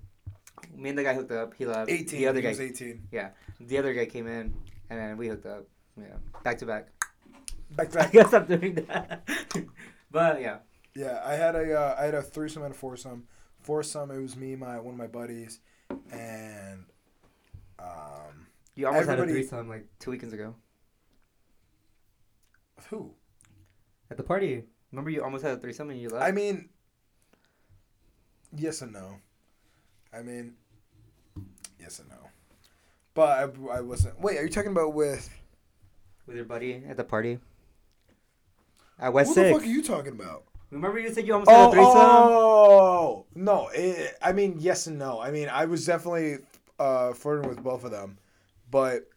me 0.76 0.90
and 0.90 0.98
the 0.98 1.04
guy 1.04 1.14
hooked 1.14 1.32
up. 1.32 1.54
He 1.54 1.68
left. 1.68 1.92
18. 1.92 2.20
The 2.20 2.28
other 2.28 2.40
he 2.40 2.44
guy, 2.44 2.50
was 2.50 2.60
18. 2.60 3.08
Yeah. 3.12 3.30
the 3.60 3.78
other 3.78 3.94
guy 3.94 4.08
came 4.08 4.26
in, 4.26 4.56
and 4.90 5.00
then 5.00 5.16
we 5.16 5.28
hooked 5.28 5.46
up. 5.46 5.68
Yeah, 5.96 6.06
back 6.44 6.58
to 6.58 6.66
back. 6.66 6.88
Back 7.76 7.92
to 7.92 7.98
back. 8.00 8.08
I 8.08 8.12
guess 8.14 8.34
I'm 8.34 8.46
doing 8.48 8.74
that. 8.88 9.30
but 10.10 10.42
yeah, 10.42 10.58
Yeah, 10.96 11.22
I 11.24 11.36
had 11.36 11.56
a 11.56 11.80
uh, 11.80 11.96
I 12.00 12.06
had 12.06 12.16
a 12.16 12.24
threesome 12.24 12.64
and 12.64 12.74
a 12.74 12.78
foursome. 12.78 13.28
Foursome, 13.62 14.10
it 14.10 14.20
was 14.20 14.36
me, 14.36 14.56
my 14.56 14.80
one 14.80 14.96
of 14.96 15.00
my 15.00 15.06
buddies, 15.06 15.60
and 16.12 16.86
um, 17.78 18.48
you 18.74 18.88
almost 18.88 19.08
had 19.08 19.20
a 19.20 19.28
threesome 19.28 19.70
like 19.70 19.86
two 20.00 20.10
weekends 20.10 20.34
ago 20.34 20.56
who? 22.88 23.12
at 24.12 24.18
the 24.18 24.24
party. 24.24 24.64
Remember, 24.92 25.12
you 25.12 25.24
almost 25.24 25.44
had 25.44 25.56
a 25.58 25.60
threesome 25.62 25.92
and 25.92 26.02
you 26.02 26.10
left. 26.10 26.26
I 26.26 26.32
mean, 26.32 26.70
yes 28.56 28.82
and 28.82 28.92
no. 28.94 29.16
I 30.14 30.22
mean, 30.24 30.54
yes 31.80 32.00
and 32.00 32.10
no. 32.10 32.16
But 33.14 33.30
I, 33.72 33.78
I 33.78 33.82
wasn't. 33.82 34.20
Wait, 34.20 34.38
are 34.38 34.44
you 34.44 34.50
talking 34.50 34.72
about 34.72 34.94
with? 34.94 35.30
with 36.26 36.36
your 36.36 36.46
buddy 36.46 36.84
at 36.88 36.98
the 36.98 37.04
party. 37.04 37.40
At 39.00 39.14
What 39.14 39.26
West 39.26 39.36
the 39.36 39.42
Six. 39.42 39.54
fuck 39.58 39.62
are 39.64 39.70
you 39.72 39.84
talking 39.84 40.14
about? 40.14 40.44
Remember 40.72 41.00
you 41.00 41.12
said 41.14 41.26
you 41.26 41.34
almost 41.34 41.50
had 41.52 41.62
a 41.62 41.68
Oh, 41.68 41.72
threesome? 41.72 41.94
oh, 41.96 43.26
no. 43.36 43.70
It, 43.74 44.16
I 44.22 44.32
mean, 44.34 44.58
yes 44.60 44.88
and 44.88 45.00
no. 45.00 45.20
I 45.20 45.32
mean, 45.32 45.50
I 45.50 45.66
was 45.66 45.86
definitely 45.86 46.38
uh, 46.80 47.14
flirting 47.14 47.50
with 47.50 47.64
both 47.64 47.84
of 47.84 47.92
them, 47.92 48.18
but 48.70 49.08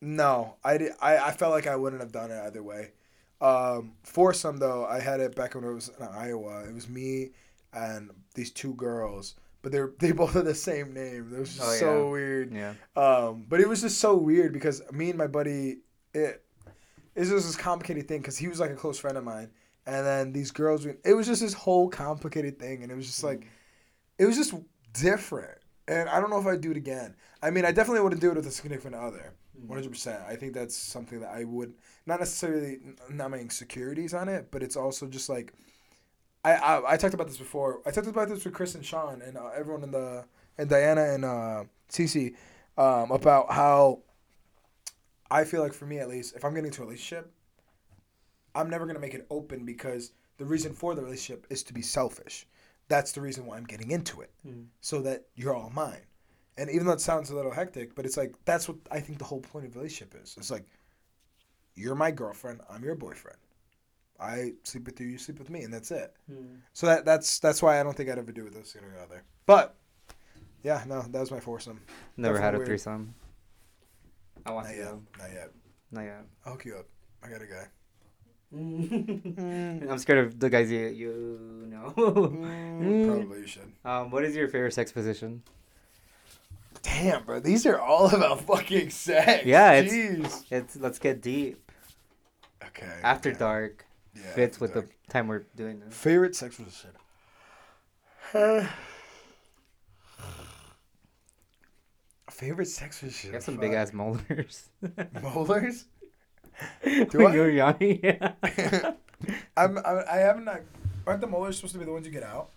no, 0.00 0.56
I, 0.64 0.78
di- 0.78 0.90
I 1.00 1.28
I 1.28 1.32
felt 1.32 1.52
like 1.52 1.66
I 1.66 1.76
wouldn't 1.76 2.00
have 2.02 2.12
done 2.12 2.30
it 2.30 2.40
either 2.42 2.62
way. 2.62 2.92
Um, 3.40 3.92
foursome 4.02 4.58
though, 4.58 4.84
I 4.86 5.00
had 5.00 5.20
it 5.20 5.34
back 5.34 5.54
when 5.54 5.64
it 5.64 5.72
was 5.72 5.90
in 5.98 6.06
Iowa. 6.06 6.64
It 6.68 6.74
was 6.74 6.88
me 6.88 7.30
and 7.72 8.10
these 8.34 8.50
two 8.50 8.74
girls, 8.74 9.34
but 9.62 9.72
they're 9.72 9.92
they 9.98 10.12
both 10.20 10.32
had 10.34 10.44
the 10.44 10.54
same 10.54 10.92
name. 10.92 11.32
It 11.34 11.38
was 11.40 11.54
just 11.56 11.68
Oh, 11.68 11.72
so 11.76 12.04
yeah. 12.06 12.10
weird. 12.10 12.52
Yeah. 12.54 12.74
Um, 12.96 13.46
but 13.48 13.60
it 13.60 13.68
was 13.68 13.80
just 13.82 13.98
so 13.98 14.16
weird 14.16 14.52
because 14.52 14.82
me 14.92 15.08
and 15.10 15.18
my 15.18 15.26
buddy, 15.26 15.78
it, 16.14 16.44
it 17.14 17.20
was 17.20 17.30
just 17.30 17.46
this 17.46 17.56
complicated 17.56 18.08
thing 18.08 18.20
because 18.20 18.38
he 18.38 18.48
was 18.48 18.60
like 18.60 18.70
a 18.70 18.76
close 18.76 18.98
friend 18.98 19.16
of 19.16 19.24
mine, 19.24 19.50
and 19.86 20.06
then 20.06 20.32
these 20.32 20.50
girls, 20.50 20.86
it 20.86 21.14
was 21.14 21.26
just 21.26 21.40
this 21.40 21.54
whole 21.54 21.88
complicated 21.88 22.58
thing, 22.58 22.82
and 22.82 22.92
it 22.92 22.94
was 22.94 23.06
just 23.06 23.24
like, 23.24 23.46
it 24.18 24.26
was 24.26 24.36
just 24.36 24.54
different, 24.92 25.58
and 25.88 26.08
I 26.08 26.20
don't 26.20 26.30
know 26.30 26.38
if 26.40 26.46
I'd 26.46 26.60
do 26.60 26.70
it 26.72 26.76
again. 26.76 27.14
I 27.42 27.50
mean, 27.50 27.64
I 27.64 27.72
definitely 27.72 28.02
wouldn't 28.02 28.20
do 28.20 28.30
it 28.30 28.36
with 28.36 28.46
a 28.46 28.50
significant 28.50 28.94
other, 28.94 29.32
one 29.66 29.76
hundred 29.78 29.90
percent. 29.92 30.22
I 30.28 30.36
think 30.36 30.52
that's 30.54 30.76
something 30.76 31.20
that 31.20 31.30
I 31.30 31.44
would 31.44 31.74
not 32.06 32.20
necessarily 32.20 32.78
not 33.10 33.30
making 33.30 33.50
securities 33.50 34.14
on 34.14 34.28
it, 34.28 34.48
but 34.50 34.62
it's 34.62 34.76
also 34.76 35.06
just 35.06 35.28
like. 35.28 35.52
I, 36.42 36.52
I, 36.54 36.92
I 36.92 36.96
talked 36.96 37.12
about 37.12 37.26
this 37.26 37.36
before. 37.36 37.82
I 37.84 37.90
talked 37.90 38.06
about 38.06 38.30
this 38.30 38.42
with 38.46 38.54
Chris 38.54 38.74
and 38.74 38.82
Sean 38.84 39.20
and 39.20 39.36
uh, 39.36 39.50
everyone 39.54 39.82
in 39.82 39.90
the 39.90 40.24
and 40.56 40.70
Diana 40.70 41.02
and 41.02 41.22
uh, 41.24 41.64
Cece 41.90 42.34
um, 42.78 43.10
about 43.10 43.52
how 43.52 43.98
I 45.30 45.44
feel 45.44 45.60
like 45.62 45.74
for 45.74 45.84
me 45.84 45.98
at 45.98 46.08
least, 46.08 46.34
if 46.34 46.42
I'm 46.44 46.54
getting 46.54 46.68
into 46.68 46.80
a 46.82 46.86
relationship, 46.86 47.30
I'm 48.54 48.70
never 48.70 48.86
gonna 48.86 48.98
make 49.00 49.12
it 49.12 49.26
open 49.30 49.66
because 49.66 50.12
the 50.38 50.46
reason 50.46 50.72
for 50.72 50.94
the 50.94 51.02
relationship 51.02 51.46
is 51.50 51.62
to 51.64 51.74
be 51.74 51.82
selfish. 51.82 52.46
That's 52.88 53.12
the 53.12 53.20
reason 53.20 53.44
why 53.46 53.58
I'm 53.58 53.64
getting 53.66 53.90
into 53.90 54.22
it, 54.22 54.30
Mm. 54.46 54.66
so 54.80 55.02
that 55.02 55.26
you're 55.34 55.54
all 55.54 55.70
mine. 55.70 56.00
And 56.60 56.68
even 56.70 56.86
though 56.86 56.92
it 56.92 57.00
sounds 57.00 57.30
a 57.30 57.34
little 57.36 57.50
hectic, 57.50 57.94
but 57.94 58.04
it's 58.04 58.18
like 58.18 58.34
that's 58.44 58.68
what 58.68 58.76
I 58.90 59.00
think 59.00 59.18
the 59.18 59.24
whole 59.24 59.40
point 59.40 59.64
of 59.66 59.74
relationship 59.74 60.14
is. 60.22 60.34
It's 60.36 60.50
like 60.50 60.66
you're 61.74 61.94
my 61.94 62.10
girlfriend, 62.10 62.60
I'm 62.68 62.84
your 62.84 62.94
boyfriend. 62.94 63.38
I 64.20 64.52
sleep 64.64 64.84
with 64.84 65.00
you, 65.00 65.06
you 65.06 65.16
sleep 65.16 65.38
with 65.38 65.48
me, 65.48 65.62
and 65.62 65.72
that's 65.72 65.90
it. 65.90 66.14
So 66.74 66.86
that 66.86 67.06
that's 67.06 67.38
that's 67.38 67.62
why 67.62 67.80
I 67.80 67.82
don't 67.82 67.96
think 67.96 68.10
I'd 68.10 68.18
ever 68.18 68.32
do 68.32 68.42
it 68.42 68.44
with 68.44 68.54
this 68.54 68.76
or 68.76 69.00
other. 69.02 69.22
But 69.46 69.74
yeah, 70.62 70.84
no, 70.86 71.00
that 71.00 71.18
was 71.20 71.30
my 71.30 71.40
foursome. 71.40 71.80
Never 72.18 72.38
had 72.38 72.54
a 72.54 72.58
weird. 72.58 72.68
threesome. 72.68 73.14
I 74.44 74.52
want 74.52 74.66
Not 74.66 74.72
to 74.72 74.78
yet. 74.78 74.90
go. 74.90 75.02
Not 75.18 75.30
yet. 75.32 75.50
Not 75.92 76.02
yet. 76.02 76.24
I'll 76.44 76.52
hook 76.52 76.64
you 76.66 76.76
up. 76.76 76.86
I 77.22 77.28
got 77.28 77.40
a 77.40 77.46
guy. 77.46 77.66
I'm 78.52 79.98
scared 79.98 80.26
of 80.26 80.38
the 80.38 80.50
guys 80.50 80.70
you 80.70 80.88
you 80.88 81.66
know. 81.70 81.90
Probably 81.94 83.40
you 83.40 83.46
should. 83.46 83.72
um, 83.84 84.10
what 84.10 84.24
is 84.24 84.36
your 84.36 84.48
favorite 84.48 84.74
sex 84.74 84.92
position? 84.92 85.42
Damn, 86.82 87.24
bro, 87.24 87.40
these 87.40 87.66
are 87.66 87.78
all 87.78 88.06
about 88.14 88.40
fucking 88.46 88.90
sex. 88.90 89.44
Yeah, 89.44 89.72
it's- 89.72 89.92
Jeez. 89.92 90.44
It's 90.50 90.76
let's 90.76 90.98
get 90.98 91.20
deep. 91.20 91.70
Okay. 92.64 93.00
After 93.02 93.30
okay. 93.30 93.38
dark 93.38 93.86
Yeah, 94.14 94.22
fits 94.34 94.56
after 94.56 94.62
with 94.64 94.74
dark. 94.74 94.86
the 95.06 95.12
time 95.12 95.28
we're 95.28 95.44
doing 95.56 95.80
this. 95.80 95.94
favorite 95.96 96.34
sex 96.36 96.56
position. 96.56 96.90
Uh, 98.32 98.64
favorite 102.30 102.66
sex 102.68 103.00
position. 103.00 103.32
Have 103.32 103.42
some 103.42 103.56
big 103.56 103.72
ass 103.72 103.92
molars. 103.92 104.68
molars. 105.22 105.86
Do 106.84 107.26
I? 107.26 107.34
You're 107.34 107.50
yawning. 107.50 108.00
Yeah. 108.02 108.32
I'm, 109.56 109.78
I'm 109.78 110.04
I 110.10 110.16
haven't. 110.16 110.44
Like, 110.44 110.64
aren't 111.06 111.20
the 111.20 111.26
molars 111.26 111.56
supposed 111.56 111.72
to 111.74 111.78
be 111.78 111.84
the 111.84 111.92
ones 111.92 112.06
you 112.06 112.12
get 112.12 112.22
out? 112.22 112.50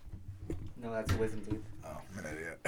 no, 0.82 0.92
that's 0.92 1.12
a 1.12 1.16
wisdom 1.16 1.42
teeth. 1.48 1.62
Oh, 1.84 1.98
I'm 2.12 2.24
an 2.24 2.32
idiot. 2.36 2.60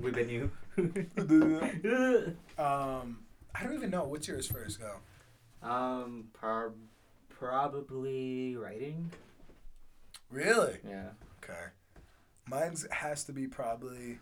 We've 0.00 0.14
been 0.14 0.28
you. 0.28 0.50
um, 2.58 3.18
I 3.54 3.62
don't 3.64 3.74
even 3.74 3.90
know. 3.90 4.04
What's 4.04 4.28
yours 4.28 4.46
first? 4.46 4.78
Go. 4.80 4.96
um, 5.68 6.28
prob- 6.32 6.76
probably 7.28 8.56
writing. 8.56 9.10
Really? 10.30 10.78
Yeah. 10.88 11.08
Okay. 11.42 11.58
Mine's 12.48 12.86
has 12.90 13.24
to 13.24 13.32
be 13.32 13.46
probably. 13.46 14.18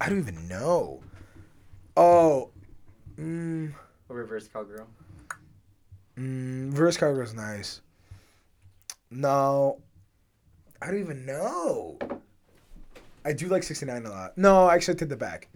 I 0.00 0.08
don't 0.08 0.18
even 0.18 0.48
know. 0.48 1.00
Oh. 1.96 2.50
Mm, 3.18 3.72
A 4.08 4.14
reverse 4.14 4.48
cowgirl. 4.48 4.86
mm, 6.18 6.70
reverse 6.72 6.96
cowgirl's 6.96 7.34
nice. 7.34 7.80
No. 9.10 9.78
I 10.80 10.86
don't 10.86 11.00
even 11.00 11.26
know. 11.26 11.98
I 13.24 13.32
do 13.32 13.48
like 13.48 13.62
69 13.62 14.06
a 14.06 14.10
lot. 14.10 14.38
No, 14.38 14.66
I 14.66 14.74
actually, 14.74 14.94
take 14.96 15.08
the 15.08 15.16
back. 15.16 15.48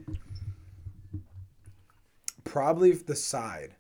Probably 2.45 2.93
the 2.93 3.17
side. 3.17 3.75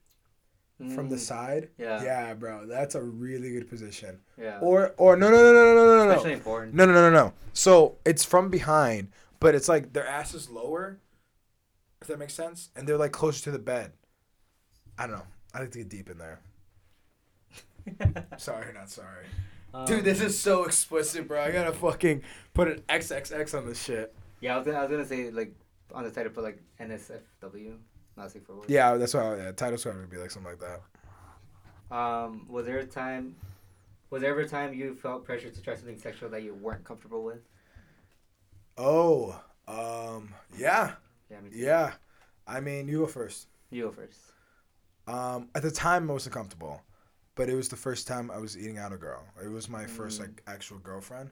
From 0.95 1.09
the 1.09 1.16
Mm, 1.16 1.20
side. 1.20 1.68
Yeah. 1.78 2.03
Yeah, 2.03 2.35
bro. 2.35 2.66
That's 2.66 2.95
a 2.97 3.03
really 3.03 3.53
good 3.53 3.68
position. 3.70 4.18
Yeah. 4.37 4.59
Or, 4.61 4.93
or 4.97 5.16
no, 5.16 5.30
no, 5.30 5.37
no, 5.37 5.53
no, 5.53 5.74
no, 5.74 5.74
no, 5.74 5.97
no, 5.99 6.05
no. 6.07 6.11
Especially 6.11 6.32
in 6.32 6.41
porn. 6.41 6.70
No, 6.74 6.85
no, 6.85 6.93
no, 6.93 7.11
no, 7.11 7.26
no. 7.26 7.32
So 7.53 7.97
it's 8.05 8.24
from 8.24 8.51
behind, 8.51 9.09
but 9.39 9.55
it's 9.55 9.68
like 9.68 9.93
their 9.93 10.07
ass 10.07 10.35
is 10.35 10.51
lower. 10.51 10.99
If 12.03 12.09
that 12.09 12.18
makes 12.18 12.35
sense, 12.35 12.70
and 12.74 12.87
they're 12.89 12.99
like 12.99 13.12
closer 13.12 13.45
to 13.45 13.51
the 13.53 13.59
bed. 13.59 13.93
I 14.99 15.07
don't 15.07 15.16
know. 15.16 15.26
I 15.55 15.61
like 15.61 15.70
to 15.70 15.78
get 15.78 15.89
deep 15.89 16.11
in 16.11 16.18
there. 16.18 16.41
Sorry, 18.37 18.72
not 18.74 18.91
sorry. 18.91 19.26
Um, 19.75 19.87
Dude, 19.87 20.05
this 20.05 20.20
is 20.20 20.39
so 20.39 20.64
explicit, 20.64 21.27
bro. 21.27 21.43
I 21.43 21.51
gotta 21.51 21.72
fucking 21.72 22.22
put 22.55 22.68
an 22.68 22.83
XXX 22.89 23.59
on 23.59 23.66
this 23.66 23.83
shit. 23.83 24.14
Yeah, 24.41 24.55
I 24.55 24.59
was, 24.59 24.66
gonna- 24.66 24.79
I 24.79 24.83
was 24.83 24.91
gonna 24.91 25.07
say 25.07 25.31
like 25.31 25.53
on 25.93 26.05
the 26.05 26.11
title 26.11 26.31
put 26.33 26.45
like 26.45 26.62
NSFW, 26.81 27.77
not 28.16 28.31
safe 28.31 28.45
for 28.45 28.55
work. 28.55 28.64
Yeah, 28.68 28.97
that's 28.97 29.14
why. 29.14 29.37
Yeah, 29.37 29.53
title's 29.53 29.85
gonna 29.85 30.07
be 30.07 30.16
like 30.16 30.31
something 30.31 30.53
like 30.53 30.61
that. 31.91 31.95
Um, 31.97 32.47
was 32.49 32.66
there 32.66 32.79
a 32.79 32.87
time? 32.87 33.35
Was 34.11 34.22
there 34.22 34.31
ever 34.31 34.41
a 34.43 34.49
time 34.49 34.75
you 34.75 34.95
felt 34.95 35.25
pressure 35.25 35.51
to 35.51 35.62
try 35.62 35.75
something 35.75 35.99
sexual 35.99 36.29
that 36.31 36.43
you 36.43 36.55
weren't 36.55 36.85
comfortable 36.85 37.25
with? 37.25 37.41
Oh, 38.79 39.41
um, 39.66 40.35
yeah, 40.57 40.93
Yeah, 41.31 41.41
me 41.41 41.51
too. 41.51 41.57
yeah. 41.59 41.93
I 42.47 42.61
mean, 42.61 42.87
you 42.89 43.01
go 43.01 43.07
first. 43.07 43.49
You 43.70 43.85
go 43.85 43.91
first. 43.93 44.18
Um, 45.09 45.49
at 45.55 45.62
the 45.62 45.70
time, 45.70 46.07
most 46.07 46.14
wasn't 46.27 46.35
comfortable, 46.35 46.81
but 47.35 47.49
it 47.49 47.55
was 47.55 47.68
the 47.68 47.76
first 47.76 48.07
time 48.07 48.30
I 48.30 48.39
was 48.39 48.57
eating 48.57 48.78
out 48.78 48.93
a 48.93 48.97
girl. 48.97 49.24
It 49.43 49.49
was 49.49 49.68
my 49.68 49.87
first 49.87 50.18
Mm. 50.20 50.24
like 50.26 50.43
actual 50.47 50.78
girlfriend, 50.78 51.30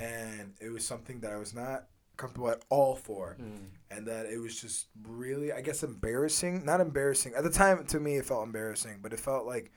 and 0.00 0.54
it 0.60 0.70
was 0.70 0.86
something 0.86 1.20
that 1.20 1.32
I 1.32 1.36
was 1.36 1.54
not 1.54 1.86
comfortable 2.16 2.48
at 2.50 2.62
all 2.70 2.96
for, 2.96 3.36
Mm. 3.38 3.68
and 3.90 4.06
that 4.06 4.26
it 4.26 4.38
was 4.38 4.58
just 4.60 4.86
really, 5.02 5.52
I 5.52 5.60
guess, 5.60 5.82
embarrassing. 5.82 6.64
Not 6.64 6.80
embarrassing 6.80 7.34
at 7.34 7.42
the 7.44 7.50
time. 7.50 7.84
To 7.86 8.00
me, 8.00 8.16
it 8.16 8.24
felt 8.24 8.44
embarrassing, 8.44 9.00
but 9.02 9.12
it 9.12 9.20
felt 9.20 9.46
like 9.46 9.70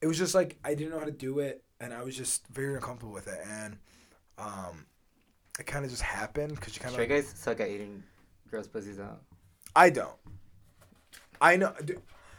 it 0.00 0.06
was 0.06 0.16
just 0.16 0.34
like 0.34 0.58
I 0.64 0.74
didn't 0.74 0.90
know 0.92 0.98
how 0.98 1.04
to 1.04 1.10
do 1.10 1.38
it, 1.40 1.62
and 1.80 1.92
I 1.92 2.02
was 2.02 2.16
just 2.16 2.46
very 2.48 2.74
uncomfortable 2.74 3.12
with 3.12 3.28
it, 3.28 3.40
and 3.46 3.78
um, 4.38 4.86
it 5.58 5.66
kind 5.66 5.84
of 5.84 5.90
just 5.90 6.00
happened 6.02 6.54
because 6.54 6.74
you 6.74 6.80
kind 6.80 6.92
Straight 6.94 7.10
of. 7.10 7.24
guys 7.24 7.32
suck 7.38 7.60
at 7.60 7.68
eating 7.68 8.02
girls' 8.50 8.66
pussies 8.68 8.98
out. 8.98 9.22
I 9.76 9.90
don't. 9.90 10.16
I 11.42 11.56
know. 11.56 11.74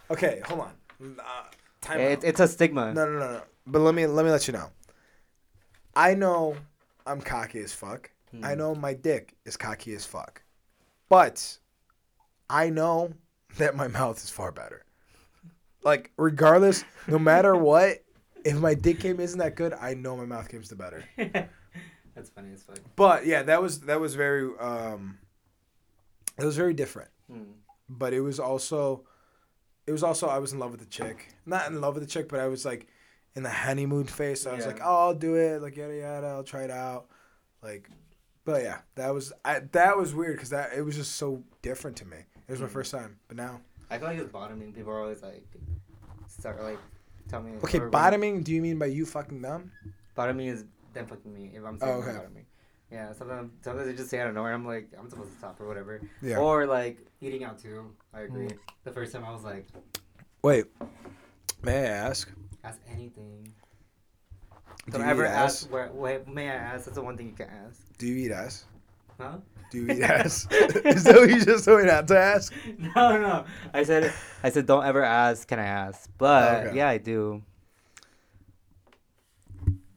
Okay, 0.09 0.41
hold 0.45 0.61
on. 0.61 0.73
Uh, 1.19 1.43
time 1.81 1.99
It, 1.99 2.19
out. 2.19 2.23
it's 2.23 2.39
a 2.39 2.47
stigma. 2.47 2.93
No, 2.93 3.05
no, 3.05 3.11
no, 3.19 3.31
no. 3.33 3.41
but 3.67 3.79
let 3.79 3.93
me 3.95 4.05
let 4.07 4.25
me 4.25 4.31
let 4.31 4.47
you 4.47 4.53
know. 4.53 4.69
I 5.95 6.13
know 6.13 6.55
I'm 7.05 7.21
cocky 7.21 7.59
as 7.59 7.73
fuck. 7.73 8.09
Hmm. 8.31 8.45
I 8.45 8.55
know 8.55 8.73
my 8.75 8.93
dick 8.93 9.35
is 9.45 9.57
cocky 9.57 9.93
as 9.93 10.05
fuck. 10.05 10.41
But 11.09 11.57
I 12.49 12.69
know 12.69 13.13
that 13.57 13.75
my 13.75 13.87
mouth 13.87 14.23
is 14.23 14.29
far 14.29 14.51
better. 14.51 14.85
Like 15.83 16.11
regardless, 16.17 16.83
no 17.07 17.17
matter 17.19 17.55
what, 17.69 18.03
if 18.45 18.55
my 18.57 18.73
dick 18.73 18.99
game 18.99 19.19
isn't 19.19 19.39
that 19.39 19.55
good, 19.55 19.73
I 19.73 19.93
know 19.95 20.15
my 20.15 20.25
mouth 20.25 20.47
game's 20.49 20.69
the 20.69 20.75
better. 20.75 21.03
That's 22.15 22.29
funny 22.29 22.53
as 22.53 22.61
fuck. 22.63 22.77
But 22.95 23.25
yeah, 23.25 23.43
that 23.43 23.61
was 23.61 23.81
that 23.81 23.99
was 23.99 24.15
very 24.15 24.49
um 24.59 25.17
it 26.37 26.45
was 26.45 26.55
very 26.55 26.73
different. 26.73 27.09
Hmm. 27.31 27.43
But 27.89 28.13
it 28.13 28.21
was 28.21 28.39
also 28.39 29.03
it 29.87 29.91
was 29.91 30.03
also 30.03 30.27
I 30.27 30.39
was 30.39 30.53
in 30.53 30.59
love 30.59 30.71
with 30.71 30.79
the 30.79 30.85
chick. 30.87 31.33
Not 31.45 31.67
in 31.67 31.81
love 31.81 31.95
with 31.95 32.03
the 32.03 32.09
chick, 32.09 32.29
but 32.29 32.39
I 32.39 32.47
was 32.47 32.65
like 32.65 32.87
in 33.35 33.43
the 33.43 33.49
honeymoon 33.49 34.05
phase. 34.05 34.41
So 34.41 34.51
I 34.51 34.55
was 34.55 34.65
Yeah. 34.65 34.71
like, 34.71 34.81
"Oh, 34.83 35.07
I'll 35.07 35.13
do 35.15 35.35
it." 35.35 35.61
Like 35.61 35.75
yada 35.77 35.95
yada, 35.95 36.27
I'll 36.27 36.43
try 36.43 36.63
it 36.63 36.71
out. 36.71 37.07
Like 37.63 37.89
but 38.43 38.63
yeah, 38.63 38.79
that 38.95 39.13
was 39.13 39.31
I, 39.45 39.59
that 39.71 39.97
was 39.97 40.13
weird 40.15 40.37
cuz 40.39 40.49
that 40.49 40.73
it 40.73 40.81
was 40.81 40.95
just 40.95 41.15
so 41.15 41.43
different 41.61 41.97
to 41.97 42.05
me. 42.05 42.17
It 42.47 42.51
was 42.51 42.59
my 42.61 42.67
Mhm. 42.67 42.71
first 42.71 42.91
time. 42.91 43.19
But 43.27 43.37
now 43.37 43.61
I 43.89 43.97
feel 43.97 44.07
like 44.07 44.19
it's 44.19 44.31
bottoming. 44.31 44.73
People 44.73 44.91
are 44.93 45.01
always 45.01 45.21
like, 45.21 45.45
start 46.27 46.61
like, 46.63 46.79
tell 47.27 47.41
me. 47.41 47.57
Okay, 47.63 47.77
or 47.77 47.81
when- 47.81 47.91
bottoming, 47.91 48.41
do 48.43 48.51
you 48.51 48.61
mean 48.61 48.79
by 48.79 48.85
you 48.87 49.05
fucking 49.05 49.41
them? 49.41 49.71
Bottoming 50.15 50.47
is 50.47 50.65
them 50.93 51.07
fucking 51.07 51.33
me. 51.33 51.51
If 51.55 51.63
I'm 51.63 51.77
saying 51.79 51.93
Oh, 51.93 51.97
okay. 52.01 52.13
bottoming. 52.17 52.45
Yeah, 52.91 53.13
sometimes 53.13 53.51
sometimes 53.61 53.87
they 53.87 53.93
just 53.93 54.09
say 54.09 54.19
out 54.19 54.27
of 54.27 54.35
nowhere. 54.35 54.53
I'm 54.53 54.65
like, 54.65 54.89
I'm 54.99 55.09
supposed 55.09 55.31
to 55.31 55.37
stop 55.37 55.59
or 55.61 55.67
whatever. 55.67 56.01
Yeah. 56.21 56.37
Or 56.37 56.65
like 56.65 56.97
eating 57.21 57.43
out 57.43 57.57
too. 57.59 57.91
I 58.13 58.21
agree. 58.21 58.47
Mm. 58.47 58.57
The 58.83 58.91
first 58.91 59.13
time 59.13 59.23
I 59.23 59.31
was 59.31 59.43
like, 59.43 59.67
Wait. 60.43 60.65
May 61.63 61.77
I 61.85 61.89
ask? 61.89 62.29
ask 62.63 62.79
anything. 62.91 63.47
Do 64.87 64.93
Don't 64.93 65.01
you 65.01 65.07
ever 65.07 65.25
eat 65.25 65.29
ass? 65.29 65.63
ask. 65.63 65.71
Where, 65.71 65.91
wait, 65.93 66.27
may 66.27 66.49
I 66.49 66.53
ask? 66.55 66.85
That's 66.85 66.95
the 66.95 67.03
one 67.03 67.15
thing 67.15 67.27
you 67.27 67.33
can 67.35 67.47
ask. 67.67 67.79
Do 67.99 68.07
you 68.07 68.25
eat 68.25 68.31
ass? 68.31 68.65
Huh? 69.19 69.37
Do 69.69 69.77
you 69.85 69.93
eat 69.93 70.01
ass? 70.17 70.47
Is 70.51 71.03
that 71.03 71.15
what 71.17 71.29
you 71.29 71.45
just 71.45 71.65
told 71.65 71.81
me 71.81 71.85
not 71.85 72.07
to 72.07 72.17
ask? 72.17 72.51
no, 72.95 73.17
no. 73.21 73.45
I 73.75 73.83
said, 73.83 74.11
I 74.43 74.49
said, 74.49 74.65
don't 74.65 74.83
ever 74.83 75.03
ask. 75.03 75.47
Can 75.47 75.59
I 75.59 75.65
ask? 75.65 76.09
But 76.17 76.65
Okay. 76.65 76.77
yeah, 76.77 76.89
I 76.89 76.97
do. 76.97 77.43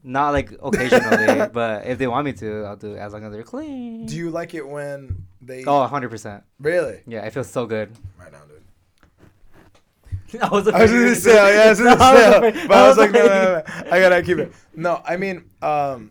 Not 0.07 0.34
like 0.34 0.52
occasionally, 0.62 1.48
but 1.52 1.86
if 1.86 1.96
they 1.96 2.07
want 2.07 2.26
me 2.26 2.34
to, 2.34 2.64
I'll 2.64 2.76
do 2.76 2.92
it 2.92 2.98
as 2.98 3.14
long 3.14 3.24
as 3.24 3.32
they're 3.32 3.42
clean. 3.42 4.05
Do 4.05 4.14
you 4.16 4.30
like 4.30 4.52
it 4.52 4.68
when 4.68 5.24
they 5.40 5.64
Oh, 5.64 5.88
100%. 5.90 6.42
Really? 6.61 7.00
Yeah, 7.07 7.24
it 7.24 7.32
feels 7.32 7.48
so 7.48 7.64
good. 7.64 7.90
Right 8.20 8.30
now, 8.30 8.42
dude. 8.46 10.42
I 10.42 10.48
was, 10.50 10.68
I 10.68 10.82
was 10.82 10.90
afraid 10.90 10.90
you 10.90 10.96
were 10.98 11.05
gonna 11.05 11.14
say, 11.16 11.55
yeah, 11.55 11.62
I 11.62 11.68
was 11.70 11.78
gonna 11.78 11.96
No, 11.96 12.05
I 12.05 12.38
was 12.40 12.55
say, 12.55 12.66
but 12.66 12.76
I 12.76 12.88
was 12.88 12.98
like, 12.98 13.12
no, 13.12 13.20
no, 13.20 13.26
no, 13.26 13.62
no, 13.66 13.90
I 13.90 14.00
gotta 14.00 14.22
keep 14.22 14.38
it. 14.38 14.52
No, 14.74 15.00
I 15.07 15.16
mean, 15.16 15.44
um, 15.62 16.11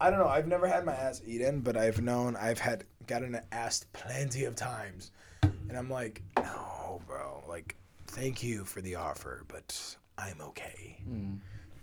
I 0.00 0.10
don't 0.10 0.18
know. 0.18 0.26
I've 0.26 0.48
never 0.48 0.66
had 0.66 0.84
my 0.84 0.94
ass 0.94 1.22
eaten, 1.24 1.60
but 1.60 1.76
I've 1.76 2.00
known 2.02 2.34
I've 2.34 2.58
had 2.58 2.84
gotten 3.06 3.38
asked 3.52 3.92
plenty 3.92 4.46
of 4.46 4.56
times, 4.56 5.12
and 5.42 5.76
I'm 5.76 5.88
like, 5.88 6.22
no, 6.36 7.00
bro. 7.06 7.44
Like, 7.48 7.76
thank 8.08 8.42
you 8.42 8.64
for 8.64 8.80
the 8.80 8.96
offer, 8.96 9.44
but 9.46 9.96
I'm 10.18 10.40
okay. 10.40 10.98
Hmm. 11.04 11.34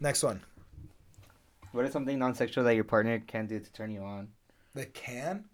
Next 0.01 0.21
one. 0.23 0.41
What 1.72 1.86
is 1.86 1.93
something 1.93 2.17
non-sexual 2.17 2.63
that 2.63 2.76
your 2.76 2.84
partner 2.84 3.20
can 3.20 3.45
do 3.45 3.59
to 3.59 3.72
turn 3.72 3.91
you 3.91 4.01
on? 4.01 4.30
The 4.74 4.86
can? 4.88 5.45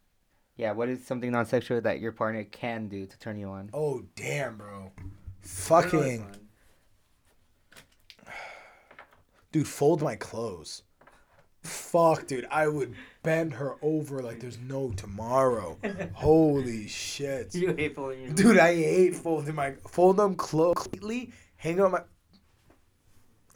Yeah, 0.56 0.72
what 0.72 0.88
is 0.88 1.06
something 1.06 1.32
non-sexual 1.32 1.82
that 1.82 2.00
your 2.00 2.14
partner 2.14 2.46
can 2.46 2.88
do 2.88 3.06
to 3.06 3.20
turn 3.20 3.38
you 3.38 3.50
on? 3.50 3.70
Oh 3.74 4.04
damn, 4.16 4.58
bro. 4.58 4.68
I 4.68 4.72
don't 4.72 4.84
know 5.06 5.12
this 5.42 5.52
Fucking 5.52 6.26
dude, 9.52 9.68
fold 9.68 10.02
my 10.02 10.16
clothes. 10.16 10.84
Fuck, 11.64 12.28
dude, 12.28 12.48
I 12.50 12.68
would 12.68 12.94
bend 13.24 13.54
her 13.54 13.76
over 13.82 14.22
like 14.22 14.40
there's 14.40 14.60
no 14.60 14.92
tomorrow. 14.92 15.78
Holy 16.14 16.88
shit, 16.88 17.54
You 17.54 17.74
hate 17.74 17.96
pulling 17.96 18.22
your 18.22 18.32
dude, 18.32 18.58
I 18.58 18.74
hate 18.76 19.16
folding 19.16 19.56
my 19.56 19.74
fold 19.90 20.18
them 20.18 20.36
clothes 20.36 20.76
completely. 20.84 21.34
Hang 21.58 21.82
on 21.82 21.92
my. 21.92 22.00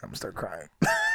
I'm 0.02 0.08
gonna 0.08 0.16
start 0.16 0.34
crying. 0.34 0.68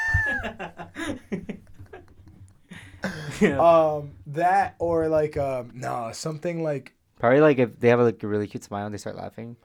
yeah. 3.41 3.59
Um, 3.59 4.13
that 4.27 4.75
or 4.79 5.07
like 5.07 5.37
um, 5.37 5.71
no, 5.73 6.11
something 6.13 6.63
like 6.63 6.93
Probably 7.19 7.39
like 7.39 7.59
if 7.59 7.79
they 7.79 7.89
have 7.89 7.99
like 7.99 8.21
a 8.23 8.27
really 8.27 8.47
cute 8.47 8.63
smile 8.63 8.85
and 8.85 8.93
they 8.93 8.97
start 8.97 9.15
laughing, 9.15 9.55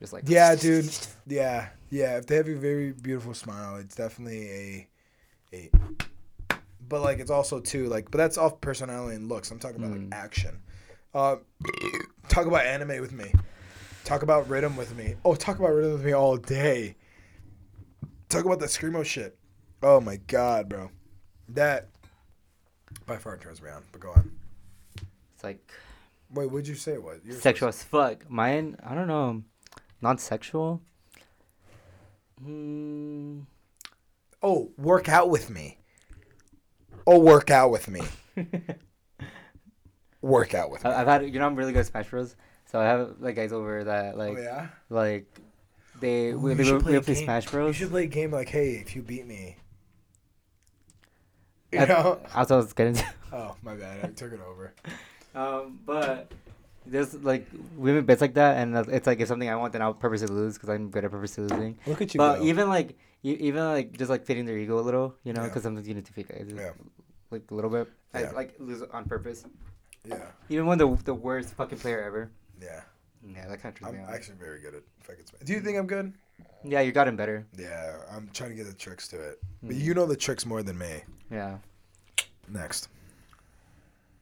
just 0.00 0.12
like 0.12 0.24
yeah, 0.26 0.54
dude, 0.54 0.94
yeah, 1.26 1.70
yeah. 1.90 2.18
If 2.18 2.26
they 2.26 2.36
have 2.36 2.48
a 2.48 2.54
very 2.54 2.92
beautiful 2.92 3.34
smile, 3.34 3.76
it's 3.76 3.96
definitely 3.96 4.48
a, 4.50 4.88
a. 5.54 5.70
But 6.86 7.00
like, 7.02 7.18
it's 7.18 7.30
also 7.30 7.60
too 7.60 7.88
like, 7.88 8.10
but 8.10 8.18
that's 8.18 8.36
off 8.38 8.60
personality 8.60 9.16
and 9.16 9.28
looks. 9.28 9.50
I'm 9.50 9.58
talking 9.58 9.82
about 9.82 9.96
Mm. 9.96 10.10
like 10.10 10.20
action. 10.20 10.60
Uh, 11.14 11.36
talk 12.28 12.46
about 12.46 12.66
anime 12.66 13.00
with 13.00 13.12
me. 13.12 13.32
Talk 14.04 14.22
about 14.22 14.48
riddim 14.48 14.76
with 14.76 14.94
me. 14.96 15.14
Oh, 15.24 15.34
talk 15.34 15.58
about 15.58 15.70
riddim 15.70 15.92
with 15.92 16.04
me 16.04 16.12
all 16.12 16.36
day. 16.36 16.96
Talk 18.28 18.44
about 18.44 18.60
the 18.60 18.66
screamo 18.66 19.04
shit. 19.04 19.37
Oh 19.82 20.00
my 20.00 20.16
god, 20.16 20.68
bro, 20.68 20.90
that 21.50 21.88
by 23.06 23.16
far 23.16 23.36
turns 23.36 23.62
me 23.62 23.70
on. 23.70 23.82
But 23.92 24.00
go 24.00 24.10
on. 24.10 24.32
It's 25.34 25.44
like 25.44 25.72
Wait, 26.32 26.50
what'd 26.50 26.68
you 26.68 26.74
say 26.74 26.92
it 26.92 27.02
was? 27.02 27.20
Sexual 27.40 27.70
as 27.70 27.82
fuck. 27.82 28.28
Mine, 28.30 28.76
I 28.84 28.94
don't 28.94 29.08
know, 29.08 29.42
non-sexual. 30.02 30.82
Hmm. 32.42 33.40
Oh, 34.42 34.70
work 34.76 35.08
out 35.08 35.30
with 35.30 35.50
me. 35.50 35.78
Oh, 37.06 37.18
work 37.18 37.50
out 37.50 37.70
with 37.70 37.88
me. 37.88 38.02
Work 40.20 40.54
out 40.54 40.70
with 40.70 40.82
me. 40.84 40.90
I've 40.90 41.06
had 41.06 41.24
you 41.24 41.38
know 41.38 41.46
I'm 41.46 41.54
really 41.54 41.72
good 41.72 41.80
at 41.80 41.86
Smash 41.86 42.08
Bros. 42.08 42.34
So 42.66 42.80
I 42.80 42.84
have 42.84 43.14
like 43.20 43.36
guys 43.36 43.52
over 43.52 43.84
that 43.84 44.18
like 44.18 44.36
oh 44.36 44.40
yeah. 44.40 44.66
like 44.90 45.26
they 46.00 46.30
Ooh, 46.30 46.38
we, 46.38 46.54
they 46.54 46.64
should 46.64 46.74
will 46.74 46.82
play 46.82 46.98
we 46.98 47.04
play. 47.04 47.14
Smash 47.14 47.52
You 47.52 47.72
should 47.72 47.90
play 47.90 48.04
a 48.04 48.06
game 48.06 48.32
like, 48.32 48.48
hey, 48.48 48.72
if 48.72 48.96
you 48.96 49.02
beat 49.02 49.26
me. 49.26 49.56
You 51.72 51.80
I- 51.80 51.84
know? 51.86 52.20
That's 52.34 52.50
what 52.50 52.52
I 52.52 52.56
was 52.56 52.72
getting 52.72 52.94
to. 52.94 53.04
Oh 53.30 53.54
my 53.62 53.74
bad, 53.74 54.02
I 54.02 54.08
took 54.08 54.32
it 54.32 54.40
over. 54.40 54.72
Um, 55.34 55.80
but 55.84 56.32
there's 56.86 57.12
like 57.12 57.46
women 57.76 58.06
bits 58.06 58.22
like 58.22 58.32
that, 58.34 58.56
and 58.56 58.74
it's 58.88 59.06
like 59.06 59.20
if 59.20 59.28
something 59.28 59.50
I 59.50 59.54
want, 59.56 59.74
then 59.74 59.82
I'll 59.82 59.92
purposely 59.92 60.28
lose 60.28 60.54
because 60.54 60.70
I'm 60.70 60.88
good 60.88 61.04
at 61.04 61.10
purposely 61.10 61.44
losing. 61.46 61.78
Look 61.86 62.00
at 62.00 62.14
you 62.14 62.18
But 62.18 62.38
go. 62.38 62.44
even 62.46 62.70
like 62.70 62.96
e- 63.22 63.36
even 63.40 63.64
like 63.64 63.98
just 63.98 64.08
like 64.08 64.24
fitting 64.24 64.46
their 64.46 64.56
ego 64.56 64.78
a 64.78 64.80
little, 64.80 65.14
you 65.24 65.34
know, 65.34 65.42
Yeah. 65.42 65.48
because 65.48 65.62
sometimes 65.64 65.86
you 65.86 65.92
need 65.94 66.06
to 66.06 66.12
fit 66.14 66.30
it, 66.30 66.50
Yeah. 66.56 66.70
like 67.30 67.42
a 67.50 67.54
little 67.54 67.68
bit. 67.70 67.86
I 68.14 68.22
Yeah. 68.22 68.30
like 68.30 68.54
lose 68.58 68.80
on 68.82 69.04
purpose, 69.04 69.44
yeah, 70.06 70.16
even 70.48 70.64
when 70.64 70.78
the 70.78 70.88
the 71.04 71.12
worst 71.12 71.50
fucking 71.52 71.78
player 71.78 72.00
ever. 72.02 72.30
yeah. 72.58 72.80
Yeah, 73.22 73.46
that 73.48 73.60
kind 73.60 73.76
of 73.76 73.88
I'm 73.88 73.94
me 73.98 74.04
actually 74.08 74.36
very 74.38 74.60
good 74.60 74.74
at 74.74 74.82
fucking. 75.02 75.26
Smash. 75.26 75.42
Do 75.44 75.52
you 75.52 75.60
think 75.60 75.76
I'm 75.76 75.86
good? 75.86 76.14
Yeah, 76.64 76.80
you 76.80 76.92
got 76.92 77.06
him 77.08 77.16
better. 77.16 77.46
Yeah, 77.56 77.96
I'm 78.10 78.28
trying 78.32 78.50
to 78.50 78.56
get 78.56 78.66
the 78.66 78.74
tricks 78.74 79.06
to 79.08 79.16
it. 79.20 79.40
But 79.62 79.76
Mm. 79.76 79.80
you 79.80 79.94
know 79.94 80.06
the 80.06 80.16
tricks 80.16 80.44
more 80.44 80.62
than 80.62 80.76
me. 80.78 81.02
Yeah. 81.30 81.58
Next. 82.48 82.88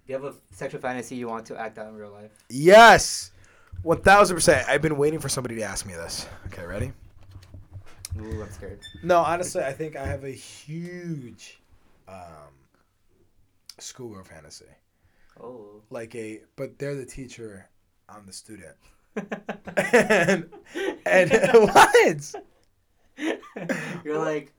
Do 0.06 0.12
you 0.12 0.14
have 0.20 0.24
a 0.24 0.34
sexual 0.50 0.80
fantasy 0.80 1.16
you 1.16 1.28
want 1.28 1.46
to 1.46 1.56
act 1.58 1.78
out 1.78 1.88
in 1.88 1.94
real 1.96 2.10
life? 2.12 2.30
Yes, 2.48 3.32
one 3.82 4.00
thousand 4.02 4.36
percent. 4.36 4.68
I've 4.68 4.82
been 4.82 4.96
waiting 4.96 5.18
for 5.18 5.28
somebody 5.28 5.56
to 5.56 5.62
ask 5.62 5.86
me 5.86 5.94
this. 5.94 6.26
Okay, 6.46 6.64
ready? 6.64 6.92
Ooh, 8.20 8.42
I'm 8.42 8.50
scared. 8.52 8.80
No, 9.02 9.18
honestly, 9.18 9.62
I 9.64 9.72
think 9.72 9.96
I 9.96 10.06
have 10.06 10.24
a 10.24 10.30
huge 10.30 11.60
um, 12.08 12.52
schoolgirl 13.78 14.24
fantasy. 14.24 14.64
Oh. 15.40 15.82
Like 15.90 16.14
a, 16.14 16.40
but 16.56 16.78
they're 16.78 16.94
the 16.94 17.04
teacher, 17.04 17.68
I'm 18.08 18.24
the 18.26 18.32
student. 18.32 18.76
And 19.76 20.48
and 21.06 21.30
what? 21.52 22.34
You're 24.04 24.18
like, 24.18 24.52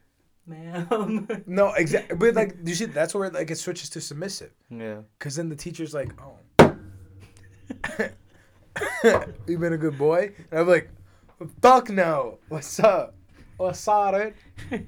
ma'am. 0.46 1.44
No, 1.46 1.74
exactly. 1.74 2.18
But 2.18 2.36
like, 2.36 2.56
you 2.64 2.76
see, 2.76 2.86
that's 2.86 3.14
where 3.14 3.30
like 3.30 3.52
it 3.52 3.58
switches 3.58 3.90
to 3.92 4.02
submissive, 4.02 4.52
yeah. 4.70 5.02
because 5.18 5.36
then 5.36 5.50
the 5.50 5.56
teacher's 5.56 5.94
like, 5.94 6.12
oh, 6.22 6.40
you've 9.48 9.62
been 9.62 9.74
a 9.74 9.78
good 9.78 9.98
boy, 9.98 10.34
and 10.52 10.62
I'm 10.62 10.68
like, 10.68 10.90
fuck 11.62 11.90
no, 11.90 12.40
what's 12.50 12.80
up, 12.80 13.16
what's 13.58 13.88
up, 13.88 14.16
dude? 14.16 14.34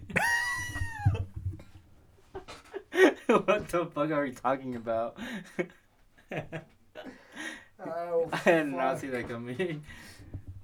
what 3.28 3.68
the 3.70 3.86
fuck 3.86 4.12
are 4.12 4.24
we 4.24 4.32
talking 4.32 4.76
about? 4.76 5.18
Oh, 7.86 8.30
I 8.32 8.44
did 8.44 8.68
not 8.68 9.00
see 9.00 9.08
that 9.08 9.28
coming. 9.28 9.84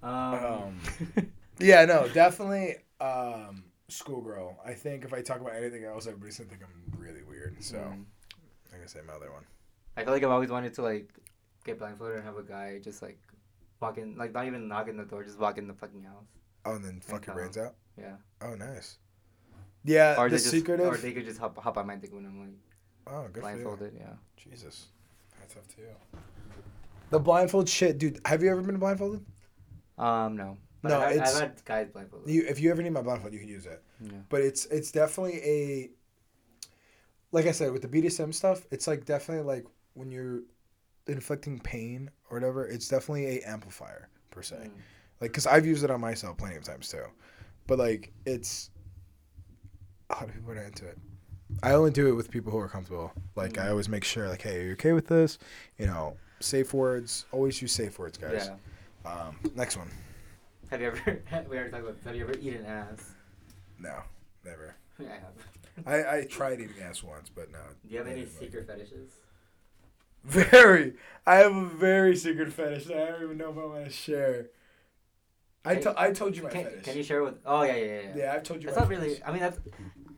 Um, 0.04 0.12
Um, 0.36 0.80
Yeah, 1.60 1.86
no, 1.86 2.08
definitely 2.10 2.76
um, 3.02 3.64
schoolgirl. 3.88 4.60
I 4.64 4.74
think 4.74 5.04
if 5.04 5.14
I 5.14 5.22
talk 5.22 5.40
about 5.42 5.56
anything 5.56 5.84
else, 5.86 6.06
everybody's 6.06 6.38
gonna 6.38 6.50
think 6.50 6.62
I'm 6.62 7.00
really 7.00 7.24
weird. 7.24 7.64
So 7.64 7.78
mm. 7.78 7.92
I'm 7.92 8.06
gonna 8.72 8.88
say 8.88 9.00
my 9.08 9.14
other 9.14 9.32
one. 9.32 9.44
I 9.98 10.04
feel 10.04 10.14
like 10.14 10.24
I've 10.24 10.30
always 10.32 10.50
wanted 10.50 10.74
to 10.76 10.82
like 10.82 11.10
get 11.64 11.80
blindfolded 11.80 12.18
and 12.18 12.26
have 12.26 12.38
a 12.38 12.44
guy 12.44 12.80
just 12.84 13.02
like 13.02 13.18
walk 13.80 13.98
in, 13.98 14.18
like 14.18 14.34
not 14.34 14.46
even 14.46 14.68
knock 14.68 14.90
in 14.90 14.98
the 14.98 15.06
door, 15.06 15.24
just 15.24 15.40
walk 15.40 15.58
in 15.58 15.68
the 15.68 15.74
fucking 15.74 16.04
house. 16.04 16.26
Oh, 16.66 16.76
and 16.76 16.84
then 16.86 17.00
fuck 17.00 17.26
your 17.26 17.34
Okay. 17.34 17.42
brains 17.44 17.58
out. 17.58 17.76
Yeah. 17.98 18.16
Oh, 18.42 18.54
nice. 18.56 18.98
Yeah, 19.84 20.16
or 20.18 20.30
the 20.30 20.36
they 20.36 20.42
just, 20.42 20.52
secretive. 20.52 20.88
or 20.88 20.98
they 20.98 21.14
could 21.14 21.26
just 21.26 21.40
hop 21.40 21.58
hop 21.58 21.78
on 21.78 21.88
my 21.88 21.96
dick 21.96 22.14
when 22.14 22.26
I'm 22.26 22.40
like 22.40 22.58
oh, 23.08 23.28
good 23.32 23.42
blindfolded. 23.42 23.94
Yeah. 23.96 24.06
for 24.06 24.12
you. 24.50 24.52
Jesus, 24.52 24.88
that's 25.40 25.56
up 25.56 25.68
to 25.76 25.82
you. 25.82 25.88
The 27.16 27.24
blindfold 27.24 27.70
shit, 27.70 27.98
dude. 27.98 28.20
Have 28.26 28.44
you 28.44 28.50
ever 28.52 28.62
been 28.62 28.78
blindfolded? 28.78 29.26
Um, 29.98 30.36
no. 30.36 30.58
But 30.82 30.90
No, 30.90 30.96
I've, 31.00 31.04
had- 31.08 31.12
it's- 31.16 31.36
I've 31.36 31.42
had 31.42 31.66
guys 31.66 31.88
blindfolded. 31.94 32.30
You, 32.34 32.46
if 32.48 32.60
you 32.60 32.70
ever 32.72 32.82
need 32.84 32.92
my 32.92 33.02
blindfold, 33.02 33.34
you 33.34 33.40
can 33.40 33.48
use 33.48 33.66
it. 33.66 33.82
yeah. 34.02 34.12
But 34.30 34.42
it's 34.42 34.66
it's 34.66 34.92
definitely 34.92 35.40
a. 35.44 35.90
Like 37.32 37.48
I 37.48 37.52
said, 37.52 37.72
with 37.72 37.82
the 37.82 37.88
BDSM 37.88 38.34
stuff, 38.34 38.66
it's 38.72 38.88
like 38.88 39.06
definitely 39.06 39.44
like 39.46 39.66
when 39.94 40.12
you're 40.12 40.42
inflicting 41.08 41.60
pain 41.60 42.10
or 42.30 42.38
whatever. 42.38 42.66
It's 42.68 42.88
definitely 42.88 43.40
a 43.40 43.42
amplifier 43.50 44.10
per 44.32 44.42
se. 44.42 44.58
Mm. 44.62 44.72
Like, 45.22 45.32
cause 45.34 45.48
I've 45.48 45.66
used 45.66 45.84
it 45.84 45.92
on 45.92 46.02
myself 46.02 46.38
plenty 46.38 46.56
of 46.58 46.64
times 46.64 46.90
too, 46.90 47.04
but 47.68 47.80
like 47.80 48.12
it's. 48.26 48.70
How 50.12 50.26
do 50.26 50.34
people 50.34 50.54
get 50.54 50.66
into 50.66 50.86
it? 50.88 50.98
I 51.64 51.72
only 51.74 51.92
do 51.92 52.08
it 52.08 52.14
with 52.14 52.30
people 52.30 52.52
who 52.52 52.58
are 52.60 52.68
comfortable. 52.70 53.12
Like 53.36 53.58
I 53.58 53.66
Mm. 53.68 53.70
always 53.72 53.90
make 53.90 54.04
sure, 54.04 54.28
like, 54.30 54.42
hey, 54.42 54.60
are 54.60 54.64
you 54.68 54.72
okay 54.74 54.92
with 54.94 55.08
this? 55.08 55.38
You 55.80 55.88
know, 55.88 56.18
safe 56.40 56.74
words. 56.74 57.26
Always 57.32 57.62
use 57.62 57.72
safe 57.72 57.98
words, 58.00 58.18
guys. 58.18 58.50
Yeah. 59.06 59.12
Um, 59.12 59.38
next 59.56 59.78
one. 59.78 59.90
Have 60.72 60.82
you 60.82 60.88
ever? 60.88 61.22
we 61.50 61.58
already 61.58 61.72
talked 61.72 61.84
about. 61.84 61.96
This. 61.96 62.06
Have 62.06 62.16
you 62.16 62.24
ever 62.24 62.38
eaten 62.40 62.66
ass? 62.66 63.12
No, 63.80 64.02
never. 64.44 64.76
I 65.00 65.04
have. 65.04 65.86
I, 65.86 66.18
I 66.20 66.26
tried 66.26 66.62
eating 66.62 66.82
ass 66.82 67.04
once, 67.04 67.30
but 67.34 67.52
no. 67.52 67.60
Do 67.88 67.94
you 67.94 67.98
have 68.00 68.08
any 68.08 68.22
like- 68.22 68.30
secret 68.40 68.68
fetishes? 68.68 69.12
Very. 70.26 70.94
I 71.28 71.36
have 71.36 71.56
a 71.56 71.66
very 71.66 72.16
secret 72.16 72.52
fetish 72.52 72.86
that 72.86 72.98
I 72.98 73.12
don't 73.12 73.24
even 73.24 73.38
know 73.38 73.52
if 73.52 73.58
I 73.60 73.66
want 73.66 73.86
to 73.86 73.92
share. 73.92 74.48
I, 75.64 75.76
to, 75.76 75.94
I 76.00 76.12
told 76.14 76.36
you 76.36 76.42
my 76.44 76.50
Can, 76.50 76.64
fetish. 76.64 76.84
can 76.84 76.98
you 76.98 77.04
share 77.04 77.24
with? 77.24 77.36
Oh 77.46 77.62
yeah, 77.62 77.76
yeah, 77.76 77.86
yeah. 77.86 78.02
yeah. 78.02 78.12
Yeah, 78.16 78.34
I've 78.34 78.44
told 78.44 78.64
you. 78.64 78.70
That's 78.70 78.78
my 78.78 78.84
not 78.86 78.90
really. 78.90 79.24
I 79.24 79.32
mean, 79.32 79.42
that's 79.42 79.60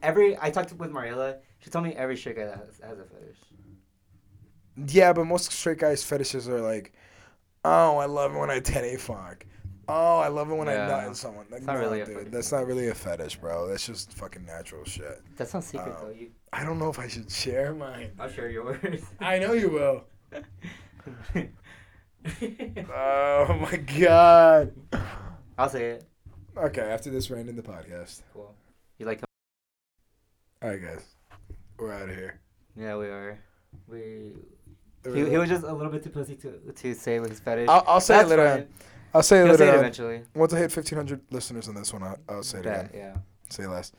every. 0.02 0.38
I 0.42 0.50
talked 0.50 0.72
with 0.74 0.92
Mariela. 0.92 1.40
She 1.60 1.70
told 1.70 1.84
me 1.84 1.94
every 1.94 2.16
that 2.46 2.58
has, 2.58 2.80
has 2.82 3.00
a 3.00 3.04
fetish. 3.04 3.38
Yeah, 4.86 5.14
but 5.14 5.26
most 5.26 5.52
straight 5.52 5.80
guys' 5.80 6.04
fetishes 6.04 6.48
are 6.48 6.62
like, 6.62 6.94
oh, 7.66 7.98
I 7.98 8.06
love 8.06 8.36
it 8.36 8.38
when 8.40 8.50
I 8.52 8.60
10A 8.60 9.00
fuck. 9.00 9.46
Oh, 9.90 10.18
I 10.20 10.28
love 10.28 10.52
it 10.52 10.56
when 10.56 10.68
I 10.68 10.74
Yeah. 10.74 10.88
nut 10.88 11.08
in 11.08 11.16
someone. 11.16 11.46
Like, 11.50 11.64
no, 11.64 11.76
really 11.76 12.04
dude, 12.04 12.32
that's 12.32 12.52
not 12.52 12.68
really 12.68 12.90
a 12.90 12.94
fetish, 12.94 13.38
bro. 13.38 13.68
That's 13.68 13.86
just 13.86 14.14
fucking 14.14 14.46
natural 14.46 14.84
shit. 14.84 15.22
That's 15.38 15.54
not 15.54 15.64
secret 15.64 15.96
Um, 15.96 16.08
though. 16.08 16.10
You. 16.14 16.32
I 16.52 16.64
don't 16.66 16.78
know 16.78 16.90
if 16.90 17.00
I 17.00 17.08
should 17.08 17.32
share 17.32 17.74
mine. 17.74 18.12
I'll 18.20 18.30
share 18.30 18.50
yours. 18.50 19.02
I 19.20 19.40
know 19.40 19.54
you 19.54 19.70
will. 19.70 20.04
Oh 22.94 23.58
my 23.72 23.78
god. 23.78 24.74
I'll 25.58 25.70
say 25.70 25.92
it. 25.92 26.04
Okay, 26.58 26.82
after 26.82 27.10
this, 27.10 27.30
we're 27.30 27.38
ending 27.38 27.56
the 27.56 27.62
podcast. 27.62 28.22
Cool. 28.34 28.54
You 28.98 29.06
like? 29.06 29.22
All 30.62 30.70
right, 30.70 30.82
guys, 30.82 31.06
we're 31.78 31.94
out 31.94 32.10
of 32.10 32.16
here. 32.16 32.40
Yeah, 32.76 32.98
we 32.98 33.06
are. 33.06 33.40
We. 33.88 34.32
He, 35.14 35.30
he 35.30 35.38
was 35.38 35.50
just 35.50 35.64
a 35.64 35.74
little 35.74 35.92
bit 35.92 36.04
too 36.04 36.10
pussy 36.10 36.36
to 36.38 36.52
to 36.72 36.94
say 36.96 37.20
his 37.20 37.40
fetish. 37.40 37.68
I'll, 37.70 37.84
I'll 37.88 38.00
say 38.02 38.16
That's 38.18 38.32
it 38.32 38.38
later. 38.38 38.48
On. 38.52 38.68
I'll 39.14 39.24
say 39.24 39.38
it 39.38 39.44
He'll 39.44 39.52
later. 39.54 39.58
say 39.66 39.70
it 39.70 39.76
eventually. 39.80 40.22
Once 40.36 40.54
I 40.54 40.58
hit 40.58 40.76
1,500 40.76 41.22
listeners 41.32 41.68
on 41.70 41.76
this 41.76 41.94
one, 41.94 42.04
I'll, 42.04 42.18
I'll 42.30 42.44
say 42.44 42.60
it 42.60 42.64
Bet, 42.66 42.86
again. 42.90 42.92
yeah. 43.16 43.18
Say 43.50 43.66
less. 43.66 43.92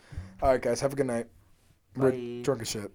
All 0.42 0.50
right, 0.50 0.60
guys, 0.60 0.80
have 0.80 0.92
a 0.92 0.96
good 0.96 1.06
night. 1.06 1.26
We're 1.96 2.10
Bye. 2.12 2.40
drunk 2.42 2.62
as 2.62 2.68
shit. 2.68 2.90